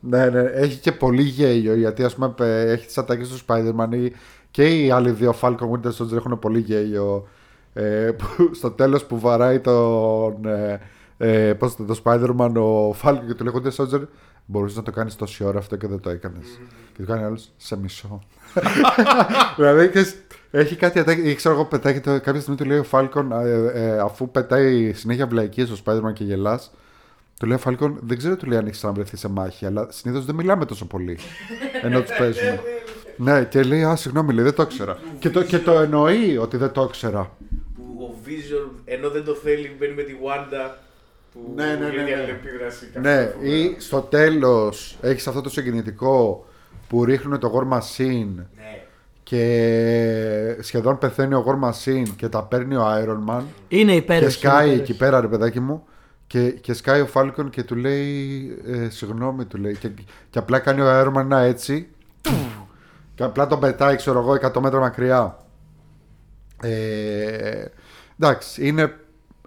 Ναι, 0.00 0.26
ναι, 0.26 0.40
έχει 0.40 0.78
και 0.78 0.92
πολύ 0.92 1.22
γέλιο 1.22 1.74
γιατί 1.74 2.04
ας 2.04 2.14
πούμε 2.14 2.28
πε- 2.28 2.68
έχει 2.68 2.86
τις 2.86 2.98
ατάκες 2.98 3.28
του 3.28 3.38
Spider-Man 3.46 3.94
ή- 3.94 4.12
και 4.50 4.64
οι 4.64 4.90
άλλοι 4.90 5.10
δύο 5.10 5.34
Falcon 5.40 5.54
Winter 5.70 5.90
Soldier 5.98 6.16
έχουν 6.16 6.38
πολύ 6.38 6.58
γέλιο 6.58 7.28
ε, 7.72 8.10
που, 8.18 8.50
στο 8.54 8.70
τέλος 8.70 9.04
που 9.04 9.18
βαράει 9.20 9.60
τον, 9.60 10.46
ε, 10.46 10.80
ε, 11.18 11.52
πώς 11.54 11.76
το, 11.76 11.84
το 11.84 12.00
Spider-Man 12.04 12.52
ο 12.54 12.90
Falcon 13.02 13.20
και 13.26 13.34
του 13.34 13.44
λέει 13.44 13.52
Winter 13.56 13.82
Soldier 13.84 14.02
μπορούσες 14.46 14.76
να 14.76 14.82
το 14.82 14.90
κάνεις 14.90 15.16
τόση 15.16 15.44
ώρα 15.44 15.58
αυτό 15.58 15.76
και 15.76 15.86
δεν 15.86 16.00
το 16.00 16.10
έκανες 16.10 16.46
και 16.96 17.02
του 17.02 17.06
κάνει 17.08 17.24
άλλος 17.24 17.50
σε 17.56 17.78
μισό 17.78 18.20
δηλαδή 19.56 19.88
και 19.88 20.02
σ- 20.04 20.16
έχει 20.50 20.76
κάτι 20.76 20.98
ατάκη 20.98 21.30
ή 21.30 21.34
ξέρω 21.34 21.54
εγώ 21.54 21.64
πετάγεται 21.64 22.18
κάποια 22.18 22.40
στιγμή 22.40 22.56
του 22.58 22.64
λέει 22.64 22.78
ο 22.78 22.84
Falcon 22.90 23.24
ε, 23.44 23.84
ε, 23.84 23.98
αφού 23.98 24.30
πετάει 24.30 24.92
συνέχεια 24.92 25.26
βλαϊκίες 25.26 25.68
στο 25.68 25.76
Spider-Man 25.84 26.12
και 26.12 26.24
γελάς 26.24 26.70
του 27.40 27.46
λέει 27.46 27.56
ο 27.56 27.60
Φάλκον, 27.60 27.98
δεν 28.02 28.18
ξέρω 28.18 28.36
του 28.36 28.46
λέει 28.46 28.58
αν 28.58 28.64
έχεις 28.66 28.76
ξαναβρεθεί 28.76 29.16
σε 29.16 29.28
μάχη, 29.28 29.66
αλλά 29.66 29.86
συνήθως 29.90 30.24
δεν 30.24 30.34
μιλάμε 30.34 30.64
τόσο 30.64 30.86
πολύ. 30.86 31.18
ενώ 31.82 32.00
τους 32.00 32.16
παίζουμε. 32.18 32.60
ναι, 33.16 33.44
και 33.44 33.62
λέει, 33.62 33.84
Α, 33.84 33.96
συγγνώμη, 33.96 34.32
λέει, 34.32 34.44
δεν 34.44 34.54
το 34.54 34.62
ήξερα. 34.62 34.98
και, 35.18 35.30
το, 35.30 35.42
και 35.42 35.58
το 35.58 35.72
εννοεί 35.72 36.36
ότι 36.38 36.56
δεν 36.56 36.72
το 36.72 36.82
ήξερα. 36.82 37.30
Που 38.02 38.14
ο 38.18 38.22
Vision 38.26 38.70
ενώ 38.84 39.10
δεν 39.10 39.24
το 39.24 39.34
θέλει 39.34 39.76
μπαίνει 39.78 39.94
με 39.94 40.02
τη 40.02 40.12
Wanda. 40.24 40.70
Που 41.32 41.52
Ναι, 41.56 41.64
ναι, 41.64 41.74
ναι, 41.74 41.86
είναι 41.86 42.02
ναι. 42.02 42.14
αλληλεπίδραση 42.14 42.86
κάθε 42.86 43.08
ναι, 43.14 43.26
φορά. 43.26 43.46
ή 43.46 43.74
στο 43.78 44.00
τέλος 44.00 44.98
έχεις 45.00 45.26
αυτό 45.26 45.40
το 45.40 45.50
συγκινητικό 45.50 46.46
που 46.88 47.04
ρίχνουν 47.04 47.38
το 47.38 47.52
War 47.54 47.78
Machine 47.78 48.28
Ναι. 48.56 48.82
και 49.22 50.56
σχεδόν 50.60 50.98
πεθαίνει 50.98 51.34
ο 51.34 51.44
War 51.46 51.68
Machine 51.70 52.08
και 52.16 52.28
τα 52.28 52.42
παίρνει 52.44 52.74
ο 52.76 52.84
Iron 52.86 53.30
Man. 53.34 53.42
Είναι 53.68 53.92
Και 53.92 53.96
υπέροχη. 53.98 54.30
σκάει 54.32 54.70
είναι 54.72 54.80
εκεί 54.80 54.96
πέρα, 54.96 55.20
ρε 55.20 55.28
παιδάκι 55.28 55.60
μου. 55.60 55.84
Και, 56.26 56.50
και 56.50 56.72
σκάει 56.72 57.00
ο 57.00 57.06
Φάλκον 57.06 57.50
και 57.50 57.62
του 57.62 57.74
λέει 57.76 58.58
ε, 58.66 58.88
Συγγνώμη, 58.88 59.44
του 59.44 59.56
λέει. 59.56 59.76
Και, 59.76 59.88
και 60.30 60.38
απλά 60.38 60.58
κάνει 60.58 60.80
ο 60.80 60.86
Iron 61.00 61.12
Man 61.16 61.20
ένα 61.20 61.38
έτσι. 61.38 61.88
και 63.14 63.22
απλά 63.22 63.46
τον 63.46 63.60
πετάει, 63.60 63.96
ξέρω 63.96 64.18
εγώ, 64.18 64.34
100 64.54 64.60
μέτρα 64.60 64.80
μακριά. 64.80 65.36
Ε, 66.62 67.64
εντάξει, 68.26 68.66
είναι 68.66 68.96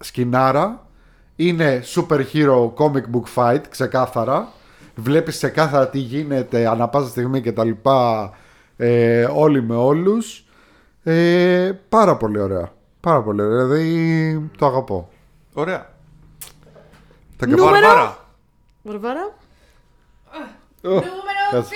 σκηνάρα. 0.02 0.88
Είναι 1.36 1.84
super 1.96 2.22
hero 2.34 2.74
comic 2.74 3.04
book 3.14 3.24
fight, 3.36 3.62
ξεκάθαρα. 3.70 4.48
Βλέπεις 4.96 5.36
ξεκάθαρα 5.36 5.90
τι 5.90 5.98
γίνεται 6.00 6.68
ανά 6.68 6.88
πάσα 6.90 7.08
στιγμή 7.10 7.42
και 7.42 7.52
τα 7.52 7.64
λοιπά. 7.64 8.32
Ε, 8.78 9.28
όλοι 9.34 9.62
με 9.64 9.76
όλους. 9.76 10.46
Ε, 11.04 11.72
πάρα 11.90 12.18
πολύ 12.18 12.40
ωραία. 12.40 12.72
Πάρα 13.00 13.22
πολύ 13.22 13.42
ωραία. 13.42 13.66
Δηλαδή 13.66 14.50
το 14.58 14.66
αγαπώ. 14.66 15.10
Ωραία. 15.54 15.90
Τα 17.38 17.48
Νούμερο- 17.48 17.72
Βαρβάρα. 17.72 18.18
Βαρβάρα. 18.84 19.36
Νούμερο 20.82 21.04
Κάτσε. 21.52 21.74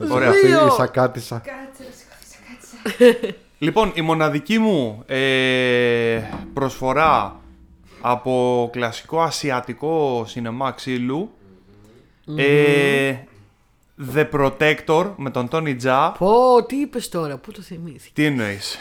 2! 0.00 0.12
Ωραία. 0.14 0.28
Αυτή 0.28 0.46
Δύο. 0.46 0.66
η 0.66 0.70
σακάτισα. 0.70 1.38
Κάτσε, 1.38 1.82
σηκώθησα, 1.92 2.38
κάτσε. 2.48 3.36
Λοιπόν, 3.58 3.92
η 3.94 4.00
μοναδική 4.00 4.58
μου 4.58 5.02
ε, 5.06 6.20
προσφορά 6.54 7.40
από 8.00 8.68
κλασικό 8.72 9.20
ασιατικό 9.20 10.24
σινεμά 10.26 10.70
ξύλου 10.70 11.30
ε, 12.36 13.14
The 14.14 14.26
Protector 14.30 15.12
με 15.16 15.30
τον 15.30 15.48
Tony 15.50 15.76
Jaa 15.82 16.12
Πω, 16.18 16.64
τι 16.66 16.76
είπες 16.76 17.08
τώρα, 17.08 17.36
πού 17.36 17.52
το 17.52 17.62
θυμήθηκες; 17.62 18.10
Τι 18.12 18.24
εννοείς; 18.24 18.78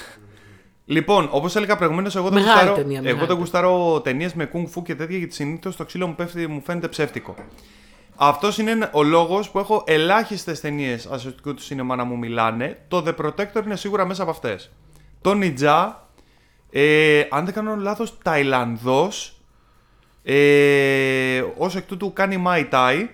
Λοιπόν, 0.86 1.30
όπως 1.32 1.55
έλεγα 1.55 1.76
προηγουμένως, 1.76 2.15
εγώ 2.15 2.30
δεν 2.30 2.41
Μεγάλη 2.41 2.57
γουστάρω, 2.57 2.76
ταινία, 2.76 3.01
μεγάλη 3.01 3.17
εγώ 3.17 3.28
δεν 3.28 3.38
γουστάρω 3.38 4.01
ταινίες 4.01 4.34
με 4.34 4.49
kung 4.53 4.63
fu 4.63 4.84
και 4.84 4.95
τέτοια 4.95 5.17
γιατί 5.17 5.34
συνήθως 5.34 5.76
το 5.76 5.86
ξύλο 5.86 6.07
μου, 6.07 6.15
πέφτει, 6.15 6.47
μου 6.47 6.61
φαίνεται 6.61 6.88
ψεύτικο. 6.88 7.36
Αυτός 8.16 8.57
είναι 8.57 8.72
ένα- 8.72 8.89
ο 8.93 9.03
λόγος 9.03 9.49
που 9.49 9.59
έχω 9.59 9.84
ελάχιστες 9.88 10.59
ταινίες 10.59 11.05
ασιατικού 11.05 11.53
του 11.53 11.61
σινεμά 11.61 11.95
να 11.95 12.03
μου 12.03 12.18
μιλάνε. 12.18 12.80
Το 12.88 13.03
The 13.07 13.16
Protector 13.26 13.66
είναι 13.66 13.76
σίγουρα 13.76 14.05
μέσα 14.05 14.22
από 14.22 14.32
αυτές. 14.32 14.72
Τόνι 15.22 15.51
Τζα, 15.53 16.07
ε, 16.72 17.24
αν 17.30 17.45
δεν 17.45 17.53
κάνω 17.53 17.76
λάθος, 17.76 18.18
Ταϊλανδός. 18.24 19.39
Ε, 20.24 21.43
όσο 21.57 21.78
εκ 21.78 21.86
τούτου 21.86 22.13
κάνει 22.13 22.43
Mai 22.47 22.70
Tai. 22.72 23.07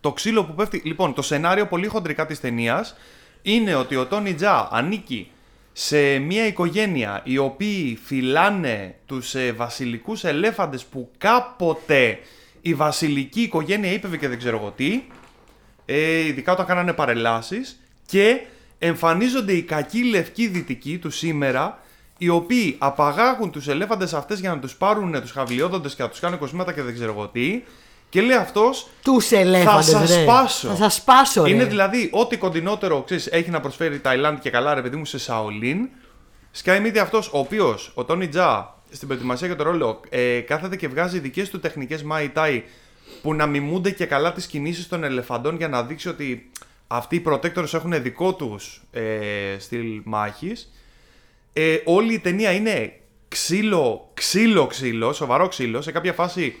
Το 0.00 0.12
ξύλο 0.12 0.44
που 0.44 0.54
πέφτει. 0.54 0.82
Λοιπόν, 0.84 1.14
το 1.14 1.22
σενάριο 1.22 1.66
πολύ 1.66 1.86
χοντρικά 1.86 2.26
της 2.26 2.40
ταινίας 2.40 2.96
είναι 3.42 3.74
ότι 3.74 3.96
ο 3.96 4.06
Τόνι 4.06 4.34
Τζα 4.34 4.68
ανήκει 4.72 5.30
σε 5.72 6.18
μια 6.18 6.46
οικογένεια 6.46 7.20
οι 7.24 7.38
οποίοι 7.38 7.98
φυλάνε 8.04 8.94
τους 9.06 9.34
ε, 9.34 9.52
βασιλικούς 9.52 10.24
ελέφαντες 10.24 10.84
που 10.84 11.10
κάποτε 11.18 12.18
η 12.68 12.74
βασιλική 12.74 13.40
οικογένεια 13.40 13.92
είπε 13.92 14.16
και 14.16 14.28
δεν 14.28 14.38
ξέρω 14.38 14.56
εγώ 14.56 14.72
τι 14.76 15.02
ε, 15.86 16.18
ειδικά 16.18 16.52
όταν 16.52 16.66
κάνανε 16.66 16.92
παρελάσεις 16.92 17.80
και 18.06 18.40
εμφανίζονται 18.78 19.52
οι 19.52 19.62
κακοί 19.62 20.02
λευκοί 20.04 20.46
δυτικοί 20.46 20.98
του 20.98 21.10
σήμερα 21.10 21.78
οι 22.18 22.28
οποίοι 22.28 22.76
απαγάγουν 22.78 23.50
τους 23.50 23.68
ελέφαντες 23.68 24.14
αυτές 24.14 24.40
για 24.40 24.50
να 24.50 24.58
τους 24.58 24.74
πάρουν 24.74 25.20
τους 25.20 25.30
χαβλιόδοντες 25.30 25.94
και 25.94 26.02
να 26.02 26.08
τους 26.08 26.20
κάνουν 26.20 26.38
κοσμήματα 26.38 26.72
και 26.72 26.82
δεν 26.82 26.94
ξέρω 26.94 27.12
εγώ 27.12 27.28
τι 27.28 27.62
και 28.08 28.20
λέει 28.20 28.36
αυτός 28.36 28.88
Τους 29.02 29.30
ελέφαντες. 29.32 29.84
σας 29.86 30.12
σπάσω. 30.12 30.68
Θα 30.68 30.74
σας 30.76 30.94
σπάσω, 30.94 31.42
ρε. 31.42 31.50
είναι 31.50 31.64
δηλαδή 31.64 32.08
ό,τι 32.12 32.36
κοντινότερο 32.36 33.02
ξέρεις, 33.02 33.26
έχει 33.26 33.50
να 33.50 33.60
προσφέρει 33.60 33.94
η 33.94 33.98
Ταϊλάνδη 33.98 34.40
και 34.40 34.50
καλά, 34.50 34.74
ρε 34.74 34.82
παιδί 34.82 34.96
μου, 34.96 35.04
σε 35.04 35.18
Σαολίν. 35.18 35.88
Sky 36.64 36.86
Media 36.86 36.98
αυτός, 36.98 37.26
ο 37.32 37.38
οποίος, 37.38 37.90
ο 37.94 38.04
Τόνι 38.04 38.28
Τζα, 38.28 38.75
στην 38.90 39.08
προετοιμασία 39.08 39.46
για 39.46 39.56
το 39.56 39.62
ρόλο, 39.62 40.00
ε, 40.08 40.40
κάθεται 40.40 40.76
και 40.76 40.88
βγάζει 40.88 41.18
δικές 41.18 41.50
του 41.50 41.60
τεχνικές 41.60 42.04
Mai 42.10 42.28
Tai 42.34 42.62
που 43.22 43.34
να 43.34 43.46
μιμούνται 43.46 43.90
και 43.90 44.06
καλά 44.06 44.32
τις 44.32 44.46
κινήσεις 44.46 44.88
των 44.88 45.04
ελεφαντών 45.04 45.56
για 45.56 45.68
να 45.68 45.82
δείξει 45.82 46.08
ότι 46.08 46.50
αυτοί 46.86 47.16
οι 47.16 47.22
protectors 47.26 47.74
έχουν 47.74 48.02
δικό 48.02 48.34
τους 48.34 48.82
ε, 48.90 49.56
στυλ 49.58 50.00
μάχης. 50.04 50.72
Ε, 51.52 51.76
όλη 51.84 52.12
η 52.14 52.18
ταινία 52.18 52.52
είναι 52.52 53.00
ξύλο, 53.28 54.10
ξύλο, 54.14 54.66
ξύλο, 54.66 55.12
σοβαρό 55.12 55.48
ξύλο. 55.48 55.80
Σε 55.80 55.92
κάποια 55.92 56.12
φάση 56.12 56.58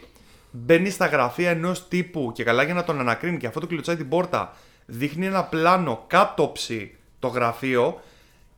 μπαίνει 0.50 0.90
στα 0.90 1.06
γραφεία 1.06 1.50
ενός 1.50 1.88
τύπου 1.88 2.32
και 2.34 2.44
καλά 2.44 2.62
για 2.62 2.74
να 2.74 2.84
τον 2.84 3.00
ανακρίνει 3.00 3.36
και 3.36 3.46
αυτό 3.46 3.60
του 3.60 3.66
κλωτσάει 3.66 3.96
την 3.96 4.08
πόρτα. 4.08 4.56
Δείχνει 4.86 5.26
ένα 5.26 5.44
πλάνο 5.44 6.04
κάτωψη 6.06 6.94
το 7.18 7.28
γραφείο 7.28 8.00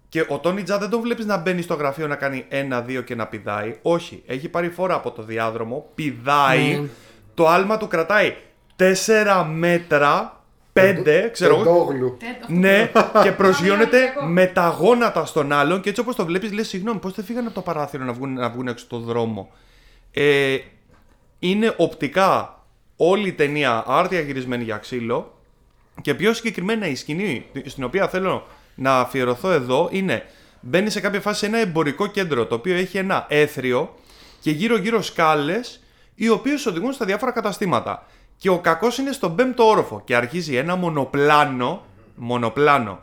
και 0.09 0.25
ο 0.29 0.39
Τόνι 0.39 0.63
Τζα 0.63 0.79
δεν 0.79 0.91
τον 0.91 1.01
βλέπεις 1.01 1.27
να 1.27 1.37
μπαίνει 1.37 1.63
στο 1.63 1.75
γραφείο 1.75 2.07
να 2.07 2.17
κάνει 2.17 2.45
ένα-δύο 2.49 3.03
και 3.03 3.15
να 3.15 3.27
πηδάει. 3.27 3.79
Όχι. 3.83 4.23
Έχει 4.27 4.49
πάρει 4.49 4.69
φόρα 4.69 4.95
από 4.95 5.11
το 5.11 5.23
διάδρομο, 5.23 5.87
πηδάει. 5.95 6.79
Ναι. 6.81 6.89
Το 7.35 7.49
άλμα 7.49 7.77
του 7.77 7.89
κρατάει 7.89 8.37
4 8.77 9.47
μέτρα, 9.53 10.43
5, 10.73 11.29
ξέρω 11.33 11.55
εγώ. 11.55 11.65
Τεντόγλου. 11.65 12.17
Ναι, 12.47 12.91
και 13.23 13.33
προσγειώνεται 13.33 14.13
Καμία 14.15 14.31
με 14.31 14.47
τα 14.47 14.69
γόνατα 14.69 15.25
στον 15.25 15.53
άλλον 15.53 15.81
και 15.81 15.89
έτσι 15.89 16.01
όπως 16.01 16.17
το 16.17 16.25
βλέπεις, 16.25 16.53
λες: 16.53 16.69
Συγγνώμη, 16.69 16.99
πώς 16.99 17.15
δεν 17.15 17.25
φύγανε 17.25 17.47
από 17.47 17.55
το 17.55 17.63
παράθυρο 17.63 18.05
να 18.05 18.13
βγουν, 18.13 18.33
να 18.33 18.51
βγουν 18.51 18.69
έξω 18.69 18.87
το 18.89 18.99
δρόμο. 18.99 19.51
Ε, 20.13 20.57
είναι 21.39 21.75
οπτικά 21.77 22.63
όλη 22.97 23.29
η 23.29 23.33
ταινία 23.33 23.85
άρτια 23.87 24.21
γυρισμένη 24.21 24.65
για 24.65 24.77
ξύλο. 24.77 25.39
Και 26.03 26.15
πιο 26.15 26.33
συγκεκριμένα 26.33 26.87
η 26.87 26.95
σκηνή 26.95 27.47
στην 27.65 27.85
οποία 27.85 28.09
θέλω 28.09 28.47
να 28.79 28.99
αφιερωθώ 28.99 29.51
εδώ 29.51 29.89
είναι 29.93 30.25
μπαίνει 30.61 30.91
σε 30.91 31.01
κάποια 31.01 31.21
φάση 31.21 31.39
σε 31.39 31.47
ένα 31.47 31.59
εμπορικό 31.59 32.07
κέντρο 32.07 32.47
το 32.47 32.55
οποίο 32.55 32.75
έχει 32.75 32.99
ένα 32.99 33.27
έθριο 33.29 33.95
και 34.41 34.51
γύρω 34.51 34.77
γύρω 34.77 35.03
σκάλες 35.03 35.81
οι 36.15 36.29
οποίες 36.29 36.67
οδηγούν 36.67 36.93
στα 36.93 37.05
διάφορα 37.05 37.33
καταστήματα. 37.33 38.07
Και 38.37 38.49
ο 38.49 38.59
κακός 38.59 38.99
είναι 38.99 39.13
στον 39.13 39.35
πέμπτο 39.35 39.69
όροφο 39.69 40.03
και 40.05 40.17
αρχίζει 40.17 40.57
ένα 40.57 40.77
μονοπλάνο, 40.77 41.85
μονοπλάνο 42.15 42.99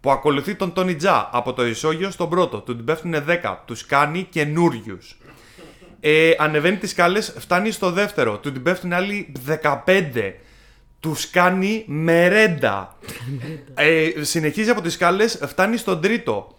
που 0.00 0.10
ακολουθεί 0.10 0.54
τον 0.54 0.72
Τόνι 0.72 0.94
Τζα 0.94 1.28
από 1.32 1.52
το 1.52 1.66
ισόγειο 1.66 2.10
στον 2.10 2.28
πρώτο. 2.28 2.60
Του 2.60 2.76
την 2.76 2.84
πέφτουν 2.84 3.14
10, 3.14 3.56
τους 3.64 3.86
κάνει 3.86 4.26
καινούριους. 4.30 5.18
Ε, 6.00 6.30
ανεβαίνει 6.38 6.76
τις 6.76 6.90
σκάλες, 6.90 7.34
φτάνει 7.38 7.70
στο 7.70 7.90
δεύτερο, 7.90 8.38
του 8.38 8.52
την 8.52 8.62
πέφτουν 8.62 8.92
άλλοι 8.92 9.32
15. 9.46 10.34
Τους 11.00 11.30
κάνει 11.30 11.84
μερέντα. 11.86 12.96
ε, 13.74 14.10
συνεχίζει 14.20 14.70
από 14.70 14.80
τις 14.80 14.92
σκάλες, 14.92 15.38
φτάνει 15.46 15.76
στον 15.76 16.00
τρίτο. 16.00 16.54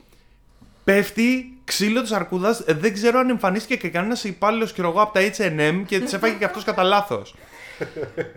Πέφτει 0.84 1.58
ξύλο 1.64 2.02
της 2.02 2.12
αρκούδας. 2.12 2.64
Δεν 2.68 2.94
ξέρω 2.94 3.20
αν 3.20 3.30
εμφανίστηκε 3.30 3.76
και 3.76 3.90
κανένας 3.90 4.24
υπάλληλος 4.24 4.74
και 4.74 4.82
εγώ 4.82 5.02
από 5.02 5.14
τα 5.14 5.22
HM 5.22 5.84
και 5.86 6.00
της 6.00 6.14
έφαγε 6.14 6.34
και 6.34 6.46
αυτός 6.46 6.64
κατά 6.64 6.84
λάθος. 6.84 7.36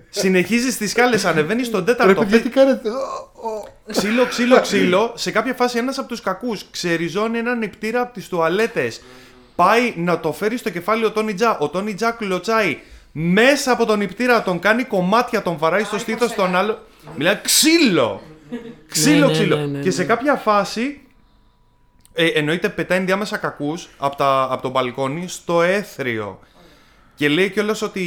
Συνεχίζει 0.08 0.70
στις 0.70 0.90
σκάλες, 0.90 1.24
ανεβαίνει 1.24 1.64
στον 1.64 1.84
τέταρτο. 1.84 2.14
Πρέπει 2.14 2.30
γιατί 2.30 2.48
κάνετε; 2.48 2.88
Ω, 2.88 3.48
ω. 3.48 3.68
Ξύλο, 3.90 4.26
ξύλο, 4.26 4.60
ξύλο. 4.60 5.12
Σε 5.16 5.30
κάποια 5.30 5.54
φάση 5.54 5.78
ένας 5.78 5.98
από 5.98 6.08
τους 6.08 6.20
κακούς 6.20 6.66
ξεριζώνει 6.70 7.38
έναν 7.38 7.58
νηπτήρα 7.58 8.00
από 8.00 8.12
τις 8.12 8.28
τουαλέτες. 8.28 9.02
Πάει 9.54 9.94
να 9.96 10.20
το 10.20 10.32
φέρει 10.32 10.56
στο 10.56 10.70
κεφάλι 10.70 11.04
ο 11.04 11.10
Τόνι 11.10 11.34
Τζα. 11.34 11.58
Ο 11.58 11.68
Τόνι 11.68 11.94
Τζα 11.94 12.10
κλωτσάει 12.10 12.78
μέσα 13.16 13.72
από 13.72 13.84
τον 13.86 13.98
νηπτήρα, 13.98 14.42
τον 14.42 14.58
κάνει 14.58 14.84
κομμάτια, 14.84 15.42
τον 15.42 15.58
βαράει 15.58 15.84
στο 15.84 15.98
στήθος 15.98 16.34
τον 16.34 16.56
άλλο. 16.56 16.78
Μιλάει 17.16 17.38
ξύλο! 17.42 18.22
Ξύλο, 18.88 19.26
ναι, 19.26 19.32
ξύλο. 19.32 19.56
ναι, 19.56 19.66
ναι, 19.66 19.78
Και 19.80 19.90
σε 19.90 20.00
ναι. 20.02 20.06
κάποια 20.08 20.34
φάση 20.34 21.00
ε, 22.12 22.26
εννοείται 22.26 22.68
πετάει 22.68 22.98
ενδιάμεσα 22.98 23.36
κακούς 23.36 23.88
από, 23.98 24.16
τα, 24.16 24.46
από 24.50 24.62
τον 24.62 24.70
μπαλκόνι 24.70 25.28
στο 25.28 25.62
έθριο. 25.62 26.40
Και 27.14 27.28
λέει 27.28 27.50
κιόλας 27.50 27.82
ότι 27.82 28.06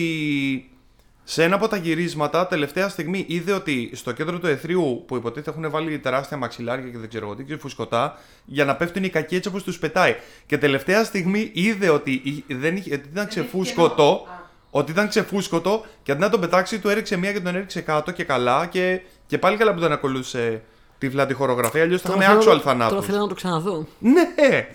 σε 1.24 1.43
ένα 1.43 1.55
από 1.55 1.68
τα 1.68 1.78
γυρίσματα, 1.78 2.47
τελευταία 2.47 2.89
στιγμή 2.89 3.26
είδε 3.28 3.51
ότι 3.51 3.91
στο 3.93 4.12
κέντρο 4.12 4.39
του 4.39 4.47
εθρίου 4.47 5.03
που 5.08 5.16
υποτίθεται 5.16 5.49
έχουν 5.60 5.72
βάλει 5.72 5.99
τεράστια 5.99 6.38
μαξιλάρια 6.38 6.89
και 6.89 6.97
δεν 6.97 7.10
ξέρω 7.10 7.26
εγώ 7.26 7.36
τι, 7.36 7.43
και 7.43 7.58
φουσκωτά, 7.58 8.18
για 8.45 8.66
να 8.66 8.76
πέφτουν 8.76 9.03
οι 9.03 9.10
κακοί 9.10 9.36
έτσι 9.36 9.49
όπως 9.49 9.64
τους 9.64 9.80
πετάει. 9.80 10.16
Και 10.45 10.58
τελευταία 10.58 11.03
στιγμή 11.03 11.49
είδε 11.53 11.89
ότι 11.89 12.12
η- 12.12 12.43
δεν 12.47 12.76
είχε, 12.76 12.93
ότι 12.93 13.10
ήταν 13.12 13.28
ξεφούσκωτο. 13.28 14.28
Κενό. 14.72 14.80
Α. 14.80 14.80
Ότι 14.82 14.91
ήταν 14.91 15.07
ξεφούσκωτο 15.09 15.86
και 16.03 16.11
αντί 16.11 16.22
να 16.22 16.30
τον 16.30 16.39
πετάξει, 16.39 16.80
του 16.80 16.89
έριξε 16.89 17.18
μία 17.18 17.32
και 17.34 17.39
τον 17.39 17.55
έριξε 17.55 17.82
κάτω 17.82 18.11
και 18.11 18.24
καλά. 18.24 18.65
Και, 18.65 19.01
και 19.28 19.38
πάλι 19.38 19.57
καλά 19.57 19.74
που 19.74 19.80
δεν 19.80 19.91
ακολούθησε 19.91 20.61
τη 20.97 21.09
βλάτη 21.09 21.34
χορογραφία, 21.34 21.82
αλλιώς 21.82 22.01
θα 22.01 22.09
Τώρα 22.09 22.24
είχαμε 22.24 22.41
θέλω- 22.43 22.55
actual 22.55 22.61
θανάτους. 22.63 22.93
Τώρα 22.93 23.05
θέλω 23.05 23.20
να 23.20 23.28
το 23.28 23.34
ξαναδώ. 23.36 23.86
Ναι! 23.99 24.68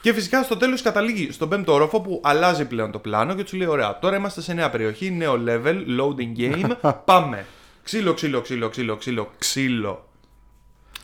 Και 0.00 0.12
φυσικά 0.12 0.42
στο 0.42 0.56
τέλος 0.56 0.82
καταλήγει 0.82 1.32
στον 1.32 1.48
πέμπτο 1.48 1.72
όροφο 1.72 2.00
που 2.00 2.20
αλλάζει 2.24 2.64
πλέον 2.64 2.90
το 2.90 2.98
πλάνο 2.98 3.34
και 3.34 3.42
τους 3.42 3.52
λέει: 3.52 3.66
Ωραία, 3.66 3.98
τώρα 3.98 4.16
είμαστε 4.16 4.40
σε 4.40 4.52
νέα 4.52 4.70
περιοχή, 4.70 5.10
νέο 5.10 5.40
level, 5.46 5.76
loading 6.00 6.38
game. 6.40 6.70
Πάμε. 7.04 7.44
Ξύλο, 7.82 8.14
ξύλο, 8.14 8.40
ξύλο, 8.40 8.68
ξύλο, 8.68 8.96
ξύλο, 8.96 9.30
ξύλο. 9.38 10.08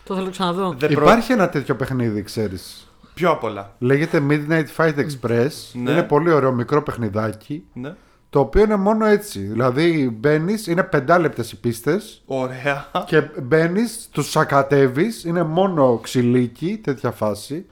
Το 0.04 0.14
θέλω 0.14 0.18
να 0.18 0.24
το 0.24 0.30
ξαναδώ. 0.30 0.74
Δεν 0.78 0.92
προ- 0.92 1.02
Υπάρχει 1.06 1.32
ένα 1.32 1.48
τέτοιο 1.48 1.76
παιχνίδι, 1.76 2.22
ξέρεις. 2.22 2.88
Πιο 3.14 3.30
απ' 3.30 3.44
όλα. 3.44 3.74
Λέγεται 3.78 4.22
Midnight 4.30 4.64
Fight 4.76 4.94
Express. 4.94 5.48
Ναι. 5.72 5.90
Είναι 5.90 6.02
πολύ 6.02 6.30
ωραίο 6.30 6.52
μικρό 6.52 6.82
παιχνιδάκι. 6.82 7.64
Ναι. 7.72 7.94
Το 8.30 8.40
οποίο 8.40 8.62
είναι 8.62 8.76
μόνο 8.76 9.06
έτσι. 9.06 9.38
Δηλαδή 9.38 10.16
μπαίνεις, 10.20 10.66
είναι 10.66 10.82
πεντάλεπτες 10.82 11.52
οι 11.52 11.60
πίστες. 11.60 12.22
Ωραία. 12.26 12.86
Και 13.06 13.22
μπαίνεις, 13.42 14.08
τους 14.12 14.30
σακατεύεις. 14.30 15.24
Είναι 15.24 15.42
μόνο 15.42 15.98
ξυλίκι, 16.02 16.80
τέτοια 16.82 17.10
φάση. 17.10 17.66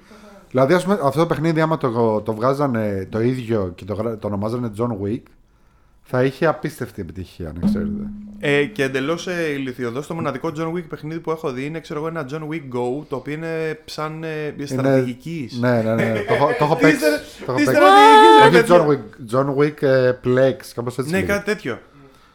Δηλαδή, 0.51 0.75
ας 0.75 0.83
πούμε, 0.85 0.99
αυτό 1.03 1.21
το 1.21 1.27
παιχνίδι, 1.27 1.61
άμα 1.61 1.77
το, 1.77 2.21
το 2.21 2.35
βγάζανε 2.35 3.07
το 3.11 3.21
ίδιο 3.21 3.73
και 3.75 3.85
το, 3.85 3.95
γρα- 3.95 4.19
το 4.19 4.27
ονομάζανε 4.27 4.71
John 4.79 4.91
Wick, 5.05 5.23
θα 6.11 6.25
είχε 6.25 6.47
απίστευτη 6.47 7.03
επιτυχία, 7.03 7.49
αν 7.49 7.61
ξέρετε. 7.65 7.91
Ε, 8.41 8.65
και 8.65 8.83
εντελώς 8.83 9.27
ε, 9.27 9.51
ηλικιωδό, 9.51 10.01
το 10.01 10.15
μοναδικό 10.15 10.53
John 10.59 10.73
Wick 10.77 10.85
παιχνίδι 10.89 11.21
που 11.21 11.31
έχω 11.31 11.51
δει 11.53 11.65
είναι 11.65 11.81
ξέρω 11.81 11.99
εγώ, 11.99 12.09
ένα 12.09 12.27
John 12.31 12.43
Wick 12.53 12.77
Go, 12.77 13.05
το 13.09 13.17
οποίο 13.17 13.33
είναι 13.33 13.79
σαν 13.85 14.25
ε, 14.25 14.55
στρατηγικής. 14.67 15.59
Ναι, 15.61 15.83
ναι, 15.83 15.95
ναι. 15.95 16.13
το, 16.29 16.35
έχω- 16.35 16.47
το 16.59 16.65
έχω 16.65 16.75
Τι 16.77 16.81
παίξει. 16.83 16.97
στρα- 16.99 17.21
το 17.47 17.53
έχω 17.53 17.55
τι 17.59 17.65
παίξει. 17.65 17.81
στρατηγικής, 17.81 18.39
ρε 18.43 18.47
Όχι 18.49 18.51
παιδιά; 18.51 18.77
John 18.77 18.89
Wick, 18.91 19.35
John 19.37 19.57
Wick 19.63 19.83
ε, 19.83 20.13
Plex, 20.25 20.57
κάπως 20.75 20.99
έτσι. 20.99 21.11
Ναι, 21.11 21.17
λέγεται. 21.17 21.33
κάτι 21.33 21.45
τέτοιο. 21.45 21.79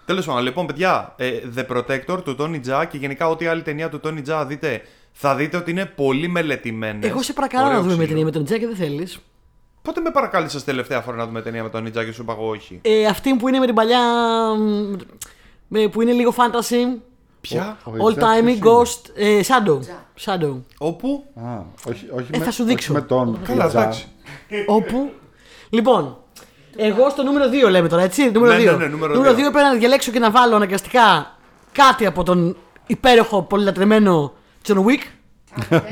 Τέλος 0.06 0.26
πάντων, 0.26 0.44
λοιπόν, 0.44 0.66
παιδιά, 0.66 1.14
ε, 1.18 1.32
The 1.56 1.66
Protector 1.76 2.24
του 2.24 2.36
Tony 2.40 2.60
Jaa 2.68 2.86
και 2.90 2.98
γενικά 2.98 3.30
ό,τι 3.30 3.46
άλλη 3.46 3.62
ταινία 3.62 3.90
του 3.90 4.00
Tony 4.04 4.22
Jaa 4.30 4.46
δείτε, 4.48 4.82
θα 5.12 5.36
δείτε 5.36 5.58
ότι 5.58 5.72
είναι 5.72 5.86
πολύ 5.86 6.28
μελετημένε. 6.28 7.08
Εγώ 7.08 7.22
σε 7.22 7.34
παρακαλώ 7.34 7.72
να 7.72 7.82
δούμε 7.82 8.06
ταινία 8.06 8.24
με 8.26 8.32
τον 8.32 8.46
Τζάκ 8.46 8.60
και 8.60 8.66
δεν 8.68 8.76
θέλεις. 8.76 9.20
Πότε 9.84 10.02
με 10.02 10.12
παρακάλεσες 10.12 10.64
τελευταία 10.64 11.02
φορά 11.02 11.18
να 11.18 11.26
δούμε 11.26 11.42
ταινία 11.42 11.64
με 11.64 11.70
τον 11.70 11.88
Jaa 11.88 11.92
και 12.06 12.12
σου 12.12 12.22
είπα 12.22 12.34
εγώ 12.34 12.48
όχι; 12.50 12.80
Ε, 12.82 13.06
αυτή 13.06 13.34
που 13.36 13.48
είναι 13.48 13.60
με 13.60 13.66
την 13.66 13.76
παλιά. 13.76 14.00
μ, 14.58 14.96
με- 15.68 15.88
που 15.88 16.02
είναι 16.02 16.12
λίγο 16.12 16.34
fantasy. 16.38 17.00
Ποια; 17.42 17.78
Ο 17.86 17.92
All 17.92 18.14
Jack 18.14 18.24
time 18.24 18.44
ποιος 18.60 18.60
ghost. 18.64 19.10
Ε, 19.16 19.40
Shadow. 19.48 19.80
Shadow. 20.26 20.56
Όπου; 20.78 21.24
Α, 21.36 21.60
όχι, 21.90 22.06
όχι 22.16 22.28
Ε, 22.32 22.38
με, 22.38 22.44
θα 22.44 22.52
σου 22.52 22.64
όχι 22.64 22.72
δείξω. 22.74 22.94
με 22.94 23.02
τον 23.02 23.40
Καλά, 23.44 23.68
Τζα. 23.68 23.82
εντάξει. 23.82 24.08
Όπου; 24.68 25.12
Λοιπόν, 25.70 26.18
εγώ 26.76 27.10
στο 27.10 27.24
νούμερο 27.24 27.50
2 27.50 27.70
λέμε 27.70 27.88
τώρα, 27.88 28.02
έτσι; 28.02 28.32
Νούμερο 28.32 28.54
Ναι, 28.54 28.60
2. 28.60 28.66
ναι, 28.66 28.72
ναι, 28.78 28.88
νούμερο 28.88 29.14
δύο. 29.22 29.32
2 29.32 29.36
πρέπει 29.36 29.56
να 29.58 29.74
διαλέξω 29.74 30.12
και 30.12 30.20
να 30.20 30.32
βάλω 30.32 30.56
αναγκαστικά 30.56 31.38
κάτι 31.72 32.06
από 32.06 32.24
τον 32.24 32.58
υπέροχο, 32.88 33.42
πολυλατρεμένο 33.42 34.34
John 34.68 34.78
Wick. 34.78 35.02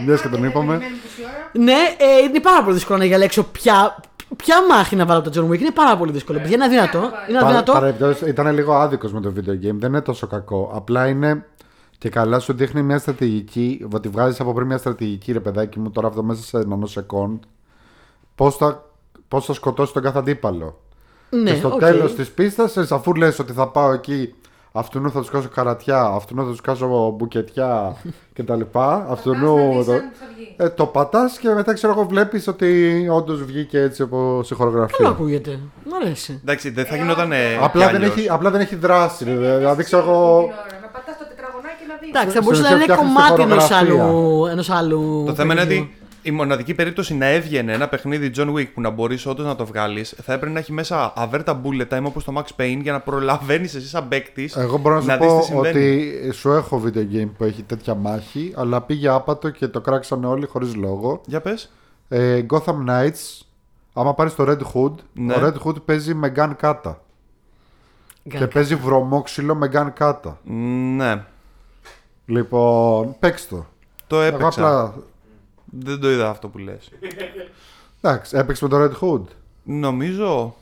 Μιας 0.06 0.22
και 0.22 0.28
τον 0.28 0.44
είπαμε. 0.44 0.66
Περιμένουμε 0.78 1.02
τόση 1.04 1.22
ώρα. 1.24 1.66
Ναι, 1.66 1.78
ε, 1.98 2.24
είναι 2.30 2.40
πάρα 2.40 2.64
πολύ 2.64 2.74
δύσκολο 2.76 2.98
να 3.00 3.06
διαλέξω 3.06 3.44
ποια, 3.44 3.96
ποια 4.36 4.56
μάχη 4.70 4.96
να 4.96 5.06
βάλω 5.06 5.20
από 5.20 5.30
τον 5.30 5.46
John 5.50 5.52
Wick. 5.54 5.60
Είναι 5.60 5.72
πάρα 5.72 5.98
πολύ 5.98 6.12
δύσκολο. 6.12 6.40
Παιδιά, 6.40 6.56
είναι 6.56 6.64
αδύνατο. 6.66 6.98
Είναι 6.98 7.12
Παρα- 7.40 7.46
αδύνατο. 7.46 7.72
παρεμπιπτόντως, 7.72 8.22
ήταν 8.22 8.54
λίγο 8.54 8.74
άδικος 8.74 9.14
με 9.14 9.22
το 9.22 9.34
video 9.36 9.50
game. 9.50 9.76
Δεν 9.78 9.90
είναι 9.90 10.02
τόσο 10.02 10.28
κακό. 10.28 10.72
Απλά 10.76 11.08
είναι 11.08 11.46
και 11.98 12.10
καλά 12.10 12.40
σου 12.40 12.54
δείχνει 12.54 12.82
μια 12.82 12.98
στρατηγική. 12.98 13.88
Ότι 13.94 14.08
βγάζεις 14.10 14.40
από 14.40 14.54
πριν 14.54 14.68
μια 14.68 14.78
στρατηγική, 14.78 15.32
ρε 15.32 15.40
παιδάκι 15.40 15.80
μου, 15.80 15.90
τώρα 15.92 16.08
αυτό 16.08 16.24
μέσα 16.24 16.44
σε 16.44 16.58
νανοσεκόντ. 16.58 17.42
Πώς 18.36 18.56
θα, 18.56 18.84
πώς 19.28 19.46
θα 19.46 19.54
σκοτώσει 19.54 19.94
τον 19.94 20.04
κάθε 20.04 20.18
αντίπαλο. 20.20 20.80
Ναι, 21.30 21.52
και 21.52 21.58
στο 21.58 21.68
οκ. 21.74 21.80
τέλος 21.80 22.16
της 22.16 22.30
πίστα, 22.30 22.70
αφού 22.90 23.14
λες 23.14 23.40
ότι 23.40 23.54
θα 23.54 23.68
πάω 23.68 23.92
εκεί, 23.92 24.34
αυτού 24.72 25.12
θα 25.12 25.20
τους 25.20 25.30
κάσω 25.30 25.48
καρατιά, 25.56 26.02
αυτού 26.04 26.36
θα 26.36 26.44
τους 26.44 26.62
κάσω 26.62 27.14
μπουκετιά 27.18 27.96
κτλ. 28.36 28.62
Αυτού 29.10 29.32
Πατάς 29.32 29.42
να 29.42 29.78
δεις 29.78 29.86
το, 29.86 29.92
αν 29.94 30.00
θα 30.20 30.26
βγει. 30.36 30.56
ε, 30.58 30.70
το 30.70 30.86
πατάς 30.86 31.38
και 31.38 31.50
μετά 31.50 31.74
ξέρω 31.74 31.94
εγώ 31.94 32.06
βλέπεις 32.06 32.48
ότι 32.48 33.08
όντως 33.12 33.44
βγήκε 33.44 33.80
έτσι 33.80 34.02
όπω 34.02 34.18
η 34.44 34.48
Καλό 34.48 34.56
χορογραφία. 34.56 35.08
ακούγεται. 35.08 35.60
Μ' 35.86 35.94
αρέσει. 36.04 36.40
Εντάξει, 36.42 36.70
δεν 36.70 36.86
θα 36.86 36.96
γινόταν. 36.96 37.32
ε, 37.32 37.56
Απλά 37.62 37.86
κι 37.86 37.92
δεν, 37.92 38.02
αλλιώς. 38.02 38.16
έχει, 38.18 38.30
απλά 38.30 38.50
δεν 38.52 38.62
έχει 38.62 38.76
δράση. 38.76 39.24
ρε. 39.26 39.58
Δηλαδή 39.58 39.84
ξέρω 39.84 40.02
Την 40.02 40.12
εγώ. 40.12 40.36
ώρα, 40.36 40.46
Να 40.82 40.88
πατάς 40.88 41.18
το 41.18 41.26
τετραγωνάκι 41.30 41.84
να 41.88 41.96
δεις. 42.00 42.10
Εντάξει, 42.10 42.26
θα 42.28 42.32
στην 42.32 42.44
μπορούσε 42.44 42.62
να 42.62 42.68
ουσία 42.68 42.76
είναι 42.76 42.84
φτιάχνεις 42.94 43.14
κομμάτι 43.14 43.36
τη 43.36 43.42
ενός 43.42 43.64
χορογραφία. 43.64 44.06
άλλου, 44.06 44.46
ενός 44.46 44.70
άλλου. 44.70 45.24
Το 45.26 45.34
θέμα 45.34 45.54
είναι 45.54 45.62
παιχνιδιού. 45.64 45.88
ότι 45.90 46.01
η 46.22 46.32
μοναδική 46.32 46.74
περίπτωση 46.74 47.14
να 47.16 47.26
έβγαινε 47.26 47.74
ένα 47.74 47.88
παιχνίδι 47.88 48.32
John 48.36 48.54
Wick 48.54 48.68
που 48.74 48.82
να 48.82 48.90
μπορείς 48.90 49.26
όντως 49.26 49.46
να 49.46 49.56
το 49.56 49.66
βγάλεις, 49.66 50.16
θα 50.24 50.34
έπρεπε 50.34 50.54
να 50.54 50.60
έχει 50.60 50.72
μέσα 50.72 51.14
αβέρτα 51.16 51.62
bullet 51.64 51.98
time 51.98 52.04
όπως 52.04 52.24
το 52.24 52.34
Max 52.38 52.62
Payne 52.62 52.80
για 52.82 52.92
να 52.92 53.00
προλαβαίνεις 53.00 53.76
εσύ 53.76 53.88
σαν 53.88 54.08
παίκτης. 54.08 54.56
Εγώ 54.56 54.78
μπορώ 54.78 54.96
να 54.96 55.02
σου 55.02 55.08
να 55.08 55.18
δεις 55.18 55.28
πω 55.28 55.40
τι 55.40 55.46
συμβαίνει. 55.46 55.78
ότι 56.24 56.32
σου 56.34 56.52
έχω 56.52 56.82
video 56.86 57.16
game 57.16 57.30
που 57.38 57.44
έχει 57.44 57.64
τέτοια 57.64 57.96
μάχη, 57.96 58.54
αλλά 58.56 58.82
πήγε 58.82 59.08
άπατο 59.08 59.50
και 59.50 59.68
το 59.68 59.82
κράξανε 59.82 60.28
όλοι 60.28 60.46
χωρίς 60.48 60.76
λόγο. 60.76 61.22
Για 61.26 61.42
πες. 61.42 61.72
Ε, 62.08 62.46
Gotham 62.50 62.76
Knights, 62.90 63.42
άμα 63.94 64.14
πάρεις 64.14 64.36
το 64.36 64.46
Red 64.48 64.62
Hood, 64.74 64.94
Ναι. 65.14 65.34
ο 65.34 65.38
Red 65.42 65.68
Hood 65.68 65.84
παίζει 65.86 66.14
με 66.14 66.34
gun 66.36 66.52
κάτα. 66.58 67.02
Και 68.30 68.48
παίζει 68.48 68.76
βρωμόξυλο 68.76 69.56
με 69.56 69.70
gun 69.74 69.88
κάτα. 69.94 70.40
Ναι. 70.96 71.24
Λοιπόν, 72.26 73.16
παίξ 73.20 73.48
το. 73.48 73.66
Το 74.08 74.22
Εγώ 74.22 74.36
έπαιξα. 74.36 74.48
απλά. 74.80 74.94
Δεν 75.72 76.00
το 76.00 76.12
είδα 76.12 76.30
αυτό 76.30 76.48
που 76.48 76.58
λες. 76.58 76.90
Εντάξει, 78.02 78.38
έπαιξε 78.38 78.68
με 78.68 78.70
το 78.70 78.84
Red 78.84 79.06
Hood. 79.06 79.22
Νομίζω. 79.64 80.56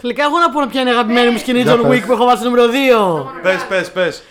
Τελικά 0.00 0.24
έχω 0.24 0.38
να 0.38 0.50
πω 0.50 0.66
ποια 0.70 0.80
είναι 0.80 0.90
η 0.90 0.92
αγαπημένη 0.92 1.30
μου 1.30 1.38
σκηνή 1.38 1.60
Για 1.62 1.74
John 1.74 1.80
πες. 1.88 1.98
Wick 2.02 2.06
που 2.06 2.12
έχω 2.12 2.24
βάλει 2.24 2.38
στο 2.38 2.48
νούμερο 2.48 2.70
2. 2.72 3.40
Πες, 3.42 3.64
πες, 3.68 3.92
πες. 3.92 4.22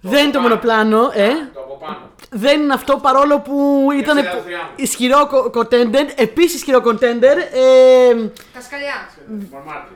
Δεν 0.00 0.22
είναι 0.22 0.32
το 0.32 0.40
μονοπλάνο, 0.40 0.98
ε. 1.14 1.28
Το 1.54 1.60
από 1.60 1.76
πάνω. 1.80 1.98
Δεν 2.30 2.60
είναι 2.60 2.72
αυτό 2.74 2.96
παρόλο 2.96 3.40
που 3.40 3.86
ήταν 3.98 4.16
Έξερα 4.16 4.42
θεία 4.46 4.56
μου. 4.58 4.70
ισχυρό 4.76 5.26
κο- 5.26 5.50
contender. 5.54 6.04
Επίσης 6.14 6.54
ισχυρό 6.54 6.78
contender. 6.84 7.36
Ε, 7.52 8.28
Κασκαλιά. 8.54 9.08
Μαρμάτι. 9.52 9.92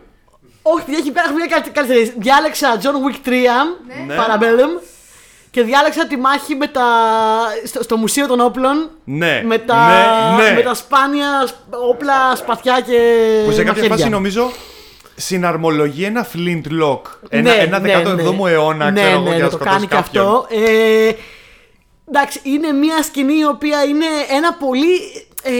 όχι, 0.62 0.90
έχει 0.95 1.11
πέρα 1.12 1.32
μια 1.32 1.47
καλή 1.47 1.70
καλύτερη. 1.70 2.14
Διάλεξα 2.18 2.78
John 2.82 3.11
Wick 3.11 3.16
3, 3.28 3.32
Ναι. 4.07 4.16
Parabellum. 4.16 4.82
Και 5.55 5.62
διάλεξα 5.62 6.07
τη 6.07 6.16
μάχη 6.16 6.55
με 6.55 6.66
τα... 6.66 6.82
στο, 7.64 7.82
στο 7.82 7.96
Μουσείο 7.96 8.26
των 8.26 8.40
Όπλων. 8.40 8.90
Ναι. 9.05 9.42
Με 9.44 9.59
τα, 9.59 9.88
ναι, 10.36 10.42
ναι. 10.48 10.55
με 10.55 10.61
τα 10.62 10.74
σπάνια 10.74 11.44
σπ- 11.46 11.74
όπλα, 11.88 12.36
σπαθιά 12.36 12.80
και. 12.86 12.98
Που 13.44 13.50
σε 13.52 13.57
κάποια 13.57 13.72
μαχαίρια. 13.72 13.96
φάση 13.96 14.09
νομίζω 14.09 14.50
συναρμολογεί 15.14 16.05
ένα 16.05 16.26
flintlock. 16.34 17.00
Ένα, 17.28 17.55
Ναι, 17.55 17.61
ένα 17.62 17.78
ναι, 17.78 18.02
17ο 18.02 18.14
ναι. 18.14 18.50
αιώνα, 18.50 18.90
ναι, 18.90 19.00
ξέρω 19.00 19.20
ναι, 19.20 19.22
εγώ, 19.22 19.28
ναι, 19.30 19.34
για 19.34 19.44
να 19.44 19.50
το 19.50 19.57
σκοτώσει 19.57 19.74
κάνει 19.76 19.86
και 19.86 19.94
κάποιον. 19.94 20.26
αυτό. 20.26 20.46
Ε, 20.50 21.12
εντάξει, 22.09 22.40
είναι 22.42 22.72
μια 22.72 23.02
σκηνή 23.02 23.38
η 23.38 23.44
οποία 23.44 23.82
είναι 23.84 24.07
ένα 24.30 24.52
πολύ 24.52 24.94
ε, 25.42 25.52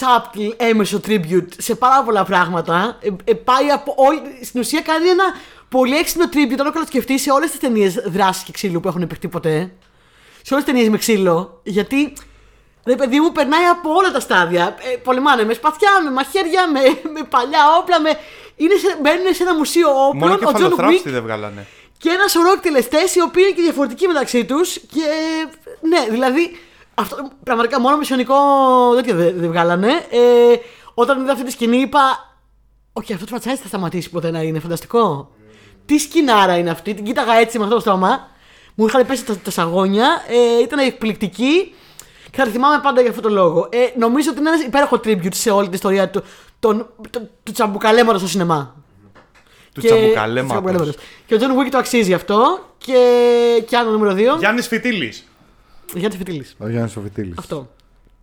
subtle, 0.00 0.54
έμεσο 0.56 1.00
tribute 1.08 1.48
σε 1.58 1.74
πάρα 1.74 2.02
πολλά 2.02 2.24
πράγματα. 2.24 2.98
Ε, 3.00 3.08
ε, 3.24 3.34
πάει 3.34 3.68
από 3.74 3.94
όλη, 3.96 4.20
στην 4.44 4.60
ουσία 4.60 4.80
κάνει 4.80 5.08
ένα 5.08 5.24
πολύ 5.70 5.96
έξυπνο 5.96 6.24
tribute, 6.32 6.58
αν 6.60 6.72
το 6.72 6.82
σκεφτείς, 6.86 7.22
σε 7.22 7.30
όλες 7.30 7.50
τις 7.50 7.60
ταινίες 7.60 7.94
δράσης 7.94 8.42
και 8.42 8.52
ξύλου 8.52 8.80
που 8.80 8.88
έχουν 8.88 9.06
παιχτεί 9.06 9.28
ποτέ. 9.28 9.72
Σε 10.42 10.54
όλες 10.54 10.64
τις 10.64 10.72
ταινίες 10.72 10.88
με 10.88 10.98
ξύλο. 10.98 11.60
Γιατί 11.62 12.12
Ρε 12.84 12.96
παιδί 12.96 13.20
μου, 13.20 13.32
περνάει 13.32 13.64
από 13.64 13.90
όλα 13.94 14.10
τα 14.10 14.20
στάδια. 14.20 14.76
Ε, 14.92 14.96
πολεμάνε 14.96 15.44
με 15.44 15.52
σπαθιά, 15.52 15.90
με 16.04 16.10
μαχαίρια, 16.10 16.70
με, 16.70 16.80
με 17.14 17.22
παλιά 17.28 17.62
όπλα. 17.80 18.00
Με... 18.00 18.10
Είναι 18.56 18.74
σε, 18.74 18.98
μπαίνουν 19.02 19.34
σε 19.34 19.42
ένα 19.42 19.54
μουσείο 19.54 19.88
όπλων. 20.06 20.28
Μόνο 20.28 20.34
ο 20.34 20.36
John 20.36 20.54
κεφαλοθράψτη 20.54 21.02
Wick 21.08 21.12
δεν 21.12 21.22
βγάλανε. 21.22 21.66
και 21.98 22.08
ένα 22.08 22.28
σωρό 22.28 22.52
εκτελεστές 22.52 23.14
οι 23.14 23.22
οποίοι 23.22 23.42
είναι 23.46 23.56
και 23.56 23.62
διαφορετικοί 23.62 24.06
μεταξύ 24.06 24.44
τους. 24.44 24.78
Και 24.78 25.06
ναι, 25.80 26.06
δηλαδή. 26.10 26.58
Αυτό 26.94 27.30
πραγματικά 27.44 27.80
μόνο 27.80 27.96
μισιονικό 27.96 28.36
τέτοιο 28.94 29.14
δεν 29.14 29.34
δεν 29.36 29.48
βγάλανε. 29.48 30.06
Ε, 30.10 30.54
όταν 30.94 31.22
είδα 31.22 31.32
αυτή 31.32 31.44
τη 31.44 31.50
σκηνή 31.50 31.76
είπα. 31.76 32.28
Όχι, 32.92 33.12
αυτό 33.12 33.24
το 33.26 33.36
franchise 33.36 33.58
θα 33.62 33.68
σταματήσει 33.68 34.10
ποτέ 34.10 34.30
να 34.30 34.40
είναι 34.42 34.58
φανταστικό. 34.58 35.30
Τι 35.90 35.98
σκηνάρα 35.98 36.56
είναι 36.58 36.70
αυτή, 36.70 36.94
την 36.94 37.04
κοίταγα 37.04 37.34
έτσι 37.34 37.58
με 37.58 37.64
αυτό 37.64 37.74
το 37.76 37.80
στόμα. 37.80 38.28
Μου 38.74 38.86
είχαν 38.86 39.06
πέσει 39.06 39.24
τα, 39.24 39.36
τα 39.36 39.50
σαγόνια. 39.50 40.06
Ε, 40.58 40.62
ήταν 40.62 40.78
εκπληκτική 40.78 41.74
και 42.30 42.36
θα 42.36 42.44
τη 42.44 42.50
θυμάμαι 42.50 42.80
πάντα 42.82 43.00
για 43.00 43.10
αυτό 43.10 43.22
το 43.22 43.28
λόγο. 43.28 43.68
Ε, 43.70 43.98
νομίζω 43.98 44.30
ότι 44.30 44.40
είναι 44.40 44.48
ένας 44.48 44.62
υπέροχο 44.62 45.00
tribute 45.04 45.34
σε 45.34 45.50
όλη 45.50 45.64
την 45.64 45.74
ιστορία 45.74 46.10
του, 46.10 46.22
τον, 46.58 46.86
του, 47.10 47.28
του 47.42 47.52
τσαμπουκαλέματος 47.52 48.20
στο 48.20 48.30
σινεμά. 48.30 48.74
Του 49.74 49.80
Και- 49.80 49.86
τσαμπουκαλέματος. 49.88 50.56
του 50.56 50.62
τσαμπουκαλέματος. 50.62 50.96
Και 51.26 51.34
ο 51.34 51.38
John 51.40 51.66
Wick 51.66 51.68
το 51.70 51.78
αξίζει 51.78 52.14
αυτό. 52.14 52.58
Και, 52.78 52.94
και 53.66 53.76
άλλο 53.76 53.90
νούμερο 53.90 54.14
2. 54.14 54.38
Γιάννης 54.38 54.66
Φιτίλης. 54.66 55.26
Γιάννης 55.94 56.16
Φιτήλη. 56.16 56.46
Ο 56.58 56.68
Γιάννης 56.68 56.92
Σοφιτήλη. 56.92 57.34
Αυτό. 57.38 57.68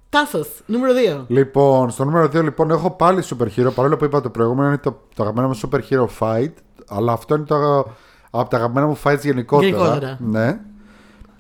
Τάθος, 0.10 0.50
νούμερο 0.66 0.94
2. 0.94 1.26
Λοιπόν, 1.28 1.90
στο 1.92 2.04
νούμερο 2.06 2.26
2 2.26 2.44
λοιπόν 2.44 2.70
έχω 2.72 2.92
πάλι 2.92 3.24
super 3.30 3.48
hero. 3.60 3.74
Παρόλο 3.76 3.98
που 3.98 4.06
είπα 4.06 4.22
το 4.22 4.30
προηγούμενο 4.30 4.68
είναι 4.68 4.78
το, 4.78 5.02
το 5.16 5.24
αγαπημένο 5.24 5.48
μου 5.48 5.60
super 5.64 5.80
hero 5.90 6.08
fight. 6.20 6.52
Αλλά 6.88 7.12
αυτό 7.12 7.36
είναι 7.36 7.46
το, 7.46 7.86
από 8.30 8.50
τα 8.50 8.58
αγαπημένα 8.58 8.88
μου 8.88 8.98
fights 9.04 9.22
γενικότερα. 9.22 9.70
Γενικότερα. 9.70 10.18
Ναι. 10.22 10.60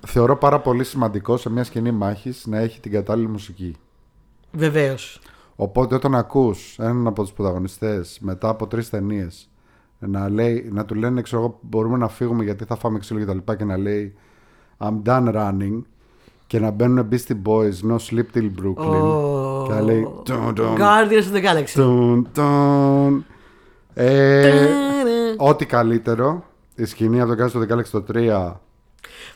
Θεωρώ 0.07 0.37
πάρα 0.37 0.59
πολύ 0.59 0.83
σημαντικό 0.83 1.37
σε 1.37 1.49
μια 1.49 1.63
σκηνή 1.63 1.91
μάχης 1.91 2.45
να 2.45 2.57
έχει 2.57 2.79
την 2.79 2.91
κατάλληλη 2.91 3.27
μουσική. 3.27 3.75
Βεβαίως. 4.51 5.19
Οπότε 5.55 5.95
όταν 5.95 6.15
ακούς 6.15 6.75
έναν 6.79 7.07
από 7.07 7.21
τους 7.21 7.31
πρωταγωνιστές 7.31 8.17
μετά 8.21 8.49
από 8.49 8.67
τρεις 8.67 8.89
ταινίες 8.89 9.49
να, 9.99 10.29
λέει, 10.29 10.69
να 10.71 10.85
του 10.85 10.95
λένε 10.95 11.21
ξέρω 11.21 11.41
εγώ 11.41 11.59
μπορούμε 11.61 11.97
να 11.97 12.07
φύγουμε 12.07 12.43
γιατί 12.43 12.65
θα 12.65 12.75
φάμε 12.75 12.99
ξύλο 12.99 13.19
και 13.19 13.25
τα 13.25 13.33
λοιπά 13.33 13.55
και 13.55 13.63
να 13.63 13.77
λέει 13.77 14.13
I'm 14.77 15.01
done 15.05 15.33
running 15.35 15.81
και 16.47 16.59
να 16.59 16.71
μπαίνουν 16.71 17.09
Beastie 17.11 17.41
Boys 17.45 17.89
No 17.89 17.95
Sleep 18.09 18.25
Till 18.37 18.51
Brooklyn 18.61 19.65
και 19.67 19.73
να 19.73 19.81
λέει 19.81 20.07
«Τουν, 20.23 20.55
τουν, 20.55 20.77
Guardians 20.77 21.25
of 21.31 21.35
the 21.35 21.43
Galaxy. 21.43 21.73
Τουν, 25.37 25.37
τουν». 25.37 25.47
Ε, 25.47 25.49
Ό,τι 25.49 25.65
καλύτερο 25.65 26.43
η 26.75 26.85
σκηνή 26.85 27.21
από 27.21 27.35
το 27.35 27.43
Guardians 27.43 27.57
of 27.57 27.61
the 27.67 27.73
Galaxy 27.77 27.89
το 27.91 28.01
3 28.01 28.03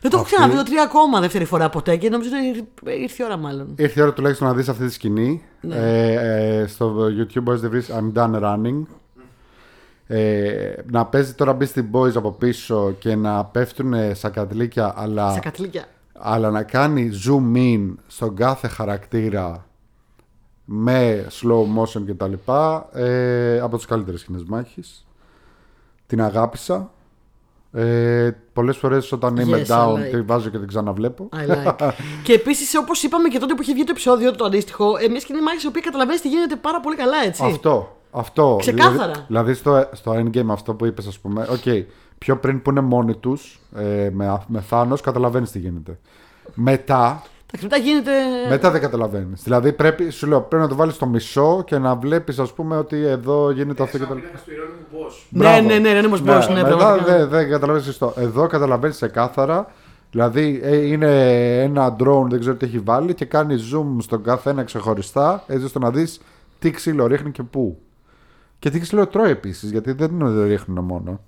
Δεν 0.02 0.12
το 0.12 0.18
έχω 0.18 0.18
αυτή- 0.22 0.36
ξαναδεί 0.36 0.56
το 0.56 0.64
τρία 0.64 0.84
ακόμα 0.84 1.20
δεύτερη 1.20 1.46
φορά 1.46 1.70
ποτέ 1.70 1.96
και 1.96 2.10
νομίζω 2.10 2.30
ότι 2.84 2.92
ήρθε 3.02 3.24
η 3.24 3.26
ώρα 3.26 3.38
μάλλον. 3.38 3.74
Ήρθε 3.78 4.00
η 4.00 4.04
ώρα 4.04 4.14
τουλάχιστον 4.14 4.48
να 4.48 4.54
δεις 4.54 4.70
αυτή 4.70 4.86
τη 4.86 4.92
σκηνή. 4.94 5.42
Ναι. 5.62 5.76
Ε, 5.76 6.60
ε, 6.62 6.68
στο 6.68 6.96
YouTube 7.06 7.42
μπορείς 7.42 7.62
να 7.62 7.70
βρεις 7.70 7.90
I'm 7.92 8.14
done 8.18 8.42
running. 8.44 8.82
Ε, 10.08 10.74
να 10.92 11.06
παίζει 11.06 11.34
τώρα 11.34 11.58
Beastie 11.60 11.86
Boys 11.92 12.16
από 12.16 12.32
πίσω 12.32 12.96
και 13.00 13.16
να 13.16 13.46
πέφτουν 13.46 13.94
σακατλίκια 14.16 14.94
αλλά, 14.96 15.32
Στα 15.32 15.40
κατλίκια. 15.40 15.86
αλλά 16.14 16.50
να 16.50 16.64
κάνει 16.64 17.10
zoom 17.28 17.58
in 17.58 17.94
στον 18.08 18.36
κάθε 18.36 18.68
χαρακτήρα 18.68 19.66
με 20.66 21.26
slow 21.42 21.80
motion 21.82 22.04
και 22.06 22.14
τα 22.14 22.28
λοιπά 22.28 22.90
ε, 22.94 23.60
από 23.60 23.78
τις 23.78 23.86
καλύτερες 23.86 24.20
σκηνές 24.20 24.44
μάχης 24.48 25.06
την 26.12 26.22
αγάπησα 26.22 26.92
ε, 27.72 28.32
πολλές 28.54 28.78
φορές 28.78 29.12
όταν 29.12 29.38
είμαι 29.38 29.64
Yes, 29.68 29.72
I 29.72 29.78
down 29.78 29.94
like. 29.94 30.10
τη 30.12 30.22
βάζω 30.22 30.50
και 30.50 30.58
την 30.58 30.68
ξαναβλέπω 30.68 31.30
I 31.34 31.52
like. 31.52 31.90
και 32.24 32.34
επίσης, 32.34 32.76
όπως 32.76 33.04
είπαμε 33.04 33.28
και 33.28 33.40
τότε 33.40 33.54
που 33.54 33.62
είχε 33.62 33.74
βγει 33.74 33.84
το 33.84 33.92
επεισόδιο 33.92 34.36
το 34.36 34.46
αντίστοιχο, 34.46 34.98
ε, 34.98 35.08
μια 35.08 35.20
σκηνή 35.20 35.42
μάχη 35.42 35.66
η 35.66 35.68
οποία 35.68 35.82
καταλαβαίνεις 35.82 36.22
τι 36.22 36.28
γίνεται 36.28 36.56
πάρα 36.56 36.80
πολύ 36.80 36.96
καλά, 36.96 37.18
έτσι. 37.26 37.44
Αυτό. 37.46 37.98
Αυτό. 38.12 38.56
Ξεκάθαρα. 38.60 38.98
Δηλαδή, 38.98 39.24
δηλαδή 39.28 39.54
στο, 39.54 39.90
στο 39.92 40.12
endgame 40.12 40.50
αυτό 40.50 40.74
που 40.74 40.86
είπες, 40.86 41.08
ας 41.08 41.20
πούμε. 41.20 41.48
Οκ. 41.50 41.86
πιο 42.18 42.38
πριν 42.38 42.62
που 42.62 42.70
είναι 42.70 42.82
μόνοι 42.82 43.16
τους 43.16 43.60
ε, 43.76 44.10
με, 44.14 44.42
με 44.48 44.62
Thanos, 44.62 44.98
καταλαβαίνεις 44.98 45.52
τι 45.52 45.60
γίνεται. 45.60 46.00
Μετά, 46.54 47.04
Εντάξει, 47.06 47.31
μετά 47.62 47.78
γίνεται. 47.78 48.12
μετά 48.50 48.72
δεν 48.72 48.82
καταλαβαίνεις. 48.82 49.44
Δηλαδή 49.44 49.74
πρέπει, 49.74 50.10
σου 50.10 50.28
λέω, 50.28 50.42
πρέπει 50.42 50.64
να 50.64 50.70
το 50.70 50.76
βάλεις 50.76 50.96
στο 50.96 51.06
μισό 51.06 51.64
και 51.66 51.78
να 51.78 51.96
βλέπεις, 51.96 52.40
ας 52.40 52.54
πούμε, 52.54 52.78
ότι 52.78 53.06
εδώ 53.06 53.52
γίνεται 53.52 53.84
αυτό 53.84 53.98
και 53.98 54.04
το 54.04 54.10
Σαν 54.10 54.22
πίνακα 54.22 54.38
του 54.46 54.52
ηρώνυμου 54.52 54.86
boss. 54.92 55.14
Ναι, 55.30 55.40
Μπράβο. 55.40 55.62
ναι, 55.62 55.74
ναι, 55.74 55.80
ναι, 55.80 55.94
ναι, 55.94 56.02
ναι, 56.02 56.08
ναι, 56.54 56.62
μετά 56.62 56.78
πραγματικά. 56.78 57.18
δεν 57.18 57.28
δεν 57.30 57.50
καταλαβαίνεις 57.50 57.86
σωστό. 57.88 58.14
Εδώ 58.18 58.48
καταλαβαίνεις 58.48 58.96
ξεκάθαρα. 58.96 59.72
Δηλαδή 60.12 60.60
ε, 60.64 60.76
είναι 60.76 61.12
ένα 61.62 61.96
drone, 62.00 62.26
δεν 62.30 62.40
ξέρω 62.40 62.56
τι 62.56 62.66
έχει 62.66 62.80
βάλει 62.80 63.14
και 63.14 63.26
κάνει 63.26 63.56
zoom 63.74 63.96
στον 64.02 64.24
κάθε 64.24 64.50
ένα 64.50 64.64
ξεχωριστά, 64.64 65.44
έτσι 65.48 65.66
ώστε 65.66 65.80
να 65.80 65.92
δεις 65.92 66.22
τι 66.60 66.72
ξύλο 66.72 67.08
ρίχνει 67.08 67.32
και 67.32 67.44
πού. 67.44 67.82
Και 68.60 68.70
τι 68.70 68.80
ξύλο 68.80 69.08
τρώει 69.08 69.30
επίσης, 69.30 69.72
γιατί 69.72 69.92
δεν 69.92 70.12
είναι 70.12 70.24
ότι 70.24 70.34
δεν 70.34 70.48
ρίχνουν 70.48 70.84
μόνο. 70.84 71.20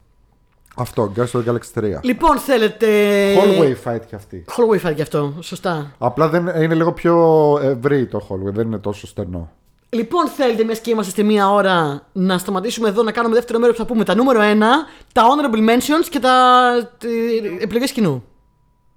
Αυτό, 0.76 1.12
Guardians 1.16 1.40
of 1.40 1.44
the 1.46 1.50
Galaxy 1.52 1.82
3. 1.84 2.00
Λοιπόν, 2.02 2.38
θέλετε. 2.38 2.88
Hallway 3.36 3.90
fight 3.90 4.00
κι 4.08 4.16
αυτή. 4.16 4.46
Hallway 4.58 4.88
fight 4.90 4.96
γι' 4.96 5.02
αυτό, 5.02 5.34
σωστά. 5.40 5.92
Απλά 5.98 6.30
δεν, 6.30 6.48
είναι 6.48 6.74
λίγο 6.76 6.94
πιο 6.94 7.16
ευρύ 7.64 8.06
το 8.06 8.28
hallway, 8.30 8.54
δεν 8.54 8.68
είναι 8.68 8.78
τόσο 8.78 9.08
στενό. 9.08 9.52
Λοιπόν, 9.90 10.28
θέλετε, 10.28 10.64
μια 10.64 10.76
και 10.76 10.90
είμαστε 10.92 11.12
στη 11.12 11.24
μία 11.24 11.52
ώρα, 11.52 12.02
να 12.14 12.38
σταματήσουμε 12.38 12.88
εδώ 12.90 13.04
να 13.04 13.12
κάνουμε 13.12 13.36
δεύτερο 13.36 13.60
μέρος 13.60 13.76
που 13.76 13.82
θα 13.82 13.88
πούμε 13.88 14.04
τα 14.04 14.16
νούμερο 14.16 14.40
1, 14.42 14.44
τα 15.14 15.24
honorable 15.24 15.70
mentions 15.70 16.08
και 16.10 16.20
τα 16.20 16.34
επιλογές 17.60 17.92
κοινού. 17.92 18.24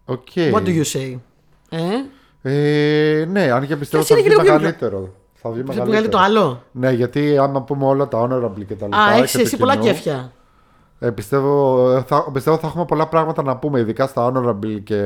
Οκ. 0.04 0.26
What 0.34 0.62
do 0.62 0.68
you 0.68 0.84
say? 0.92 1.18
Ε, 1.70 1.80
Ε, 2.42 3.24
ναι, 3.24 3.50
αν 3.50 3.66
και 3.66 3.76
πιστεύω 3.76 4.04
Ποιος 4.04 4.06
θα 4.06 4.14
είναι 4.14 4.22
βγει 4.22 4.22
και 4.22 4.28
λίγο 4.28 4.42
πιο- 4.42 4.52
μεγαλύτερο. 4.52 5.12
Θα 5.34 5.50
βγει 5.50 5.60
θα 5.60 5.66
μεγαλύτερο. 5.66 5.84
βγάλει 5.90 6.08
το 6.08 6.18
άλλο. 6.18 6.62
Ναι, 6.72 6.90
γιατί 6.90 7.38
άμα 7.38 7.62
πούμε 7.62 7.84
όλα 7.86 8.08
τα 8.08 8.20
honorable 8.22 8.64
και 8.66 8.74
τα 8.74 8.84
λοιπά. 8.84 8.98
Α, 9.04 9.14
και 9.14 9.18
έχεις 9.20 9.32
το 9.32 9.40
εσύ 9.40 9.56
πολλά 9.56 9.76
κοινό, 9.76 9.84
κέφια. 9.92 10.32
Ε, 10.98 11.10
πιστεύω, 11.10 11.90
ε, 11.90 12.02
θα, 12.02 12.30
πιστεύω 12.32 12.58
θα 12.58 12.66
έχουμε 12.66 12.84
πολλά 12.84 13.06
πράγματα 13.08 13.42
να 13.42 13.56
πούμε, 13.56 13.80
ειδικά 13.80 14.06
στα 14.06 14.32
honorable 14.32 14.80
και 14.84 14.96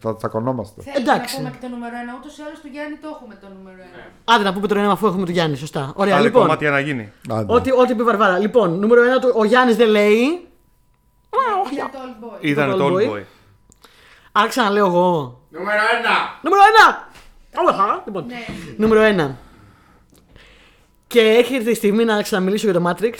θα 0.00 0.16
τσακωνόμαστε. 0.16 0.82
Θέλετε 0.82 1.00
Εντάξει. 1.02 1.34
να 1.36 1.42
πούμε 1.42 1.56
και 1.60 1.66
το 1.66 1.68
νούμερο 1.74 1.94
1. 2.14 2.18
Ούτως 2.20 2.38
ή 2.38 2.42
άλλως 2.46 2.60
του 2.60 2.68
Γιάννη 2.72 2.96
το 2.96 3.08
έχουμε 3.14 3.34
το 3.40 3.46
νούμερο 3.58 3.76
1. 3.76 4.10
Άντε 4.24 4.42
να 4.44 4.52
πούμε 4.52 4.66
το 4.66 4.78
ένα 4.78 4.90
αφού 4.90 5.06
έχουμε 5.06 5.24
τον 5.24 5.34
Γιάννη, 5.34 5.56
σωστά. 5.56 5.92
Ωραία, 5.96 6.14
Άλλη 6.14 6.24
λοιπόν. 6.24 6.42
κομμάτια 6.42 6.70
να 6.70 6.80
γίνει. 6.80 7.12
Άντε. 7.30 7.52
Ό,τι, 7.54 7.70
ό,τι 7.72 7.94
πει 7.94 8.00
η 8.00 8.04
Βαρβάρα. 8.04 8.38
Λοιπόν, 8.38 8.78
νούμερο 8.78 9.02
1, 9.02 9.34
ο 9.36 9.44
Γιάννης 9.44 9.76
δεν 9.76 9.88
λέει. 9.88 10.48
Ήταν 11.72 11.90
το 11.90 11.98
Old 11.98 12.24
Boy. 12.24 12.36
Ήταν 12.44 12.70
το 12.70 12.76
το 12.76 12.84
Old 12.86 12.88
Old 12.88 13.10
Boy. 13.10 13.16
Boy. 13.16 13.22
Άρα 14.32 14.48
ξαναλέω 14.48 14.86
εγώ. 14.86 15.40
Νούμερο 15.50 15.80
1! 15.80 16.38
Νούμερο 16.42 16.62
1! 16.90 17.08
Όλα 17.60 18.02
Λοιπόν, 18.06 18.26
Ναι. 18.26 18.36
νούμερο 18.76 19.00
1. 19.02 19.36
Και 21.06 21.20
έχει 21.20 21.54
έρθει 21.54 21.70
η 21.70 21.74
στιγμή 21.74 22.04
να 22.04 22.22
ξαναμιλήσω 22.22 22.70
για 22.70 22.80
το 22.80 22.90
Matrix. 22.90 23.14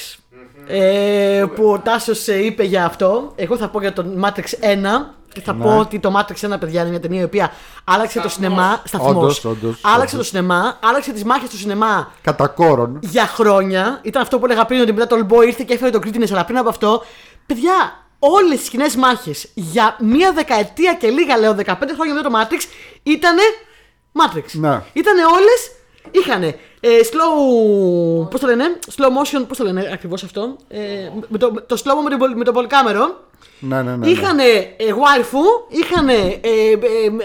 Ε, 0.70 1.44
που 1.54 1.70
ο 1.70 1.78
Τάσος 1.78 2.26
είπε 2.26 2.62
για 2.64 2.84
αυτό. 2.84 3.32
Εγώ 3.36 3.56
θα 3.56 3.68
πω 3.68 3.80
για 3.80 3.92
το 3.92 4.04
Matrix 4.24 4.44
1. 4.60 5.14
Και 5.32 5.40
θα 5.40 5.52
Ναι. 5.54 5.64
πω 5.64 5.78
ότι 5.78 5.98
το 5.98 6.12
Matrix 6.18 6.48
1, 6.54 6.58
παιδιά, 6.58 6.80
είναι 6.80 6.90
μια 6.90 7.00
ταινία 7.00 7.20
η 7.20 7.24
οποία 7.24 7.52
άλλαξε 7.84 8.20
το 8.20 8.28
Σταθμός. 8.28 8.50
σινεμά. 8.52 8.82
Σταθμός. 8.84 9.10
Όντως, 9.14 9.44
όντως, 9.44 9.80
Άλλαξε 9.82 10.14
όντως. 10.14 10.30
το 10.30 10.36
σινεμά, 10.36 10.78
άλλαξε 10.82 11.12
τις 11.12 11.24
μάχες 11.24 11.48
του 11.50 11.56
σινεμά 11.56 12.12
Κατά 12.22 12.46
κόρον. 12.46 12.98
για 13.02 13.26
χρόνια. 13.26 14.00
Ήταν 14.02 14.22
αυτό 14.22 14.38
που 14.38 14.44
έλεγα 14.44 14.64
πριν 14.64 14.80
ότι 14.80 14.92
μετά 14.92 15.06
το 15.06 15.16
Old 15.30 15.32
Boy 15.34 15.46
ήρθε 15.46 15.64
και 15.66 15.74
έφερε 15.74 15.90
το 15.90 15.98
κρίτινε, 15.98 16.26
αλλά 16.30 16.44
πριν 16.44 16.58
από 16.58 16.68
αυτό, 16.68 17.02
παιδιά, 17.46 17.72
όλες 18.18 18.62
τι 18.62 18.70
κοινέ 18.70 18.86
μάχες 18.98 19.48
για 19.54 19.96
μία 20.00 20.32
δεκαετία 20.32 20.94
και 20.94 21.08
λίγα, 21.08 21.36
λέω 21.38 21.54
15 21.54 21.94
χρόνια 21.94 22.14
μετά 22.14 22.28
το 22.28 22.34
Matrix, 22.40 22.60
ήταν 23.02 23.36
Matrix. 24.12 24.44
Ναι. 24.52 24.82
Ήταν 24.92 25.16
όλες 25.18 25.70
Είχαν 26.10 26.42
ε, 26.42 26.54
slow. 26.80 28.30
Πώς 28.30 28.40
το 28.40 28.46
λένε, 28.46 28.78
slow 28.96 29.06
motion, 29.06 29.44
πώς 29.48 29.56
το 29.56 29.64
λένε 29.64 29.90
ακριβώς 29.92 30.22
αυτό. 30.22 30.56
Ε, 30.68 30.78
με 31.28 31.38
το, 31.38 31.52
το 31.66 31.82
slow 31.84 32.10
με, 32.10 32.16
το, 32.16 32.36
με 32.36 32.44
το 32.44 32.52
πολυκάμερο. 32.52 33.26
Ναι, 33.60 33.82
ναι, 33.82 33.90
ναι. 33.90 33.96
ναι. 33.96 34.10
Είχαν 34.10 34.38
ε, 34.38 34.44
waifu, 34.78 35.44
είχαν 35.68 36.08
ε, 36.08 36.40
ε, 36.40 36.78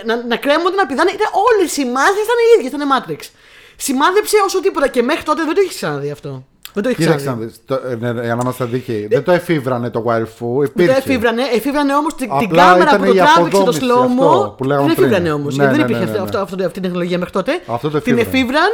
να, 0.05 0.25
να 0.25 0.37
κρέμονται, 0.37 0.75
να 0.75 0.85
πηδάνε. 0.85 1.11
Όλες 1.31 1.77
οι 1.77 1.85
μάχε 1.85 2.21
ήταν 2.23 2.37
οι 2.39 2.57
ίδιες, 2.57 2.71
ήταν 2.71 2.89
Matrix. 2.91 3.29
Σημάδεψε 3.75 4.37
όσο 4.45 4.59
τίποτα 4.59 4.87
και 4.87 5.01
μέχρι 5.01 5.23
τότε 5.23 5.43
δεν 5.43 5.55
το 5.55 5.61
έχεις 5.61 5.75
ξαναδεί 5.75 6.11
αυτό. 6.11 6.43
Δεν 6.73 6.83
το 6.83 6.89
έχει 6.89 6.97
Κοίταξε 6.97 7.25
να 7.25 7.31
ξαναδεί. 7.31 7.45
δεις, 7.45 7.59
το- 7.65 7.79
ε, 7.89 7.95
ναι, 7.95 8.11
για 8.23 8.35
να 8.35 8.41
είμαστε 8.41 8.65
δίκαιοι. 8.65 9.07
Δεν 9.07 9.23
το 9.23 9.31
εφήβρανε 9.31 9.89
το 9.89 10.03
Wire 10.07 10.21
Fu. 10.21 10.57
Δεν 10.57 10.63
Υπήρχε. 10.65 10.91
το 10.91 10.97
εφήβρανε, 10.97 11.41
εφήβρανε 11.53 11.95
όμως 11.95 12.15
την, 12.15 12.27
την 12.37 12.47
Απλά 12.47 12.63
κάμερα 12.63 12.83
ήταν 12.83 12.99
που 12.99 13.05
το 13.05 13.11
η 13.13 13.15
τράβηξε 13.15 13.39
το 13.51 13.57
αποδόμηση, 13.57 13.81
slow 13.85 14.03
αυτό 14.05 14.53
που 14.57 14.63
λέγαμε 14.63 14.87
Δεν 14.87 14.95
πριν. 14.95 15.07
εφήβρανε 15.07 15.31
όμως. 15.33 15.55
Ναι, 15.57 15.63
δεν 15.67 15.75
ναι, 15.75 15.83
υπήρχε 15.83 16.03
ναι, 16.05 16.11
ναι, 16.11 16.17
αυτό- 16.17 16.17
ναι. 16.37 16.41
αυτό- 16.41 16.55
αυτό- 16.55 16.65
αυτή 16.65 16.79
η 16.79 16.81
τεχνολογία 16.81 17.17
μέχρι 17.17 17.33
τότε. 17.33 17.51
Αυτό 17.67 17.89
το 17.89 18.01
Την 18.01 18.17
εφήβρανε. 18.17 18.37
εφήβραν. 18.37 18.69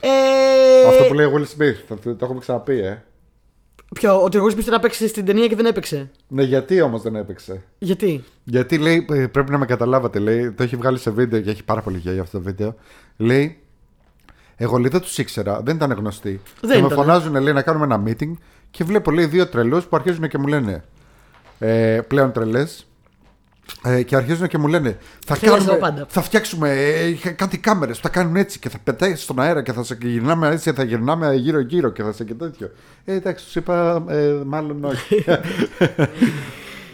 Ε, 0.00 0.88
Αυτό 0.88 1.04
που 1.04 1.14
λέει 1.14 1.26
ο 1.26 1.32
Will 1.36 1.40
Smith. 1.62 1.96
Το, 2.04 2.14
το 2.14 2.24
έχουμε 2.24 2.40
ξαναπεί, 2.40 2.78
ε. 2.80 3.02
Ποιο, 3.94 4.22
ότι 4.22 4.38
ο 4.38 4.44
Will 4.46 4.52
Smith 4.58 4.64
να 4.70 4.80
παίξει 4.80 5.08
στην 5.08 5.24
ταινία 5.24 5.46
και 5.46 5.56
δεν 5.56 5.66
έπαιξε. 5.66 6.10
Ναι, 6.28 6.42
γιατί 6.42 6.80
όμως 6.80 7.02
δεν 7.02 7.16
έπαιξε; 7.16 7.62
Γιατί; 7.78 8.24
Γιατί 8.44 8.78
λέει, 8.78 9.06
ε, 9.12 9.26
πρέπει 9.26 9.50
να 9.50 9.58
με 9.58 9.66
καταλάβατε, 9.66 10.18
λέει, 10.18 10.50
το 10.52 10.62
έχει 10.62 10.76
βγάλει 10.76 10.98
σε 10.98 11.10
βίντεο 11.10 11.40
και 11.40 11.50
έχει 11.50 11.64
πάρα 11.64 11.80
πολύ 11.80 11.98
γεια 11.98 12.20
αυτό 12.20 12.38
το 12.38 12.44
βίντεο. 12.44 12.74
Λέει, 13.16 13.58
εγώ 14.56 14.78
λέει 14.78 14.88
δεν 14.88 15.00
τους 15.00 15.18
ήξερα, 15.18 15.60
δεν 15.60 15.76
ήταν 15.76 15.92
γνωστοί. 15.92 16.40
Δεν 16.60 16.76
και 16.76 16.80
με 16.80 16.86
ήταν. 16.86 16.98
φωνάζουν, 16.98 17.34
λέει, 17.34 17.52
να 17.52 17.62
κάνουμε 17.62 17.84
ένα 17.84 18.02
meeting 18.06 18.32
και 18.70 18.84
βλέπω, 18.84 19.10
λέει, 19.10 19.26
δύο 19.26 19.46
τρελούς 19.46 19.84
που 19.84 19.96
αρχίζουν 19.96 20.28
και 20.28 20.38
μου 20.38 20.46
λένε 20.46 20.84
ε, 21.58 22.00
πλέον 22.06 22.32
τρελές. 22.32 22.86
Ε, 23.84 24.02
και 24.02 24.16
αρχίζουν 24.16 24.48
και 24.48 24.58
μου 24.58 24.66
λένε 24.66 24.98
θα, 25.26 25.36
Τρελές 25.36 25.56
κάνουμε, 25.56 25.72
από 25.72 25.80
πάντα. 25.80 26.06
θα 26.08 26.22
φτιάξουμε 26.22 26.70
ε, 27.24 27.30
κάτι 27.32 27.58
κάμερες 27.58 27.96
που 27.96 28.02
θα 28.02 28.08
κάνουν 28.08 28.36
έτσι 28.36 28.58
και 28.58 28.68
θα 28.68 28.78
πετάει 28.84 29.14
στον 29.14 29.40
αέρα 29.40 29.62
και 29.62 29.72
θα 29.72 29.82
σε 29.82 29.98
γυρνάμε 30.00 30.48
έτσι 30.48 30.72
θα 30.72 30.82
γυρνάμε 30.82 31.34
γύρω 31.34 31.60
γύρω 31.60 31.90
και 31.90 32.02
θα 32.02 32.12
σε 32.12 32.24
και 32.24 32.34
τέτοιο 32.34 32.70
ε, 33.04 33.14
εντάξει 33.14 33.44
τους 33.44 33.54
είπα 33.54 34.04
ε, 34.08 34.32
μάλλον 34.44 34.84
όχι 34.84 35.24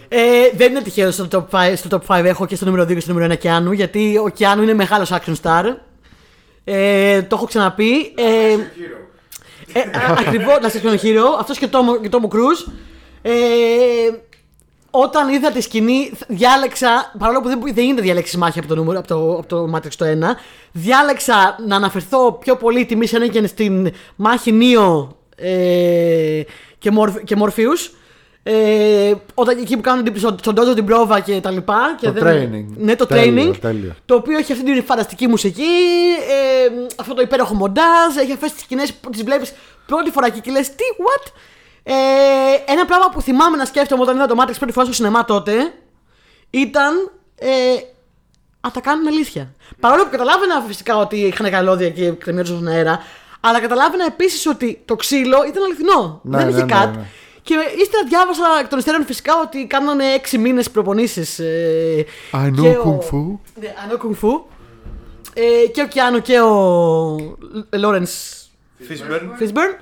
Ε, 0.09 0.19
δεν 0.57 0.71
είναι 0.71 0.83
τυχαίο 0.83 1.11
στο 1.11 1.29
top, 1.31 1.45
5, 1.51 1.73
στο 1.77 2.01
top 2.07 2.21
5 2.21 2.25
έχω 2.25 2.47
και 2.47 2.57
στο 2.57 2.65
νούμερο 2.65 2.83
2 2.83 2.95
και 2.95 3.01
στο 3.01 3.13
νούμερο 3.13 3.33
1 3.35 3.39
Κιάνου, 3.39 3.73
γιατί 3.73 4.19
ο 4.25 4.29
Κιάνου 4.29 4.63
είναι 4.63 4.75
μεγάλος 4.75 5.13
action 5.13 5.35
star. 5.43 5.65
Ε, 6.71 7.23
το 7.23 7.37
έχω 7.37 7.47
ξαναπεί. 7.47 8.15
Ε, 8.17 8.53
ε, 9.73 9.81
Ακριβώς, 10.19 10.59
να 10.63 10.69
σα 10.69 10.81
πω 10.81 10.97
χείρο. 10.97 11.37
Αυτός 11.41 11.59
και 11.59 11.67
το 11.69 11.99
και 12.03 12.09
το 12.09 12.29
Cruise. 12.33 12.73
Ε, 13.23 13.33
όταν 14.91 15.29
είδα 15.29 15.51
τη 15.51 15.61
σκηνή, 15.61 16.11
διάλεξα, 16.29 17.13
παρόλο 17.19 17.41
που 17.41 17.49
δεν, 17.49 17.61
δεν 17.63 17.85
γίνεται 17.85 18.03
διαλέξεις 18.03 18.37
μάχη 18.37 18.59
από 18.59 18.69
το, 18.69 18.75
νούμερο, 18.75 18.99
από, 18.99 19.09
το, 19.09 19.37
από 19.39 19.47
το 19.47 19.71
Matrix 19.75 19.93
το 19.97 20.05
1, 20.05 20.09
διάλεξα 20.73 21.57
να 21.67 21.77
αναφερθώ 21.77 22.33
πιο 22.33 22.57
πολύ 22.57 22.87
τιμή 22.87 23.07
και 23.07 23.47
στην 23.47 23.93
μάχη 24.17 24.53
Νίο 24.53 25.17
ε, 25.37 26.43
και, 26.79 26.91
Μορφ, 26.91 27.23
και 27.25 27.37
Morpheus. 27.39 27.98
Ε, 28.51 29.15
όταν 29.35 29.59
εκεί 29.59 29.75
που 29.77 29.81
κάνουν 29.81 30.05
την- 30.05 30.19
στον 30.19 30.37
στον 30.39 30.55
Dojo 30.59 30.75
την 30.75 30.85
πρόβα 30.85 31.21
και 31.21 31.41
τα 31.41 31.51
λοιπά. 31.51 31.95
Και 32.01 32.11
Το 32.11 32.27
training. 32.27 32.65
Ναι, 32.77 32.97
το 32.97 33.07
Τέλειο, 33.07 33.51
training. 33.51 33.59
τέλειο. 33.61 33.95
Το 34.05 34.15
οποίο 34.15 34.39
έχει 34.39 34.53
αυτή 34.53 34.65
την 34.65 34.85
φανταστική 34.85 35.27
μουσική, 35.29 35.63
ε, 36.29 36.87
αυτό 36.97 37.15
το 37.15 37.21
υπέροχο 37.23 37.55
μοντάζ, 37.55 38.17
έχει 38.21 38.33
αυτές 38.33 38.53
τις 38.53 38.63
σκηνές 38.63 38.93
που 38.95 39.11
τις 39.11 39.23
βλέπεις 39.23 39.53
πρώτη 39.87 40.11
φορά 40.11 40.29
και, 40.29 40.41
και 40.41 40.51
λες 40.51 40.69
τι, 40.69 40.85
what; 40.99 41.33
Ε, 41.83 41.93
ένα 42.73 42.85
πράγμα 42.85 43.09
που 43.13 43.21
θυμάμαι 43.23 43.57
να 43.57 43.65
σκέφτομαι 43.65 44.03
όταν 44.03 44.17
είδα 44.17 44.27
το 44.27 44.35
Matrix 44.39 44.55
πρώτη 44.59 44.73
φορά 44.73 44.85
στο 44.87 44.95
σινεμά 44.95 45.25
τότε 45.25 45.53
ήταν. 46.51 47.11
Ε, 47.39 47.49
Α, 48.61 48.71
τα 48.73 48.81
κάνουν 48.81 49.07
αλήθεια. 49.07 49.55
Παρόλο 49.81 50.03
που 50.05 50.11
καταλάβαινα 50.11 50.63
φυσικά 50.67 50.97
ότι 50.97 51.17
είχαν 51.17 51.51
καλώδια 51.51 51.91
και 51.91 52.11
κρεμιόντουσαν 52.11 52.59
στον 52.59 52.69
αέρα, 52.73 53.01
αλλά 53.41 53.61
καταλάβαινα 53.61 54.05
επίσης 54.05 54.47
ότι 54.47 54.83
το 54.85 54.97
ξύλο 54.97 55.37
ήταν 55.49 55.63
αληθινό. 55.63 56.21
Ναι, 56.23 56.37
δεν 56.37 56.47
ναι, 56.47 56.53
είχε 56.53 56.65
ναι, 56.65 56.75
cut. 56.85 56.91
ναι. 56.97 57.03
Και 57.49 57.55
ύστερα 57.83 58.05
διάβασα 58.09 58.45
εκ 58.61 58.69
των 58.69 58.79
υστέρων 58.79 59.05
φυσικά 59.05 59.33
ότι 59.45 59.67
κάνανε 59.67 60.05
6 60.31 60.39
μήνες 60.39 60.71
προπονήσεις. 60.71 61.39
Ε, 61.39 62.05
I 62.33 62.37
know 62.47 62.61
και 62.63 62.69
ο- 62.69 62.83
Kung 62.85 63.15
Fu. 63.15 63.39
Ναι, 63.61 63.75
I 63.87 63.93
know 63.93 63.97
Kung 63.97 64.25
Fu. 64.25 64.41
Ε, 65.35 65.67
και 65.67 65.83
ο 65.83 65.87
Κιάνο 65.87 66.19
και 66.19 66.41
ο 66.41 67.39
Λόρενς 67.79 68.13
Fishburne. 68.89 69.43
Fishburne. 69.43 69.81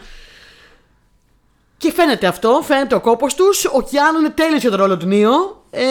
Και 1.78 1.92
φαίνεται 1.92 2.26
αυτό, 2.26 2.60
φαίνεται 2.64 2.94
ο 2.94 3.00
κόπος 3.00 3.34
τους. 3.34 3.64
Ο 3.64 3.82
Κιάνο 3.82 4.18
είναι 4.18 4.30
τέλειος 4.30 4.60
για 4.60 4.70
τον 4.70 4.78
ρόλο 4.80 4.96
του 4.96 5.06
Νίο. 5.06 5.64
Ε, 5.70 5.84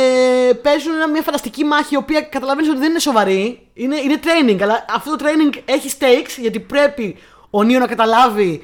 παίζουν 0.61 0.93
ένα- 0.95 1.07
μια 1.09 1.21
φανταστική 1.21 1.63
μάχη 1.63 1.93
η 1.93 1.97
οποία 1.97 2.21
καταλαβαίνεις 2.21 2.69
ότι 2.69 2.79
δεν 2.79 2.89
είναι 2.89 2.99
σοβαρή. 2.99 3.67
Είναι, 3.73 3.95
είναι 3.99 4.19
training, 4.23 4.61
αλλά 4.61 4.85
αυτό 4.89 5.15
το 5.15 5.25
training 5.25 5.57
έχει 5.65 5.89
stakes 5.99 6.39
γιατί 6.41 6.59
πρέπει 6.59 7.17
ο 7.49 7.63
Νίο 7.63 7.79
να 7.79 7.87
καταλάβει 7.87 8.63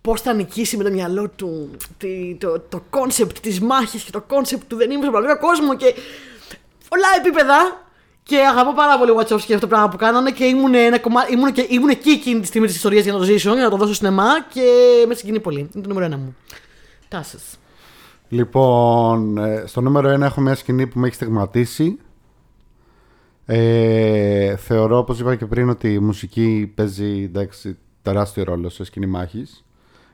πώς 0.00 0.20
θα 0.20 0.32
νικήσει 0.32 0.76
με 0.76 0.84
το 0.84 0.90
μυαλό 0.90 1.28
του 1.28 1.70
τη- 1.98 2.36
το, 2.40 2.60
το 2.68 2.82
concept 2.90 3.32
της 3.42 3.60
μάχης 3.60 4.02
και 4.02 4.10
το 4.10 4.22
concept 4.28 4.60
του 4.68 4.76
δεν 4.76 4.90
είμαι 4.90 5.00
στον 5.00 5.12
πραγματικό 5.12 5.46
κόσμο 5.46 5.76
και 5.76 5.94
πολλά 6.88 7.06
επίπεδα. 7.18 7.88
Και 8.22 8.36
αγαπώ 8.36 8.74
πάρα 8.74 8.98
πολύ 8.98 9.12
Wachowski 9.16 9.34
αυτό 9.34 9.58
το 9.58 9.66
πράγμα 9.66 9.88
που 9.88 9.96
κάνανε 9.96 10.30
και 10.30 10.44
ήμουν, 10.44 10.74
ένα 10.74 10.98
κομμά... 10.98 11.20
ήμουν, 11.30 11.52
και... 11.52 11.66
ήμουν 11.70 11.88
εκεί 11.88 12.10
εκείνη 12.10 12.40
τη 12.40 12.46
στιγμή 12.46 12.66
της 12.66 12.76
ιστορίας 12.76 13.04
για 13.04 13.12
να 13.12 13.18
το 13.18 13.24
ζήσω, 13.24 13.52
για 13.52 13.62
να 13.62 13.70
το 13.70 13.76
δώσω 13.76 13.94
στο 13.94 14.04
σινεμά 14.04 14.42
και 14.52 14.62
με 15.08 15.14
συγκινεί 15.14 15.40
πολύ. 15.40 15.58
Είναι 15.58 15.82
το 15.82 15.88
νούμερο 15.88 16.04
ένα 16.04 16.16
μου. 16.16 16.36
Τάσει. 17.08 17.36
Λοιπόν, 18.28 19.38
ε, 19.38 19.64
στο 19.66 19.80
νούμερο 19.80 20.14
1 20.14 20.20
έχω 20.20 20.40
μια 20.40 20.54
σκηνή 20.54 20.86
που 20.86 20.98
με 20.98 21.06
έχει 21.06 21.14
στιγματίσει. 21.14 21.98
Ε, 23.46 24.56
θεωρώ, 24.56 24.98
όπως 24.98 25.20
είπα 25.20 25.34
και 25.34 25.46
πριν, 25.46 25.68
ότι 25.68 25.92
η 25.92 25.98
μουσική 25.98 26.72
παίζει 26.74 27.22
εντάξει, 27.22 27.78
τεράστιο 28.02 28.44
ρόλο 28.44 28.68
σε 28.68 28.84
σκηνή 28.84 29.06
μάχης. 29.06 29.64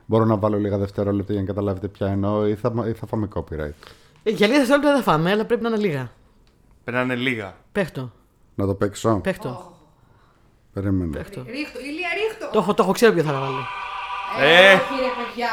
Μπορώ 0.09 0.25
να 0.25 0.35
βάλω 0.37 0.57
λίγα 0.57 0.77
δευτερόλεπτα 0.77 1.31
για 1.33 1.41
να 1.41 1.47
καταλάβετε 1.47 1.87
ποια 1.87 2.07
εννοώ 2.07 2.47
ή 2.47 2.55
θα, 2.55 2.73
ή 2.87 2.91
θα 2.93 3.05
φάμε 3.07 3.27
copyright. 3.33 3.73
Ε, 4.23 4.29
για 4.31 4.47
λίγα 4.47 4.59
δευτερόλεπτα 4.59 4.93
δεν 4.93 5.03
θα 5.03 5.11
φάμε, 5.11 5.31
αλλά 5.31 5.45
πρέπει 5.45 5.63
να 5.63 5.69
είναι 5.69 5.77
λίγα. 5.77 6.11
Πρέπει 6.83 6.97
να 6.97 7.03
είναι 7.13 7.15
λίγα. 7.15 7.55
Παίχτο. 7.71 8.11
Να 8.55 8.65
το 8.65 8.73
παίξω. 8.73 9.19
Παίχτο. 9.23 9.77
Περίμενε. 10.73 11.17
Παίχτο. 11.17 11.43
Ρίχτω, 11.47 11.79
Ηλία, 11.79 12.07
ρίχτω. 12.27 12.49
Το 12.51 12.59
έχω, 12.59 12.73
το 12.73 12.83
έχω 12.83 12.91
ξέρω 12.91 13.13
ποιο 13.13 13.23
θα 13.23 13.33
βάλει. 13.33 13.65
Ε, 14.41 14.73
Όχι, 14.73 14.81
ρε 15.05 15.11
παιδιά. 15.19 15.51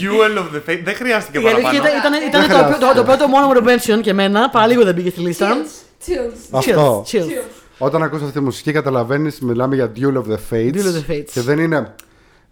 Duel 0.00 0.38
of 0.38 0.56
the 0.56 0.70
Fate. 0.70 0.80
Δεν 0.84 0.94
χρειάστηκε 0.94 1.38
Η 1.38 1.46
αλήθεια 1.46 1.62
παραπάνω. 1.62 1.86
ήταν, 1.86 2.12
ήταν, 2.12 2.28
ήταν 2.28 2.40
Δεν 2.40 2.50
το, 2.50 2.56
χρειάζεται. 2.56 2.86
το, 2.86 2.92
το 2.94 3.04
πρώτο 3.04 3.28
μόνο 3.28 3.46
μου 3.46 3.52
mention 3.66 4.00
και 4.02 4.10
εμένα, 4.10 4.50
παραλίγο 4.50 4.84
δεν 4.84 4.94
πήγε 4.94 5.10
στη 5.10 5.20
λίστα. 5.20 5.48
Chills, 5.56 6.06
chills. 6.10 6.58
Αυτό. 6.58 7.04
Chills, 7.06 7.16
chills. 7.16 7.50
Όταν 7.78 8.02
ακούς 8.02 8.20
αυτή 8.20 8.32
τη 8.32 8.40
μουσική 8.40 8.72
καταλαβαίνεις 8.72 9.40
μιλάμε 9.40 9.74
για 9.74 9.92
Duel 9.96 10.14
of 10.16 10.24
the 10.32 10.38
Fates. 10.50 10.74
Duel 10.74 10.86
of 10.86 11.08
the 11.08 11.10
Fates. 11.12 11.28
Και 11.32 11.40
δεν 11.40 11.58
είναι, 11.58 11.94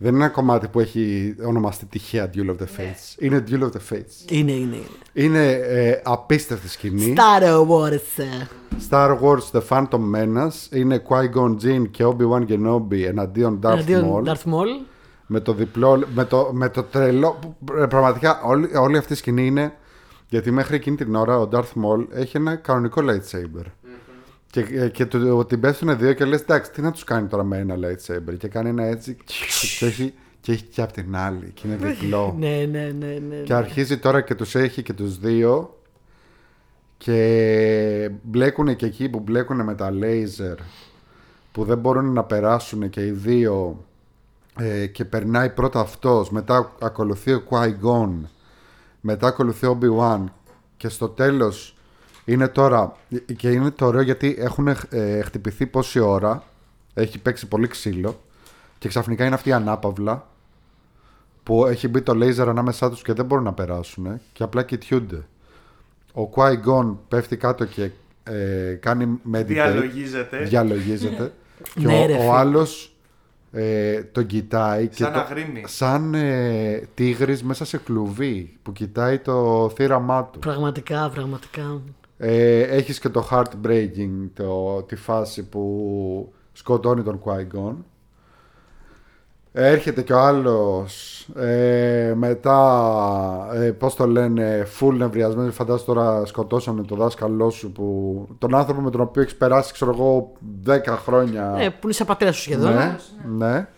δεν 0.02 0.14
είναι 0.14 0.24
ένα 0.24 0.32
κομμάτι 0.32 0.68
που 0.68 0.80
έχει 0.80 1.34
ονομαστεί 1.46 1.86
τυχαία 1.86 2.30
Duel 2.34 2.50
of 2.50 2.56
the 2.56 2.80
Fates. 2.80 3.18
Είναι 3.18 3.44
Duel 3.48 3.60
of 3.60 3.70
the 3.70 3.92
Fates. 3.92 4.30
Είναι, 4.30 4.52
είναι. 4.52 4.76
είναι. 4.76 4.86
Είναι 5.12 5.50
ε, 5.52 6.00
απίστευτη 6.04 6.68
σκηνή. 6.68 7.14
Star 7.16 7.66
Wars. 7.66 8.22
Star 8.90 9.18
Wars 9.20 9.58
The 9.58 9.60
Phantom 9.68 10.00
Menace 10.14 10.72
είναι 10.76 11.02
Qui-Gon 11.08 11.56
Jinn 11.64 11.88
και 11.90 12.04
Obi-Wan 12.04 12.46
Kenobi 12.48 13.02
enαντίον 13.06 13.60
Darth 13.62 13.70
Εναντίον 13.72 14.24
Maul. 14.24 14.28
Darth 14.28 14.52
Maul. 14.52 14.86
Με 15.26 15.40
το 15.40 15.52
διπλό, 15.52 16.04
με 16.14 16.24
το, 16.24 16.50
με 16.52 16.68
το 16.68 16.82
τρελό. 16.82 17.38
που, 17.40 17.54
ε, 17.78 17.86
Πραγματικά 17.86 18.42
όλη, 18.42 18.76
όλη 18.76 18.96
αυτή 18.96 19.12
η 19.12 19.16
σκηνή 19.16 19.46
είναι. 19.46 19.72
Γιατί 20.28 20.50
μέχρι 20.50 20.76
εκείνη 20.76 20.96
την 20.96 21.14
ώρα 21.14 21.38
ο 21.38 21.48
Darth 21.52 21.60
Maul 21.82 22.06
έχει 22.10 22.36
ένα 22.36 22.54
κανονικό 22.56 23.02
lightsaber. 23.04 23.64
Και, 24.52 24.60
ε, 24.60 24.88
και 24.88 25.06
του, 25.06 25.44
την 25.48 25.60
πέφτουν 25.60 25.98
δύο 25.98 26.12
και 26.12 26.24
λες 26.24 26.40
εντάξει, 26.40 26.70
τι 26.70 26.80
να 26.80 26.92
τους 26.92 27.04
κάνει 27.04 27.28
τώρα 27.28 27.44
με 27.44 27.58
ένα 27.58 27.74
lightsaber. 27.74 28.36
Και 28.38 28.48
κάνει 28.48 28.68
ένα 28.68 28.84
έτσι. 28.84 29.16
Και 29.78 29.86
έχει, 29.86 30.14
και 30.40 30.52
έχει 30.52 30.62
και 30.62 30.82
απ' 30.82 30.92
την 30.92 31.16
άλλη. 31.16 31.50
Και 31.54 31.62
είναι 31.66 31.76
διπλό. 31.76 32.34
Ναι, 32.38 32.66
ναι, 32.70 32.94
ναι. 32.98 33.06
ναι, 33.28 33.36
Και 33.36 33.52
ναι. 33.52 33.58
αρχίζει 33.58 33.98
τώρα 33.98 34.20
και 34.20 34.34
τους 34.34 34.54
έχει 34.54 34.82
και 34.82 34.92
τους 34.92 35.18
δύο 35.18 35.78
και 36.98 38.10
μπλέκουν 38.22 38.76
και 38.76 38.86
εκεί 38.86 39.08
που 39.08 39.20
μπλέκουν 39.20 39.64
με 39.64 39.74
τα 39.74 39.90
λέιζερ 39.90 40.56
που 41.52 41.64
δεν 41.64 41.78
μπορούν 41.78 42.12
να 42.12 42.24
περάσουν 42.24 42.90
και 42.90 43.06
οι 43.06 43.10
δύο 43.10 43.84
ε, 44.56 44.86
και 44.86 45.04
περνάει 45.04 45.50
πρώτα 45.50 45.80
αυτός 45.80 46.30
μετά 46.30 46.72
ακολουθεί 46.80 47.32
ο 47.32 47.42
Qui-Gon 47.50 48.10
μετά 49.00 49.26
ακολουθεί 49.26 49.66
ο 49.66 49.78
Obi-Wan 49.80 50.24
και 50.76 50.88
στο 50.88 51.08
τέλος 51.08 51.76
είναι 52.24 52.48
τώρα 52.48 52.96
και 53.36 53.50
είναι 53.50 53.70
το 53.70 53.86
ωραίο 53.86 54.00
γιατί 54.02 54.36
έχουν 54.38 54.68
ε, 54.90 55.20
χτυπηθεί 55.22 55.66
πόση 55.66 55.98
ώρα 56.00 56.42
έχει 56.94 57.18
παίξει 57.18 57.46
πολύ 57.48 57.66
ξύλο 57.66 58.20
και 58.78 58.88
ξαφνικά 58.88 59.24
είναι 59.24 59.34
αυτή 59.34 59.48
η 59.48 59.52
ανάπαυλα 59.52 60.26
που 61.42 61.66
έχει 61.66 61.88
μπει 61.88 62.00
το 62.02 62.14
λέιζερ 62.14 62.48
ανάμεσά 62.48 62.90
τους 62.90 63.02
και 63.02 63.12
δεν 63.12 63.24
μπορούν 63.24 63.44
να 63.44 63.52
περάσουν 63.52 64.20
και 64.32 64.42
απλά 64.42 64.62
κοιτιούνται. 64.62 65.24
Ο 66.14 66.22
Qui-Gon 66.34 66.94
πέφτει 67.08 67.36
κάτω 67.36 67.64
και 67.64 67.90
ε, 68.24 68.72
κάνει 68.80 69.20
meditate. 69.32 69.44
Διαλογίζεται. 69.46 70.38
Διαλογίζεται. 70.44 71.32
και 71.74 71.86
Ναι, 71.86 72.02
ο, 72.02 72.06
ρε, 72.06 72.12
ο 72.12 72.16
φίλε. 72.18 72.30
άλλος 72.32 72.92
ε, 73.52 74.02
τον 74.02 74.26
κοιτάει 74.26 74.86
και 74.88 75.02
Σαν 75.02 75.12
το- 75.12 75.18
αγρίμι. 75.18 75.62
σαν 75.66 76.14
ε, 76.14 76.88
τίγρης 76.94 77.42
μέσα 77.42 77.64
σε 77.64 77.78
κλουβί 77.78 78.56
που 78.62 78.72
κοιτάει 78.72 79.18
το 79.18 79.68
θύραμά 79.74 80.24
του. 80.24 80.38
Πραγματικά, 80.38 81.10
πραγματικά. 81.14 81.80
Ε, 82.24 82.60
έχεις 82.60 82.98
και 82.98 83.08
το 83.08 83.28
heartbreaking, 83.30 84.28
το, 84.34 84.82
τη 84.82 84.96
φάση 84.96 85.42
που 85.48 86.32
σκοτώνει 86.52 87.02
τον 87.02 87.20
Qui-Gon. 87.24 87.74
Έρχεται 89.52 90.02
και 90.02 90.12
ο 90.12 90.18
άλλος 90.18 91.20
ε, 91.36 92.12
μετά, 92.16 93.48
ε, 93.54 93.70
πώς 93.70 93.94
το 93.94 94.06
λένε, 94.06 94.66
full 94.80 94.92
νευριασμένος. 94.96 95.54
Φαντάζομαι 95.54 95.84
τώρα 95.94 96.24
σκοτώσανε 96.26 96.82
τον 96.82 96.98
δάσκαλό 96.98 97.50
σου 97.50 97.72
που, 97.72 98.28
τον 98.38 98.54
άνθρωπο 98.54 98.80
με 98.80 98.90
τον 98.90 99.00
οποίο 99.00 99.22
έχεις 99.22 99.36
περάσει, 99.36 99.72
ξέρω 99.72 99.90
εγώ, 99.90 100.32
10 100.66 100.78
χρόνια. 100.86 101.54
Ε, 101.58 101.68
που 101.68 101.78
είναι 101.82 101.92
σαν 101.92 102.06
πατέρα 102.06 102.32
σου 102.32 102.40
σχεδόν. 102.40 102.72
ναι, 102.74 102.96
ναι. 103.36 103.68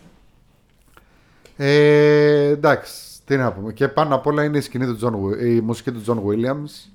Ε, 1.57 2.47
εντάξει, 2.49 2.93
τι 3.25 3.37
να 3.37 3.51
πούμε. 3.51 3.73
Και 3.73 3.87
πάνω 3.87 4.15
απ' 4.15 4.27
όλα 4.27 4.43
είναι 4.43 4.57
η, 4.57 4.61
σκηνή 4.61 4.85
του 4.85 4.97
John, 5.01 5.13
Wi- 5.13 5.45
η 5.45 5.61
μουσική 5.61 5.91
του 5.91 6.03
John 6.07 6.17
Williams 6.29 6.89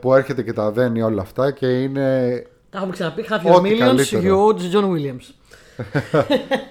που 0.00 0.14
έρχεται 0.14 0.42
και 0.42 0.52
τα 0.52 0.70
δένει 0.70 1.02
όλα 1.02 1.22
αυτά 1.22 1.50
και 1.50 1.66
είναι 1.82 2.30
Τα 2.70 2.78
έχουμε 2.78 2.92
ξαναπεί. 2.92 3.24
Half 3.28 3.46
your 3.46 3.54
Ό,τι 3.54 3.70
millions, 3.74 3.78
καλύτερο. 3.78 4.22
you 4.22 4.54
owe 4.54 4.58
to 4.58 4.74
John 4.74 4.90
Williams. 4.90 5.34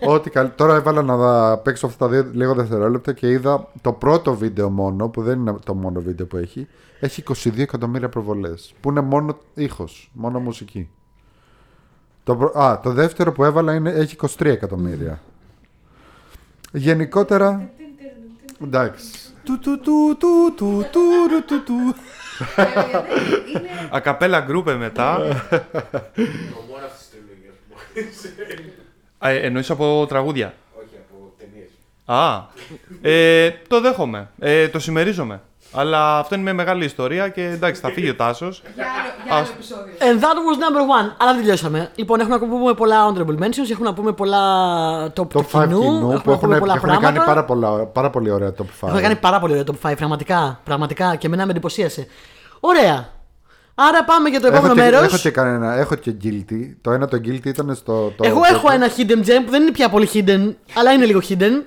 Ό,τι 0.07 0.29
καλ... 0.29 0.49
Τώρα 0.55 0.75
έβαλα 0.75 1.01
να 1.01 1.15
δα- 1.17 1.57
παίξω 1.57 1.85
αυτά 1.85 2.05
τα 2.05 2.11
δύο, 2.11 2.29
λίγο 2.33 2.53
δευτερόλεπτα 2.53 3.13
και 3.13 3.29
είδα 3.29 3.67
το 3.81 3.91
πρώτο 3.93 4.35
βίντεο 4.35 4.69
μόνο, 4.69 5.09
που 5.09 5.21
δεν 5.21 5.39
είναι 5.39 5.55
το 5.65 5.73
μόνο 5.73 6.01
βίντεο 6.01 6.25
που 6.25 6.37
έχει, 6.37 6.67
έχει 6.99 7.23
22 7.43 7.57
εκατομμύρια 7.57 8.09
προβολές, 8.09 8.73
που 8.81 8.89
είναι 8.89 9.01
μόνο 9.01 9.37
ήχος, 9.53 10.09
μόνο 10.13 10.39
μουσική. 10.39 10.89
Το, 12.23 12.35
πρω- 12.35 12.57
Α, 12.57 12.79
το 12.79 12.89
δεύτερο 12.91 13.31
που 13.31 13.43
έβαλα 13.43 13.73
είναι, 13.73 13.89
έχει 13.91 14.15
23 14.21 14.45
εκατομμύρια. 14.45 15.21
Γενικότερα, 16.71 17.69
εντάξει. 18.63 19.05
Του 19.43 19.59
του 19.59 19.79
του 19.79 20.15
του 20.19 20.53
του 20.55 20.85
του 20.91 21.43
του 21.47 21.63
του. 21.63 21.95
Είναι 23.55 23.89
Ακαπέλα 23.91 24.39
γκρούπε 24.39 24.73
μετά. 24.73 25.17
Το 25.17 26.61
μόνο 26.69 26.85
αυτή 26.85 27.05
τη 27.05 27.17
τριλογία 27.17 27.51
που 27.69 27.75
Α, 29.17 29.29
ε, 29.29 29.37
Εννοείς 29.45 29.69
από 29.69 30.05
τραγούδια; 30.07 30.53
Όχι 30.73 30.95
από 31.09 31.33
ταινίες. 31.37 31.69
Α, 32.05 32.45
ε, 33.01 33.51
το 33.67 33.81
δέχομαι. 33.81 34.29
Ε, 34.39 34.67
το 34.69 34.79
συμμερίζομαι. 34.79 35.41
Αλλά 35.75 36.17
αυτό 36.19 36.35
είναι 36.35 36.43
μια 36.43 36.53
μεγάλη 36.53 36.85
ιστορία 36.85 37.29
και 37.29 37.41
εντάξει, 37.43 37.81
θα 37.81 37.89
φύγει 37.89 38.09
ο 38.09 38.15
Τάσος. 38.15 38.61
για 38.75 38.83
άλλο, 38.83 39.13
για 39.25 39.33
άλλο 39.35 39.41
Ας- 39.43 39.49
επεισόδιο. 39.49 39.93
And 39.99 40.19
that 40.23 40.35
was 40.35 40.57
number 40.63 40.81
one. 40.81 41.13
Αλλά 41.17 41.31
δεν 41.31 41.41
τελειώσαμε. 41.41 41.89
Λοιπόν, 41.95 42.19
έχουμε 42.19 42.37
να 42.37 42.47
πούμε 42.47 42.73
πολλά 42.73 43.07
honorable 43.13 43.43
mentions, 43.43 43.69
έχουμε 43.71 43.87
να 43.87 43.93
πούμε 43.93 44.11
πολλά 44.11 44.41
top, 45.07 45.11
Το 45.13 45.25
του 45.25 45.45
5 45.51 45.67
κοινού, 45.67 45.79
κοινού 45.81 46.11
έχουμε 46.11 46.19
που 46.19 46.27
να 46.27 46.33
έχουν, 46.33 46.39
πούμε 46.39 46.59
πολλά 46.59 46.73
έχουν 46.73 46.89
κάνει 46.89 46.99
πράγματα. 47.01 47.23
πάρα, 47.25 47.43
πολλά, 47.45 47.69
πάρα 47.85 48.09
πολύ 48.09 48.29
ωραία 48.31 48.49
top 48.57 48.65
5. 48.79 48.87
Έχουν 48.89 49.01
κάνει 49.01 49.15
πάρα 49.15 49.39
πολύ 49.39 49.51
ωραία 49.53 49.63
top 49.67 49.89
5, 49.89 49.93
πραγματικά. 49.97 50.59
Πραγματικά 50.63 51.15
και 51.15 51.27
εμένα 51.27 51.45
με 51.45 51.51
εντυπωσίασε. 51.51 52.07
Ωραία. 52.59 53.09
Άρα 53.75 54.03
πάμε 54.03 54.29
για 54.29 54.39
το 54.39 54.47
έχω, 54.47 54.55
επόμενο 54.55 54.73
και, 54.75 54.81
μέρος. 54.81 55.03
έχω, 55.03 55.17
και 55.17 55.29
κανένα, 55.29 55.73
έχω 55.75 55.95
και 55.95 56.13
guilty. 56.23 56.75
Το 56.81 56.91
ένα 56.91 57.07
το 57.07 57.17
guilty 57.17 57.45
ήταν 57.45 57.75
στο. 57.75 58.13
Το, 58.17 58.23
Εγώ 58.27 58.39
το- 58.39 58.47
έχω 58.53 58.71
ένα 58.71 58.87
hidden 58.87 59.19
gem 59.27 59.41
που 59.45 59.51
δεν 59.51 59.61
είναι 59.61 59.71
πια 59.71 59.89
πολύ 59.89 60.09
hidden, 60.13 60.53
αλλά 60.77 60.91
είναι 60.91 61.05
λίγο 61.05 61.19
hidden 61.29 61.61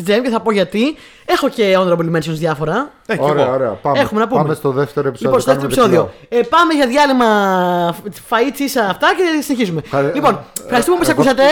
gem 0.00 0.20
και 0.22 0.28
θα 0.30 0.40
πω 0.40 0.52
γιατί. 0.52 0.96
Έχω 1.24 1.48
και 1.48 1.76
honorable 1.78 2.16
mentions 2.16 2.36
διάφορα. 2.44 2.90
Ε, 3.06 3.16
κι 3.16 3.22
Ωραία, 3.22 3.44
εγώ. 3.44 3.52
ωραία. 3.54 3.68
Πάμε, 3.70 3.98
Έχουμε 3.98 4.20
να 4.20 4.28
πούμε. 4.28 4.42
πάμε 4.42 4.54
στο 4.54 4.70
δεύτερο 4.70 5.08
επεισόδιο. 5.08 5.36
Λοιπόν, 5.36 5.40
στο 5.40 5.60
δεύτερο 5.60 5.74
κάνουμε 5.74 6.04
επεισόδιο. 6.06 6.40
Ε, 6.40 6.46
πάμε 6.48 6.72
για 6.74 6.86
διάλειμμα 6.86 7.94
φαΐ, 8.30 8.50
τσίσα, 8.52 8.84
αυτά 8.88 9.06
και 9.16 9.42
συνεχίζουμε. 9.42 9.80
Ευχαρι- 9.84 10.14
Λοιπόν, 10.14 10.38
ευχαριστούμε 10.64 10.98
που 10.98 11.04
μας 11.04 11.12
Εγώ- 11.12 11.20
ακούσατε. 11.20 11.42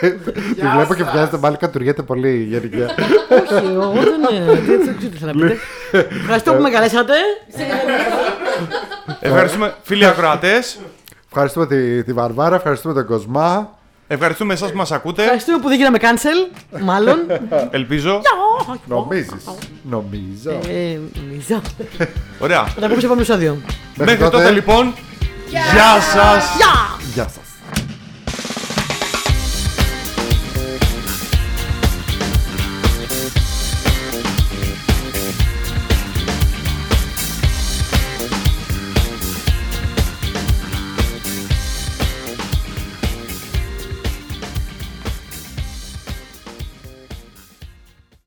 Τη 0.60 0.66
βλέπω 0.74 0.94
και 0.94 1.04
πιάζεται 1.04 1.36
πάλι 1.36 1.56
κατουργέται 1.56 2.02
πολύ 2.02 2.46
γενικά. 2.50 2.84
Όχι, 3.30 3.66
εγώ 3.72 3.92
δεν 3.92 4.36
είναι. 4.36 4.44
Δεν 4.44 4.64
δεν 4.66 4.80
ξέρω 4.80 4.96
τι 5.10 5.18
θέλω 5.18 5.32
να 5.32 5.40
πείτε. 5.46 5.58
Ευχαριστώ 6.22 6.52
που 6.54 6.62
με 6.62 6.70
καλέσατε. 6.70 7.12
Ευχαριστούμε, 9.20 9.74
φίλοι 9.82 10.06
ακροατές. 10.06 10.78
Ευχαριστούμε 11.26 11.66
τη, 11.66 12.04
τη 12.04 12.12
Βαρβάρα, 12.12 12.54
ευχαριστούμε 12.56 12.94
τον 12.94 13.06
Κοσμά. 13.06 13.78
Ευχαριστούμε 14.12 14.52
εσάς 14.54 14.70
που 14.70 14.76
μας 14.76 14.92
ακούτε. 14.92 15.22
Ευχαριστούμε 15.22 15.58
που 15.58 15.68
δεν 15.68 15.76
γίναμε 15.76 15.98
cancel, 16.00 16.56
μάλλον. 16.80 17.18
Ελπίζω. 17.70 18.20
Νομίζεις. 18.86 19.44
Νομίζω. 19.82 20.50
Ε, 20.50 20.98
Νομίζω. 21.22 21.62
Ωραία. 22.38 22.64
Θα 22.64 22.80
τα 22.80 22.86
πούμε 22.88 23.00
σε 23.00 23.06
επόμενο 23.06 23.20
επεισόδιο. 23.20 23.56
Μέχρι 23.96 24.16
τότε. 24.16 24.36
τότε 24.36 24.50
λοιπόν. 24.50 24.94
Γεια 25.50 26.00
σας! 26.00 26.56
Γεια! 26.56 26.98
Γεια 27.14 27.22
σας. 27.28 27.49